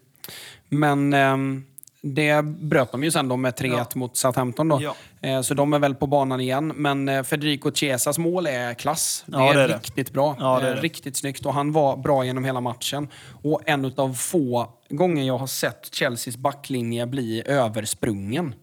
men 0.70 1.14
ehm, 1.14 1.66
det 2.06 2.42
bröt 2.46 2.92
de 2.92 3.04
ju 3.04 3.12
sen 3.12 3.28
då 3.28 3.38
med 3.38 3.54
3-1 3.54 3.70
Ja. 3.78 3.86
mot 3.96 4.18
Southampton. 4.18 4.68
Då. 4.70 4.80
Ja. 4.82 4.96
Eh, 5.30 5.42
så 5.42 5.54
de 5.54 5.74
är 5.74 5.80
väl 5.80 5.96
på 5.96 6.08
banan 6.08 6.42
igen. 6.42 6.68
Men 6.76 7.10
eh, 7.10 7.24
Federico 7.24 7.72
Chiesas 7.72 8.18
mål 8.18 8.48
är 8.48 8.74
klass. 8.74 9.24
Det 9.28 9.38
Ja, 9.38 9.50
är, 9.50 9.54
det 9.58 9.62
är 9.64 9.68
det. 9.68 9.74
riktigt 9.76 10.12
bra. 10.14 10.36
Ja, 10.40 10.60
det 10.60 10.68
är 10.68 10.70
Eh, 10.70 10.76
det. 10.76 10.82
Riktigt 10.82 11.18
snyggt. 11.18 11.46
Och 11.46 11.54
han 11.54 11.72
var 11.72 11.98
bra 11.98 12.26
genom 12.26 12.44
hela 12.46 12.62
matchen. 12.62 13.08
Och 13.44 13.62
en 13.66 13.94
av 13.98 14.14
få 14.14 14.70
gånger 14.90 15.24
jag 15.24 15.38
har 15.38 15.48
sett 15.48 15.96
Chelseas 15.96 16.38
backlinje 16.38 17.06
bli 17.08 17.44
översprungen. 17.46 18.56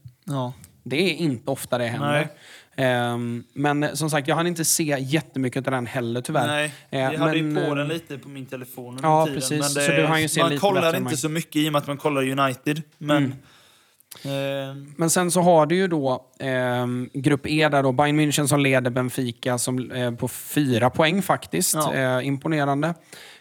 Det 0.84 0.96
är 1.10 1.14
inte 1.14 1.50
ofta 1.50 1.78
det 1.78 1.86
händer. 1.86 2.12
Nej. 2.12 2.28
Ehm, 2.76 3.44
men 3.54 3.82
eh, 3.82 3.92
som 3.92 4.10
sagt, 4.10 4.28
jag 4.28 4.36
hann 4.36 4.46
inte 4.46 4.64
se 4.64 4.96
jättemycket 5.00 5.66
av 5.66 5.70
den 5.72 5.86
heller 5.86 6.20
tyvärr. 6.20 6.46
Nej, 6.46 6.74
Eh, 6.90 7.00
jag 7.00 7.18
hade 7.18 7.42
men, 7.42 7.54
ju 7.54 7.54
på 7.66 7.70
eh, 7.70 7.74
den 7.74 7.88
lite 7.88 8.18
på 8.18 8.28
min 8.28 8.46
telefon 8.46 8.88
under 8.94 9.08
ja, 9.08 9.24
tiden. 9.26 9.40
precis. 9.40 9.76
Men 9.76 9.86
det, 9.96 10.08
man 10.08 10.20
lite 10.22 10.56
kollar 10.60 10.96
inte 10.96 11.16
så 11.16 11.28
mycket 11.28 11.56
i 11.56 11.68
och 11.68 11.72
med 11.72 11.80
att 11.80 11.86
man 11.86 11.96
kollar 11.96 12.40
United. 12.40 12.82
Men... 12.98 13.34
Eh, 14.24 14.30
Men 14.96 15.10
sen 15.10 15.30
så 15.30 15.40
har 15.40 15.66
du 15.66 15.76
ju 15.76 15.88
då 15.88 16.26
ehm, 16.38 17.10
Grupp 17.12 17.46
E 17.46 17.68
där 17.68 17.82
då 17.82 17.92
Bayern 17.92 18.20
München 18.20 18.46
som 18.46 18.60
leder 18.60 18.90
Benfica 18.90 19.58
som, 19.58 19.90
eh, 19.90 20.14
på 20.14 20.28
fyra 20.28 20.90
poäng 20.90 21.22
faktiskt. 21.22 21.74
Ja. 21.74 21.94
Eh, 21.94 22.26
imponerande. 22.26 22.94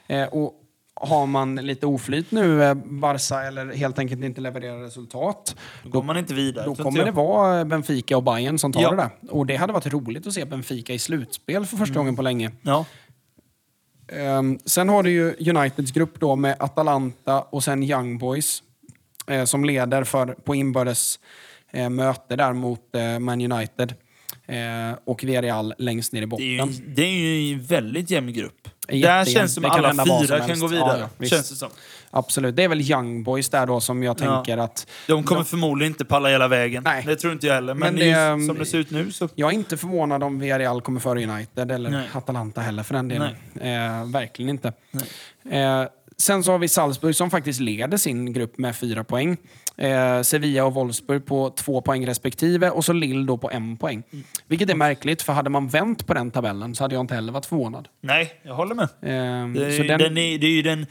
Eh, 0.08 0.24
och 0.24 0.54
har 1.00 1.26
man 1.26 1.56
lite 1.56 1.86
oflyt 1.86 2.32
nu, 2.32 2.64
eh, 2.64 2.74
Barca, 2.74 3.44
eller 3.44 3.74
helt 3.74 4.00
enkelt 4.00 4.24
inte 4.24 4.42
levererar 4.42 4.82
resultat, 4.82 5.56
då 5.84 5.90
går 5.90 6.04
man 6.04 6.18
inte 6.18 6.34
vidare. 6.34 6.66
då 6.66 6.76
kommer 6.76 6.90
inte 6.90 7.02
det 7.02 7.06
jag. 7.08 7.14
vara 7.14 7.66
Benfica 7.66 8.18
och 8.18 8.24
Bayern 8.24 8.58
som 8.58 8.74
tar 8.74 8.82
Ja. 8.82 8.90
det 8.92 8.96
där. 8.96 9.10
Och 9.30 9.46
det 9.46 9.56
hade 9.56 9.74
varit 9.74 9.88
roligt 9.94 10.28
att 10.28 10.34
se 10.34 10.46
Benfica 10.46 10.94
i 10.94 11.00
slutspel 11.00 11.66
för 11.66 11.78
första 11.78 11.96
gången 11.96 12.16
på 12.16 12.22
länge. 12.22 12.52
Ja. 12.62 12.86
Ehm, 14.08 14.60
sen 14.66 14.90
har 14.90 15.04
du 15.04 15.12
ju 15.12 15.36
Uniteds 15.50 15.92
grupp 15.92 16.20
då 16.20 16.36
med 16.36 16.56
Atalanta 16.60 17.42
och 17.42 17.64
sen 17.64 17.84
Young 17.84 18.18
Boys 18.18 18.64
eh, 19.28 19.44
som 19.46 19.66
leder 19.66 20.04
för, 20.04 20.28
på 20.28 20.56
inbördes 20.56 21.20
eh, 21.72 21.90
möte 21.90 22.36
där 22.36 22.54
mot 22.54 22.96
eh, 22.96 23.20
Man 23.20 23.52
United. 23.52 23.94
Eh, 24.50 24.98
och 25.06 25.24
Villarreal 25.24 25.74
längst 25.78 26.14
ner 26.14 26.22
i 26.22 26.26
Det 26.26 26.36
är, 26.36 26.42
ju, 26.46 26.58
botten. 26.58 26.94
det 26.96 27.02
är 27.02 27.08
ju 27.42 27.54
en 27.54 27.64
väldigt 27.64 28.10
jämn 28.10 28.34
grupp. 28.34 28.68
Jättejämn. 28.92 29.02
Där 29.26 29.26
känns 29.26 29.52
det 29.52 29.54
som 29.54 29.64
Det 29.64 29.70
att 29.70 29.76
kan 29.76 29.86
alla 29.86 30.06
som 30.06 30.22
fyra 30.28 30.40
kan 30.48 30.60
gå 30.60 30.68
vidare. 30.68 31.00
Ja, 31.00 31.10
ja, 31.18 31.28
känns 31.28 31.50
det 31.50 31.56
som. 31.56 31.70
Absolut. 32.12 32.56
Det 32.56 32.64
är 32.64 32.68
väl 32.68 32.82
Young 32.92 33.24
Boys 33.24 33.50
där 33.50 33.66
då 33.66 33.80
som 33.80 34.04
jag 34.04 34.22
Ja. 34.22 34.36
tänker 34.44 34.58
att... 34.58 34.88
De 35.08 35.24
kommer 35.24 35.44
förmodligen 35.44 35.92
inte 35.94 36.06
palla 36.06 36.30
hela 36.30 36.48
vägen. 36.48 36.84
Nej. 36.84 37.04
Det 37.08 37.16
tror 37.16 37.34
inte 37.34 37.48
jag 37.48 37.54
heller. 37.54 37.74
Men, 37.74 37.96
Men 37.96 38.40
det, 38.40 38.46
som 38.48 38.58
det 38.58 38.66
ser 38.66 38.78
ut 38.78 38.92
nu 38.92 39.12
så... 39.12 39.30
Jag 39.36 39.50
är 39.50 39.54
inte 39.54 39.78
förvånad 39.78 40.24
om 40.24 40.40
Villarreal 40.40 40.82
kommer 40.82 41.00
före 41.00 41.24
United 41.24 41.72
eller 41.72 41.90
Nej. 41.90 42.08
Atalanta 42.14 42.62
heller 42.62 42.84
för 42.84 42.94
den 42.94 43.08
delen. 43.08 43.36
Eh, 43.62 44.12
verkligen 44.12 44.50
inte. 44.50 44.74
Eh, 45.52 45.84
sen 46.18 46.44
så 46.44 46.52
har 46.52 46.60
vi 46.60 46.68
Salzburg 46.68 47.16
som 47.16 47.32
faktiskt 47.32 47.60
leder 47.60 47.98
sin 47.98 48.34
grupp 48.34 48.58
med 48.58 48.76
fyra 48.76 49.04
poäng. 49.04 49.38
Eh, 49.82 50.22
Sevilla 50.22 50.66
och 50.66 50.74
Wolfsburg 50.74 51.26
på 51.26 51.50
två 51.50 51.82
poäng 51.82 52.08
respektive 52.08 52.70
och 52.70 52.86
så 52.86 52.94
Lille 52.94 53.26
då 53.26 53.38
på 53.38 53.52
en 53.52 53.78
poäng. 53.78 54.04
Mm. 54.12 54.26
Vilket 54.48 54.70
är 54.70 54.76
märkligt, 54.76 55.22
för 55.22 55.34
hade 55.34 55.50
man 55.50 55.68
vänt 55.68 56.08
på 56.08 56.14
den 56.14 56.32
tabellen 56.32 56.76
så 56.76 56.84
hade 56.84 56.96
jag 56.96 57.04
inte 57.04 57.16
heller 57.16 57.34
varit 57.34 57.46
förvånad. 57.46 57.88
Nej, 58.02 58.34
jag 58.44 58.54
håller 58.56 58.76
med. 58.76 58.84
Eh, 58.84 59.54
Det 59.54 59.66
är, 59.66 59.70
ju- 59.70 59.84
den... 59.84 60.02
är, 60.18 60.38
det 60.38 60.48
är 60.48 60.52
ju 60.52 60.62
den 60.62 60.86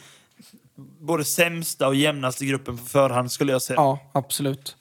både 1.01 1.25
sämsta 1.25 1.89
och 1.89 1.95
jämnaste 1.95 2.45
gruppen 2.47 2.79
på 2.79 2.85
förhand 2.85 3.33
skulle 3.33 3.53
jag 3.53 3.63
säga. 3.63 3.77
Ja, 3.77 3.99
absolut. 4.13 4.77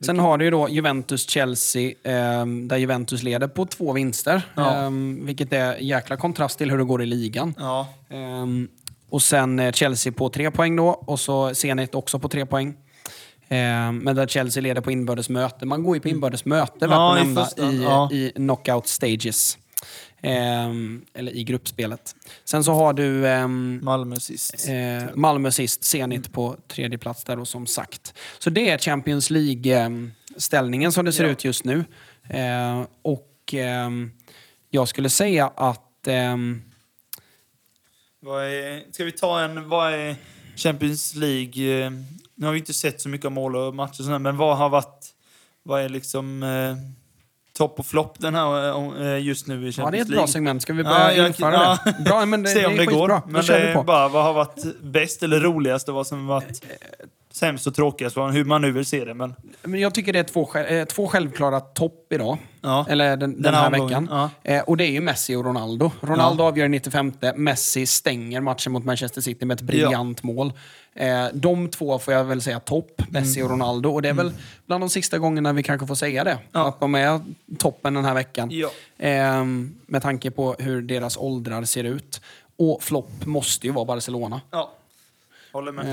Sen 0.00 0.18
har 0.18 0.38
du 0.38 0.44
ju 0.44 0.50
då 0.50 0.68
Juventus-Chelsea, 0.68 1.94
eh, 2.02 2.46
där 2.46 2.76
Juventus 2.76 3.22
leder 3.22 3.48
på 3.48 3.66
två 3.66 3.92
vinster. 3.92 4.42
Ja. 4.54 4.82
Eh, 4.84 4.90
vilket 5.20 5.52
är 5.52 5.76
jäkla 5.76 6.16
kontrast 6.16 6.58
till 6.58 6.70
hur 6.70 6.78
det 6.78 6.84
går 6.84 7.02
i 7.02 7.06
ligan. 7.06 7.54
Ja. 7.58 7.88
Ehm, 8.10 8.68
och 9.10 9.22
sen 9.22 9.58
eh, 9.58 9.72
Chelsea 9.72 10.12
på 10.12 10.28
tre 10.28 10.50
poäng 10.50 10.76
då 10.76 10.88
och 10.88 11.20
så 11.20 11.54
Zenit 11.54 11.94
också 11.94 12.18
på 12.18 12.28
tre 12.28 12.46
poäng. 12.46 12.74
Ehm, 13.52 13.98
men 13.98 14.16
där 14.16 14.26
Chelsea 14.26 14.60
leder 14.60 14.80
på 14.80 14.90
inbördes 14.90 15.28
möte. 15.28 15.66
Man 15.66 15.82
går 15.82 15.96
ju 15.96 16.00
på 16.00 16.08
inbördes 16.08 16.44
möte 16.44 16.72
Ja, 16.80 17.18
att 17.36 17.58
i 17.58 17.82
ja. 17.82 18.08
i 18.12 18.32
knockout 18.34 18.88
stages. 18.88 19.58
Ehm, 20.22 21.04
eller 21.14 21.32
i 21.36 21.44
gruppspelet. 21.44 22.16
Sen 22.44 22.64
så 22.64 22.72
har 22.72 22.92
du 22.92 23.28
ehm, 23.28 23.80
Malmö 23.82 24.16
sist. 24.16 24.68
eh, 24.68 25.08
Malmö 25.14 25.50
sist, 25.50 25.84
Zenit 25.84 26.32
på 26.32 26.56
tredje 26.68 26.98
plats 26.98 27.24
där 27.24 27.36
då 27.36 27.44
som 27.44 27.66
sagt. 27.66 28.14
Så 28.38 28.50
det 28.50 28.70
är 28.70 28.78
Champions 28.78 29.30
League-ställningen 29.30 30.92
som 30.92 31.04
det 31.04 31.12
ser 31.12 31.24
Ja. 31.24 31.30
ut 31.30 31.44
just 31.44 31.64
nu. 31.64 31.84
Eh, 32.28 32.82
och 33.02 33.54
ehm, 33.54 34.10
jag 34.70 34.88
skulle 34.88 35.08
säga 35.10 35.52
att 35.56 36.06
ehm, 36.06 36.62
är, 38.26 38.92
ska 38.92 39.04
vi 39.04 39.12
ta 39.12 39.40
en... 39.40 39.68
Vad 39.68 39.92
är 39.94 40.16
Champions 40.56 41.14
League... 41.14 41.92
eh, 42.42 42.44
Nu 42.44 42.46
har 42.46 42.52
vi 42.52 42.58
inte 42.58 42.74
sett 42.74 43.00
så 43.00 43.08
mycket 43.08 43.24
av 43.26 43.32
mål 43.32 43.56
och 43.56 43.74
matcher 43.74 44.00
och 44.00 44.04
sådär, 44.04 44.18
men 44.18 44.36
vad 44.36 44.56
har 44.56 44.68
varit... 44.68 45.06
Vad 45.62 45.82
är 45.82 45.88
liksom... 45.88 46.42
Eh, 46.42 46.76
topp 47.58 47.78
och 47.78 47.86
flopp 47.86 48.18
den 48.18 48.34
här 48.34 49.02
eh, 49.14 49.22
just 49.24 49.46
nu 49.46 49.54
i 49.68 49.72
Champions 49.72 49.78
Ja, 49.78 49.90
det 49.90 49.98
är 49.98 50.02
ett 50.02 50.08
League. 50.08 50.22
bra 50.22 50.26
segment. 50.26 50.62
Ska 50.62 50.72
vi 50.72 50.84
börja 50.84 51.14
jag- 51.14 51.26
införa 51.26 51.52
ja. 51.52 51.78
det? 51.84 52.04
Bra, 52.04 52.26
men 52.26 52.42
det, 52.42 52.48
Se 52.48 52.60
det 52.60 52.66
om 52.66 52.72
är 52.72 52.78
det 52.78 52.86
går. 52.86 53.08
Då 53.08 53.20
Men 53.26 53.46
det 53.46 53.58
är 53.58 53.84
bara 53.84 54.08
vad 54.08 54.24
har 54.24 54.32
varit 54.32 54.80
bäst 54.82 55.22
eller 55.22 55.40
roligast 55.40 55.88
och 55.88 55.94
vad 55.94 56.06
som 56.06 56.26
varit 56.26 56.64
sämst 57.32 57.66
och 57.66 57.74
tråkigast. 57.74 58.16
Hur 58.16 58.44
man 58.44 58.62
nu 58.62 58.72
vill 58.72 58.84
se 58.86 59.04
det. 59.04 59.14
Men 59.14 59.34
Men 59.62 59.80
jag 59.80 59.94
tycker 59.94 60.12
det 60.12 60.18
är 60.18 60.24
två, 60.24 60.54
eh, 60.58 60.84
två 60.84 61.08
självklara 61.08 61.60
topp 61.60 62.06
idag. 62.10 62.38
Ja. 62.60 62.86
Eller 62.88 63.16
den, 63.16 63.32
den, 63.32 63.42
Den 63.42 63.54
här 63.54 63.70
veckan. 63.70 64.28
Eh, 64.42 64.62
och 64.62 64.76
det 64.76 64.84
är 64.84 64.90
ju 64.90 65.00
Messi 65.00 65.34
och 65.36 65.44
Ronaldo. 65.44 65.90
Ronaldo 66.00 66.44
avgör 66.44 66.66
i 66.66 66.68
95. 66.68 67.12
Messi 67.36 67.86
stänger 67.86 68.40
matchen 68.40 68.72
mot 68.72 68.84
Manchester 68.84 69.20
City 69.20 69.44
med 69.44 69.54
ett 69.54 69.60
briljant 69.62 70.22
mål. 70.22 70.52
Eh, 70.94 71.26
de 71.34 71.68
två 71.68 71.98
får 71.98 72.14
jag 72.14 72.24
väl 72.24 72.42
säga 72.42 72.60
topp, 72.60 73.02
Messi 73.08 73.42
och 73.42 73.50
Ronaldo. 73.50 73.90
Och 73.90 74.02
det 74.02 74.08
är 74.08 74.12
väl 74.14 74.32
bland 74.66 74.82
de 74.82 74.90
sista 74.90 75.18
gångerna 75.18 75.52
vi 75.52 75.62
kanske 75.62 75.86
får 75.86 75.94
säga 75.94 76.24
det. 76.24 76.30
Mm. 76.30 76.42
Ja. 76.52 76.68
Att 76.68 76.80
de 76.80 76.94
är 76.94 77.20
toppen 77.58 77.94
den 77.94 78.04
här 78.04 78.14
veckan. 78.14 78.48
Ja. 78.52 78.70
Eh, 79.06 79.44
med 79.86 80.02
tanke 80.02 80.30
på 80.30 80.54
hur 80.58 80.82
deras 80.82 81.16
åldrar 81.16 81.64
ser 81.64 81.84
ut. 81.84 82.20
Och 82.56 82.82
flopp 82.82 83.26
måste 83.26 83.66
ju 83.66 83.72
vara 83.72 83.84
Barcelona. 83.84 84.40
ja, 84.50 84.72
håller 85.52 85.72
med. 85.72 85.86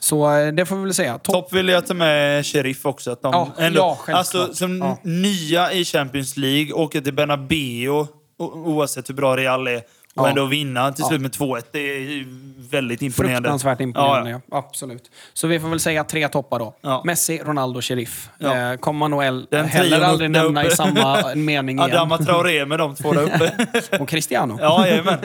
Så 0.00 0.36
eh, 0.36 0.52
det 0.52 0.66
får 0.66 0.76
vi 0.76 0.82
väl 0.82 0.94
säga. 0.94 1.18
Topp 1.18 1.34
Topp 1.34 1.52
vill 1.52 1.68
jag 1.68 1.86
ta 1.86 1.94
med 1.94 2.46
Sheriff 2.46 2.86
också. 2.86 3.10
Att 3.10 3.22
de 3.22 3.32
Ja, 3.32 3.48
ändå, 3.58 3.78
ja, 3.80 3.96
självklart. 4.00 4.18
alltså, 4.18 4.54
som 4.54 4.78
Ja. 4.78 4.98
nya 5.04 5.72
i 5.72 5.84
Champions 5.84 6.36
League, 6.36 6.72
åker 6.72 7.00
till 7.00 7.14
Bernabéu 7.14 8.06
oavsett 8.38 9.08
hur 9.08 9.14
bra 9.14 9.36
Real 9.36 9.66
är 9.68 9.82
och 10.16 10.28
ändå 10.28 10.44
vinna 10.46 10.92
till 10.92 11.04
slut 11.04 11.20
med 11.20 11.30
2-1. 11.30 11.62
Det 11.72 11.78
är 11.78 12.24
väldigt 12.70 13.02
imponerande. 13.02 13.46
Fruktansvärt 13.48 13.80
imponerande, 13.80 14.30
Ja, 14.30 14.40
Absolut. 14.58 15.10
Så 15.32 15.46
vi 15.46 15.60
får 15.60 15.68
väl 15.68 15.80
säga 15.80 16.04
tre 16.04 16.28
toppar 16.28 16.58
då. 16.58 17.02
Messi, 17.04 17.40
Ronaldo, 17.44 17.80
Sheriff. 17.80 18.28
Eh, 18.40 18.74
kommer 18.76 18.98
man 18.98 19.10
nog 19.10 19.24
el- 19.24 19.46
heller 19.52 20.00
aldrig 20.00 20.30
nämna 20.30 20.64
i 20.64 20.70
samma 20.70 21.22
mening 21.34 21.78
igen. 21.78 21.90
Adama 21.90 22.18
Traoré 22.18 22.66
med 22.66 22.78
de 22.78 22.94
två 22.94 23.12
där 23.12 23.22
uppe. 23.22 23.52
Och 24.00 24.08
Cristiano. 24.08 24.58
ja, 24.60 24.86
jajamän. 24.86 25.18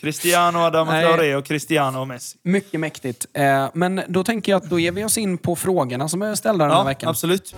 Cristiano, 0.00 0.58
Adama. 0.58 1.00
Traoré 1.00 1.34
och 1.36 1.44
Cristiano 1.46 2.00
och 2.00 2.08
Messi. 2.08 2.38
Mycket 2.42 2.80
mäktigt. 2.80 3.26
Eh, 3.32 3.68
men 3.74 4.00
då 4.08 4.24
tänker 4.24 4.52
jag 4.52 4.56
att 4.62 4.70
då 4.70 4.78
ger 4.78 4.92
vi 4.92 5.04
oss 5.04 5.18
in 5.18 5.38
på 5.38 5.56
frågorna 5.56 6.08
som 6.08 6.22
är 6.22 6.34
ställda 6.34 6.64
den 6.64 6.72
här 6.72 6.80
Ja, 6.80 6.84
veckan. 6.84 7.08
absolut. 7.10 7.54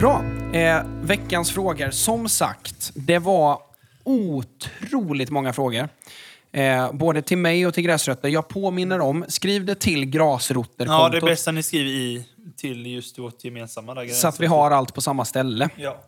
Bra. 0.00 0.22
Eh, 0.52 0.82
veckans 1.02 1.50
frågor. 1.50 1.90
Som 1.90 2.28
sagt, 2.28 2.90
det 2.94 3.18
var 3.18 3.58
otroligt 4.04 5.30
många 5.30 5.52
frågor. 5.52 5.88
Eh, 6.52 6.92
både 6.92 7.22
till 7.22 7.38
mig 7.38 7.66
och 7.66 7.74
till 7.74 7.84
Gräsrötter. 7.84 8.28
Jag 8.28 8.48
påminner 8.48 9.00
om, 9.00 9.24
skriv 9.28 9.64
det 9.64 9.74
till 9.74 10.04
Grasrotterkontot. 10.04 11.02
Ja, 11.02 11.08
det 11.08 11.16
är 11.16 11.30
bästa 11.30 11.52
ni 11.52 11.62
skriver 11.62 11.90
i 11.90 12.26
till 12.56 12.86
just 12.86 13.18
vårt 13.18 13.44
gemensamma. 13.44 13.94
Där 13.94 14.08
Så 14.08 14.28
att 14.28 14.40
vi 14.40 14.46
har 14.46 14.70
allt 14.70 14.94
på 14.94 15.00
samma 15.00 15.24
ställe. 15.24 15.68
Ja. 15.76 16.04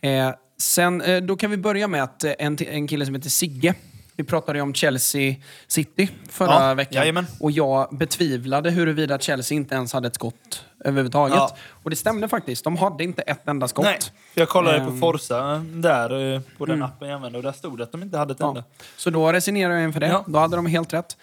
Eh, 0.00 0.30
sen, 0.58 1.00
eh, 1.00 1.22
då 1.22 1.36
kan 1.36 1.50
vi 1.50 1.56
börja 1.56 1.88
med 1.88 2.02
att 2.02 2.24
eh, 2.24 2.32
en, 2.38 2.56
en 2.60 2.88
kille 2.88 3.06
som 3.06 3.14
heter 3.14 3.30
Sigge, 3.30 3.74
vi 4.16 4.24
pratade 4.24 4.58
ju 4.58 4.62
om 4.62 4.74
Chelsea 4.74 5.34
City 5.66 6.08
förra 6.28 6.68
Ja, 6.68 6.74
veckan. 6.74 6.94
jajamän. 7.00 7.26
Och 7.40 7.50
jag 7.50 7.88
betvivlade 7.96 8.70
huruvida 8.70 9.18
Chelsea 9.18 9.56
inte 9.56 9.74
ens 9.74 9.92
hade 9.92 10.08
ett 10.08 10.14
skott 10.14 10.64
överhuvudtaget. 10.84 11.36
Ja. 11.36 11.56
Och 11.82 11.90
det 11.90 11.96
stämde 11.96 12.28
faktiskt. 12.28 12.64
De 12.64 12.76
hade 12.76 13.04
inte 13.04 13.22
ett 13.22 13.48
enda 13.48 13.68
skott. 13.68 13.84
Nej, 13.84 13.98
jag 14.34 14.48
kollade 14.48 14.78
på 14.80 14.90
Ehm. 14.90 15.00
Forza 15.00 15.64
där, 15.74 16.34
eh, 16.34 16.40
på 16.58 16.66
den 16.66 16.82
appen 16.82 17.08
jag 17.08 17.16
använder, 17.16 17.38
och 17.38 17.42
där 17.42 17.52
stod 17.52 17.78
det 17.78 17.84
att 17.84 17.92
de 17.92 18.02
inte 18.02 18.18
hade 18.18 18.32
ett 18.32 18.40
enda. 18.40 18.64
Ja. 18.78 18.84
Så 18.96 19.10
då 19.10 19.32
resignerar 19.32 19.72
jag 19.74 19.82
inför 19.84 20.00
det. 20.00 20.06
Ja. 20.08 20.24
Då 20.26 20.38
hade 20.38 20.56
de 20.56 20.66
helt 20.66 20.92
rätt. 20.92 21.16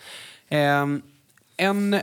Ehm, 0.49 1.01
en 1.57 1.99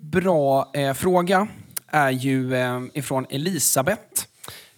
bra 0.00 0.70
eh, 0.74 0.94
fråga 0.94 1.46
är 1.86 2.10
ju 2.10 2.54
eh, 2.54 2.80
ifrån 2.94 3.26
Elisabeth. 3.30 4.02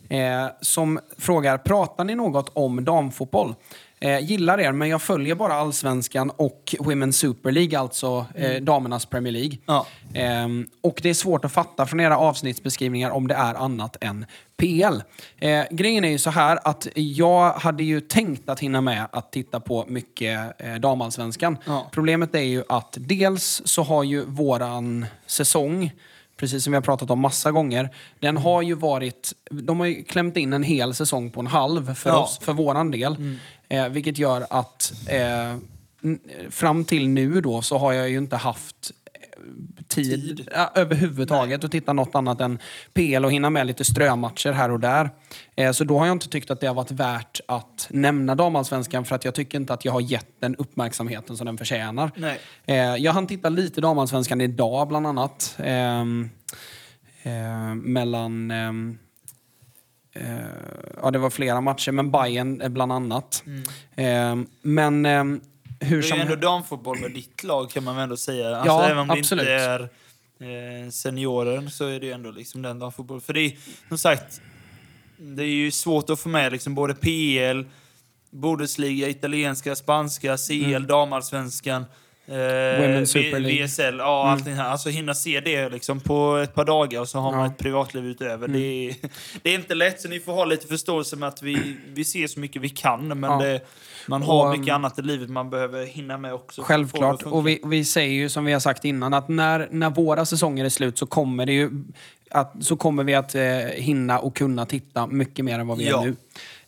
Eh, 0.09 0.47
som 0.61 1.01
frågar, 1.19 1.59
pratar 1.59 2.05
ni 2.05 2.15
något 2.15 2.51
om 2.53 2.85
damfotboll? 2.85 3.55
Eh, 4.03 4.19
gillar 4.21 4.61
er, 4.61 4.73
men 4.73 4.89
jag 4.89 5.03
följer 5.03 5.35
bara 5.35 5.55
allsvenskan 5.55 6.31
och 6.31 6.75
Women's 6.79 7.13
Super 7.13 7.53
League, 7.53 7.79
alltså 7.79 8.27
eh, 8.35 8.63
damernas 8.63 9.07
Premier 9.07 9.33
League. 9.33 9.59
Ja. 9.67 9.87
Ehm, 10.15 10.67
och 10.81 11.01
det 11.03 11.11
är 11.11 11.15
svårt 11.15 11.45
att 11.45 11.53
fatta 11.53 11.87
från 11.87 12.01
era 12.01 12.19
avsnittsbeskrivningar 12.19 13.11
om 13.11 13.29
det 13.29 13.35
är 13.35 13.55
annat 13.55 13.97
än 14.01 14.27
PL. 14.57 15.03
Eh, 15.39 15.65
grejen 15.71 16.05
är 16.05 16.09
ju 16.09 16.19
så 16.19 16.31
här 16.31 16.59
att 16.65 16.89
jag 16.95 17.53
hade 17.53 17.85
ju 17.85 18.01
tänkt 18.01 18.49
att 18.49 18.61
hinna 18.61 18.81
med 18.81 19.07
att 19.13 19.33
titta 19.33 19.61
på 19.61 19.85
mycket 19.89 20.53
eh, 20.59 20.75
damallsvenskan. 20.75 21.59
Ja. 21.67 21.89
Problemet 21.93 22.35
är 22.35 22.41
ju 22.41 22.63
att 22.69 22.97
dels 23.01 23.63
så 23.65 23.83
har 23.83 24.05
ju 24.05 24.25
våran 24.25 25.07
säsong 25.27 25.93
Precis 26.43 26.65
som 26.65 26.71
vi 26.71 26.75
har 26.77 26.83
pratat 26.83 27.11
om 27.11 27.21
massa 27.21 27.51
gånger. 27.53 27.89
Den 28.21 28.37
har 28.37 28.63
ju 28.63 28.75
varit... 28.75 29.33
De 29.51 29.81
har 29.81 29.87
ju 29.87 30.05
klämt 30.05 30.37
in 30.37 30.53
en 30.53 30.63
hel 30.63 30.95
säsong 30.95 31.31
på 31.31 31.41
en 31.41 31.47
halv 31.47 31.95
för 31.95 32.11
Ja. 32.11 32.23
oss, 32.23 32.39
för 32.43 32.53
våran 32.53 32.91
del. 32.91 33.39
Eh, 33.69 33.89
vilket 33.89 34.19
gör 34.19 34.47
att 34.51 34.93
eh, 35.09 35.57
fram 36.51 36.85
till 36.85 37.09
nu 37.09 37.41
då 37.41 37.63
så 37.63 37.79
har 37.79 37.93
jag 37.93 38.11
ju 38.11 38.19
inte 38.19 38.37
haft 38.37 38.91
tid, 39.89 40.37
Tid. 40.37 40.49
Ja, 40.53 40.73
överhuvudtaget 40.75 41.65
att 41.65 41.71
titta 41.71 41.93
något 41.93 42.15
annat 42.15 42.41
än 42.41 42.59
PL 42.93 43.25
och 43.25 43.33
hinna 43.33 43.51
med 43.51 43.67
lite 43.67 43.85
strömatcher 43.85 44.53
här 44.53 44.71
och 44.71 44.81
där. 44.81 45.11
Eh, 45.57 45.73
så 45.73 45.85
då 45.85 45.99
har 45.99 46.07
jag 46.07 46.15
inte 46.15 46.29
tyckt 46.29 46.51
att 46.51 46.61
det 46.61 46.67
har 46.67 46.75
varit 46.75 46.91
värt 46.91 47.41
att 47.49 47.87
nämna 47.91 48.35
damallsvenskan 48.35 49.05
för 49.05 49.15
att 49.15 49.25
jag 49.25 49.35
tycker 49.35 49.59
inte 49.59 49.73
att 49.73 49.85
jag 49.85 49.93
har 49.93 50.01
gett 50.01 50.41
den 50.41 50.57
uppmärksamheten 50.57 51.37
som 51.37 51.47
den 51.47 51.59
förtjänar. 51.59 52.11
Nej. 52.17 52.41
Eh, 52.67 52.77
jag 52.77 53.13
hann 53.13 53.27
titta 53.27 53.49
lite 53.49 53.81
damallsvenskan 53.81 54.41
idag 54.41 54.89
bland 54.89 55.07
annat. 55.07 55.57
Ehm, 55.59 56.31
eh, 57.23 57.75
mellan... 57.75 58.51
ehm, 58.51 58.99
eh, 60.15 60.25
ja, 61.03 61.11
det 61.11 61.19
var 61.19 61.31
flera 61.31 61.61
matcher, 61.61 61.93
men 61.93 62.11
Bayern 62.11 62.73
bland 62.73 62.93
annat. 62.93 63.45
Ehm, 63.97 64.47
men 64.63 65.07
hur 65.83 65.97
Det 66.03 66.07
är 66.07 66.09
som... 66.09 66.17
ju 66.19 66.23
ändå 66.23 66.37
damfotboll 66.37 66.99
med 67.01 67.11
ditt 67.11 67.45
lag 67.45 67.71
kan 67.71 67.85
man 67.85 67.95
väl 67.97 68.03
ändå 68.03 68.17
säga. 68.17 68.57
Alltså, 68.57 68.67
Ja, 68.73 68.85
även 68.85 68.99
om 68.99 69.09
det 69.09 69.15
absolut. 69.15 69.43
inte 69.43 69.53
är 69.53 69.81
eh, 70.85 70.91
seniorer 70.91 71.69
så 71.69 71.87
är 71.87 72.01
det 72.01 72.07
ju 72.07 72.13
ändå 72.13 72.31
liksom 72.31 72.63
den 72.63 72.79
damfotboll. 72.79 73.21
För 73.21 73.33
det 73.33 73.41
är 73.41 73.53
som 73.89 73.99
sagt, 73.99 74.41
det 75.17 75.43
är 75.43 75.47
ju 75.47 75.71
svårt 75.71 76.11
att 76.11 76.21
få 76.21 76.29
med 76.29 76.53
liksom 76.53 76.75
både 76.75 76.95
PL, 76.95 77.63
Bundesliga, 78.31 79.09
italienska, 79.09 79.77
spanska, 79.77 80.37
CL, 80.37 80.87
damallsvenskan. 80.87 81.83
Eh, 81.83 82.35
Mm. 82.37 82.83
Women's 83.03 83.05
Super 83.05 83.41
League. 83.41 83.67
VSL, 83.67 83.97
ja 83.99 84.29
allt 84.31 84.45
det 84.45 84.51
här. 84.51 84.65
Alltså 84.71 84.89
hinna 84.89 85.15
se 85.15 85.41
det 85.41 85.69
liksom 85.69 86.01
på 86.01 86.37
ett 86.37 86.55
par 86.55 86.65
dagar 86.65 87.01
och 87.01 87.09
så 87.09 87.19
har 87.19 87.31
man 87.31 87.41
Ja. 87.41 87.45
Mm. 87.45 87.53
ett 87.53 87.59
privatliv 87.59 88.05
utöver. 88.05 88.49
Det, 88.49 88.59
är, 88.59 88.95
det 89.43 89.51
är 89.51 89.55
inte 89.55 89.75
lätt 89.75 90.01
så 90.01 90.09
ni 90.09 90.21
får 90.21 90.33
ha 90.33 90.45
lite 90.45 90.67
förståelse 90.67 91.17
med 91.17 91.29
att 91.29 91.43
vi, 91.43 91.77
vi 91.89 92.05
ser 92.05 92.27
så 92.27 92.41
mycket 92.41 92.63
vi 92.63 92.69
kan 92.69 93.21
men 93.21 93.31
Ja. 93.31 93.39
det, 93.39 93.61
man 94.09 94.23
har 94.23 94.47
Och, 94.53 94.59
mycket 94.59 94.75
annat 94.75 94.99
i 94.99 95.03
livet 95.03 95.31
man 95.31 95.51
behöver 95.51 95.87
hinna 95.87 96.19
med 96.19 96.35
också. 96.35 96.63
Självklart. 96.63 97.23
Och 97.23 97.49
vi, 97.49 97.61
vi 97.65 97.85
säger 97.85 98.13
ju 98.13 98.29
som 98.29 98.45
vi 98.45 98.53
har 98.53 98.61
sagt 98.61 98.85
innan 98.85 99.15
att 99.15 99.29
när, 99.29 99.69
när 99.71 99.91
våra 99.91 100.25
säsonger 100.25 100.65
är 100.65 100.69
slut 100.69 100.99
så 100.99 101.07
kommer, 101.07 101.47
det 101.47 101.53
ju 101.53 101.71
att, 102.31 102.53
så 102.61 102.77
kommer 102.77 103.05
vi 103.05 103.15
att 103.15 103.35
eh, 103.35 103.43
hinna 103.75 104.19
och 104.19 104.37
kunna 104.37 104.67
titta 104.67 105.07
mycket 105.07 105.45
mer 105.45 105.59
än 105.59 105.67
vad 105.67 105.79
vi 105.79 105.89
Ja. 105.89 106.01
är 106.03 106.05
nu. 106.07 106.17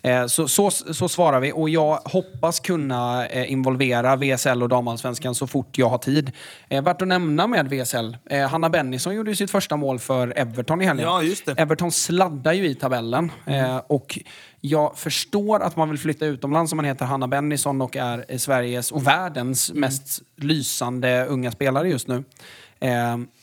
Eh, 0.05 0.27
så, 0.27 0.49
så, 0.49 0.71
så 0.71 1.09
svarar 1.09 1.41
vi 1.41 1.53
och 1.53 1.71
jag 1.71 1.97
hoppas 2.05 2.61
kunna 2.61 3.27
eh, 3.27 3.53
involvera 3.53 4.17
VSL 4.17 4.63
och 4.63 4.69
damallsvenskan 4.69 5.35
så 5.35 5.47
fort 5.47 5.79
jag 5.79 5.89
har 5.89 5.99
tid. 5.99 6.33
Eh, 6.69 6.83
värt 6.83 7.03
att 7.03 7.09
nämna 7.09 7.47
med 7.47 7.69
VSL, 7.69 8.17
Hanna 8.51 8.71
Bennison 8.71 9.15
gjorde 9.15 9.37
sitt 9.37 9.51
första 9.51 9.77
mål 9.77 9.99
för 9.99 10.39
Everton 10.39 10.83
i 10.83 10.85
helgen. 10.85 11.07
Ja, 11.07 11.23
just 11.23 11.47
det. 11.47 11.53
Everton 11.53 11.93
sladdar 11.93 12.53
ju 12.53 12.67
i 12.67 12.75
tabellen. 12.75 13.33
Eh, 13.47 13.77
och 13.77 14.19
jag 14.61 14.99
förstår 14.99 15.61
att 15.61 15.77
man 15.77 15.91
vill 15.91 15.99
flytta 15.99 16.27
utomlands 16.27 16.73
om 16.73 16.77
man 16.77 16.85
heter 16.85 17.05
Hanna 17.05 17.29
Bennison 17.29 17.83
och 17.83 17.97
är 17.97 18.39
Sveriges 18.39 18.93
och 18.93 19.07
världens 19.07 19.73
mest 19.73 20.23
lysande 20.37 21.27
unga 21.27 21.53
spelare 21.53 21.89
just 21.89 22.09
nu. 22.09 22.25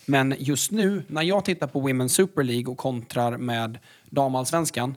Men 0.05 0.35
just 0.39 0.71
nu, 0.71 1.03
när 1.07 1.21
jag 1.21 1.45
tittar 1.45 1.67
på 1.67 1.87
Women's 1.87 2.07
Super 2.07 2.43
League 2.43 2.71
och 2.71 2.77
kontrar 2.77 3.37
med 3.37 3.77
damallsvenskan, 4.09 4.95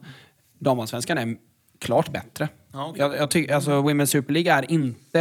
damallsvenskan 0.59 1.19
är 1.19 1.37
klart 1.85 2.13
bättre. 2.13 2.49
Ja, 2.73 2.87
okej. 2.87 3.01
jag, 3.01 3.17
jag 3.17 3.31
tycker, 3.31 3.55
alltså, 3.55 3.71
Women's 3.71 4.07
Super 4.07 4.33
League 4.33 4.53
är 4.53 4.71
inte 4.73 5.21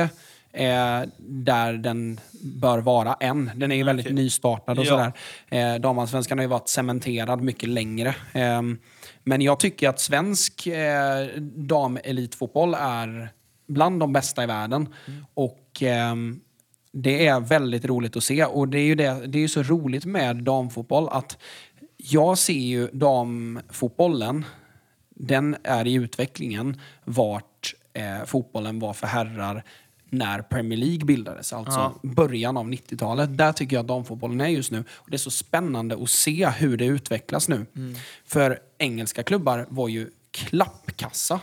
eh, 0.54 1.02
där 1.20 1.74
den 1.74 2.20
bör 2.42 2.80
vara 2.80 3.14
än. 3.14 3.52
Den 3.56 3.72
är 3.72 3.76
ju 3.76 3.84
väldigt 3.84 4.06
Okej. 4.06 4.16
nystartad 4.16 4.80
och 4.80 4.86
Ja. 4.86 4.90
sådär. 5.50 5.74
Eh, 5.76 5.80
damallsvenskan 5.80 6.38
har 6.38 6.44
ju 6.44 6.50
varit 6.50 6.70
cementerad 6.70 7.42
mycket 7.42 7.70
längre. 7.70 8.16
Ehm, 8.34 8.78
men 9.24 9.42
jag 9.42 9.60
tycker 9.60 9.90
att 9.90 10.00
svensk 10.00 10.68
eh, 10.68 11.28
damelitfotboll 11.56 12.74
är 12.80 13.30
bland 13.68 14.00
de 14.00 14.14
bästa 14.14 14.44
i 14.44 14.46
världen. 14.46 14.88
Och 15.34 15.70
ehm, 15.82 16.40
det 16.92 17.28
är 17.28 17.40
väldigt 17.40 17.86
roligt 17.86 18.16
att 18.18 18.24
se. 18.24 18.46
Och 18.46 18.68
det 18.68 18.78
är 18.80 18.86
ju 18.86 18.96
det, 18.96 19.28
det 19.28 19.44
är 19.44 19.48
så 19.48 19.64
roligt 19.64 20.06
med 20.06 20.36
damfotboll 20.44 21.08
att 21.12 21.38
jag 21.98 22.38
ser 22.38 22.54
ju 22.54 22.88
damfotbollen, 22.94 24.46
den 25.28 25.56
är 25.64 25.88
i 25.88 25.94
utvecklingen 25.94 26.82
vart 27.06 27.74
eh, 27.94 28.26
fotbollen 28.26 28.80
var 28.80 28.94
för 28.94 29.08
herrar 29.08 29.64
när 30.10 30.42
Premier 30.42 30.80
League 30.80 31.06
bildades, 31.06 31.54
alltså 31.54 31.80
Ja. 31.80 32.00
början 32.02 32.58
av 32.58 32.66
90-talet. 32.70 33.38
Där 33.38 33.54
tycker 33.54 33.76
jag 33.76 33.82
att 33.84 33.88
damfotbollen 33.88 34.42
är 34.42 34.48
just 34.48 34.72
nu. 34.72 34.84
Och 34.94 35.10
det 35.10 35.16
är 35.16 35.18
så 35.18 35.32
spännande 35.32 35.98
att 36.04 36.10
se 36.10 36.50
hur 36.50 36.78
det 36.78 36.86
utvecklas 36.86 37.48
nu. 37.50 37.66
Mm. 37.76 37.96
För 38.26 38.60
engelska 38.78 39.24
klubbar 39.24 39.66
var 39.70 39.88
ju 39.88 40.10
klappkassa. 40.32 41.40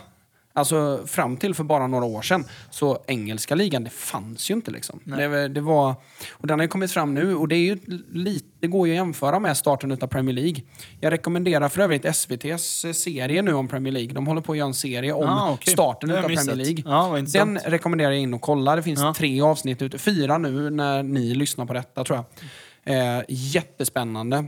Alltså 0.53 1.03
fram 1.07 1.37
till 1.37 1.53
för 1.55 1.63
bara 1.63 1.87
några 1.87 2.05
år 2.05 2.21
sedan. 2.21 2.45
Så 2.69 3.03
engelska 3.07 3.55
ligan, 3.55 3.83
det 3.83 3.89
fanns 3.89 4.49
ju 4.51 4.53
inte 4.53 4.71
liksom. 4.71 4.99
Det, 5.03 5.47
det 5.47 5.61
var, 5.61 5.95
och 6.31 6.47
den 6.47 6.59
har 6.59 6.63
ju 6.63 6.67
kommit 6.67 6.91
fram 6.91 7.13
nu 7.13 7.35
och 7.35 7.47
det, 7.47 7.55
är 7.55 7.59
ju 7.59 7.77
lite, 8.11 8.45
det 8.59 8.67
går 8.67 8.87
ju 8.87 8.93
att 8.93 8.95
jämföra 8.97 9.39
med 9.39 9.57
starten 9.57 9.91
av 9.91 10.07
Premier 10.07 10.35
League. 10.35 10.61
Jag 10.99 11.11
rekommenderar 11.13 11.69
för 11.69 11.81
övrigt 11.81 12.05
SVTs 12.05 12.85
serie 12.93 13.41
nu 13.41 13.53
om 13.53 13.67
Premier 13.67 13.93
League. 13.93 14.13
De 14.13 14.27
håller 14.27 14.41
på 14.41 14.51
att 14.51 14.57
göra 14.57 14.67
en 14.67 14.73
serie 14.73 15.13
om 15.13 15.29
Ah, 15.29 15.51
okej. 15.53 15.73
starten 15.73 16.11
av 16.11 16.21
Premier. 16.21 16.55
League. 16.55 17.19
Intressant. 17.19 17.33
den 17.33 17.71
rekommenderar 17.71 18.11
jag 18.11 18.19
in 18.19 18.33
och 18.33 18.41
kolla. 18.41 18.75
Det 18.75 18.83
finns 18.83 18.99
Ja. 18.99 19.13
tre 19.17 19.41
avsnitt 19.41 19.81
ute. 19.81 19.97
Fyra 19.97 20.37
nu 20.37 20.69
när 20.69 21.03
ni 21.03 21.33
lyssnar 21.35 21.65
på 21.65 21.73
detta 21.73 22.03
tror 22.03 22.17
jag. 22.17 23.17
Eh, 23.17 23.23
jättespännande. 23.27 24.45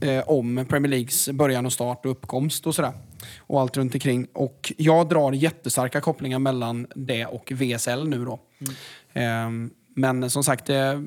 Eh, 0.00 0.22
om 0.26 0.66
Premier 0.68 0.90
Leagues 0.90 1.28
början 1.30 1.66
och 1.66 1.72
start 1.72 2.04
och 2.04 2.10
uppkomst 2.10 2.66
och 2.66 2.74
sådär. 2.74 2.92
Och 3.38 3.60
allt 3.60 3.76
runt 3.76 3.94
omkring. 3.94 4.26
Och 4.32 4.72
jag 4.76 5.08
drar 5.08 5.32
jättestarka 5.32 6.00
kopplingar 6.00 6.38
mellan 6.38 6.86
det 6.94 7.26
och 7.26 7.52
VSL 7.54 8.08
nu 8.08 8.24
då. 8.24 8.40
Eh, 9.12 9.50
men 9.94 10.30
som 10.30 10.44
sagt, 10.44 10.70
eh, 10.70 11.00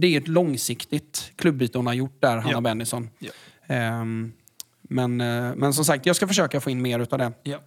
det 0.00 0.06
är 0.06 0.20
ett 0.20 0.28
långsiktigt 0.28 1.32
klubbyte 1.36 1.78
hon 1.78 1.86
har 1.86 1.94
gjort 1.94 2.20
där, 2.22 2.36
Hanna 2.36 2.50
Ja. 2.52 2.60
Bennison. 2.60 3.10
Ja. 3.18 3.30
Eh, 3.74 4.04
men, 4.82 5.20
eh, 5.20 5.54
men 5.56 5.72
som 5.72 5.84
sagt, 5.84 6.06
jag 6.06 6.16
ska 6.16 6.28
försöka 6.28 6.60
få 6.60 6.70
in 6.70 6.82
mer 6.82 6.98
utav 6.98 7.18
det 7.18 7.32
Ja. 7.42 7.58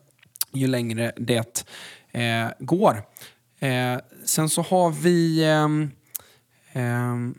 ju 0.53 0.67
längre 0.67 1.11
det 1.17 1.65
eh, 2.11 2.47
går. 2.59 3.03
Sen 4.25 4.49
så 4.49 4.61
har 4.61 4.91
vi... 4.91 5.43
ehm, 5.45 5.91
ehm, 6.73 7.35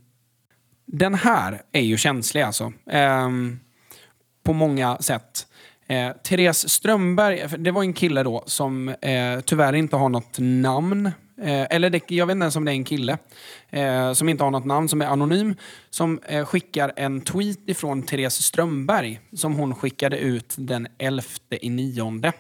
den 0.87 1.15
här 1.15 1.63
är 1.73 1.81
ju 1.81 1.97
känslig 1.97 2.43
alltså. 2.43 2.73
Ehm, 2.87 3.61
på 4.43 4.53
många 4.53 4.99
sätt. 4.99 5.47
Eh, 5.93 6.13
Therese 6.23 6.69
Strömberg, 6.69 7.49
för 7.49 7.59
det 7.59 7.71
var 7.71 7.83
en 7.83 7.93
kille 7.93 8.23
då 8.23 8.43
som 8.47 8.89
eh, 8.89 9.41
tyvärr 9.45 9.73
inte 9.73 9.97
har 9.97 10.09
något 10.09 10.37
namn. 10.39 11.07
Eh, 11.43 11.67
eller 11.71 11.91
det, 11.91 12.11
jag 12.11 12.27
vet 12.27 12.35
inte 12.35 12.45
ens 12.45 12.57
om 12.57 12.65
det 12.65 12.71
är 12.71 12.75
en 12.75 12.85
kille. 12.85 13.19
Eh, 13.71 14.13
som 14.13 14.29
inte 14.29 14.45
har 14.45 14.51
något 14.51 14.65
namn, 14.65 14.89
som 14.89 15.03
är 15.03 15.07
anonym. 15.07 15.55
Som 15.91 16.21
eh, 16.27 16.45
skickar 16.45 16.93
en 16.97 17.21
tweet 17.21 17.59
ifrån 17.67 18.03
Therese 18.03 18.43
Strömberg. 18.43 19.21
Som 19.37 19.55
hon 19.55 19.75
skickade 19.75 20.19
ut 20.19 20.55
den 20.59 20.89
11 20.99 21.23
i 21.51 21.71
nionde. 21.71 22.33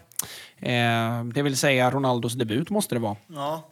Eh, 0.58 1.24
det 1.34 1.42
vill 1.42 1.56
säga 1.56 1.90
Ronaldos 1.90 2.34
debut 2.34 2.70
måste 2.70 2.94
det 2.94 2.98
vara. 2.98 3.16
Ja. 3.26 3.70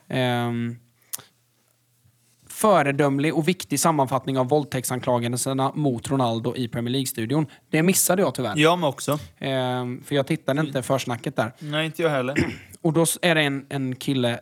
Föredömlig 2.61 3.35
och 3.35 3.49
viktig 3.49 3.81
sammanfattning 3.81 4.39
av 4.39 4.49
våldtäktsanklagelserna 4.49 5.73
mot 5.74 6.11
Ronaldo 6.11 6.57
i 6.57 6.69
Premier 6.69 6.93
League-studion. 6.93 7.47
Det 7.70 7.82
missade 7.82 8.23
jag 8.23 8.35
tyvärr. 8.35 8.55
Jag 8.57 8.78
med 8.78 8.89
också. 8.89 9.19
Ehm, 9.39 10.03
för 10.05 10.15
jag 10.15 10.27
tittade 10.27 10.61
inte 10.61 10.82
försnacket 10.82 11.37
där. 11.37 11.53
Nej, 11.59 11.87
inte 11.87 12.03
jag 12.03 12.11
heller. 12.11 12.37
Och 12.82 12.93
då 12.93 13.07
är 13.23 13.35
det 13.35 13.43
en, 13.43 13.66
en 13.69 13.97
kille, 13.97 14.41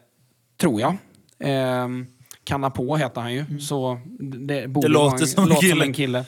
tror 0.61 0.81
jag. 0.81 0.97
Ehm, 1.41 2.07
Kanna 2.45 2.71
på 2.71 2.97
heter 2.97 3.21
han 3.21 3.35
ju. 3.35 3.61
Så 3.61 4.01
det, 4.19 4.69
borde 4.69 4.87
Mm. 4.87 4.93
Det 4.93 4.99
låter 4.99 5.11
vara 5.11 5.21
en, 5.21 5.27
som 5.27 5.49
låter 5.49 5.61
kille. 5.61 5.85
en 5.85 5.93
kille. 5.93 6.25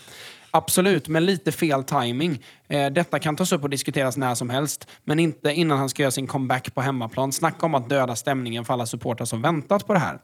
Absolut, 0.51 1.09
men 1.09 1.27
lite 1.27 1.53
fel 1.53 1.85
timing. 1.85 2.43
Eh, 2.69 2.91
detta 2.91 3.19
kan 3.19 3.37
tas 3.37 3.53
upp 3.53 3.63
och 3.63 3.71
diskuteras 3.71 4.17
när 4.17 4.35
som 4.35 4.51
helst, 4.51 4.89
men 5.05 5.19
inte 5.19 5.53
innan 5.53 5.79
han 5.79 5.89
ska 5.89 6.03
göra 6.03 6.11
sin 6.11 6.27
comeback 6.27 6.75
på 6.75 6.81
hemmaplan. 6.81 7.33
Snacka 7.33 7.67
om 7.67 7.75
att 7.75 7.89
döda 7.89 8.17
stämningen 8.17 8.65
för 8.65 8.73
alla 8.73 8.87
supportrar 8.87 9.25
som 9.25 9.43
väntat 9.43 9.87
på 9.87 9.93
det 9.93 9.99
här. 9.99 10.19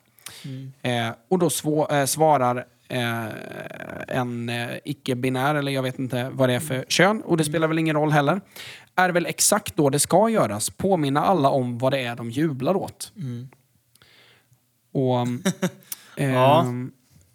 Eh, 0.82 1.10
och 1.28 1.38
då 1.38 1.48
svå- 1.48 1.92
eh, 2.00 2.04
svarar 2.06 2.66
eh, 2.88 3.26
en 4.08 4.48
eh, 4.48 4.68
icke-binär, 4.84 5.54
eller 5.54 5.72
jag 5.72 5.82
vet 5.82 5.98
inte 5.98 6.30
vad 6.32 6.48
det 6.48 6.54
är 6.54 6.60
för 6.60 6.84
kön, 6.88 7.22
och 7.22 7.36
det 7.36 7.44
spelar 7.44 7.68
väl 7.68 7.78
ingen 7.78 7.96
roll 7.96 8.12
heller. 8.12 8.40
Är 8.94 9.10
väl 9.10 9.26
exakt 9.26 9.76
då 9.76 9.90
det 9.90 9.98
ska 9.98 10.28
göras. 10.28 10.70
Påminna 10.70 11.24
alla 11.24 11.48
om 11.50 11.78
vad 11.78 11.92
det 11.92 12.00
är 12.00 12.16
de 12.16 12.30
jublar 12.30 12.76
åt. 12.76 13.12
Och, 14.92 15.16
ehm, 16.16 16.32
Ja. 16.32 16.64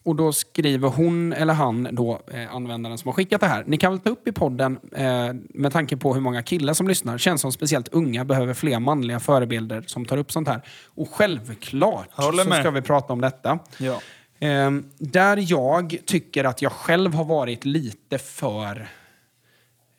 Och 0.03 0.15
då 0.15 0.33
skriver 0.33 0.89
hon 0.89 1.33
eller 1.33 1.53
han, 1.53 1.87
då, 1.91 2.21
eh, 2.33 2.55
användaren 2.55 2.97
som 2.97 3.07
har 3.07 3.13
skickat 3.13 3.41
det 3.41 3.47
här. 3.47 3.63
Ni 3.67 3.77
kan 3.77 3.91
väl 3.91 3.99
ta 3.99 4.09
upp 4.09 4.27
i 4.27 4.31
podden, 4.31 4.79
eh, 4.95 5.33
med 5.49 5.71
tanke 5.71 5.97
på 5.97 6.13
hur 6.13 6.21
många 6.21 6.43
killar 6.43 6.73
som 6.73 6.87
lyssnar, 6.87 7.17
känns 7.17 7.41
som 7.41 7.51
speciellt 7.51 7.87
unga 7.87 8.25
behöver 8.25 8.53
fler 8.53 8.79
manliga 8.79 9.19
förebilder 9.19 9.83
som 9.87 10.05
tar 10.05 10.17
upp 10.17 10.31
sånt 10.31 10.47
här. 10.47 10.61
Och 10.85 11.09
självklart 11.09 12.09
så 12.15 12.31
ska 12.31 12.71
vi 12.71 12.81
prata 12.81 13.13
om 13.13 13.21
detta. 13.21 13.59
Ja. 13.77 14.01
Ehm, 14.39 14.85
där 14.97 15.45
jag 15.51 15.97
tycker 16.05 16.43
att 16.43 16.61
jag 16.61 16.71
själv 16.71 17.13
har 17.13 17.25
varit 17.25 17.65
lite 17.65 18.17
för 18.17 18.89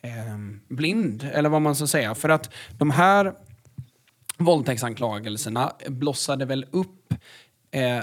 ehm, 0.02 0.60
blind, 0.68 1.28
eller 1.32 1.48
vad 1.48 1.62
man 1.62 1.76
ska 1.76 1.86
säga. 1.86 2.14
För 2.14 2.28
att 2.28 2.50
de 2.78 2.90
här 2.90 3.34
våldtäktsanklagelserna 4.38 5.72
blossade 5.88 6.44
väl 6.44 6.66
upp 6.70 7.14
eh, 7.70 8.00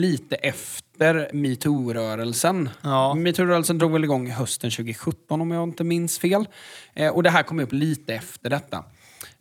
lite 0.00 0.36
efter 0.36 1.30
metoo-rörelsen. 1.32 2.68
Ja. 2.82 3.14
Metoo-rörelsen 3.14 3.78
drog 3.78 3.92
väl 3.92 4.04
igång 4.04 4.30
hösten 4.30 4.70
2017 4.70 5.40
om 5.40 5.50
jag 5.50 5.62
inte 5.62 5.84
minns 5.84 6.18
fel. 6.18 6.48
Eh, 6.94 7.12
och 7.12 7.22
det 7.22 7.30
här 7.30 7.42
kom 7.42 7.60
upp 7.60 7.72
lite 7.72 8.14
efter 8.14 8.50
detta. 8.50 8.84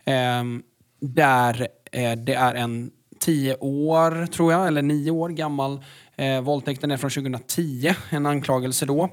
Ehm, 0.05 0.63
där 0.99 1.67
eh, 1.91 2.11
det 2.11 2.33
är 2.33 2.55
en 2.55 2.91
tio 3.19 3.55
år, 3.59 4.25
tror 4.25 4.51
jag, 4.51 4.67
eller 4.67 4.81
nio 4.81 5.11
år 5.11 5.29
gammal 5.29 5.83
eh, 6.15 6.41
våldtäkten 6.41 6.91
är 6.91 6.97
från 6.97 7.09
2010, 7.09 7.93
en 8.09 8.25
anklagelse 8.25 8.85
då. 8.85 9.09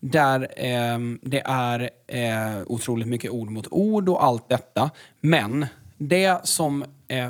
Där 0.00 0.48
ehm, 0.56 1.18
det 1.22 1.42
är 1.46 1.90
eh, 2.06 2.62
otroligt 2.66 3.08
mycket 3.08 3.30
ord 3.30 3.50
mot 3.50 3.66
ord 3.70 4.08
och 4.08 4.24
allt 4.24 4.48
detta. 4.48 4.90
Men 5.20 5.66
det 5.98 6.46
som... 6.46 6.84
Eh, 7.08 7.28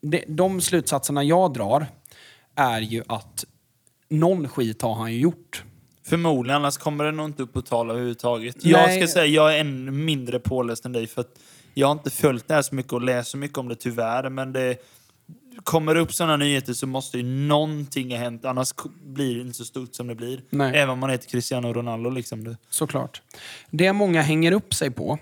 det, 0.00 0.24
de 0.28 0.60
slutsatserna 0.60 1.24
jag 1.24 1.52
drar 1.52 1.86
är 2.58 2.80
ju 2.80 3.02
att 3.06 3.44
någon 4.08 4.48
skit 4.48 4.82
har 4.82 4.94
han 4.94 5.12
ju 5.12 5.18
gjort. 5.18 5.64
Förmodligen, 6.04 6.56
annars 6.56 6.76
kommer 6.76 7.04
det 7.04 7.12
nog 7.12 7.26
inte 7.26 7.42
upp 7.42 7.52
på 7.52 7.62
tal 7.62 7.90
överhuvudtaget. 7.90 8.64
Jag 8.64 8.86
Nej. 8.86 8.98
ska 8.98 9.12
säga, 9.12 9.26
jag 9.26 9.56
är 9.56 9.60
än 9.60 10.04
mindre 10.04 10.38
påläst 10.38 10.84
än 10.84 10.92
dig 10.92 11.06
för 11.06 11.20
att 11.20 11.38
jag 11.74 11.86
har 11.86 11.92
inte 11.92 12.10
följt 12.10 12.48
det 12.48 12.54
här 12.54 12.62
så 12.62 12.74
mycket 12.74 12.92
och 12.92 13.02
läst 13.02 13.30
så 13.30 13.36
mycket 13.36 13.58
om 13.58 13.68
det 13.68 13.74
tyvärr, 13.74 14.30
men 14.30 14.52
det 14.52 14.76
kommer 15.64 15.94
upp 15.94 16.14
sådana 16.14 16.36
nyheter 16.36 16.72
så 16.72 16.86
måste 16.86 17.16
ju 17.16 17.22
någonting 17.22 18.10
ha 18.10 18.18
hänt, 18.18 18.44
annars 18.44 18.72
blir 19.04 19.34
det 19.34 19.40
inte 19.40 19.54
så 19.54 19.64
stort 19.64 19.94
som 19.94 20.06
det 20.06 20.14
blir. 20.14 20.40
Nej. 20.50 20.72
Även 20.76 20.90
om 20.90 20.98
man 20.98 21.10
heter 21.10 21.28
Cristiano 21.28 21.72
Ronaldo 21.72 22.10
liksom. 22.10 22.44
Det. 22.44 22.56
Såklart. 22.70 23.22
Det 23.70 23.92
många 23.92 24.22
hänger 24.22 24.52
upp 24.52 24.74
sig 24.74 24.90
på, 24.90 25.18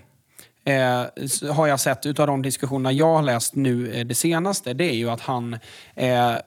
eh, 0.67 1.51
har 1.53 1.67
jag 1.67 1.79
sett 1.79 2.05
utav 2.05 2.27
de 2.27 2.41
diskussionerna 2.41 2.91
jag 2.91 3.15
har 3.15 3.21
läst 3.21 3.55
nu 3.55 3.91
eh, 3.93 4.05
det 4.05 4.15
senaste, 4.15 4.73
det 4.73 4.83
är 4.85 4.95
ju 4.95 5.09
att 5.09 5.21
han 5.21 5.57
eh, 5.95 6.35
eh, 6.35 6.39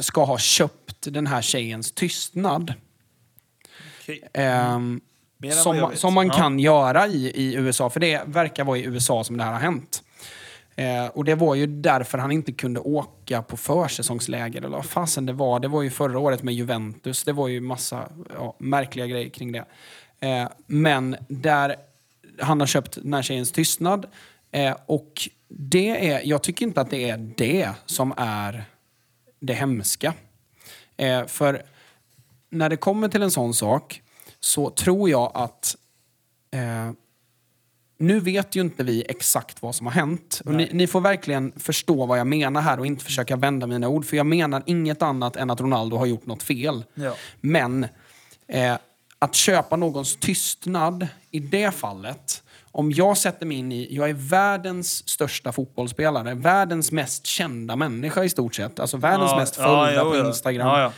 ska 0.00 0.24
ha 0.24 0.38
köpt 0.38 1.12
den 1.12 1.26
här 1.26 1.42
tjejens 1.42 1.92
tystnad. 1.92 2.74
Ehm, 4.32 5.00
än 5.42 5.50
vad 5.64 5.76
jag 5.76 5.90
som, 5.90 5.90
som 5.96 6.14
man 6.14 6.26
Ja. 6.26 6.32
kan 6.34 6.58
göra 6.58 7.06
i, 7.06 7.26
i 7.34 7.54
USA, 7.54 7.90
för 7.90 8.00
det 8.00 8.22
verkar 8.26 8.64
vara 8.64 8.78
i 8.78 8.84
USA 8.84 9.24
som 9.24 9.36
det 9.36 9.44
här 9.44 9.52
har 9.52 9.60
hänt. 9.60 10.02
Eh, 10.76 11.06
och 11.06 11.24
det 11.24 11.34
var 11.34 11.54
ju 11.54 11.66
därför 11.66 12.18
han 12.18 12.32
inte 12.32 12.52
kunde 12.52 12.80
åka 12.80 13.42
på 13.42 13.56
försäsongsläger, 13.56 14.58
eller 14.58 14.76
vad 14.76 14.86
fasen 14.86 15.26
det 15.26 15.32
var. 15.32 15.60
Det 15.60 15.68
var 15.68 15.82
ju 15.82 15.90
förra 15.90 16.18
året 16.18 16.42
med 16.42 16.54
Juventus. 16.54 17.24
Det 17.24 17.32
var 17.32 17.48
ju 17.48 17.60
massa 17.60 18.08
ja, 18.34 18.56
märkliga 18.58 19.06
grejer 19.06 19.28
kring 19.28 19.52
det. 19.52 19.64
Eh, 20.20 20.48
men 20.66 21.16
där 21.28 21.76
han 22.38 22.60
har 22.60 22.66
köpt 22.66 22.98
den 23.02 23.14
här 23.14 23.22
tjejens 23.22 23.52
tystnad. 23.52 24.06
Eh, 24.52 24.76
och 24.86 25.28
det 25.48 26.10
är, 26.10 26.20
jag 26.24 26.42
tycker 26.42 26.66
inte 26.66 26.80
att 26.80 26.90
det 26.90 27.10
är 27.10 27.32
det 27.36 27.70
som 27.86 28.14
är 28.16 28.64
det 29.40 29.54
hemska. 29.54 30.14
Eh, 30.96 31.26
för 31.26 31.62
när 32.50 32.68
det 32.68 32.76
kommer 32.76 33.08
till 33.08 33.22
en 33.22 33.30
sån 33.30 33.54
sak 33.54 34.02
så 34.40 34.70
tror 34.70 35.10
jag 35.10 35.30
att 35.34 35.76
eh, 36.50 36.90
nu 37.98 38.20
vet 38.20 38.56
ju 38.56 38.60
inte 38.60 38.84
vi 38.84 39.04
exakt 39.08 39.62
vad 39.62 39.74
som 39.74 39.86
har 39.86 39.92
hänt. 39.92 40.42
Ni, 40.44 40.68
ni 40.72 40.86
får 40.86 41.00
verkligen 41.00 41.52
förstå 41.56 42.06
vad 42.06 42.18
jag 42.18 42.26
menar 42.26 42.60
här 42.60 42.78
och 42.78 42.86
inte 42.86 43.04
försöka 43.04 43.36
vända 43.36 43.66
mina 43.66 43.88
ord. 43.88 44.04
För 44.04 44.16
jag 44.16 44.26
menar 44.26 44.62
inget 44.66 45.02
annat 45.02 45.36
än 45.36 45.50
att 45.50 45.60
Ronaldo 45.60 45.96
har 45.96 46.06
gjort 46.06 46.26
något 46.26 46.42
fel. 46.42 46.84
Ja. 46.94 47.14
Men 47.40 47.86
eh, 48.48 48.76
att 49.18 49.34
köpa 49.34 49.76
någons 49.76 50.16
tystnad 50.16 51.08
i 51.30 51.38
det 51.40 51.70
fallet. 51.70 52.42
Om 52.72 52.92
jag 52.92 53.18
sätter 53.18 53.46
mig 53.46 53.56
in 53.56 53.72
i, 53.72 53.94
jag 53.94 54.10
är 54.10 54.14
världens 54.14 55.08
största 55.08 55.52
fotbollsspelare, 55.52 56.34
världens 56.34 56.92
mest 56.92 57.26
kända 57.26 57.76
människa 57.76 58.24
i 58.24 58.28
stort 58.28 58.54
sett. 58.54 58.80
Alltså 58.80 58.96
världens 58.96 59.30
Ja, 59.30 59.38
mest 59.38 59.56
ja, 59.58 59.64
följda 59.64 60.02
jo, 60.04 60.10
på 60.10 60.16
ja. 60.16 60.26
Instagram 60.28 60.68
Ja, 60.68 60.80
ja. 60.80 60.92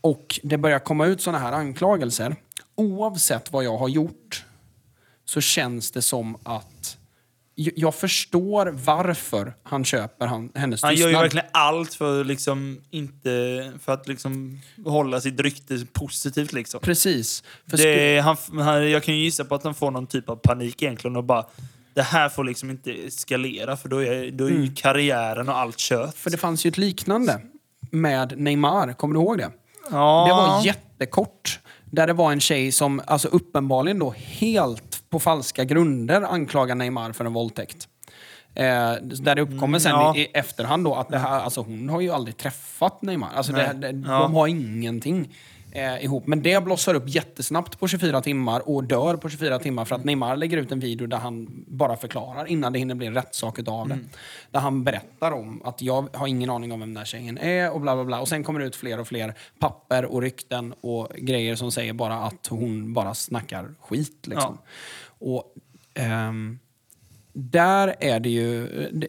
och 0.00 0.40
det 0.42 0.56
börjar 0.56 0.78
komma 0.78 1.06
ut 1.06 1.22
såna 1.22 1.38
här 1.38 1.52
anklagelser, 1.52 2.36
oavsett 2.74 3.52
vad 3.52 3.64
jag 3.64 3.76
har 3.78 3.88
gjort, 3.88 4.44
så 5.24 5.40
känns 5.40 5.90
det 5.90 6.02
som 6.02 6.36
att 6.42 6.96
jag 7.56 7.94
förstår 7.94 8.66
varför 8.66 9.54
han 9.62 9.84
köper 9.84 10.26
han, 10.26 10.50
hennes 10.54 10.82
Han 10.82 10.94
gör 10.94 10.98
ju 10.98 11.04
tystnad. 11.04 11.22
verkligen 11.22 11.46
allt 11.52 11.94
för, 11.94 12.24
liksom, 12.24 12.80
inte, 12.90 13.72
för 13.80 13.92
att 13.92 14.08
liksom, 14.08 14.60
hålla 14.84 15.20
sitt 15.20 15.40
rykte 15.40 15.86
positivt. 15.92 16.52
Liksom. 16.52 16.80
Precis. 16.80 17.42
Det, 17.64 18.20
han, 18.20 18.36
han, 18.52 18.90
jag 18.90 19.02
kan 19.02 19.14
ju 19.16 19.22
gissa 19.22 19.44
på 19.44 19.54
att 19.54 19.64
han 19.64 19.74
får 19.74 19.90
någon 19.90 20.06
typ 20.06 20.28
av 20.28 20.36
panik 20.36 20.82
egentligen 20.82 21.16
och 21.16 21.24
bara 21.24 21.46
det 21.94 22.02
här 22.02 22.28
får 22.28 22.44
liksom 22.44 22.70
inte 22.70 22.92
eskalera 22.92 23.76
för 23.76 23.88
då 23.88 24.04
är, 24.04 24.30
då 24.30 24.44
är 24.44 24.50
ju 24.50 24.74
karriären 24.74 25.48
och 25.48 25.58
allt 25.58 25.76
kört. 25.76 26.00
Mm. 26.00 26.12
för 26.12 26.30
det 26.30 26.36
fanns 26.36 26.66
ju 26.66 26.68
ett 26.68 26.78
liknande 26.78 27.40
med 27.90 28.38
Neymar. 28.38 28.92
Kommer 28.92 29.14
du 29.14 29.20
ihåg 29.20 29.38
det? 29.38 29.50
ja. 29.90 30.26
Det 30.28 30.34
var 30.34 30.64
jättekort. 30.66 31.60
Där 31.90 32.06
det 32.06 32.12
var 32.12 32.32
en 32.32 32.40
tjej 32.40 32.72
som 32.72 33.00
alltså 33.06 33.28
uppenbarligen 33.28 33.98
då 33.98 34.14
helt 34.16 34.95
på 35.16 35.20
falska 35.20 35.64
grunder 35.64 36.22
anklagar 36.22 36.74
Neymar 36.74 37.12
för 37.12 37.24
en 37.24 37.32
våldtäkt. 37.32 37.88
Eh, 38.54 38.64
där 39.02 39.34
det 39.34 39.42
uppkommer 39.42 39.78
sen 39.78 39.92
ja. 39.92 40.16
i, 40.16 40.20
i 40.20 40.24
efterhand 40.24 40.84
då 40.84 40.94
att 40.94 41.08
det 41.08 41.18
här, 41.18 41.40
alltså 41.40 41.60
hon 41.60 41.88
har 41.88 42.00
ju 42.00 42.10
aldrig 42.10 42.36
träffat 42.36 43.02
Neymar. 43.02 43.30
Alltså 43.34 43.52
det, 43.52 43.72
det, 43.72 43.86
Ja. 43.86 44.18
De 44.18 44.34
har 44.34 44.46
ingenting 44.46 45.28
eh, 45.76 46.04
ihop. 46.04 46.26
Men 46.26 46.42
det 46.42 46.64
blossar 46.64 46.94
upp 46.94 47.08
jättesnabbt 47.08 47.80
på 47.80 47.88
24 47.88 48.22
timmar 48.22 48.68
och 48.68 48.84
dör 48.84 49.16
på 49.16 49.28
24 49.28 49.58
timmar 49.58 49.84
för 49.84 49.94
att 49.94 50.04
Neymar 50.04 50.36
lägger 50.36 50.58
ut 50.58 50.72
en 50.72 50.80
video 50.80 51.06
där 51.06 51.16
han 51.16 51.64
bara 51.66 51.96
förklarar 51.96 52.46
innan 52.46 52.72
det 52.72 52.78
hinner 52.78 52.94
bli 52.94 53.06
en 53.06 53.14
rättssak 53.14 53.58
utav 53.58 53.88
det. 53.88 53.98
Där 54.50 54.60
han 54.60 54.84
berättar 54.84 55.32
om 55.32 55.62
att 55.64 55.82
jag 55.82 56.08
har 56.12 56.26
ingen 56.26 56.50
aning 56.50 56.72
om 56.72 56.80
vem 56.80 56.88
den 56.88 56.96
här 56.96 57.04
tjejen 57.04 57.38
är 57.38 57.70
och 57.70 57.80
bla 57.80 57.94
bla 57.94 58.04
bla. 58.04 58.20
Och 58.20 58.28
sen 58.28 58.44
kommer 58.44 58.60
det 58.60 58.66
ut 58.66 58.76
fler 58.76 59.00
och 59.00 59.08
fler 59.08 59.34
papper 59.58 60.04
och 60.04 60.22
rykten 60.22 60.74
och 60.80 61.08
grejer 61.16 61.56
som 61.56 61.72
säger 61.72 61.92
bara 61.92 62.14
att 62.14 62.46
hon 62.46 62.92
bara 62.92 63.14
snackar 63.14 63.74
skit. 63.80 64.26
Liksom. 64.26 64.58
Och 65.18 65.54
ehm, 65.94 66.58
där 67.32 67.94
är 68.00 68.20
det 68.20 68.28
ju... 68.28 68.66
Det, 68.92 69.08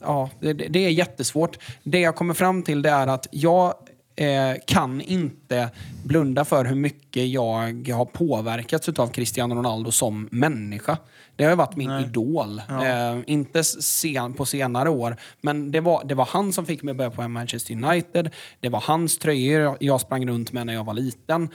ja, 0.00 0.30
det, 0.40 0.52
det 0.52 0.78
är 0.78 0.90
jättesvårt. 0.90 1.58
Det 1.82 2.00
jag 2.00 2.16
kommer 2.16 2.34
fram 2.34 2.62
till 2.62 2.82
det 2.82 2.90
är 2.90 3.06
att 3.06 3.26
jag 3.30 3.74
eh, 4.16 4.54
kan 4.66 5.00
inte 5.00 5.70
blunda 6.04 6.44
för 6.44 6.64
hur 6.64 6.76
mycket 6.76 7.28
jag 7.28 7.88
har 7.88 8.04
påverkats 8.04 8.88
av 8.88 9.08
Cristiano 9.08 9.54
Ronaldo 9.54 9.90
som 9.90 10.28
människa. 10.30 10.98
Det 11.36 11.44
har 11.44 11.56
varit 11.56 11.76
min 11.76 11.90
idol. 11.90 12.58
Eh, 12.58 13.18
inte 13.26 13.64
sen, 13.64 14.34
på 14.34 14.46
senare 14.46 14.90
år, 14.90 15.16
men 15.40 15.70
det 15.72 15.80
var, 15.80 16.04
det 16.04 16.14
var 16.14 16.26
han 16.26 16.52
som 16.52 16.66
fick 16.66 16.82
mig 16.82 16.90
att 16.90 16.96
börja 16.96 17.10
på 17.10 17.28
Manchester 17.28 17.74
United. 17.74 18.30
Det 18.60 18.68
var 18.68 18.80
hans 18.80 19.18
tröjor 19.18 19.76
jag 19.80 20.00
sprang 20.00 20.28
runt 20.28 20.52
med 20.52 20.66
när 20.66 20.74
jag 20.74 20.84
var 20.84 20.94
liten 20.94 21.48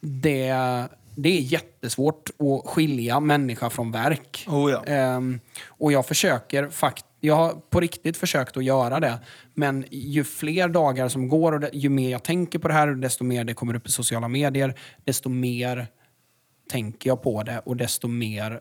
det, 0.00 0.54
det 1.16 1.28
är 1.28 1.40
jättesvårt 1.40 2.30
att 2.38 2.70
skilja 2.70 3.20
människa 3.20 3.70
från 3.70 3.92
verk. 3.92 4.44
Oh 4.48 4.70
ja. 4.70 4.84
Ehm, 4.84 5.40
och 5.66 5.92
jag 5.92 6.06
försöker 6.06 6.68
fakt 6.68 7.04
jag 7.20 7.36
har 7.36 7.52
på 7.52 7.80
riktigt 7.80 8.16
försökt 8.16 8.56
att 8.56 8.64
göra 8.64 9.00
det. 9.00 9.18
Men 9.54 9.84
ju 9.90 10.24
fler 10.24 10.68
dagar 10.68 11.08
som 11.08 11.28
går 11.28 11.52
och 11.52 11.68
ju 11.72 11.88
mer 11.88 12.10
jag 12.10 12.22
tänker 12.22 12.58
på 12.58 12.68
det 12.68 12.74
här, 12.74 12.88
desto 12.88 13.24
mer 13.24 13.44
det 13.44 13.54
kommer 13.54 13.74
upp 13.74 13.86
i 13.86 13.90
sociala 13.90 14.28
medier, 14.28 14.74
desto 15.04 15.28
mer 15.28 15.86
tänker 16.70 17.10
jag 17.10 17.22
på 17.22 17.42
det 17.42 17.58
och 17.58 17.76
desto 17.76 18.08
mer 18.08 18.60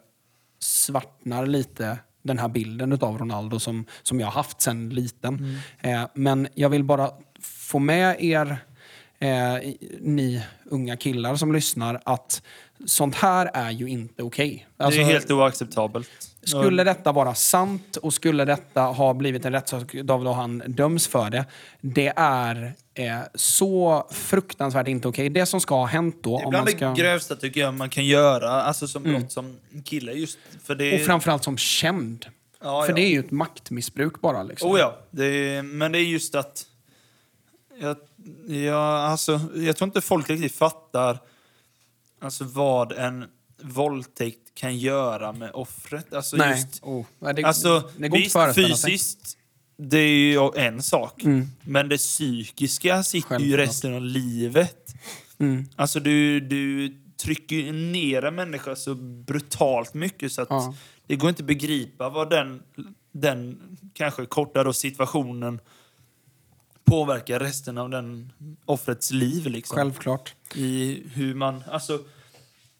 svartnar 0.60 1.46
lite 1.46 2.00
den 2.24 2.40
här 2.40 2.50
bilden 2.50 2.94
av 3.02 3.18
Ronaldo 3.18 3.60
som, 3.60 3.86
som 4.04 4.20
jag 4.20 4.28
har 4.28 4.34
haft 4.34 4.62
sedan 4.62 4.90
liten. 4.90 5.60
Eh, 5.82 6.04
men 6.14 6.48
jag 6.54 6.70
vill 6.70 6.84
bara 6.84 7.12
få 7.42 7.80
med 7.80 8.24
er, 8.24 8.58
eh, 9.20 9.74
ni 10.00 10.44
unga 10.66 10.98
killar 10.98 11.36
som 11.36 11.54
lyssnar, 11.54 12.02
att 12.06 12.42
sånt 12.86 13.16
här 13.16 13.50
är 13.54 13.72
ju 13.72 13.90
inte 13.90 14.24
okej. 14.24 14.68
Alltså, 14.78 15.00
det 15.00 15.06
är 15.06 15.12
helt 15.12 15.32
oacceptabelt. 15.32 16.10
skulle 16.44 16.84
detta 16.84 17.12
vara 17.12 17.36
sant 17.36 17.98
och 17.98 18.14
skulle 18.14 18.46
detta 18.46 18.82
ha 18.82 19.14
blivit 19.14 19.46
en 19.46 19.54
rättssak 19.54 19.94
då 19.94 20.32
han 20.32 20.64
döms 20.68 21.08
för 21.08 21.30
det, 21.30 21.46
det 21.82 22.14
är 22.16 22.74
eh, 22.94 23.20
så 23.36 24.08
fruktansvärt 24.12 24.88
inte 24.88 25.08
okej. 25.08 25.30
Det 25.30 25.46
som 25.46 25.62
ska 25.62 25.76
ha 25.76 25.86
hänt 25.86 26.18
då, 26.22 26.38
Det 26.38 26.44
är 26.44 26.50
bland 26.50 26.70
ska... 26.70 26.90
det 26.90 27.02
grövsta 27.02 27.36
tycker 27.36 27.62
jag 27.62 27.74
man 27.74 27.90
kan 27.90 28.06
göra, 28.06 28.50
alltså 28.50 28.88
som 28.88 29.04
brott 29.04 29.32
som 29.32 29.58
kille 29.86 30.12
just. 30.12 30.38
För 30.64 30.76
det, 30.76 30.96
och 30.96 31.06
framförallt 31.06 31.44
som 31.44 31.58
känd. 31.58 32.26
Ja, 32.62 32.82
för 32.82 32.90
ja. 32.90 32.96
det 32.96 33.02
är 33.02 33.10
ju 33.10 33.20
ett 33.20 33.32
maktmissbruk 33.32 34.22
bara. 34.22 34.44
Liksom. 34.44 34.72
Oh 34.72 34.80
ja, 34.80 34.98
det 35.12 35.26
är, 35.26 35.62
men 35.62 35.92
det 35.92 36.00
är 36.00 36.04
just 36.04 36.36
att... 36.36 36.66
Jag, 37.80 37.98
jag, 38.48 38.76
alltså, 38.84 39.42
jag 39.56 39.76
tror 39.78 39.88
inte 39.88 40.02
folk 40.02 40.30
riktigt 40.30 40.56
fattar 40.56 41.20
alltså, 42.22 42.44
vad 42.44 42.92
en 42.92 43.26
våldtäkt 43.62 44.56
kan 44.56 44.78
göra 44.78 45.32
med 45.32 45.52
offret. 45.54 46.14
Alltså, 46.14 46.38
Nej. 46.38 46.52
Just, 46.52 46.84
Oh. 46.84 47.06
Nej, 47.20 47.34
det, 47.34 47.44
alltså, 47.44 47.90
det 47.98 48.08
går 48.08 48.18
visst, 48.18 48.56
fysiskt, 48.56 49.38
det 49.78 49.98
är 49.98 50.08
ju 50.18 50.52
en 50.56 50.82
sak. 50.84 51.24
Mm. 51.24 51.48
Men 51.62 51.90
det 51.90 51.98
psykiska 51.98 53.04
sitter 53.04 53.40
ju 53.40 53.40
Självklart. 53.40 53.60
resten 53.70 53.94
av 53.96 54.02
livet. 54.02 54.94
Mm. 55.38 55.66
Alltså 55.76 56.00
du, 56.00 56.40
du 56.40 56.94
trycker 57.24 57.56
ju 57.56 57.72
ner 57.72 58.26
en 58.26 58.36
människa 58.36 58.76
så 58.76 58.96
brutalt 58.96 59.94
mycket 59.94 60.32
så 60.32 60.42
att 60.42 60.48
Ja. 60.50 60.76
det 61.08 61.16
går 61.16 61.30
inte 61.30 61.44
att 61.44 61.48
begripa 61.48 62.10
vad 62.10 62.30
den, 62.30 62.64
den 63.12 63.60
kanske 63.94 64.26
korta 64.26 64.64
då 64.64 64.74
situationen 64.74 65.60
påverkar 66.86 67.40
resten 67.40 67.78
av 67.78 67.90
den 67.90 68.32
offrets 68.66 69.12
liv. 69.12 69.48
Liksom. 69.48 69.76
Självklart. 69.76 70.34
I 70.56 71.04
hur 71.14 71.36
man, 71.36 71.64
alltså, 71.72 72.00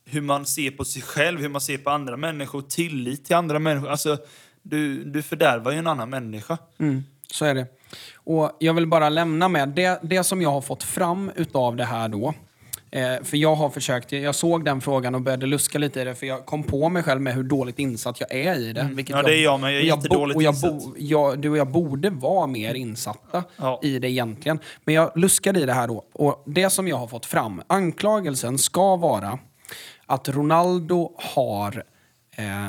hur 0.06 0.22
man 0.22 0.46
ser 0.46 0.72
på 0.72 0.86
sig 0.86 1.02
själv, 1.02 1.40
hur 1.40 1.50
man 1.50 1.62
ser 1.62 1.78
på 1.78 1.90
andra 1.90 2.18
människor, 2.18 2.62
tillit 2.62 3.26
till 3.26 3.36
andra 3.36 3.60
människor. 3.60 3.90
Alltså, 3.90 4.18
du, 4.62 5.04
du 5.04 5.22
fördärvar 5.22 5.72
ju 5.72 5.78
en 5.78 5.88
annan 5.88 6.10
människa. 6.10 6.58
Mm, 6.78 7.04
så 7.32 7.46
är 7.46 7.56
det. 7.56 7.68
Och 8.16 8.58
jag 8.60 8.74
vill 8.74 8.88
bara 8.88 9.10
lämna 9.10 9.48
med 9.48 9.70
det, 9.70 10.00
det 10.04 10.24
som 10.24 10.42
jag 10.42 10.52
har 10.52 10.62
fått 10.62 10.84
fram 10.84 11.32
utav 11.36 11.76
det 11.76 11.86
här 11.86 12.10
då. 12.10 12.34
Eh, 12.96 13.24
för 13.24 13.38
jag 13.38 13.56
har 13.56 13.70
försökt, 13.70 14.12
jag 14.12 14.36
såg 14.36 14.66
den 14.66 14.82
frågan 14.82 15.16
och 15.16 15.22
började 15.22 15.46
luska 15.46 15.78
lite 15.80 16.02
i 16.02 16.04
det 16.04 16.16
för 16.16 16.26
jag 16.26 16.46
kom 16.46 16.64
på 16.64 16.90
mig 16.90 17.04
själv 17.04 17.22
med 17.22 17.34
hur 17.36 17.44
dåligt 17.44 17.80
insatt 17.80 18.20
jag 18.20 18.32
är 18.34 18.60
i 18.60 18.74
det. 18.74 18.90
vilket 18.94 19.14
Mm. 19.16 19.26
Ja, 19.26 19.32
det 19.32 19.38
är 19.38 19.44
jag 19.44 19.60
med. 19.60 19.74
Jag 19.74 19.78
är 19.78 19.94
och 19.94 19.98
jättedåligt 19.98 20.42
jag 20.42 20.54
insatt. 20.54 20.72
bo, 20.84 20.96
jag, 20.98 21.40
Du 21.40 21.50
och 21.50 21.58
jag 21.58 21.72
borde 21.72 22.10
vara 22.10 22.48
mer 22.48 22.74
insatta 22.74 23.44
Ja. 23.58 23.80
i 23.84 24.00
det 24.00 24.10
egentligen. 24.10 24.60
Men 24.86 24.96
jag 24.96 25.12
luskade 25.16 25.60
i 25.60 25.66
det 25.66 25.74
här 25.74 25.88
då. 25.88 26.06
Och 26.14 26.44
det 26.46 26.70
som 26.70 26.88
jag 26.88 26.98
har 26.98 27.08
fått 27.08 27.26
fram, 27.26 27.62
anklagelsen 27.68 28.58
ska 28.58 28.96
vara 28.96 29.40
att 30.06 30.30
Ronaldo 30.30 31.12
har 31.34 31.84
eh, 32.36 32.68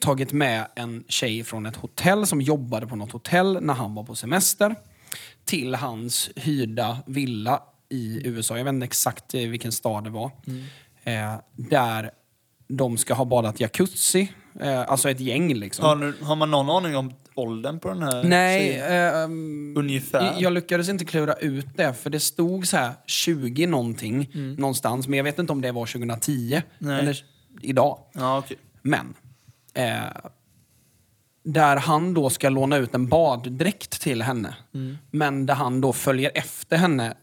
tagit 0.00 0.32
med 0.32 0.66
en 0.76 1.04
tjej 1.08 1.44
från 1.44 1.66
ett 1.66 1.76
hotell 1.76 2.26
som 2.26 2.40
jobbade 2.40 2.86
på 2.86 2.96
något 2.96 3.12
hotell 3.12 3.58
när 3.62 3.74
han 3.74 3.94
var 3.94 4.04
på 4.04 4.14
semester 4.14 4.74
till 5.44 5.74
hans 5.74 6.30
hyrda 6.36 6.98
villa 7.06 7.62
i 7.88 8.20
USA. 8.28 8.56
Jag 8.58 8.64
vet 8.64 8.72
inte 8.74 8.84
exakt 8.84 9.34
eh, 9.34 9.40
vilken 9.48 9.72
stad 9.72 10.04
det 10.04 10.10
var. 10.10 10.30
Eh, 11.04 11.34
där 11.56 12.10
de 12.68 12.96
ska 12.96 13.14
ha 13.14 13.24
badat 13.24 13.60
jacuzzi. 13.60 14.32
Eh, 14.60 14.80
alltså 14.80 15.10
ett 15.10 15.20
gäng 15.20 15.54
liksom. 15.54 15.84
Har, 15.84 15.96
nu, 15.96 16.14
har 16.22 16.36
man 16.36 16.50
någon 16.50 16.70
aning 16.70 16.96
om 16.96 17.12
åldern 17.34 17.80
på 17.80 17.88
den 17.88 18.02
här 18.02 18.24
Nej, 18.24 18.80
ehm, 18.80 19.74
Ungefär. 19.78 20.34
jag 20.38 20.52
lyckades 20.52 20.88
inte 20.88 21.04
klura 21.04 21.34
ut 21.34 21.66
det, 21.76 21.94
för 21.94 22.10
det 22.10 22.20
stod 22.20 22.66
så 22.66 22.76
här 22.76 22.92
20 23.06 23.66
någonting 23.66 24.30
någonstans, 24.58 25.08
men 25.08 25.16
jag 25.16 25.24
vet 25.24 25.38
inte 25.38 25.52
om 25.52 25.60
det 25.60 25.72
var 25.72 25.86
2010 25.86 26.62
Nej. 26.78 27.00
eller 27.00 27.24
idag. 27.62 27.98
Ja, 28.12 28.38
okej. 28.38 28.56
Men, 28.82 29.14
eh, 29.74 30.00
där 31.44 31.76
han 31.76 32.14
då 32.14 32.30
ska 32.30 32.48
låna 32.48 32.76
ut 32.76 32.94
en 32.94 33.08
baddräkt 33.08 34.00
till 34.00 34.22
henne, 34.22 34.54
Mm. 34.74 34.98
men 35.10 35.46
där 35.46 35.54
han 35.54 35.80
då 35.80 35.92
följer 35.92 36.30
efter 36.34 36.76
henne 36.76 37.14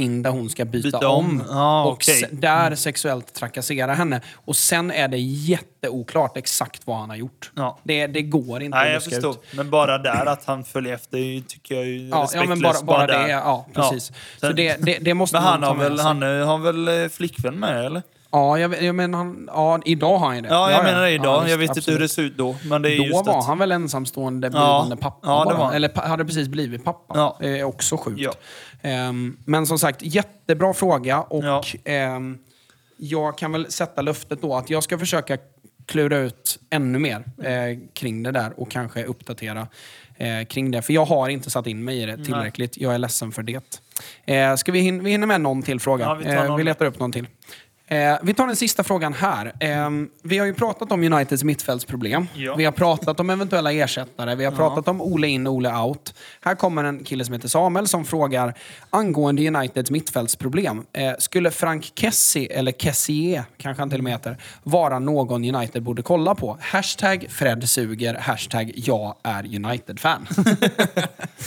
in 0.00 0.22
där 0.22 0.30
hon 0.30 0.50
ska 0.50 0.64
byta, 0.64 0.86
Byta 0.98 1.08
om. 1.08 1.26
om. 1.40 1.42
Ja, 1.50 1.84
och 1.84 2.04
se- 2.04 2.26
där 2.30 2.74
sexuellt 2.74 3.34
trakassera 3.34 3.94
henne. 3.94 4.20
Och 4.34 4.56
sen 4.56 4.90
är 4.90 5.08
det 5.08 5.18
jätteoklart 5.18 6.36
exakt 6.36 6.86
vad 6.86 6.96
han 6.98 7.08
har 7.10 7.16
gjort. 7.16 7.50
Ja. 7.56 7.78
Det, 7.82 8.06
det 8.06 8.22
går 8.22 8.62
inte 8.62 8.78
Nej, 8.78 8.86
att 8.88 8.92
jag 8.92 9.12
förstår. 9.12 9.30
ut. 9.30 9.40
Men 9.54 9.70
bara 9.70 9.98
där 9.98 10.26
att 10.26 10.44
han 10.44 10.64
följer 10.64 10.94
efter 10.94 11.46
tycker 11.48 11.74
jag 11.74 11.84
är 11.84 12.08
Ja, 12.10 12.28
ja 12.34 12.44
men 12.44 12.60
bara, 12.62 12.82
bara 12.82 13.06
där. 13.06 13.22
det. 13.22 13.30
Ja, 13.30 13.66
precis. 13.74 14.04
Så 14.06 14.12
Sen- 14.40 14.56
det, 14.56 14.76
det, 14.80 14.98
det 14.98 15.14
måste 15.14 15.36
Men 15.36 15.42
han 15.42 15.60
ta 15.60 15.66
har 15.66 15.74
väl, 15.74 16.00
han 16.00 16.22
är- 16.22 16.42
har 16.44 16.58
väl 16.58 16.88
eh, 17.02 17.08
flickvän 17.08 17.54
med, 17.54 17.86
eller? 17.86 18.02
Ja, 18.32 18.58
jag, 18.58 18.82
jag 18.82 18.94
menar, 18.94 19.18
han, 19.18 19.48
ja, 19.52 19.80
idag 19.84 20.18
har 20.18 20.26
han 20.26 20.36
ju 20.36 20.42
det. 20.42 20.48
Ja, 20.48 20.70
jag 20.70 20.84
menar 20.84 21.02
det 21.02 21.10
idag. 21.10 21.42
Ja, 21.44 21.48
jag 21.48 21.58
visst, 21.58 21.70
vet 21.70 21.76
inte 21.76 21.92
hur 21.92 21.98
det 21.98 22.08
ser 22.08 22.22
ut 22.22 22.36
då. 22.36 22.56
Men 22.64 22.82
det 22.82 22.94
är 22.94 22.98
Då 22.98 23.04
just 23.04 23.26
var 23.26 23.38
att, 23.38 23.46
han 23.46 23.58
väl 23.58 23.72
ensamstående 23.72 24.50
blivande 24.50 24.96
pappa 24.96 25.28
ja, 25.28 25.38
det 25.38 25.44
bara. 25.44 25.58
var. 25.58 25.72
Eller 25.74 25.88
pa- 25.88 26.06
hade 26.06 26.24
precis 26.24 26.48
blivit 26.48 26.84
pappa. 26.84 27.14
Ja. 27.18 27.36
Det 27.40 27.58
är 27.58 27.64
också 27.64 27.96
sjukt. 27.96 28.20
Ja. 28.20 28.32
Ehm, 28.82 29.36
men 29.44 29.66
som 29.66 29.78
sagt, 29.78 30.02
jättebra 30.02 30.74
fråga. 30.74 31.20
Och 31.20 31.44
Ja. 31.44 31.62
ehm, 31.84 32.38
jag 32.96 33.38
kan 33.38 33.52
väl 33.52 33.70
sätta 33.72 34.02
löftet 34.02 34.42
då 34.42 34.54
att 34.56 34.70
jag 34.70 34.82
ska 34.82 34.98
försöka 34.98 35.36
klura 35.86 36.16
ut 36.18 36.58
ännu 36.70 36.98
mer 36.98 37.24
eh, 37.42 37.78
kring 37.92 38.22
det 38.22 38.32
där 38.32 38.52
och 38.60 38.70
kanske 38.70 39.04
uppdatera 39.04 39.66
eh, 40.16 40.44
kring 40.48 40.70
det. 40.70 40.82
För 40.82 40.92
jag 40.92 41.04
har 41.04 41.28
inte 41.28 41.50
satt 41.50 41.66
in 41.66 41.84
mig 41.84 42.02
i 42.02 42.06
det 42.06 42.24
tillräckligt. 42.24 42.76
Jag 42.78 42.94
är 42.94 42.98
ledsen 42.98 43.32
för 43.32 43.42
det. 43.42 43.80
Eh, 44.24 44.54
ska 44.56 44.72
vi, 44.72 44.80
hin- 44.80 45.02
vi 45.04 45.10
hinner 45.10 45.26
med 45.26 45.40
någon 45.40 45.62
till 45.62 45.80
fråga. 45.80 46.04
Ja, 46.04 46.14
vi 46.14 46.26
eh, 46.34 46.44
någon. 46.44 46.56
vi 46.58 46.64
letar 46.64 46.86
upp 46.86 46.98
någon 46.98 47.12
till. 47.12 47.26
Eh, 47.90 48.16
vi 48.22 48.34
tar 48.34 48.46
den 48.46 48.56
sista 48.56 48.84
frågan 48.84 49.12
här. 49.12 49.52
Eh, 49.60 49.90
vi 50.22 50.38
har 50.38 50.46
ju 50.46 50.54
pratat 50.54 50.92
om 50.92 51.04
Uniteds 51.12 51.44
mittfältsproblem. 51.44 52.26
Ja. 52.34 52.54
Vi 52.54 52.64
har 52.64 52.72
pratat 52.72 53.20
om 53.20 53.30
eventuella 53.30 53.72
ersättare. 53.72 54.34
Vi 54.34 54.44
har 54.44 54.52
pratat 54.52 54.88
om 54.88 55.00
Ole 55.00 55.28
in, 55.28 55.46
Ole 55.46 55.74
out. 55.74 56.14
Här 56.40 56.54
kommer 56.54 56.84
en 56.84 57.04
kille 57.04 57.24
som 57.24 57.34
heter 57.34 57.48
Samuel 57.48 57.88
som 57.88 58.04
frågar 58.04 58.54
angående 58.90 59.48
Uniteds 59.48 59.90
mittfältsproblem. 59.90 60.84
Eh, 60.92 61.12
skulle 61.18 61.50
Frank 61.50 61.92
Kessie, 61.94 62.46
eller 62.58 62.72
Kessier 62.72 63.44
kanske 63.56 63.82
han 63.82 63.90
till 63.90 63.98
och 63.98 64.04
med 64.04 64.12
heter, 64.12 64.36
vara 64.62 64.98
någon 64.98 65.54
United 65.54 65.82
borde 65.82 66.02
kolla 66.02 66.34
på? 66.34 66.58
Hashtag 66.60 67.26
Fred 67.30 67.68
suger, 67.68 68.14
hashtag 68.14 68.72
jag 68.74 69.14
är 69.22 69.44
United-fan. 69.56 70.26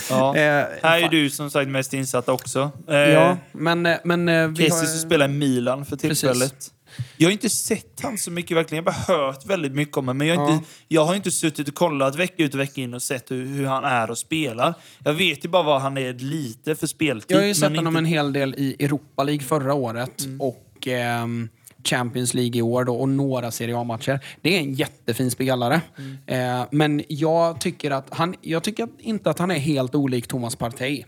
Ja. 0.09 0.35
Eh, 0.37 0.65
Här 0.83 1.03
är 1.03 1.09
du 1.09 1.29
som 1.29 1.49
sagt 1.51 1.69
mest 1.69 1.93
insatt 1.93 2.29
också. 2.29 2.71
Eh, 2.87 2.95
ja, 2.95 3.37
men, 3.51 3.85
eh, 3.85 3.97
men 4.03 4.29
eh, 4.29 4.47
vi 4.47 4.55
Kessie 4.55 4.87
som 4.87 4.99
spelar 4.99 5.25
i 5.25 5.31
Milan 5.31 5.85
för 5.85 5.97
Precis. 5.97 6.32
Tillfället. 6.33 6.69
Jag 7.17 7.27
har 7.27 7.31
inte 7.31 7.49
sett 7.49 7.99
han 8.01 8.17
så 8.17 8.31
mycket 8.31 8.57
verkligen. 8.57 8.83
Jag 8.85 8.91
har 8.93 9.07
bara 9.15 9.17
hört 9.25 9.45
väldigt 9.45 9.71
mycket 9.71 9.97
om 9.97 10.05
honom. 10.07 10.17
Men 10.17 10.27
jag 10.27 10.35
har, 10.35 10.47
Ja. 10.49 10.53
inte, 10.53 10.65
jag 10.87 11.05
har 11.05 11.15
inte 11.15 11.31
suttit 11.31 11.67
och 11.67 11.75
kollat 11.75 12.15
vecka 12.15 12.43
ut 12.43 12.53
och 12.53 12.59
vecka 12.59 12.81
in 12.81 12.93
och 12.93 13.01
sett 13.01 13.31
hur, 13.31 13.45
hur 13.45 13.65
han 13.65 13.83
är 13.83 14.11
och 14.11 14.17
spelar. 14.17 14.73
Jag 15.03 15.13
vet 15.13 15.45
ju 15.45 15.49
bara 15.49 15.63
vad 15.63 15.81
han 15.81 15.97
är 15.97 16.13
lite 16.13 16.75
för 16.75 16.87
speltid. 16.87 17.35
Jag 17.37 17.41
har 17.41 17.47
ju 17.47 17.55
sett 17.55 17.63
honom 17.75 17.87
inte- 17.87 17.97
en 17.97 18.05
hel 18.05 18.33
del 18.33 18.55
i 18.57 18.75
Europa 18.79 19.23
League 19.23 19.43
förra 19.43 19.73
året 19.73 20.23
Mm. 20.25 20.41
och 20.41 20.87
ehm, 20.87 21.49
Champions 21.85 22.33
League 22.33 22.57
i 22.57 22.61
år 22.61 22.83
då, 22.83 22.95
och 22.95 23.09
några 23.09 23.51
Serie 23.51 23.77
A-matcher. 23.77 24.19
Det 24.41 24.55
är 24.55 24.59
en 24.59 24.73
jättefin 24.73 25.31
spelare. 25.31 25.81
Mm. 25.97 26.59
Eh, 26.61 26.67
men 26.71 27.03
jag 27.07 27.59
tycker, 27.61 27.91
att 27.91 28.07
han, 28.09 28.35
jag 28.41 28.63
tycker 28.63 28.87
inte 28.99 29.29
att 29.29 29.39
han 29.39 29.51
är 29.51 29.59
helt 29.59 29.95
olik 29.95 30.27
Thomas 30.27 30.55
Partey. 30.55 31.03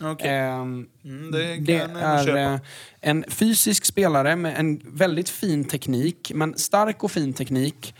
Okej. 0.00 0.28
Ehm, 0.30 0.86
Mm, 1.04 1.30
det 1.30 1.56
det 1.56 1.76
är 1.76 2.60
en 3.00 3.24
fysisk 3.28 3.84
spelare 3.84 4.36
med 4.36 4.58
en 4.58 4.80
väldigt 4.84 5.28
fin 5.28 5.64
teknik, 5.64 6.32
men 6.34 6.58
stark 6.58 7.04
och 7.04 7.10
fin 7.10 7.32
teknik 7.32 7.94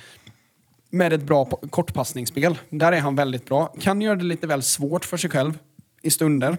med 0.90 1.12
ett 1.12 1.22
bra 1.22 1.44
kortpassningsspel. 1.44 2.59
Där 2.70 2.93
är 2.93 3.01
han 3.01 3.16
väldigt 3.16 3.47
bra. 3.47 3.74
Kan 3.81 4.01
göra 4.01 4.16
det 4.16 4.24
lite 4.24 4.47
väl 4.47 4.62
svårt 4.62 5.05
för 5.05 5.16
sig 5.16 5.31
själv 5.31 5.59
i 6.02 6.10
stunder. 6.10 6.56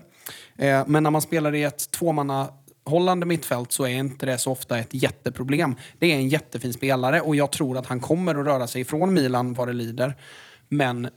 Eh, 0.58 0.84
men 0.88 1.04
när 1.04 1.12
man 1.12 1.22
spelar 1.22 1.56
i 1.56 1.64
ett 1.64 1.92
tvåmanna 1.92 2.50
hållande 2.86 3.26
mittfält 3.26 3.72
så 3.72 3.84
är 3.84 3.90
inte 3.90 4.26
det 4.26 4.38
så 4.38 4.52
ofta 4.52 4.80
ett 4.80 4.94
jätteproblem. 4.94 5.76
Det 6.00 6.12
är 6.12 6.16
en 6.16 6.30
jättefin 6.30 6.74
spelare 6.74 7.22
och 7.22 7.36
jag 7.36 7.52
tror 7.52 7.78
att 7.78 7.86
han 7.86 8.00
kommer 8.00 8.36
att 8.36 8.46
röra 8.46 8.68
sig 8.68 8.82
ifrån 8.82 9.14
Milan 9.14 9.54
vad 9.54 9.68
det 9.68 9.74
lider. 9.74 10.16
Men 10.70 11.10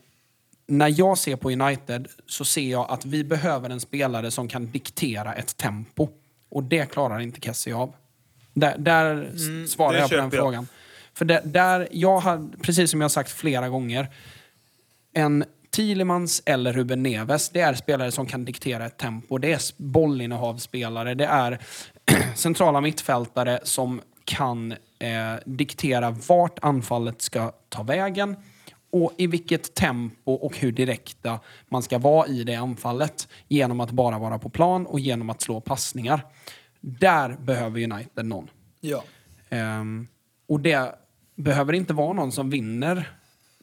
när 0.66 0.94
jag 0.98 1.18
ser 1.18 1.36
på 1.36 1.50
United 1.50 2.08
så 2.26 2.44
ser 2.44 2.70
jag 2.70 2.90
att 2.90 3.04
vi 3.04 3.24
behöver 3.24 3.70
en 3.70 3.80
spelare 3.80 4.30
som 4.30 4.48
kan 4.48 4.70
diktera 4.70 5.34
ett 5.34 5.56
tempo. 5.56 6.08
Och 6.48 6.62
det 6.62 6.90
klarar 6.90 7.20
inte 7.20 7.40
Kessie 7.40 7.74
av. 7.74 7.92
Där, 8.54 8.78
där 8.78 9.30
s- 9.34 9.72
svarar 9.72 9.98
jag 9.98 10.10
på 10.10 10.16
den 10.16 10.24
jag. 10.24 10.32
frågan. 10.32 10.68
För 11.14 11.24
där, 11.24 11.40
där 11.44 11.88
jag 11.90 12.18
har, 12.20 12.48
precis 12.62 12.90
som 12.90 13.00
jag 13.00 13.04
har 13.04 13.08
sagt 13.10 13.30
flera 13.30 13.68
gånger, 13.68 14.08
en 15.12 15.44
Thielemans 15.70 16.42
eller 16.46 16.72
Ruben 16.72 17.02
Neves, 17.02 17.48
det 17.48 17.60
är 17.60 17.74
spelare 17.74 18.10
som 18.12 18.26
kan 18.26 18.44
diktera 18.44 18.86
ett 18.86 18.96
tempo. 18.96 19.38
Det 19.38 19.52
är 19.52 19.60
bollinnehavsspelare, 19.82 21.14
det 21.14 21.26
är 21.26 21.58
centrala 22.34 22.80
mittfältare 22.80 23.60
som 23.62 24.00
kan 24.24 24.72
eh, 24.98 25.34
diktera 25.46 26.10
vart 26.10 26.58
anfallet 26.62 27.22
ska 27.22 27.52
ta 27.68 27.82
vägen 27.82 28.36
och 28.94 29.12
i 29.16 29.26
vilket 29.26 29.74
tempo 29.74 30.32
och 30.32 30.56
hur 30.58 30.72
direkta 30.72 31.40
man 31.68 31.82
ska 31.82 31.98
vara 31.98 32.26
i 32.28 32.44
det 32.44 32.54
anfallet 32.54 33.28
genom 33.48 33.80
att 33.80 33.90
bara 33.90 34.18
vara 34.18 34.38
på 34.38 34.48
plan 34.48 34.86
och 34.86 35.00
genom 35.00 35.30
att 35.30 35.40
slå 35.42 35.60
passningar. 35.60 36.20
Där 36.80 37.36
behöver 37.40 37.82
United 37.92 38.26
någon. 38.26 38.48
Ja. 38.80 39.04
Ehm, 39.50 40.06
och 40.48 40.60
det 40.60 40.94
behöver 41.36 41.72
inte 41.72 41.92
vara 41.94 42.12
någon 42.12 42.32
som 42.32 42.50
vinner 42.50 43.08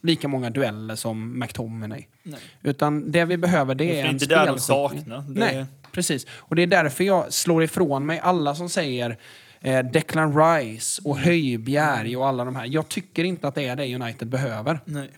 lika 0.03 0.27
många 0.27 0.49
dueller 0.49 0.95
som 0.95 1.39
McTominay. 1.39 2.07
Nej. 2.23 2.39
Utan 2.61 3.11
det 3.11 3.25
vi 3.25 3.37
behöver 3.37 3.75
det 3.75 3.83
Det 3.83 3.99
är 3.99 4.03
är 4.03 4.07
en 4.07 4.13
inte 4.13 4.25
där 4.25 4.47
de 4.47 4.59
saknar. 4.59 5.21
Det- 5.21 5.39
Nej, 5.39 5.65
precis. 5.91 6.25
Och 6.31 6.55
det 6.55 6.61
är 6.61 6.67
därför 6.67 7.03
jag 7.03 7.33
slår 7.33 7.63
ifrån 7.63 8.05
mig 8.05 8.19
alla 8.19 8.55
som 8.55 8.69
säger 8.69 9.17
eh, 9.61 9.79
Declan 9.85 10.37
Rice 10.43 11.01
och 11.05 11.17
Höjbjerg 11.19 12.17
och 12.17 12.27
alla 12.27 12.45
de 12.45 12.55
här. 12.55 12.65
Jag 12.65 12.87
tycker 12.87 13.23
inte 13.23 13.47
att 13.47 13.55
det 13.55 13.67
är 13.67 13.75
det 13.75 13.95
United 13.95 14.27
behöver. 14.27 14.79
Nej. 14.85 15.09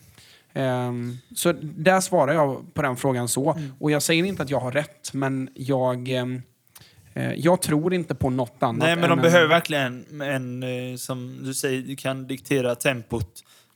Ehm, 0.54 1.18
så 1.34 1.52
där 1.62 2.00
svarar 2.00 2.32
jag 2.32 2.74
på 2.74 2.82
den 2.82 2.96
frågan 2.96 3.28
så. 3.28 3.52
Mm. 3.52 3.72
Och 3.80 3.90
jag 3.90 4.02
säger 4.02 4.24
inte 4.24 4.42
att 4.42 4.50
jag 4.50 4.60
har 4.60 4.72
rätt, 4.72 5.12
men 5.12 5.48
jag, 5.54 6.08
eh, 7.14 7.32
jag 7.36 7.62
tror 7.62 7.94
inte 7.94 8.14
på 8.14 8.30
något 8.30 8.62
annat. 8.62 8.78
Nej, 8.78 8.96
men 8.96 9.08
de 9.10 9.18
en- 9.18 9.22
behöver 9.22 9.46
verkligen 9.48 10.04
en, 10.10 10.20
en, 10.20 10.62
eh, 10.92 10.96
som 10.96 11.38
du 11.44 11.54
säger, 11.54 11.96
kan 11.96 12.26
diktera 12.26 12.74
tempot. 12.74 13.28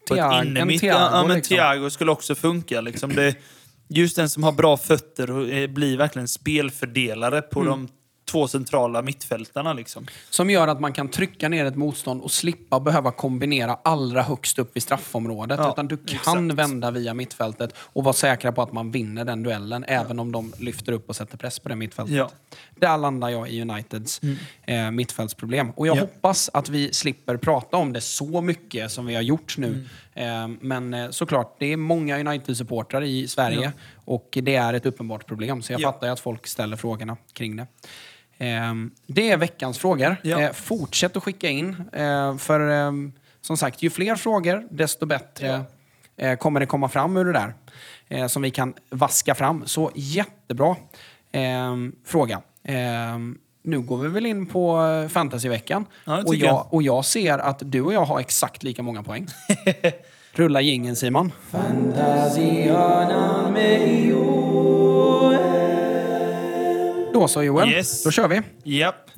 Ett 0.05 0.11
en. 0.19 0.79
Thiago, 0.79 0.99
ja, 1.13 1.25
men 1.27 1.37
liksom. 1.37 1.55
Thiago 1.57 1.91
skulle 1.91 2.11
också 2.11 2.35
funka. 2.35 2.81
Liksom. 2.81 3.15
Det, 3.15 3.35
just 3.89 4.17
den 4.17 4.29
som 4.29 4.43
har 4.43 4.53
bra 4.53 4.77
fötter 4.77 5.31
och 5.31 5.49
eh, 5.49 5.71
blir 5.71 5.97
verkligen 5.97 6.29
spelfördelare 6.29 7.43
på 7.43 7.61
Mm. 7.61 7.71
de 7.71 7.89
två 8.31 8.49
centrala 8.49 9.03
mittfältarna. 9.03 9.73
Liksom. 9.73 10.07
Som 10.31 10.51
gör 10.51 10.69
att 10.69 10.81
man 10.81 10.93
kan 10.93 11.09
trycka 11.09 11.49
ner 11.49 11.65
ett 11.65 11.77
motstånd 11.77 12.23
och 12.23 12.31
slippa 12.31 12.81
behöva 12.81 13.11
kombinera 13.11 13.79
allra 13.85 14.23
högst 14.23 14.59
upp 14.59 14.77
i 14.77 14.81
straffområdet. 14.81 15.59
Ja, 15.63 15.71
utan 15.73 15.89
du 15.89 15.97
kan 15.97 16.17
exakt. 16.49 16.59
vända 16.59 16.91
via 16.91 17.15
mittfältet 17.15 17.75
och 17.77 18.05
vara 18.05 18.13
säkra 18.13 18.53
på 18.53 18.63
att 18.63 18.73
man 18.73 18.91
vinner 18.91 19.25
den 19.25 19.43
duellen 19.43 19.85
även 19.89 20.19
om 20.19 20.33
de 20.33 20.53
lyfter 20.59 20.93
upp 20.93 21.09
och 21.09 21.17
sätter 21.17 21.37
press 21.39 21.59
på 21.59 21.69
det 21.69 21.77
mittfältet. 21.77 22.17
Ja. 22.17 22.31
Där 22.75 22.99
landar 22.99 23.29
jag 23.29 23.51
i 23.51 23.63
Uniteds 23.63 24.21
eh, 24.67 24.91
mittfältsproblem. 24.91 25.71
Och 25.71 25.87
jag 25.87 25.97
Ja. 25.97 26.01
hoppas 26.01 26.51
att 26.53 26.69
vi 26.69 26.93
slipper 26.93 27.37
prata 27.37 27.77
om 27.77 27.93
det 27.93 28.01
så 28.01 28.41
mycket 28.41 28.91
som 28.93 29.07
vi 29.07 29.15
har 29.15 29.23
gjort 29.23 29.59
nu. 29.59 29.85
Eh, 30.15 30.49
men 30.61 30.95
eh, 30.95 31.11
såklart, 31.11 31.57
det 31.59 31.73
är 31.73 31.77
många 31.77 32.19
United-supportrar 32.19 33.03
i 33.05 33.29
Sverige 33.29 33.61
Ja. 33.63 33.71
och 34.05 34.39
det 34.43 34.55
är 34.55 34.75
ett 34.75 34.87
uppenbart 34.87 35.27
problem. 35.27 35.63
Så 35.63 35.73
jag 35.73 35.81
Ja. 35.81 35.93
fattar 35.93 36.09
att 36.09 36.21
folk 36.21 36.47
ställer 36.47 36.77
frågorna 36.77 37.17
kring 37.33 37.57
det. 37.57 37.67
Ehm, 38.39 38.91
det 39.07 39.31
är 39.31 39.37
veckans 39.37 39.79
frågor. 39.79 40.17
Ja. 40.23 40.41
Eh, 40.41 40.53
fortsätt 40.53 41.17
att 41.17 41.23
skicka 41.23 41.49
in. 41.49 41.77
Eh, 41.93 42.37
för 42.37 42.61
ehm, 42.61 43.13
som 43.41 43.57
sagt, 43.57 43.83
ju 43.83 43.91
fler 43.91 44.17
frågor, 44.17 44.67
desto 44.71 45.07
bättre 45.07 45.65
eh, 46.17 46.37
kommer 46.37 46.61
det 46.61 46.67
komma 46.67 46.89
fram 46.89 47.17
ur 47.17 47.25
det 47.25 47.33
där. 47.33 47.55
Som 48.29 48.43
vi 48.43 48.51
kan 48.51 48.75
vaska 48.91 49.35
fram. 49.35 49.67
Så 49.67 49.91
jättebra 49.95 50.77
ehm, 51.33 51.93
fråga. 52.05 52.41
Nu 53.63 53.81
går 53.81 53.99
vi 53.99 54.09
väl 54.09 54.27
in 54.27 54.47
på 54.47 54.79
fantasyveckan. 55.11 55.87
Ja, 56.05 56.23
och, 56.27 56.35
jag, 56.35 56.67
och 56.71 56.83
jag 56.83 57.05
ser 57.05 57.39
att 57.39 57.63
du 57.65 57.81
och 57.81 57.93
jag 57.93 58.05
har 58.05 58.21
exakt 58.21 58.63
lika 58.63 58.83
många 58.83 59.03
poäng. 59.03 59.27
Rulla 60.33 60.61
jingeln 60.61 60.97
Simon. 60.97 61.33
Då 67.19 67.29
så 67.29 67.43
Joel, 67.43 67.69
Yes. 67.69 68.03
då 68.05 68.11
kör 68.11 68.29
vi. 68.29 68.43
Japp. 68.79 69.11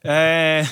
Eh, 0.00 0.66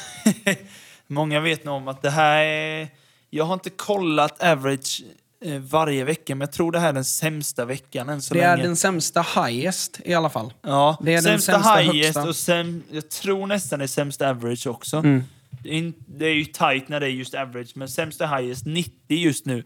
många 1.07 1.41
vet 1.41 1.65
nog 1.65 1.75
om 1.75 1.89
att 1.89 2.03
det 2.03 2.11
här 2.11 2.45
är... 2.45 2.89
Jag 3.31 3.45
har 3.45 3.55
inte 3.55 3.71
kollat 3.71 4.43
average 4.43 5.03
eh, 5.45 5.59
varje 5.61 6.05
vecka, 6.05 6.35
men 6.35 6.41
jag 6.41 6.53
tror 6.53 6.73
det 6.73 6.79
här 6.79 6.89
är 6.89 6.93
den 6.93 7.05
sämsta 7.05 7.65
veckan 7.65 8.09
än 8.09 8.23
så 8.23 8.35
Det 8.35 8.41
är 8.41 8.57
länge. 8.57 8.69
den 8.69 8.77
sämsta 8.77 9.23
highest 9.23 10.01
i 10.05 10.15
alla 10.15 10.31
fall. 10.31 10.53
Ja, 10.63 10.97
Det 11.03 11.11
är 11.11 11.15
den 11.15 11.23
sämsta, 11.23 11.53
sämsta 11.53 11.75
highest 11.77 12.05
högsta. 12.17 12.29
och 12.29 12.37
säm, 12.37 12.83
jag 12.91 13.09
tror 13.11 13.47
nästan 13.47 13.79
det 13.79 13.85
är 13.85 13.87
sämsta 13.87 14.31
average 14.31 14.67
också. 14.67 14.97
Mm. 14.97 15.25
Det, 15.51 15.69
är 15.69 15.73
in, 15.73 15.95
det 16.07 16.27
är 16.27 16.35
ju 16.35 16.45
tight 16.45 16.89
när 16.89 17.01
det 17.01 17.07
är 17.07 17.11
just 17.11 17.35
average, 17.35 17.71
men 17.75 17.89
sämsta 17.89 18.27
highest 18.27 18.67
90 18.67 18.93
just 19.09 19.47
nu. 19.47 19.59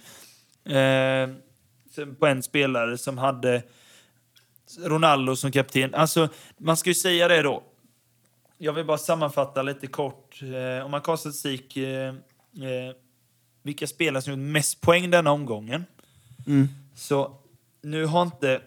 Eh, 0.77 1.29
sen 1.95 2.15
på 2.19 2.27
en 2.27 2.43
spelare 2.43 2.99
som 2.99 3.19
hade 3.19 3.63
Ronaldo 4.79 5.37
som 5.37 5.53
kapten. 5.53 5.95
Alltså, 5.95 6.29
man 6.59 6.77
ska 6.77 6.91
ju 6.91 6.95
säga 6.95 7.29
det 7.29 7.43
då. 7.43 7.63
Jag 8.59 8.73
vill 8.73 8.85
bara 8.85 8.99
sammanfatta 8.99 9.63
lite 9.63 9.87
kort. 9.87 10.43
Eh, 10.43 10.85
om 10.85 10.91
man 10.91 11.01
kollar 11.01 11.17
statistik, 11.17 11.77
eh, 11.77 12.09
eh, 12.09 12.15
vilka 13.63 13.87
spelare 13.87 14.23
som 14.23 14.33
gjort 14.33 14.53
mest 14.53 14.81
poäng 14.81 15.11
denna 15.11 15.31
omgången. 15.31 15.85
Mm. 16.47 16.69
Så 16.95 17.37
nu 17.83 18.05
har 18.05 18.23
inte 18.23 18.61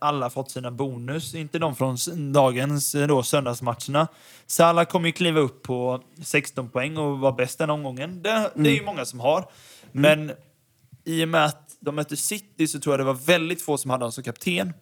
alla 0.00 0.30
fått 0.30 0.50
sina 0.50 0.70
bonus, 0.70 1.34
inte 1.34 1.58
de 1.58 1.76
från 1.76 1.96
dagens 2.32 2.92
då, 2.92 3.22
söndagsmatcherna. 3.22 4.08
Salah 4.46 4.84
kommer 4.84 5.06
ju 5.06 5.12
kliva 5.12 5.40
upp 5.40 5.62
på 5.62 6.02
16 6.22 6.68
poäng 6.68 6.96
och 6.96 7.18
vara 7.18 7.32
bäst 7.32 7.58
den 7.58 7.70
omgången. 7.70 8.22
Det, 8.22 8.50
det 8.54 8.70
är 8.70 8.74
ju 8.74 8.84
många 8.84 9.04
som 9.04 9.20
har. 9.20 9.50
Men 9.92 10.32
i 11.04 11.24
och 11.24 11.28
med 11.28 11.44
att 11.44 11.76
de 11.80 11.94
mötte 11.94 12.16
City 12.16 12.68
så 12.68 12.80
tror 12.80 12.92
jag 12.92 13.00
det 13.00 13.04
var 13.04 13.26
väldigt 13.26 13.62
få 13.62 13.78
som 13.78 13.90
hade 13.90 14.02
honom 14.02 14.12
som 14.12 14.24
kapten. 14.24 14.72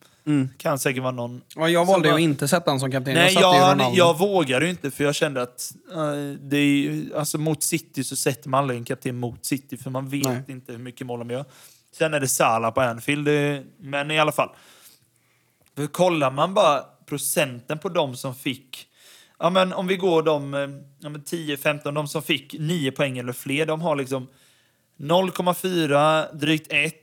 Kan 0.58 0.78
säkert 0.78 1.02
vara 1.02 1.12
någon... 1.12 1.42
Ja, 1.56 1.68
jag 1.68 1.84
valde 1.84 2.08
var- 2.08 2.14
att 2.14 2.20
inte 2.20 2.48
sätta 2.48 2.70
honom 2.70 2.80
som 2.80 2.90
kapten. 2.90 3.14
Nej, 3.14 3.34
jag 3.34 3.54
ju 3.54 3.60
jag, 3.60 3.72
Ronaldo. 3.74 3.96
jag 3.98 4.18
vågade 4.18 4.64
ju 4.64 4.70
inte 4.70 4.90
för 4.90 5.04
jag 5.04 5.14
kände 5.14 5.42
att 5.42 5.72
eh, 5.94 6.12
det 6.40 6.56
är, 6.56 6.64
ju- 6.66 7.14
alltså, 7.16 7.38
mot 7.38 7.62
City 7.62 8.04
så 8.04 8.16
sätter 8.16 8.48
man 8.48 8.58
aldrig 8.60 8.78
en 8.78 8.84
kapten 8.84 9.16
mot 9.16 9.44
City 9.44 9.76
för 9.76 9.90
man 9.90 10.08
vet 10.08 10.24
Nej. 10.24 10.42
inte 10.48 10.72
hur 10.72 10.78
mycket 10.78 11.06
mål 11.06 11.18
de 11.18 11.30
gör. 11.30 11.44
Sen 11.98 12.14
är 12.14 12.20
det 12.20 12.28
Salah 12.28 12.70
på 12.70 12.80
Anfield, 12.80 13.24
det, 13.26 13.62
men 13.78 14.10
i 14.10 14.18
alla 14.18 14.32
fall. 14.32 14.48
För 15.76 15.86
kollar 15.86 16.30
man 16.30 16.54
bara 16.54 16.82
procenten 17.06 17.78
på 17.78 17.88
de 17.88 18.16
som 18.16 18.34
fick 18.34 18.86
Ja, 19.38 19.50
men 19.50 19.72
om 19.72 19.86
vi 19.86 19.96
går 19.96 20.22
de 20.22 20.54
eh, 20.54 20.60
ja, 21.00 21.08
men 21.08 21.22
10-15, 21.22 21.92
de 21.92 22.08
som 22.08 22.22
fick 22.22 22.54
9 22.58 22.92
poäng 22.92 23.18
eller 23.18 23.32
fler, 23.32 23.66
de 23.66 23.80
har 23.80 23.96
liksom 23.96 24.26
0,4, 24.98 26.34
drygt 26.36 26.72
1, 26.72 26.94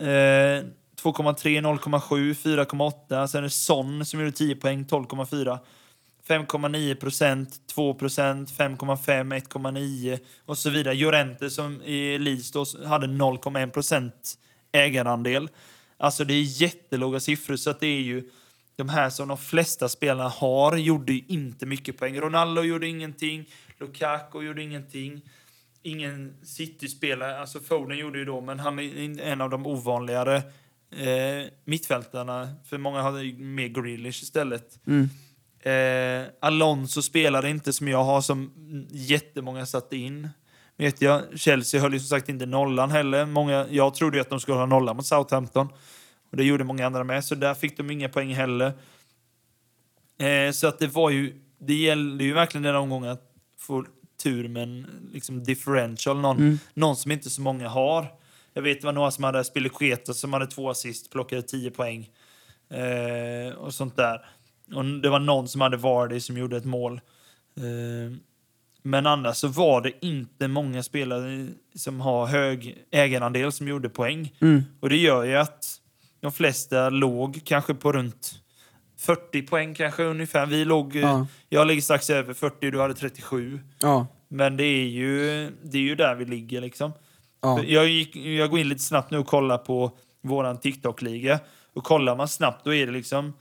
eh, 0.00 0.70
2,3, 1.02 1.60
0,7, 1.60 2.34
4,8. 2.34 3.26
Sen 3.26 3.38
är 3.38 3.42
det 3.42 3.50
Son 3.50 4.06
som 4.06 4.20
gjorde 4.20 4.32
10 4.32 4.56
poäng, 4.56 4.84
12,4. 4.84 5.58
5,9 6.28 6.94
procent, 6.94 7.66
2 7.66 7.94
procent, 7.94 8.50
5,5, 8.50 9.34
1,9 9.34 10.18
och 10.44 10.58
så 10.58 10.70
vidare. 10.70 10.94
Jorente 10.94 11.50
som 11.50 11.82
i 11.82 12.18
Leeds 12.18 12.52
då 12.52 12.64
hade 12.86 13.06
0,1 13.06 13.70
procent 13.70 14.38
ägarandel. 14.72 15.48
Alltså 15.96 16.24
det 16.24 16.34
är 16.34 16.62
jättelåga 16.62 17.20
siffror 17.20 17.56
så 17.56 17.70
att 17.70 17.80
det 17.80 17.86
är 17.86 18.00
ju 18.00 18.30
de 18.76 18.88
här 18.88 19.10
som 19.10 19.28
de 19.28 19.38
flesta 19.38 19.88
spelarna 19.88 20.28
har 20.28 20.76
gjorde 20.76 21.12
ju 21.12 21.22
inte 21.28 21.66
mycket 21.66 21.98
poäng. 21.98 22.20
Ronaldo 22.20 22.62
gjorde 22.62 22.86
ingenting, 22.86 23.48
Lukaku 23.78 24.42
gjorde 24.42 24.62
ingenting. 24.62 25.22
Ingen 25.82 26.36
City-spelare, 26.42 27.40
alltså 27.40 27.60
Foden 27.60 27.98
gjorde 27.98 28.18
ju 28.18 28.24
då, 28.24 28.40
men 28.40 28.60
han 28.60 28.78
är 28.78 29.20
en 29.20 29.40
av 29.40 29.50
de 29.50 29.66
ovanligare 29.66 30.42
eh, 30.90 31.50
mittfältarna. 31.64 32.48
För 32.64 32.78
många 32.78 33.02
hade 33.02 33.32
mer 33.32 33.68
Grealish 33.68 34.22
istället. 34.22 34.78
Eh, 35.60 36.26
Alonso 36.40 37.02
spelade 37.02 37.50
inte 37.50 37.72
som 37.72 37.88
jag 37.88 38.04
har, 38.04 38.20
som 38.20 38.52
jättemånga 38.90 39.66
satte 39.66 39.96
in. 39.96 40.28
Vet 40.76 41.02
jag. 41.02 41.22
Chelsea 41.34 41.80
höll 41.80 41.92
ju 41.92 42.00
som 42.00 42.08
sagt 42.08 42.28
inte 42.28 42.46
nollan 42.46 42.90
heller. 42.90 43.26
Många, 43.26 43.66
jag 43.70 43.94
trodde 43.94 44.16
ju 44.16 44.20
att 44.20 44.30
de 44.30 44.40
skulle 44.40 44.58
ha 44.58 44.66
nollan 44.66 44.96
mot 44.96 45.06
Southampton. 45.06 45.68
Och 46.30 46.36
det 46.36 46.44
gjorde 46.44 46.64
många 46.64 46.86
andra 46.86 47.04
med, 47.04 47.24
så 47.24 47.34
där 47.34 47.54
fick 47.54 47.76
de 47.76 47.90
inga 47.90 48.08
poäng 48.08 48.34
heller. 48.34 48.72
Eh, 50.18 50.52
så 50.52 50.66
att 50.66 50.78
det 50.78 50.86
var 50.86 51.10
ju, 51.10 51.40
det 51.58 51.74
gällde 51.74 52.24
ju 52.24 52.32
verkligen 52.32 52.62
den 52.62 52.76
omgången 52.76 53.10
att 53.10 53.22
få 53.58 53.84
tur 54.22 54.48
med 54.48 54.62
en 54.62 54.86
liksom 55.12 55.44
differential, 55.44 56.20
någon, 56.20 56.36
någon 56.74 56.96
som 56.96 57.12
inte 57.12 57.30
så 57.30 57.40
många 57.40 57.68
har. 57.68 58.06
Jag 58.58 58.62
vet 58.62 58.80
det 58.80 58.86
var 58.86 58.92
några 58.92 59.10
som 59.10 59.24
hade 59.24 59.44
Spilicueta 59.44 60.14
som 60.14 60.32
hade 60.32 60.46
två 60.46 60.70
assist, 60.70 61.10
plockade 61.10 61.42
10 61.42 61.70
poäng. 61.70 62.10
Eh, 62.70 63.54
och 63.54 63.74
sånt 63.74 63.96
där. 63.96 64.26
Och 64.74 64.84
det 64.84 65.08
var 65.10 65.18
någon 65.18 65.48
som 65.48 65.60
hade 65.60 65.76
Vardy 65.76 66.20
som 66.20 66.36
gjorde 66.36 66.56
ett 66.56 66.64
mål. 66.64 67.00
Eh, 67.56 68.16
men 68.82 69.06
annars 69.06 69.36
så 69.36 69.48
var 69.48 69.80
det 69.80 69.92
inte 70.06 70.48
många 70.48 70.82
spelare 70.82 71.48
som 71.74 72.00
har 72.00 72.26
hög 72.26 72.84
ägarandel 72.90 73.52
som 73.52 73.68
gjorde 73.68 73.88
poäng. 73.88 74.34
Och 74.80 74.88
det 74.88 74.96
gör 74.96 75.24
ju 75.24 75.36
att 75.36 75.80
de 76.20 76.32
flesta 76.32 76.90
låg 76.90 77.40
kanske 77.44 77.74
på 77.74 77.92
runt 77.92 78.42
40 78.98 79.42
poäng 79.42 79.74
kanske 79.74 80.02
ungefär. 80.02 80.46
Vi 80.46 80.64
låg, 80.64 80.96
eh, 80.96 81.02
Ja. 81.02 81.26
Jag 81.48 81.66
ligger 81.66 81.82
strax 81.82 82.10
över 82.10 82.34
40, 82.34 82.70
du 82.70 82.80
hade 82.80 82.94
37. 82.94 83.60
Ja. 83.80 84.06
Men 84.28 84.56
det 84.56 84.64
är 84.64 84.86
ju, 84.88 85.50
det 85.62 85.78
är 85.78 85.82
ju 85.82 85.94
där 85.94 86.14
vi 86.14 86.24
ligger 86.24 86.60
liksom. 86.60 86.92
Ja. 87.40 87.62
Jag, 87.64 87.88
gick, 87.88 88.16
jag 88.16 88.50
går 88.50 88.58
in 88.60 88.68
lite 88.68 88.82
snabbt 88.82 89.10
nu 89.10 89.18
och 89.18 89.26
kollar 89.26 89.58
på 89.58 89.92
våran 90.22 90.58
TikTok-liga. 90.60 91.40
Och 91.74 91.84
kollar 91.84 92.16
man 92.16 92.28
snabbt 92.28 92.64
då 92.64 92.74
är 92.74 92.86
det 92.86 92.92
liksom 92.92 93.32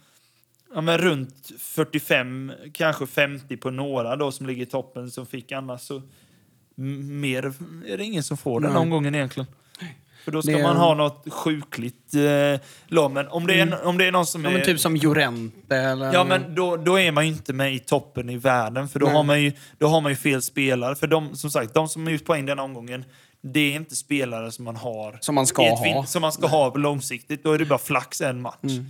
ja, 0.73 0.81
men 0.81 0.97
runt 0.97 1.51
45, 1.59 2.51
kanske 2.73 3.07
50 3.07 3.57
på 3.57 3.71
några 3.71 4.15
då 4.15 4.31
som 4.31 4.47
ligger 4.47 4.63
i 4.63 4.65
toppen 4.65 5.11
som 5.11 5.25
fick 5.25 5.51
annars 5.51 5.81
så 5.81 6.01
mer 6.75 7.53
är 7.87 7.97
det 7.97 8.03
ingen 8.03 8.23
som 8.23 8.37
får 8.37 8.59
den 8.59 8.71
Nej. 8.71 8.81
omgången 8.81 9.15
egentligen. 9.15 9.47
För 10.25 10.31
då 10.31 10.41
ska 10.41 10.57
är- 10.57 10.63
man 10.63 10.77
ha 10.77 10.93
något 10.93 11.33
sjukligt 11.33 12.13
eh, 12.13 12.61
lag. 12.87 13.11
Men 13.11 13.27
om 13.27 13.47
det, 13.47 13.59
är, 13.59 13.85
om 13.85 13.97
det 13.97 14.05
är 14.05 14.11
någon 14.11 14.25
som 14.25 14.43
Ja, 14.45 14.51
är... 14.51 14.65
typ 14.65 14.79
som 14.79 14.95
Jorente 14.97 15.75
eller... 15.77 16.13
Ja, 16.13 16.23
men 16.23 16.55
då, 16.55 16.77
då 16.77 16.99
är 16.99 17.11
man 17.11 17.27
ju 17.27 17.33
inte 17.33 17.53
med 17.53 17.73
i 17.75 17.79
toppen 17.79 18.29
i 18.29 18.37
världen, 18.37 18.89
för 18.89 18.99
då, 18.99 19.05
Nej. 19.05 19.15
har 19.15 19.23
man, 19.23 19.43
ju, 19.43 19.51
då 19.77 19.87
har 19.87 20.01
man 20.01 20.11
ju 20.11 20.15
fel 20.15 20.41
spelare. 20.41 20.95
För 20.95 21.07
de, 21.07 21.35
som 21.35 21.51
sagt, 21.51 21.73
de 21.73 21.87
som 21.87 22.05
har 22.05 22.13
gjort 22.13 22.25
poäng 22.25 22.45
den 22.45 22.59
omgången, 22.59 23.05
det 23.41 23.59
är 23.59 23.75
inte 23.75 23.95
spelare 23.95 24.51
som 24.51 24.65
man 24.65 24.75
har. 24.75 25.17
Som 25.21 25.35
man 25.35 25.47
ska 25.47 25.63
i 25.63 25.67
ett 25.67 25.79
ha. 25.79 26.05
Som 26.05 26.21
man 26.21 26.31
ska 26.31 26.47
ha 26.47 26.73
långsiktigt. 26.75 27.43
Då 27.43 27.51
är 27.53 27.59
det 27.59 27.65
bara 27.65 27.79
flax 27.79 28.21
en 28.21 28.41
match. 28.41 28.57
Mm. 28.63 28.85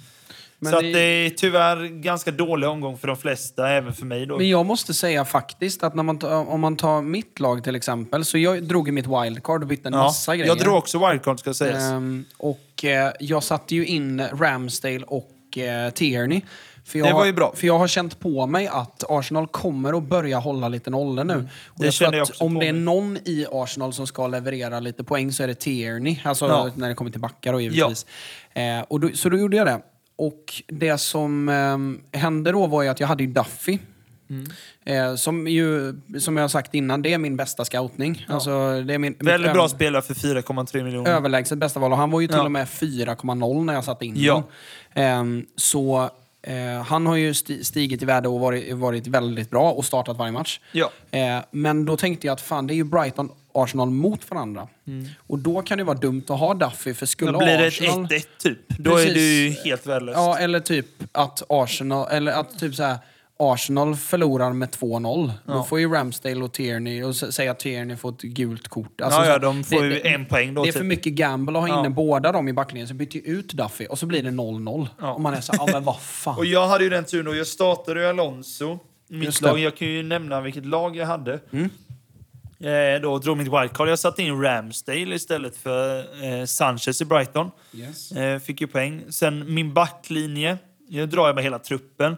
Men 0.59 0.73
så 0.73 0.81
det- 0.81 0.87
att 0.87 0.93
det 0.93 0.99
är 0.99 1.29
tyvärr 1.29 1.85
ganska 1.87 2.31
dålig 2.31 2.69
omgång 2.69 2.97
för 2.97 3.07
de 3.07 3.17
flesta, 3.17 3.69
även 3.69 3.93
för 3.93 4.05
mig. 4.05 4.25
Då. 4.25 4.37
Men 4.37 4.49
jag 4.49 4.65
måste 4.65 4.93
säga 4.93 5.25
faktiskt 5.25 5.83
att 5.83 5.95
när 5.95 6.03
man 6.03 6.23
om 6.23 6.61
man 6.61 6.75
tar 6.77 7.01
mitt 7.01 7.39
lag 7.39 7.63
till 7.63 7.75
exempel, 7.75 8.25
så 8.25 8.37
jag 8.37 8.63
drog 8.63 8.87
ju 8.87 8.91
mitt 8.91 9.07
wildcard 9.07 9.61
och 9.61 9.67
bytte 9.67 9.87
en 9.89 9.93
ja, 9.93 10.03
massa 10.03 10.35
grejer. 10.35 10.47
jag 10.47 10.57
drog 10.59 10.75
också 10.77 11.07
wildcard, 11.09 11.39
ska 11.39 11.53
sägas. 11.53 11.83
Ehm, 11.83 12.25
och 12.37 12.85
eh, 12.85 13.11
jag 13.19 13.43
satte 13.43 13.75
ju 13.75 13.85
in 13.85 14.21
Ramsdale 14.33 15.03
och 15.07 15.57
eh, 15.57 15.89
Tierney. 15.89 16.41
För 16.87 16.99
jag, 16.99 17.07
Det 17.07 17.13
var 17.13 17.25
ju 17.25 17.33
bra. 17.33 17.53
För 17.55 17.67
jag 17.67 17.79
har 17.79 17.87
känt 17.87 18.19
på 18.19 18.45
mig 18.47 18.67
att 18.67 19.03
Arsenal 19.09 19.47
kommer 19.47 19.97
att 19.97 20.03
börja 20.03 20.37
hålla 20.39 20.67
lite 20.67 20.89
nollor 20.89 21.23
nu. 21.23 21.33
Och 21.33 21.39
Mm. 21.39 21.49
Det 21.75 22.01
jag 22.01 22.13
jag 22.13 22.21
också 22.21 22.43
om 22.43 22.53
det 22.59 22.67
är 22.67 22.73
mig. 22.73 22.81
någon 22.81 23.17
i 23.25 23.45
Arsenal 23.51 23.93
som 23.93 24.07
ska 24.07 24.27
leverera 24.27 24.79
lite 24.79 25.03
poäng 25.03 25.31
så 25.31 25.43
är 25.43 25.47
det 25.47 25.55
Tierney. 25.55 26.19
Alltså 26.23 26.45
Ja. 26.47 26.71
när 26.75 26.89
det 26.89 26.95
kommer 26.95 27.11
till 27.11 27.21
backar 27.21 27.53
då 27.53 27.61
givetvis. 27.61 28.05
Eh, 28.53 28.79
och 28.87 28.99
då, 28.99 29.09
så 29.13 29.29
då 29.29 29.37
gjorde 29.37 29.57
jag 29.57 29.67
det. 29.67 29.79
Och 30.15 30.61
det 30.67 30.97
som 30.97 31.49
eh, 32.13 32.19
hände 32.19 32.51
då 32.51 32.67
var 32.67 32.83
ju 32.83 32.89
att 32.89 32.99
jag 32.99 33.07
hade 33.07 33.23
ju 33.23 33.29
Duffy. 33.29 33.79
Mm. 34.29 34.47
Eh, 34.85 35.15
som 35.15 35.47
ju, 35.47 35.95
som 36.19 36.37
jag 36.37 36.43
har 36.43 36.47
sagt 36.49 36.73
innan, 36.75 37.01
det 37.01 37.13
är 37.13 37.17
min 37.17 37.37
bästa 37.37 37.65
scoutning. 37.65 38.25
Alltså, 38.29 38.81
det 38.81 38.93
är 38.93 38.97
min, 38.97 39.15
Väldigt 39.19 39.53
bra 39.53 39.69
spelare 39.69 40.01
för 40.01 40.13
4,3 40.13 40.83
miljoner. 40.83 41.11
överlägset 41.11 41.57
bästa 41.57 41.79
val. 41.79 41.91
Och 41.91 41.97
han 41.97 42.11
var 42.11 42.21
ju 42.21 42.27
till 42.27 42.35
Ja. 42.37 42.43
och 42.43 42.51
med 42.51 42.67
4,0 42.67 43.63
när 43.65 43.73
jag 43.73 43.83
satte 43.83 44.05
in 44.05 44.13
Ja. 44.17 44.43
honom. 44.95 45.45
Så 45.55 46.09
eh, 46.41 46.83
han 46.83 47.05
har 47.05 47.15
ju 47.15 47.31
sti- 47.31 47.63
stigit 47.63 48.01
i 48.01 48.05
värde 48.05 48.29
och 48.29 48.39
varit, 48.39 48.73
varit 48.73 49.07
väldigt 49.07 49.49
bra 49.49 49.71
och 49.71 49.85
startat 49.85 50.17
varje 50.17 50.31
match. 50.31 50.59
Ja. 50.71 50.91
Eh, 51.11 51.39
men 51.51 51.85
då 51.85 51.97
tänkte 51.97 52.27
jag 52.27 52.33
att 52.33 52.41
fan, 52.41 52.67
det 52.67 52.73
är 52.73 52.75
ju 52.75 52.83
Brighton 52.83 53.29
Arsenal 53.53 53.89
mot 53.89 54.29
varandra. 54.31 54.67
Och 55.27 55.39
då 55.39 55.61
kan 55.61 55.77
det 55.77 55.83
vara 55.83 55.97
dumt 55.97 56.23
att 56.29 56.39
ha 56.39 56.53
Duffy, 56.53 56.93
för 56.93 57.05
skulle 57.05 57.31
Då 57.31 57.37
blir 57.37 57.47
det 57.47 57.67
ett 57.67 57.67
Arsenal... 57.67 58.05
1-1 58.05 58.25
typ. 58.39 58.57
Då 58.67 58.91
är 58.91 58.95
Precis. 58.95 59.13
du 59.13 59.21
ju 59.21 59.49
helt 59.49 59.85
värdelös. 59.87 60.15
Ja, 60.15 60.37
eller 60.37 60.59
typ 60.59 60.85
att 61.11 61.43
Arsenal, 61.49 62.07
eller 62.11 62.31
att 62.31 62.59
typ 62.59 62.75
så 62.75 62.83
här, 62.83 62.97
Arsenal 63.39 63.95
förlorar 63.95 64.53
med 64.53 64.69
2-0. 64.69 65.31
Då 65.45 65.63
får 65.63 65.79
ju 65.79 65.89
Ramsdale 65.93 66.43
och 66.43 66.53
Tierney, 66.53 67.03
och 67.03 67.15
säga 67.15 67.51
att 67.51 67.59
Tierney 67.59 67.97
får 67.97 68.09
ett 68.09 68.21
gult 68.21 68.67
kort. 68.67 69.01
Alltså, 69.01 69.19
ja, 69.19 69.25
ja, 69.27 69.37
de 69.39 69.63
får 69.63 69.81
det- 69.83 69.87
ju 69.87 70.01
en 70.01 70.25
poäng 70.25 70.53
då. 70.53 70.63
det 70.63 70.69
är 70.69 70.71
för 70.71 70.79
typ. 70.79 70.87
mycket 70.87 71.13
gamble 71.13 71.59
att 71.59 71.67
ha 71.69 71.75
Ja. 71.75 71.79
inne 71.79 71.89
båda 71.89 72.31
dem 72.31 72.47
i 72.47 72.53
backlinjen, 72.53 72.87
så 72.87 72.93
byter 72.93 73.15
ju 73.15 73.21
ut 73.21 73.53
Duffy 73.53 73.85
och 73.85 73.99
så 73.99 74.05
blir 74.05 74.23
det 74.23 74.31
0-0. 74.31 74.87
Ja. 75.01 75.13
Och 75.13 75.21
man 75.21 75.33
är 75.33 75.41
så 75.41 75.53
ja 75.57 75.67
men 75.71 75.83
vad 75.83 75.99
fan. 76.01 76.35
Och 76.37 76.45
jag 76.45 76.67
hade 76.67 76.83
ju 76.83 76.89
den 76.89 77.03
turen 77.05 77.25
då. 77.25 77.35
Jag 77.35 77.47
startade 77.47 78.01
ju 78.01 78.07
Alonso. 78.07 78.79
Mitt. 79.09 79.41
Mm. 79.41 79.51
lag. 79.51 79.59
Jag 79.59 79.77
kan 79.77 79.87
ju 79.87 80.03
nämna 80.03 80.41
vilket 80.41 80.65
lag 80.65 80.95
jag 80.95 81.05
hade. 81.05 81.33
Eh, 82.59 83.01
då 83.01 83.17
drog 83.19 83.37
mitt 83.37 83.47
wildcard. 83.47 83.89
Jag 83.89 83.99
satte 83.99 84.23
in 84.23 84.41
Ramsdale 84.41 85.15
istället 85.15 85.57
för 85.57 85.97
eh, 86.25 86.45
Sanchez 86.45 87.01
i 87.01 87.05
Brighton. 87.05 87.51
Yes. 87.73 88.11
Eh, 88.11 88.39
fick 88.39 88.61
ju 88.61 88.67
poäng. 88.67 89.01
Sen 89.09 89.53
min 89.53 89.73
backlinje. 89.73 90.57
Nu 90.89 91.05
drar 91.05 91.25
jag 91.27 91.35
med 91.35 91.43
hela 91.43 91.59
truppen. 91.59 92.17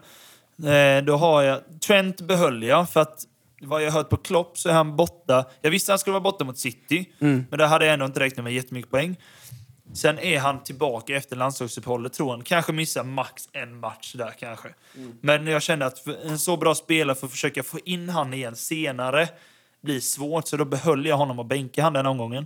Eh, 0.65 1.03
då 1.03 1.15
har 1.17 1.41
jag... 1.41 1.61
Trent 1.87 2.21
behöll 2.21 2.63
jag 2.63 2.89
för 2.89 2.99
att 3.01 3.23
vad 3.61 3.83
jag 3.83 3.91
hört 3.91 4.09
på 4.09 4.17
Klopp 4.17 4.57
så 4.57 4.69
är 4.69 4.73
han 4.73 4.95
borta. 4.95 5.45
Jag 5.61 5.71
visste 5.71 5.91
att 5.91 5.93
han 5.93 5.99
skulle 5.99 6.11
vara 6.11 6.21
borta 6.23 6.43
mot 6.43 6.57
City, 6.57 7.05
Mm. 7.19 7.45
men 7.49 7.59
där 7.59 7.67
hade 7.67 7.85
jag 7.85 7.93
ändå 7.93 8.05
inte 8.05 8.19
räknat 8.19 8.43
med 8.43 8.53
jättemycket 8.53 8.91
poäng. 8.91 9.15
Sen 9.93 10.19
är 10.19 10.39
han 10.39 10.63
tillbaka 10.63 11.15
efter 11.15 11.35
landslagsuppehållet, 11.35 12.13
tror 12.13 12.31
han. 12.31 12.43
Kanske 12.43 12.71
missar 12.73 13.03
max 13.03 13.49
en 13.51 13.79
match 13.79 14.13
där 14.17 14.33
kanske. 14.39 14.69
Men 15.21 15.47
jag 15.47 15.61
kände 15.61 15.85
att 15.85 16.07
en 16.07 16.39
så 16.39 16.57
bra 16.57 16.75
spelare 16.75 17.15
för 17.15 17.25
att 17.25 17.31
försöka 17.31 17.63
få 17.63 17.79
in 17.85 18.09
han 18.09 18.33
igen 18.33 18.55
senare 18.55 19.27
blir 19.81 19.99
svårt, 19.99 20.47
så 20.47 20.57
då 20.57 20.65
behöll 20.65 21.05
jag 21.05 21.17
honom 21.17 21.39
och 21.39 21.45
bänkade 21.45 21.83
han 21.83 21.93
den 21.93 22.05
omgången. 22.05 22.45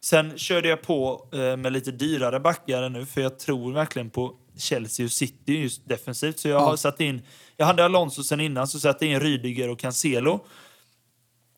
Sen 0.00 0.38
körde 0.38 0.68
jag 0.68 0.82
på 0.82 1.28
eh, 1.32 1.56
med 1.56 1.72
lite 1.72 1.90
dyrare 1.90 2.40
backar 2.40 2.88
nu, 2.88 3.06
för 3.06 3.20
jag 3.20 3.38
tror 3.38 3.72
verkligen 3.72 4.10
på 4.10 4.34
Chelsea 4.58 5.06
och 5.06 5.12
City 5.12 5.52
just 5.62 5.88
defensivt. 5.88 6.38
Så 6.38 6.48
jag 6.48 6.60
Ja. 6.60 6.64
har 6.64 6.76
satt 6.76 7.00
in... 7.00 7.22
Jag 7.56 7.66
hade 7.66 7.84
Alonso 7.84 8.22
sen 8.22 8.40
innan, 8.40 8.68
så 8.68 8.80
satte 8.80 9.06
jag 9.06 9.14
in 9.14 9.20
Rydiger 9.20 9.68
och 9.70 9.78
Cancelo. 9.78 10.40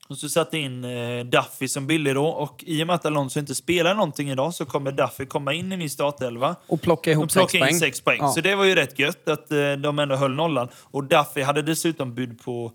Och 0.09 0.19
så 0.19 0.29
satte 0.29 0.57
jag 0.57 0.65
in 0.65 0.85
eh, 0.85 1.25
Duffy 1.25 1.69
som 1.69 1.87
billig 1.87 2.15
då. 2.15 2.27
Och 2.27 2.65
i 2.67 2.83
och 2.83 2.87
med 2.87 2.95
att 2.97 3.07
Alonso 3.07 3.41
inte 3.41 3.55
spelar 3.55 3.95
någonting 3.95 4.31
idag 4.31 4.55
så 4.55 4.65
kommer 4.67 4.93
Duffy 4.93 5.27
komma 5.27 5.53
in 5.53 5.73
i 5.73 5.77
min 5.77 5.91
startelva. 5.91 6.57
Och 6.67 6.83
plocka 6.83 7.11
ihop 7.11 7.25
Och 7.25 7.31
plocka 7.31 7.49
sex 7.49 7.55
in 7.55 7.61
poäng. 7.61 7.79
sex 7.81 8.01
poäng. 8.01 8.19
Ja. 8.21 8.33
Så 8.33 8.41
det 8.41 8.55
var 8.55 8.65
ju 8.65 8.75
rätt 8.75 8.99
gött 8.99 9.29
att 9.29 9.53
eh, 9.53 9.73
de 9.73 9.99
ändå 9.99 10.17
höll 10.17 10.35
nollan. 10.35 10.69
Och 10.83 11.05
Duffy 11.05 11.43
hade 11.43 11.63
dessutom 11.63 12.15
bud 12.15 12.41
på 12.43 12.73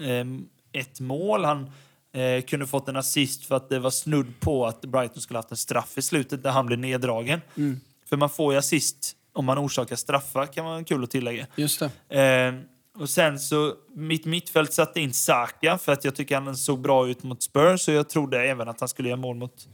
eh, 0.00 0.80
ett 0.80 1.00
mål. 1.00 1.44
Han 1.44 1.70
eh, 2.12 2.42
kunde 2.44 2.66
fått 2.66 2.88
en 2.88 2.96
assist 2.96 3.44
för 3.46 3.56
att 3.56 3.68
det 3.68 3.78
var 3.78 3.90
snudd 3.90 4.40
på 4.40 4.66
att 4.66 4.80
Brighton 4.80 5.22
skulle 5.22 5.38
haft 5.38 5.50
en 5.50 5.56
straff 5.56 5.98
i 5.98 6.02
slutet 6.02 6.42
där 6.42 6.50
han 6.50 6.66
blev 6.66 6.78
neddragen. 6.78 7.40
Mm. 7.56 7.80
För 8.08 8.16
man 8.16 8.30
får 8.30 8.52
ju 8.52 8.58
assist 8.58 9.14
om 9.32 9.44
man 9.44 9.58
orsakar 9.58 9.96
straffar, 9.96 10.46
kan 10.46 10.64
vara 10.64 10.84
kul 10.84 11.04
att 11.04 11.10
tillägga. 11.10 11.46
Just 11.56 11.82
det. 12.08 12.20
Eh, 12.20 12.54
och 13.02 13.08
sen 13.08 13.38
så, 13.38 13.74
mitt 13.94 14.24
mittfält 14.24 14.72
satte 14.72 15.00
in 15.00 15.12
Saka 15.12 15.78
för 15.78 15.92
att 15.92 16.04
jag 16.04 16.14
tycker 16.14 16.40
han 16.40 16.56
såg 16.56 16.80
bra 16.80 17.08
ut 17.08 17.22
mot 17.22 17.42
Spurs 17.42 17.80
så 17.80 17.92
jag 17.92 18.08
trodde 18.08 18.42
även 18.42 18.68
att 18.68 18.80
han 18.80 18.88
skulle 18.88 19.08
göra 19.08 19.20
mål 19.20 19.36
mot 19.36 19.68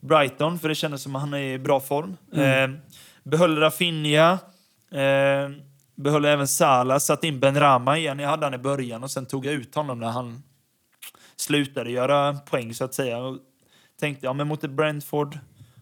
Brighton 0.00 0.58
för 0.58 0.68
det 0.68 0.74
kändes 0.74 1.02
som 1.02 1.16
att 1.16 1.22
han 1.22 1.34
är 1.34 1.38
i 1.38 1.58
bra 1.58 1.80
form. 1.80 2.16
Eh, 2.32 2.70
behöll 3.24 3.58
Rafinha. 3.58 4.38
Eh, 4.92 5.50
behöll 5.94 6.24
även 6.24 6.48
Salah, 6.48 6.98
satt 6.98 7.24
in 7.24 7.40
Ben 7.40 7.60
Rama 7.60 7.98
igen. 7.98 8.18
Jag 8.18 8.28
hade 8.28 8.46
han 8.46 8.54
i 8.54 8.58
början 8.58 9.02
och 9.04 9.10
sen 9.10 9.26
tog 9.26 9.46
jag 9.46 9.54
ut 9.54 9.74
honom 9.74 10.00
när 10.00 10.10
han 10.10 10.42
slutade 11.36 11.90
göra 11.90 12.34
poäng 12.34 12.74
så 12.74 12.84
att 12.84 12.94
säga. 12.94 13.18
Och 13.18 13.38
tänkte, 14.00 14.26
ja 14.26 14.32
men 14.32 14.48
mot 14.48 14.60
Brentford 14.60 15.38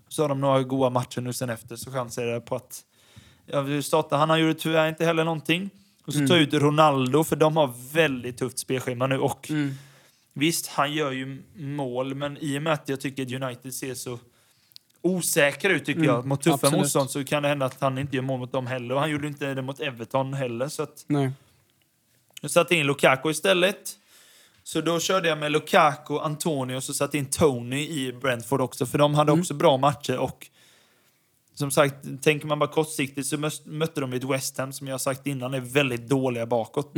så 0.09 0.22
har 0.22 0.28
de 0.28 0.40
några 0.40 0.62
goda 0.62 0.90
matcher 0.90 1.20
nu 1.20 1.32
sen 1.32 1.51
efter 1.51 1.76
så 1.76 1.92
chansar 1.92 2.22
jag 2.22 2.46
på 2.46 2.56
att 2.56 2.82
jag 3.47 3.85
starta. 3.85 4.16
Han 4.16 4.31
har 4.31 4.37
gjort 4.37 4.59
tyvärr 4.59 4.89
inte 4.89 5.05
heller 5.05 5.25
någonting. 5.25 5.71
Och 6.07 6.12
så 6.12 6.27
tar 6.27 6.35
jag 6.35 6.43
ut 6.43 6.55
Ronaldo 6.55 7.25
för 7.25 7.37
de 7.37 7.57
har 7.57 7.75
väldigt 7.93 8.39
tufft 8.39 8.59
spelschema 8.59 9.07
nu 9.07 9.19
och 9.19 9.51
visst, 10.33 10.66
han 10.66 10.93
gör 10.93 11.12
ju 11.12 11.43
mål 11.55 12.15
men 12.15 12.39
i 12.41 12.59
och 12.59 12.62
med 12.62 12.73
att 12.73 12.89
jag 12.89 13.01
tycker 13.01 13.23
att 13.23 13.43
United 13.43 13.75
ser 13.75 13.95
så 13.95 14.19
osäkra 15.03 15.73
ut 15.73 15.85
tycker 15.85 16.05
jag 16.05 16.27
mot 16.27 16.43
tuffa 16.43 16.55
absolut. 16.55 16.79
motstånd 16.79 17.11
så 17.11 17.25
kan 17.25 17.43
det 17.43 17.49
hända 17.49 17.66
att 17.66 17.81
han 17.81 17.99
inte 17.99 18.16
gör 18.16 18.23
mål 18.23 18.41
mot 18.41 18.53
dem 18.53 18.66
heller. 18.66 18.95
Och 18.95 19.01
han 19.01 19.11
gjorde 19.11 19.27
inte 19.27 19.55
det 19.55 19.62
mot 19.62 19.81
Everton 19.81 20.35
heller. 20.35 20.69
Så 20.69 20.83
att 20.83 21.05
Nej. 21.07 21.31
jag 22.41 22.51
satte 22.51 22.75
in 22.75 22.87
Lukaku 22.87 23.31
istället. 23.31 23.99
Så 24.62 24.81
då 24.81 25.01
körde 25.01 25.29
jag 25.29 25.39
med 25.39 25.53
Lukaku, 25.53 26.19
Antonio 26.19 26.77
och 26.77 26.85
så 26.85 26.95
satte 26.95 27.19
in 27.19 27.27
Tony 27.27 27.89
i 27.89 28.12
Brentford 28.12 28.61
också. 28.61 28.87
För 28.87 28.99
de 28.99 29.15
hade 29.15 29.33
också 29.33 29.55
bra 29.55 29.77
matcher. 29.77 30.19
Och 30.19 30.51
som 31.55 31.70
sagt, 31.70 32.22
tänker 32.22 32.47
man 32.47 32.59
bara 32.59 32.70
kortsiktigt 32.70 33.26
så 33.26 33.51
mötte 33.64 34.01
de 34.01 34.12
ett 34.12 34.24
West 34.24 34.59
Ham 34.59 34.72
som 34.72 34.86
jag 34.86 35.01
sagt 35.01 35.26
innan 35.26 35.55
är 35.55 35.60
väldigt 35.60 36.09
dåliga 36.09 36.47
bakåt. 36.47 36.93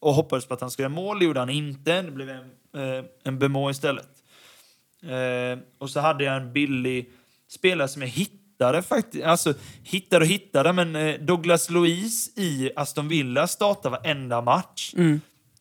Och 0.00 0.14
hoppades 0.14 0.46
på 0.46 0.54
att 0.54 0.60
han 0.60 0.70
skulle 0.70 0.84
göra 0.84 0.94
mål, 0.94 1.18
det 1.18 1.24
gjorde 1.24 1.40
han 1.40 1.50
inte. 1.50 2.02
Det 2.02 2.10
blev 2.10 2.28
en, 2.30 2.44
eh, 2.76 3.04
en 3.24 3.38
Bemo 3.38 3.70
istället. 3.70 4.08
Eh, 5.02 5.58
och 5.78 5.90
så 5.90 6.00
hade 6.00 6.24
jag 6.24 6.36
en 6.36 6.52
billig 6.52 7.10
spelare 7.48 7.88
som 7.88 8.02
jag 8.02 8.08
hittade 8.08 8.82
faktiskt. 8.82 9.24
Alltså 9.24 9.54
hittade 9.82 10.24
och 10.24 10.30
hittade, 10.30 10.72
men 10.72 10.96
eh, 10.96 11.20
Douglas 11.20 11.70
Luiz 11.70 12.38
i 12.38 12.70
Aston 12.76 13.08
Villa 13.08 13.46
startar 13.46 13.90
varenda 13.90 14.40
match. 14.40 14.92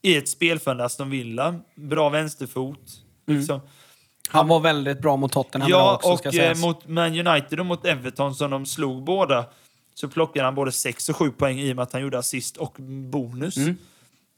I 0.02 0.18
ett 0.18 0.30
spelförande 0.30 0.86
Aston 0.86 1.10
Villa. 1.10 1.60
Bra 1.76 2.10
vänsterfot. 2.10 2.80
Liksom. 3.28 3.60
Han 4.32 4.48
var 4.48 4.60
väldigt 4.60 5.02
bra 5.02 5.16
mot 5.18 5.32
Tottenham 5.32 5.70
Ja, 5.70 6.00
också, 6.04 6.30
och 6.30 6.36
eh, 6.36 6.58
mot 6.58 6.88
Man 6.88 7.28
United 7.28 7.60
och 7.60 7.66
mot 7.66 7.86
Everton 7.86 8.36
som 8.36 8.52
de 8.52 8.66
slog 8.66 9.04
båda 9.04 9.46
så 9.96 10.08
plockade 10.08 10.46
han 10.46 10.56
både 10.56 10.72
6 10.72 11.10
och 11.10 11.16
7 11.16 11.32
poäng 11.32 11.60
i 11.60 11.72
och 11.72 11.76
med 11.76 11.84
att 11.84 11.94
han 11.94 12.02
gjorde 12.02 12.18
assist 12.20 12.58
och 12.58 12.76
bonus. 13.12 13.58
Mm. 13.58 13.78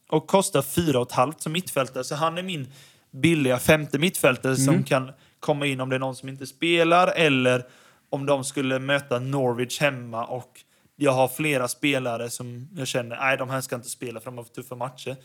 Och 0.08 0.26
kostar 0.26 0.62
4,5 0.62 1.34
som 1.38 1.52
mittfältare. 1.52 2.04
Så 2.04 2.14
han 2.14 2.38
är 2.38 2.42
min 2.42 2.72
billiga 3.10 3.58
femte 3.58 3.98
mittfältare 3.98 4.52
Mm. 4.54 4.64
som 4.64 4.84
kan 4.84 5.12
komma 5.40 5.66
in 5.66 5.80
om 5.80 5.88
det 5.88 5.94
är 5.96 6.00
någon 6.00 6.16
som 6.16 6.28
inte 6.28 6.46
spelar 6.46 7.12
eller 7.16 7.64
om 8.10 8.26
de 8.26 8.44
skulle 8.44 8.78
möta 8.78 9.18
Norwich 9.18 9.80
hemma 9.80 10.24
och 10.24 10.60
jag 10.96 11.12
har 11.12 11.28
flera 11.28 11.68
spelare 11.68 12.30
som 12.30 12.68
jag 12.76 12.86
känner, 12.88 13.16
nej 13.16 13.36
de 13.36 13.50
här 13.50 13.60
ska 13.60 13.76
inte 13.76 13.88
spela 13.88 14.20
för 14.20 14.24
de 14.24 14.36
har 14.36 14.44
för 14.44 14.54
tuffa 14.54 14.74
matcher. 14.74 15.16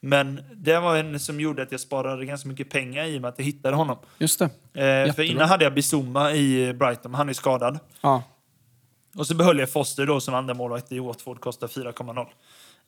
Men 0.00 0.42
det 0.54 0.80
var 0.80 0.96
en 0.96 1.20
som 1.20 1.40
gjorde 1.40 1.62
att 1.62 1.72
jag 1.72 1.80
sparade 1.80 2.24
ganska 2.26 2.48
mycket 2.48 2.70
pengar 2.70 3.04
i 3.04 3.18
och 3.18 3.22
med 3.22 3.28
att 3.28 3.38
jag 3.38 3.44
hittade 3.44 3.76
honom. 3.76 3.98
Just 4.18 4.38
det. 4.38 4.44
Eh, 4.44 4.50
för 4.72 4.82
Jättebra. 4.82 5.24
innan 5.24 5.48
hade 5.48 5.64
jag 5.64 5.74
Bizuma 5.74 6.32
i 6.32 6.72
Brighton, 6.74 7.14
han 7.14 7.28
är 7.28 7.32
skadad. 7.32 7.78
Ja. 8.00 8.22
Och 9.16 9.26
så 9.26 9.34
behöll 9.34 9.58
jag 9.58 9.70
Foster 9.70 10.06
då 10.06 10.20
som 10.20 10.34
andra 10.34 10.54
målvakt 10.54 10.92
i 10.92 10.98
Watford, 10.98 11.40
kostar 11.40 11.66
4,0. 11.66 12.26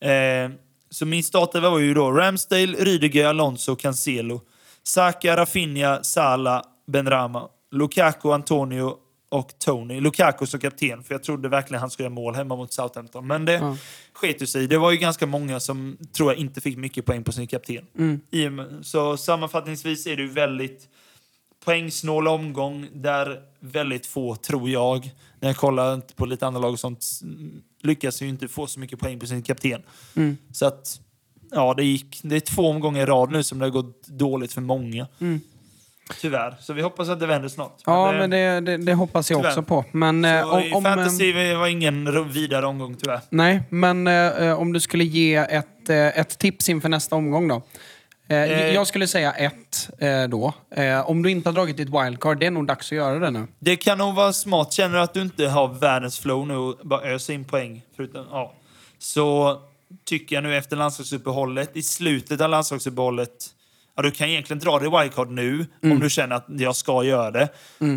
Eh, 0.01 0.51
så 0.91 1.07
min 1.07 1.23
startelva 1.23 1.71
var 1.71 1.79
ju 1.79 1.95
då 1.95 2.11
Ramsdale, 2.11 2.67
Rydiger, 2.67 3.27
Alonso, 3.27 3.77
Cancelo, 3.77 4.41
Saka, 4.83 5.37
Rafinha, 5.37 6.03
Salah, 6.03 6.63
Benrama, 6.87 7.49
Lukaku, 7.71 8.33
Antonio 8.33 8.97
och 9.29 9.59
Tony. 9.59 10.01
Lukaku 10.01 10.47
som 10.47 10.61
kapten, 10.61 11.05
för 11.05 11.15
jag 11.15 11.23
trodde 11.23 11.49
verkligen 11.49 11.81
han 11.81 11.91
skulle 11.91 12.05
göra 12.05 12.15
mål 12.15 12.35
hemma 12.35 12.57
mot 12.57 12.73
Southampton. 12.73 13.27
Men 13.27 13.45
det 13.45 13.53
Ja. 13.53 13.77
sket 14.13 14.49
sig. 14.49 14.67
Det 14.67 14.79
var 14.79 14.91
ju 14.91 14.97
ganska 14.97 15.27
många 15.27 15.61
som 15.61 15.99
tror 16.13 16.31
jag 16.33 16.39
inte 16.39 16.61
fick 16.61 16.77
mycket 16.79 17.05
poäng 17.05 17.25
på 17.25 17.33
sin 17.33 17.47
kapten. 17.47 17.87
Mm. 17.99 18.85
Så 18.85 19.17
sammanfattningsvis 19.17 20.07
är 20.07 20.17
det 20.17 20.23
ju 20.23 20.29
väldigt 20.29 20.89
poängsnål 21.65 22.29
omgång 22.29 22.89
där 22.93 23.41
väldigt 23.61 24.07
få, 24.07 24.37
tror 24.37 24.71
jag, 24.71 25.11
när 25.41 25.49
jag 25.49 25.57
kollar 25.57 26.01
på 26.17 26.27
lite 26.27 26.47
andra 26.47 26.61
lag 26.61 26.73
och 26.73 26.81
sånt, 26.81 27.07
lyckas 27.83 28.23
ju 28.23 28.29
inte 28.29 28.49
få 28.49 28.67
så 28.67 28.81
mycket 28.81 28.99
poäng 28.99 29.19
på 29.21 29.27
sin 29.27 29.43
kapten. 29.43 29.83
Mm. 30.17 30.37
Så 30.53 30.67
att, 30.67 31.01
ja, 31.51 31.75
det 31.75 31.85
gick. 31.85 32.21
Det 32.23 32.37
är 32.37 32.41
två 32.41 32.63
omgångar 32.71 33.03
i 33.03 33.07
rad 33.07 33.33
nu 33.33 33.43
som 33.43 33.59
det 33.59 33.65
har 33.65 33.71
gått 33.71 34.07
dåligt 34.07 34.53
för 34.53 34.61
många. 34.61 35.07
Mm. 35.19 35.41
Tyvärr. 36.21 36.55
Så 36.61 36.73
vi 36.73 36.83
hoppas 36.83 37.09
att 37.09 37.21
det 37.21 37.27
vänder 37.27 37.49
snart. 37.49 37.77
Ja, 37.87 38.13
det- 38.13 38.19
men 38.19 38.31
det, 38.31 38.61
det, 38.61 38.77
det 38.77 38.95
hoppas 38.95 39.31
jag 39.31 39.39
Tyvärr. 39.41 39.51
också 39.51 39.63
på. 39.63 39.85
Men, 39.93 40.25
eh, 40.25 40.51
så 40.51 40.61
i 40.61 40.71
om, 40.71 40.77
om, 40.77 40.85
fantasy 40.85 41.55
var 41.55 41.67
ingen 41.67 42.29
vidare 42.33 42.67
omgång 42.67 42.97
tyvärr. 42.97 43.21
Nej, 43.31 43.63
men 43.71 44.07
eh, 44.07 44.61
om 44.61 44.73
du 44.73 44.81
skulle 44.81 45.05
ge 45.05 45.35
ett, 45.35 45.89
eh, 45.89 45.97
ett 46.19 46.39
tips 46.39 46.69
inför 46.69 46.89
nästa 46.89 47.17
omgång 47.17 47.49
då? 47.49 47.55
Eh, 48.29 48.37
Eh. 48.43 48.75
Jag 48.75 48.87
skulle 48.87 49.07
säga 49.07 49.33
ett 49.33 49.91
eh, 49.99 50.23
då. 50.29 50.53
Eh, 50.77 51.11
om 51.11 51.23
du 51.23 51.31
inte 51.31 51.49
har 51.49 51.55
dragit 51.55 51.77
ditt 51.77 51.89
wildcard, 51.89 52.41
det 52.41 52.47
är 52.47 52.51
nog 52.51 52.67
dags 52.67 52.87
att 52.93 52.97
göra 52.97 53.19
det 53.19 53.31
nu. 53.31 53.47
Det 53.59 53.77
kan 53.77 53.99
nog 53.99 54.15
vara 54.15 54.33
smart. 54.33 54.73
Känner 54.73 54.95
du 54.97 55.01
att 55.01 55.15
du 55.15 55.23
inte 55.23 55.49
har 55.49 55.69
världens 55.69 56.19
flow 56.19 56.47
nu 56.47 56.57
och 56.57 56.79
bara 56.83 57.03
öser 57.03 57.35
in 57.35 57.45
poäng, 57.45 57.83
förutom, 57.97 58.27
ja, 58.31 58.55
så 58.99 59.57
tycker 60.05 60.37
jag 60.37 60.43
nu 60.43 60.57
efter 60.57 60.77
landslagsuppehållet, 60.77 61.77
i 61.77 61.83
slutet 61.83 62.41
av 62.41 62.51
landslagsuppehållet, 62.51 63.31
ja, 63.99 64.03
du 64.03 64.11
kan 64.11 64.29
egentligen 64.29 64.61
dra 64.61 64.79
det 64.79 64.99
wildcard 65.01 65.31
nu 65.31 65.67
Mm. 65.83 65.93
om 65.97 66.01
du 66.01 66.11
känner 66.11 66.37
att 66.37 66.47
jag 66.49 66.77
ska 66.77 67.05
göra 67.05 67.31
det. 67.31 67.49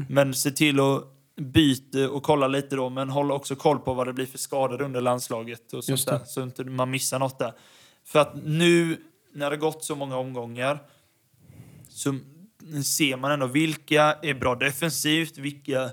Men 0.10 0.34
se 0.34 0.52
till 0.52 0.80
att 0.80 1.04
byta 1.42 2.10
och 2.10 2.24
kolla 2.24 2.48
lite 2.48 2.76
då, 2.76 2.90
men 2.90 3.10
håll 3.10 3.32
också 3.32 3.56
koll 3.56 3.80
på 3.80 3.94
vad 3.94 4.08
det 4.08 4.14
blir 4.14 4.26
för 4.26 4.38
skador 4.38 4.82
under 4.82 5.02
landslaget 5.02 5.74
och 5.74 5.84
sånt 5.84 6.06
där, 6.06 6.26
så 6.26 6.42
inte 6.44 6.64
man 6.64 6.90
missar 6.92 7.20
något 7.20 7.40
där. 7.40 7.54
För 8.06 8.20
att 8.20 8.34
nu, 8.46 8.98
när 9.34 9.50
det 9.50 9.58
gått 9.58 9.84
så 9.84 9.96
många 9.96 10.18
omgångar, 10.18 10.80
så 11.90 12.16
ser 12.86 13.18
man 13.18 13.32
ändå 13.32 13.46
vilka 13.48 14.16
är 14.22 14.34
bra 14.34 14.56
defensivt, 14.56 15.38
vilka 15.38 15.84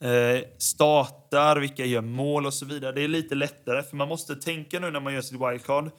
eh, 0.00 0.40
startar, 0.58 1.56
vilka 1.56 1.84
gör 1.84 2.00
mål 2.00 2.46
och 2.46 2.54
så 2.54 2.66
vidare. 2.66 2.92
Det 2.92 3.02
är 3.02 3.08
lite 3.08 3.34
lättare, 3.34 3.82
för 3.82 3.96
man 3.96 4.08
måste 4.08 4.36
tänka 4.36 4.80
nu 4.80 4.90
när 4.90 5.00
man 5.00 5.14
gör 5.14 5.20
sitt 5.22 5.40
wildcard. 5.40 5.90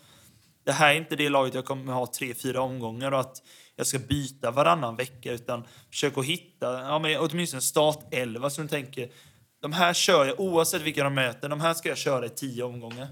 Det 0.67 0.73
här 0.73 0.93
är 0.93 0.97
inte 0.97 1.15
det 1.15 1.29
laget 1.29 1.53
jag 1.53 1.65
kommer 1.65 1.93
ha 1.93 2.07
tre, 2.07 2.33
fyra 2.33 2.61
omgångar 2.61 3.11
och 3.11 3.19
att 3.19 3.41
jag 3.75 3.87
ska 3.87 3.99
byta 3.99 4.51
varannan 4.51 4.95
vecka, 4.95 5.31
utan 5.33 5.63
försök 5.89 6.17
att 6.17 6.25
hitta 6.25 6.81
ja, 6.81 6.99
men 6.99 7.17
åtminstone 7.19 7.61
startelva 7.61 8.49
som 8.49 8.63
du 8.63 8.69
tänker, 8.69 9.09
de 9.61 9.73
här 9.73 9.93
kör 9.93 10.25
jag 10.25 10.39
oavsett 10.39 10.81
vilka 10.81 11.03
de 11.03 11.13
möter, 11.13 11.49
de 11.49 11.61
här 11.61 11.73
ska 11.73 11.89
jag 11.89 11.97
köra 11.97 12.25
i 12.25 12.29
tio 12.29 12.63
omgångar. 12.63 13.07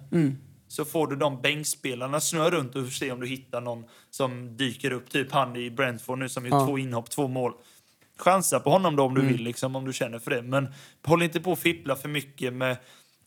Så 0.68 0.86
får 0.86 1.07
du 1.07 1.15
de 1.15 1.41
bänkspelarna 1.41 2.19
snurra 2.19 2.49
runt 2.49 2.76
och 2.76 2.88
se 2.88 3.11
om 3.11 3.19
du 3.19 3.27
hittar 3.27 3.61
någon 3.61 3.84
som 4.10 4.57
dyker 4.57 4.91
upp. 4.91 5.10
Typ 5.10 5.32
han 5.32 5.56
i 5.56 5.72
Brentford 5.72 6.19
nu 6.19 6.30
som 6.30 6.45
gjort 6.45 6.53
Ja. 6.53 6.65
två 6.65 6.77
inhopp, 6.77 7.10
två 7.10 7.27
mål. 7.27 7.53
Chansa 8.18 8.60
på 8.60 8.69
honom 8.69 8.95
då 8.95 9.03
om 9.03 9.14
du 9.14 9.22
vill, 9.22 9.44
liksom, 9.44 9.76
om 9.76 9.86
du 9.86 9.94
känner 9.94 10.19
för 10.19 10.32
det. 10.32 10.41
Men 10.41 10.73
håll 11.06 11.23
inte 11.23 11.40
på 11.41 11.52
att 11.52 11.60
fippla 11.60 11.95
för 11.95 12.10
mycket 12.10 12.53
med 12.53 12.77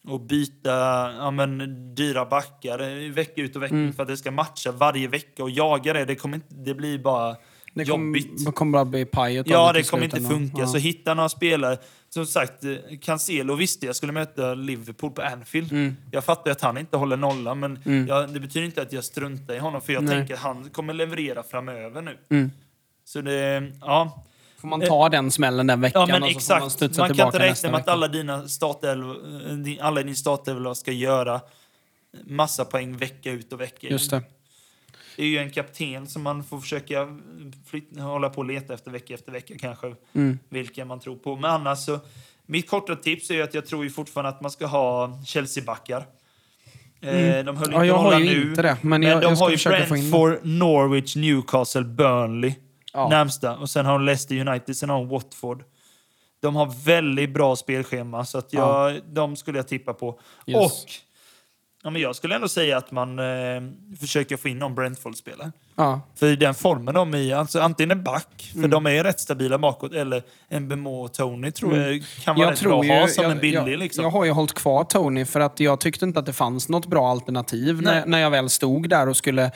att 0.09 0.23
byta 0.23 0.70
ja, 1.19 1.31
men, 1.31 1.95
dyra 1.95 2.25
backar 2.25 3.11
vecka 3.12 3.41
ut 3.43 3.57
och 3.57 3.62
vecka 3.62 3.75
in 3.75 3.93
för 3.93 4.03
att 4.03 4.09
det 4.09 4.16
ska 4.16 4.31
matcha 4.31 4.73
varje 4.73 5.09
vecka 5.09 5.43
och 5.43 5.51
jaga 5.51 5.93
det. 5.93 6.05
Det, 6.05 6.15
kommer 6.15 6.37
inte, 6.37 6.55
det 6.55 6.75
blir 6.75 6.99
bara 6.99 7.37
Det 7.75 7.83
jobbigt. 7.83 8.39
kommer 8.39 8.53
kommer 8.53 8.73
bara 8.73 8.85
bli 8.85 9.05
paj 9.05 9.43
Ja, 9.47 9.73
det 9.73 9.91
kommer 9.91 10.05
inte 10.05 10.20
funka. 10.20 10.57
Ja. 10.59 10.66
Så 10.66 10.79
hitta 10.79 11.15
några 11.15 11.29
spelare. 11.29 11.79
Som 12.09 12.27
sagt, 12.27 12.65
Cancelo 13.03 13.55
visste 13.55 13.87
jag 13.87 13.97
skulle 13.97 14.12
möta 14.12 14.55
Liverpool 14.55 15.11
på 15.11 15.23
Anfield. 15.23 15.73
Mm. 15.73 15.97
Jag 16.11 16.25
fattar 16.25 16.51
att 16.51 16.61
han 16.61 16.79
inte 16.79 16.97
håller 16.97 17.16
nollan, 17.16 17.61
men 17.61 18.07
jag, 18.09 18.31
det 18.35 18.41
betyder 18.41 18.66
inte 18.66 18.83
att 18.83 18.93
jag 18.93 19.05
struntar 19.05 19.55
i 19.55 19.59
honom. 19.59 19.81
För 19.81 19.93
jag 19.93 20.03
Nej. 20.03 20.15
tänker 20.15 20.35
att 20.35 20.41
han 20.41 20.70
kommer 20.70 20.95
leverera 20.95 21.43
framöver 21.43 22.03
nu. 22.03 22.19
Mm. 22.31 22.51
Så 23.05 23.20
det, 23.20 23.73
ja. 23.81 24.25
Får 24.61 24.69
man 24.69 24.81
ta 24.81 25.09
den 25.09 25.31
smällen 25.31 25.67
den 25.67 25.81
veckan 25.81 26.09
Ja, 26.09 26.19
men 26.21 26.23
och 26.23 26.29
så 26.29 26.33
får 26.33 26.39
exakt. 26.39 26.55
man 26.59 26.61
Man, 26.63 26.71
studsa 26.71 27.01
kan 27.07 27.09
tillbaka 27.17 27.27
inte 27.27 27.39
räkna 27.39 27.51
nästa 27.51 27.71
med 27.71 27.81
att 27.81 27.89
alla 27.89 28.09
dina 28.09 28.49
startelv, 28.49 29.15
alla 29.81 30.03
din 30.03 30.17
startelva 30.17 30.75
ska 30.75 30.93
göra 30.93 31.41
massa 32.25 32.65
poäng 32.65 32.97
vecka 32.97 33.31
ut 33.31 33.53
och 33.53 33.61
vecka 33.61 33.87
in. 33.87 33.93
Just 33.93 34.11
det. 34.11 34.23
Det 35.17 35.23
är 35.23 35.27
ju 35.27 35.39
en 35.39 35.51
kapten 35.51 36.07
som 36.07 36.23
man 36.23 36.45
får 36.45 36.61
försöka 36.61 37.09
hålla 37.99 38.31
på 38.31 38.39
och 38.39 38.45
leta 38.45 38.75
efter 38.75 38.91
vecka 38.91 39.15
efter 39.15 39.33
vecka 39.33 39.55
kanske. 39.61 39.95
Mm. 40.13 40.39
Vilka 40.49 40.85
man 40.85 41.01
tror 41.01 41.17
på. 41.17 41.37
Men 41.37 41.51
annars 41.51 41.79
så, 41.79 41.99
mitt 42.47 42.71
korta 42.71 42.97
tips 42.97 43.31
är 43.31 43.35
ju 43.35 43.43
att 43.43 43.55
jag 43.55 43.67
tror 43.67 43.85
ju 43.85 43.91
fortfarande 43.91 44.29
att 44.29 44.41
man 44.41 44.51
ska 44.51 44.67
ha 44.67 45.21
Chelsea-backar. 45.27 46.05
Eh, 47.01 47.11
de 47.11 47.17
höll 47.17 47.47
Mm. 47.47 47.57
Ja, 47.57 47.65
inte 47.75 47.87
jag 47.87 47.99
har 47.99 48.21
ju 48.21 48.25
nu. 48.45 48.51
inte 48.51 48.63
det, 48.63 48.77
men 48.83 49.03
jag- 49.03 49.23
de 49.23 49.29
jag 49.31 49.37
har 49.37 49.51
ju. 49.51 49.57
Brentford, 49.57 50.39
Norwich, 50.43 51.17
Newcastle, 51.17 51.83
Burnley 51.85 52.55
Ja. 52.99 53.09
närmsta. 53.09 53.57
Och 53.57 53.70
sen 53.70 53.87
har 53.87 53.93
de 53.93 54.05
Leicester 54.05 54.49
United, 54.49 54.77
sen 54.77 54.91
har 54.91 54.99
de 54.99 55.09
Watford. 55.09 55.65
De 56.41 56.57
har 56.57 56.66
väldigt 56.85 57.35
bra 57.35 57.57
spelschema, 57.57 58.25
så 58.25 58.39
att 58.39 58.53
jag, 58.53 59.01
de 59.07 59.37
skulle 59.37 59.59
jag 59.59 59.69
tippa 59.69 59.95
på. 59.95 60.20
Yes. 60.47 60.57
Och 60.57 60.91
Ja, 61.89 61.93
men 61.93 62.02
jag 62.02 62.16
skulle 62.16 62.35
ändå 62.35 62.48
säga 62.48 62.77
att 62.78 62.90
man 62.90 63.19
eh, 63.19 63.24
försöker 64.01 64.36
få 64.36 64.48
in 64.48 64.59
någon 64.59 64.74
Brentford-spelare. 64.74 65.52
Ja. 65.77 66.01
För 66.15 66.27
i 66.27 66.36
den 66.36 66.55
formen 66.55 66.94
de 66.94 67.15
är 67.15 67.19
i, 67.19 67.32
alltså 67.32 67.60
antingen 67.60 67.90
en 67.90 68.05
back, 68.05 68.48
för 68.52 68.59
Mm. 68.59 68.70
de 68.70 68.86
är 68.86 69.05
rätt 69.05 69.20
stabila 69.20 69.59
bakåt, 69.59 69.93
eller 69.93 70.23
en 70.48 70.69
Bemo 70.69 71.05
och 71.05 71.12
Tony 71.12 71.51
tror 71.51 71.77
jag 71.78 72.02
kan 72.24 72.36
vara 72.36 72.47
Jag 72.47 72.52
rätt 72.52 72.62
bra 72.62 72.81
att 72.81 72.86
ha 72.86 73.09
som 73.09 73.23
jag, 73.24 73.32
en 73.32 73.39
billig. 73.39 73.59
jag, 73.73 73.78
liksom. 73.78 74.05
jag 74.05 74.10
har 74.10 74.24
ju 74.24 74.31
hållit 74.31 74.55
kvar 74.55 74.85
Tony 74.85 75.24
för 75.24 75.40
att 75.40 75.60
jag 75.60 75.81
tyckte 75.81 76.05
inte 76.05 76.19
att 76.19 76.27
det 76.27 76.32
fanns 76.32 76.69
något 76.69 76.86
bra 76.86 77.10
alternativ 77.10 77.82
när, 77.82 78.06
när 78.06 78.19
jag 78.19 78.31
väl 78.31 78.48
stod 78.48 78.89
där 78.89 79.09
och 79.09 79.16
skulle 79.16 79.51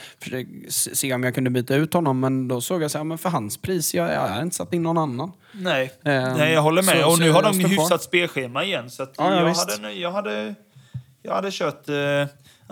se 0.68 1.14
om 1.14 1.22
jag 1.22 1.34
kunde 1.34 1.50
byta 1.50 1.74
ut 1.74 1.94
honom. 1.94 2.20
Men 2.20 2.48
då 2.48 2.60
såg 2.60 2.82
jag 2.82 2.90
så 2.90 2.98
här, 2.98 3.04
men 3.04 3.18
för 3.18 3.28
hans 3.28 3.56
pris, 3.56 3.94
jag, 3.94 4.12
jag 4.12 4.20
har 4.28 4.42
inte 4.42 4.56
satt 4.56 4.72
in 4.72 4.82
någon 4.82 4.98
annan. 4.98 5.32
Nej. 5.52 5.92
Ehm, 6.04 6.32
Nej, 6.38 6.52
jag 6.52 6.62
håller 6.62 6.82
med. 6.82 7.00
så- 7.00 7.10
och 7.12 7.18
nu 7.18 7.30
har 7.30 7.42
de 7.42 7.58
hyfsat 7.58 8.02
spelschema 8.02 8.64
igen. 8.64 8.90
Så 8.90 9.02
Ja, 9.02 9.08
ja, 9.18 9.34
jag, 9.48 9.54
hade, 9.54 9.92
jag, 9.92 10.12
hade, 10.12 10.54
jag 11.22 11.34
hade 11.34 11.50
kört, 11.50 11.88
eh, 11.88 11.96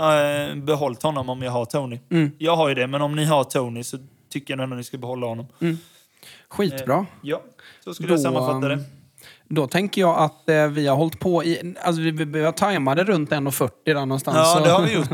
äh, 0.07 0.55
behållit 0.55 1.03
honom 1.03 1.29
om 1.29 1.43
jag 1.43 1.51
har 1.51 1.65
Tony. 1.65 2.01
Mm. 2.11 2.31
Jag 2.39 2.57
har 2.57 2.69
ju 2.69 2.75
det, 2.75 2.87
men 2.87 3.03
om 3.03 3.17
ni 3.17 3.25
har 3.25 3.45
Tony 3.45 3.85
så 3.85 3.99
tycker 4.29 4.55
jag 4.55 4.63
ändå 4.63 4.75
att 4.75 4.79
ni 4.79 4.85
ska 4.85 4.99
behålla 4.99 5.27
honom. 5.27 5.47
Skitbra. 6.49 6.99
Eh, 6.99 7.05
ja, 7.23 7.43
så 7.85 7.95
skulle 7.95 8.09
jag 8.09 8.19
Då, 8.19 8.23
sammanfatta 8.23 8.69
det. 8.69 8.85
Då 9.53 9.67
tänker 9.67 10.01
jag 10.01 10.19
att 10.19 10.49
eh, 10.49 10.67
vi 10.67 10.87
har 10.87 10.97
hållit 10.97 11.19
på 11.21 11.45
i... 11.45 11.75
Alltså 11.83 12.03
vi, 12.03 12.11
vi 12.11 12.45
har 12.45 12.53
tajmade 12.53 13.05
runt 13.05 13.31
1.40 13.31 13.71
där 13.85 13.95
någonstans. 13.95 14.37
Ja, 14.37 14.45
så, 14.59 14.65
det 14.65 14.71
har 14.71 14.83
vi 14.83 14.93
gjort. 14.93 15.09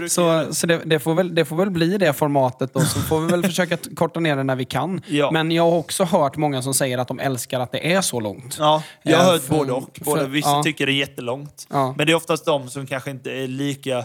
Vi 0.00 0.08
Så, 0.08 0.32
det. 0.32 0.54
så 0.54 0.66
det, 0.66 0.80
det, 0.84 0.98
får 0.98 1.14
väl, 1.14 1.34
det 1.34 1.44
får 1.44 1.56
väl 1.56 1.70
bli 1.70 1.98
det 1.98 2.12
formatet 2.12 2.74
då, 2.74 2.80
så 2.80 3.00
får 3.00 3.20
vi 3.20 3.26
väl 3.26 3.42
försöka 3.46 3.76
korta 3.96 4.20
ner 4.20 4.36
det 4.36 4.42
när 4.42 4.56
vi 4.56 4.64
kan. 4.64 5.00
Ja. 5.06 5.30
Men 5.30 5.50
jag 5.50 5.62
har 5.70 5.78
också 5.78 6.04
hört 6.04 6.36
många 6.36 6.62
som 6.62 6.74
säger 6.74 6.98
att 6.98 7.08
de 7.08 7.18
älskar 7.20 7.60
att 7.60 7.72
det 7.72 7.92
är 7.94 8.00
så 8.00 8.20
långt. 8.20 8.56
Ja, 8.58 8.82
jag 9.02 9.18
har 9.18 9.24
Eh, 9.24 9.30
hört 9.30 9.48
både 9.48 9.72
och. 9.72 9.98
Både, 10.04 10.20
för- 10.20 10.28
vissa 10.28 10.48
ja. 10.50 10.62
tycker 10.62 10.86
det 10.86 10.92
är 10.92 10.94
jättelångt. 10.94 11.66
Ja. 11.70 11.94
Men 11.96 12.06
det 12.06 12.12
är 12.12 12.16
oftast 12.16 12.44
de 12.46 12.68
som 12.70 12.86
kanske 12.86 13.10
inte 13.10 13.30
är 13.30 13.48
lika 13.48 14.04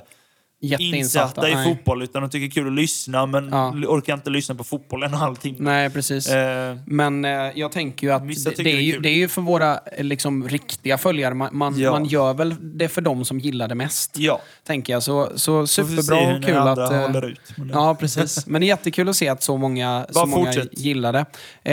insatta 0.63 1.49
i 1.49 1.55
nej. 1.55 1.65
fotboll, 1.75 2.03
utan 2.03 2.21
de 2.21 2.29
tycker 2.29 2.39
det 2.47 2.49
är 2.49 2.63
kul 2.63 2.67
att 2.67 2.73
lyssna, 2.73 3.25
men 3.25 3.49
Ja. 3.51 3.73
orkar 3.87 4.13
inte 4.13 4.29
lyssna 4.29 4.55
på 4.55 4.63
fotboll 4.63 5.03
en 5.03 5.13
halvtimme. 5.13 5.57
Nej, 5.59 5.89
precis. 5.89 6.29
Eh, 6.29 6.77
Men 6.85 7.25
eh, 7.25 7.31
jag 7.55 7.71
tänker 7.71 8.07
ju 8.07 8.13
att 8.13 8.27
det, 8.27 8.63
det, 8.63 8.71
är 8.73 8.79
ju, 8.79 8.99
det 8.99 9.09
är 9.09 9.13
ju 9.13 9.27
för 9.27 9.41
våra 9.41 9.73
eh, 9.97 10.03
liksom, 10.03 10.47
riktiga 10.49 10.97
följare. 10.97 11.33
Man, 11.33 11.49
man, 11.57 11.79
Ja. 11.79 11.91
man 11.91 12.05
gör 12.05 12.33
väl 12.33 12.55
det 12.77 12.89
för 12.89 13.01
dem 13.01 13.25
som 13.25 13.39
gillar 13.39 13.67
det 13.67 13.75
mest. 13.75 14.17
ja, 14.17 14.41
Tänker 14.67 14.93
jag. 14.93 15.03
Så, 15.03 15.29
så 15.35 15.67
superbra 15.67 16.35
och 16.35 16.43
kul 16.43 16.57
att... 16.57 16.77
eh, 16.91 17.01
håller 17.01 17.25
ut. 17.29 17.39
Ja, 17.73 17.95
precis. 17.99 18.47
Men 18.47 18.61
det 18.61 18.65
är 18.65 18.67
jättekul 18.67 19.09
att 19.09 19.15
se 19.15 19.29
att 19.29 19.43
så 19.43 19.57
många, 19.57 20.05
så 20.11 20.25
många 20.25 20.45
fortsätt. 20.45 20.79
gillar 20.79 21.13
det. 21.13 21.25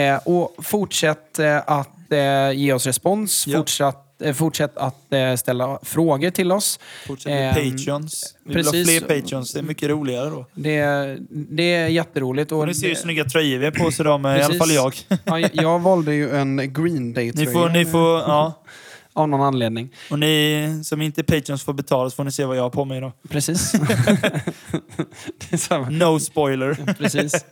Eh, 0.03 0.17
och 0.25 0.55
fortsätt 0.59 1.39
eh, 1.39 1.57
att 1.67 1.89
ge 2.53 2.73
oss 2.73 2.85
respons. 2.85 3.47
Ja. 3.47 3.57
Fortsatt, 3.57 4.10
fortsätt 4.33 4.77
att 4.77 5.13
eh, 5.13 5.35
ställa 5.35 5.79
frågor 5.83 6.29
till 6.29 6.51
oss. 6.51 6.79
Fortsätt 7.07 7.29
med 7.31 7.57
Ehm, 7.57 7.71
Patreons. 7.71 8.35
Vi 8.45 8.53
vill 8.55 8.65
ha 8.65 8.71
precis. 8.71 8.99
fler 8.99 9.21
Patreons, 9.21 9.53
det 9.53 9.59
är 9.59 9.63
mycket 9.63 9.89
roligare 9.89 10.29
då. 10.29 10.45
Det, 10.53 10.81
det 11.29 11.73
är 11.73 11.87
jätteroligt. 11.87 12.51
Och 12.51 12.67
ni 12.67 12.73
ser 12.73 12.87
hur 12.87 12.93
det- 12.95 12.99
snygga 13.01 13.23
tröjor 13.25 13.59
vi 13.59 13.65
har 13.65 13.71
på 13.71 13.85
oss 13.85 13.99
idag 13.99 14.19
med, 14.21 14.31
i 14.39 14.41
alla 14.41 14.53
Precis. 14.59 14.59
fall 14.59 14.93
jag. 15.09 15.19
ja, 15.41 15.49
jag- 15.53 15.79
valde 15.79 16.13
ju 16.13 16.35
en 16.35 16.57
Green 16.73 17.07
Ni 17.07 17.13
Day-tröja 17.13 17.51
får, 17.51 17.69
ni 17.69 17.85
får, 17.85 18.19
ja. 18.19 18.53
Av 19.13 19.29
någon 19.29 19.41
anledning. 19.41 19.89
Och 20.11 20.19
ni 20.19 20.81
som 20.83 21.01
inte 21.01 21.21
är 21.21 21.23
Patreons 21.23 21.63
får 21.63 21.73
betala 21.73 22.09
så 22.09 22.15
får 22.15 22.23
ni 22.23 22.31
se 22.31 22.45
vad 22.45 22.57
jag 22.57 22.63
har 22.63 22.69
på 22.69 22.85
mig 22.85 22.97
idag. 22.97 23.11
Precis. 23.29 23.73
No 25.89 26.19
spoiler. 26.19 26.93
Precis. 26.97 27.45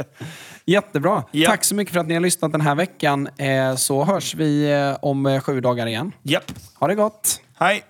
Jättebra. 0.65 1.23
Ja. 1.31 1.49
Tack 1.49 1.64
så 1.64 1.76
mycket 1.76 1.94
för 1.94 1.99
att 1.99 2.07
ni 2.07 2.14
har 2.14 2.22
lyssnat 2.22 2.52
den 2.52 2.61
här 2.61 2.76
veckan. 2.76 3.30
Eh, 3.38 3.76
så 3.76 4.03
hörs 4.03 4.36
vi 4.36 4.72
eh, 4.72 4.98
om 5.02 5.26
eh, 5.26 5.41
sju 5.41 5.61
dagar 5.61 5.88
igen. 5.88 6.11
Japp. 6.23 6.52
Ha 6.80 6.88
det 6.88 6.95
gott! 6.95 7.41
Hej! 7.56 7.84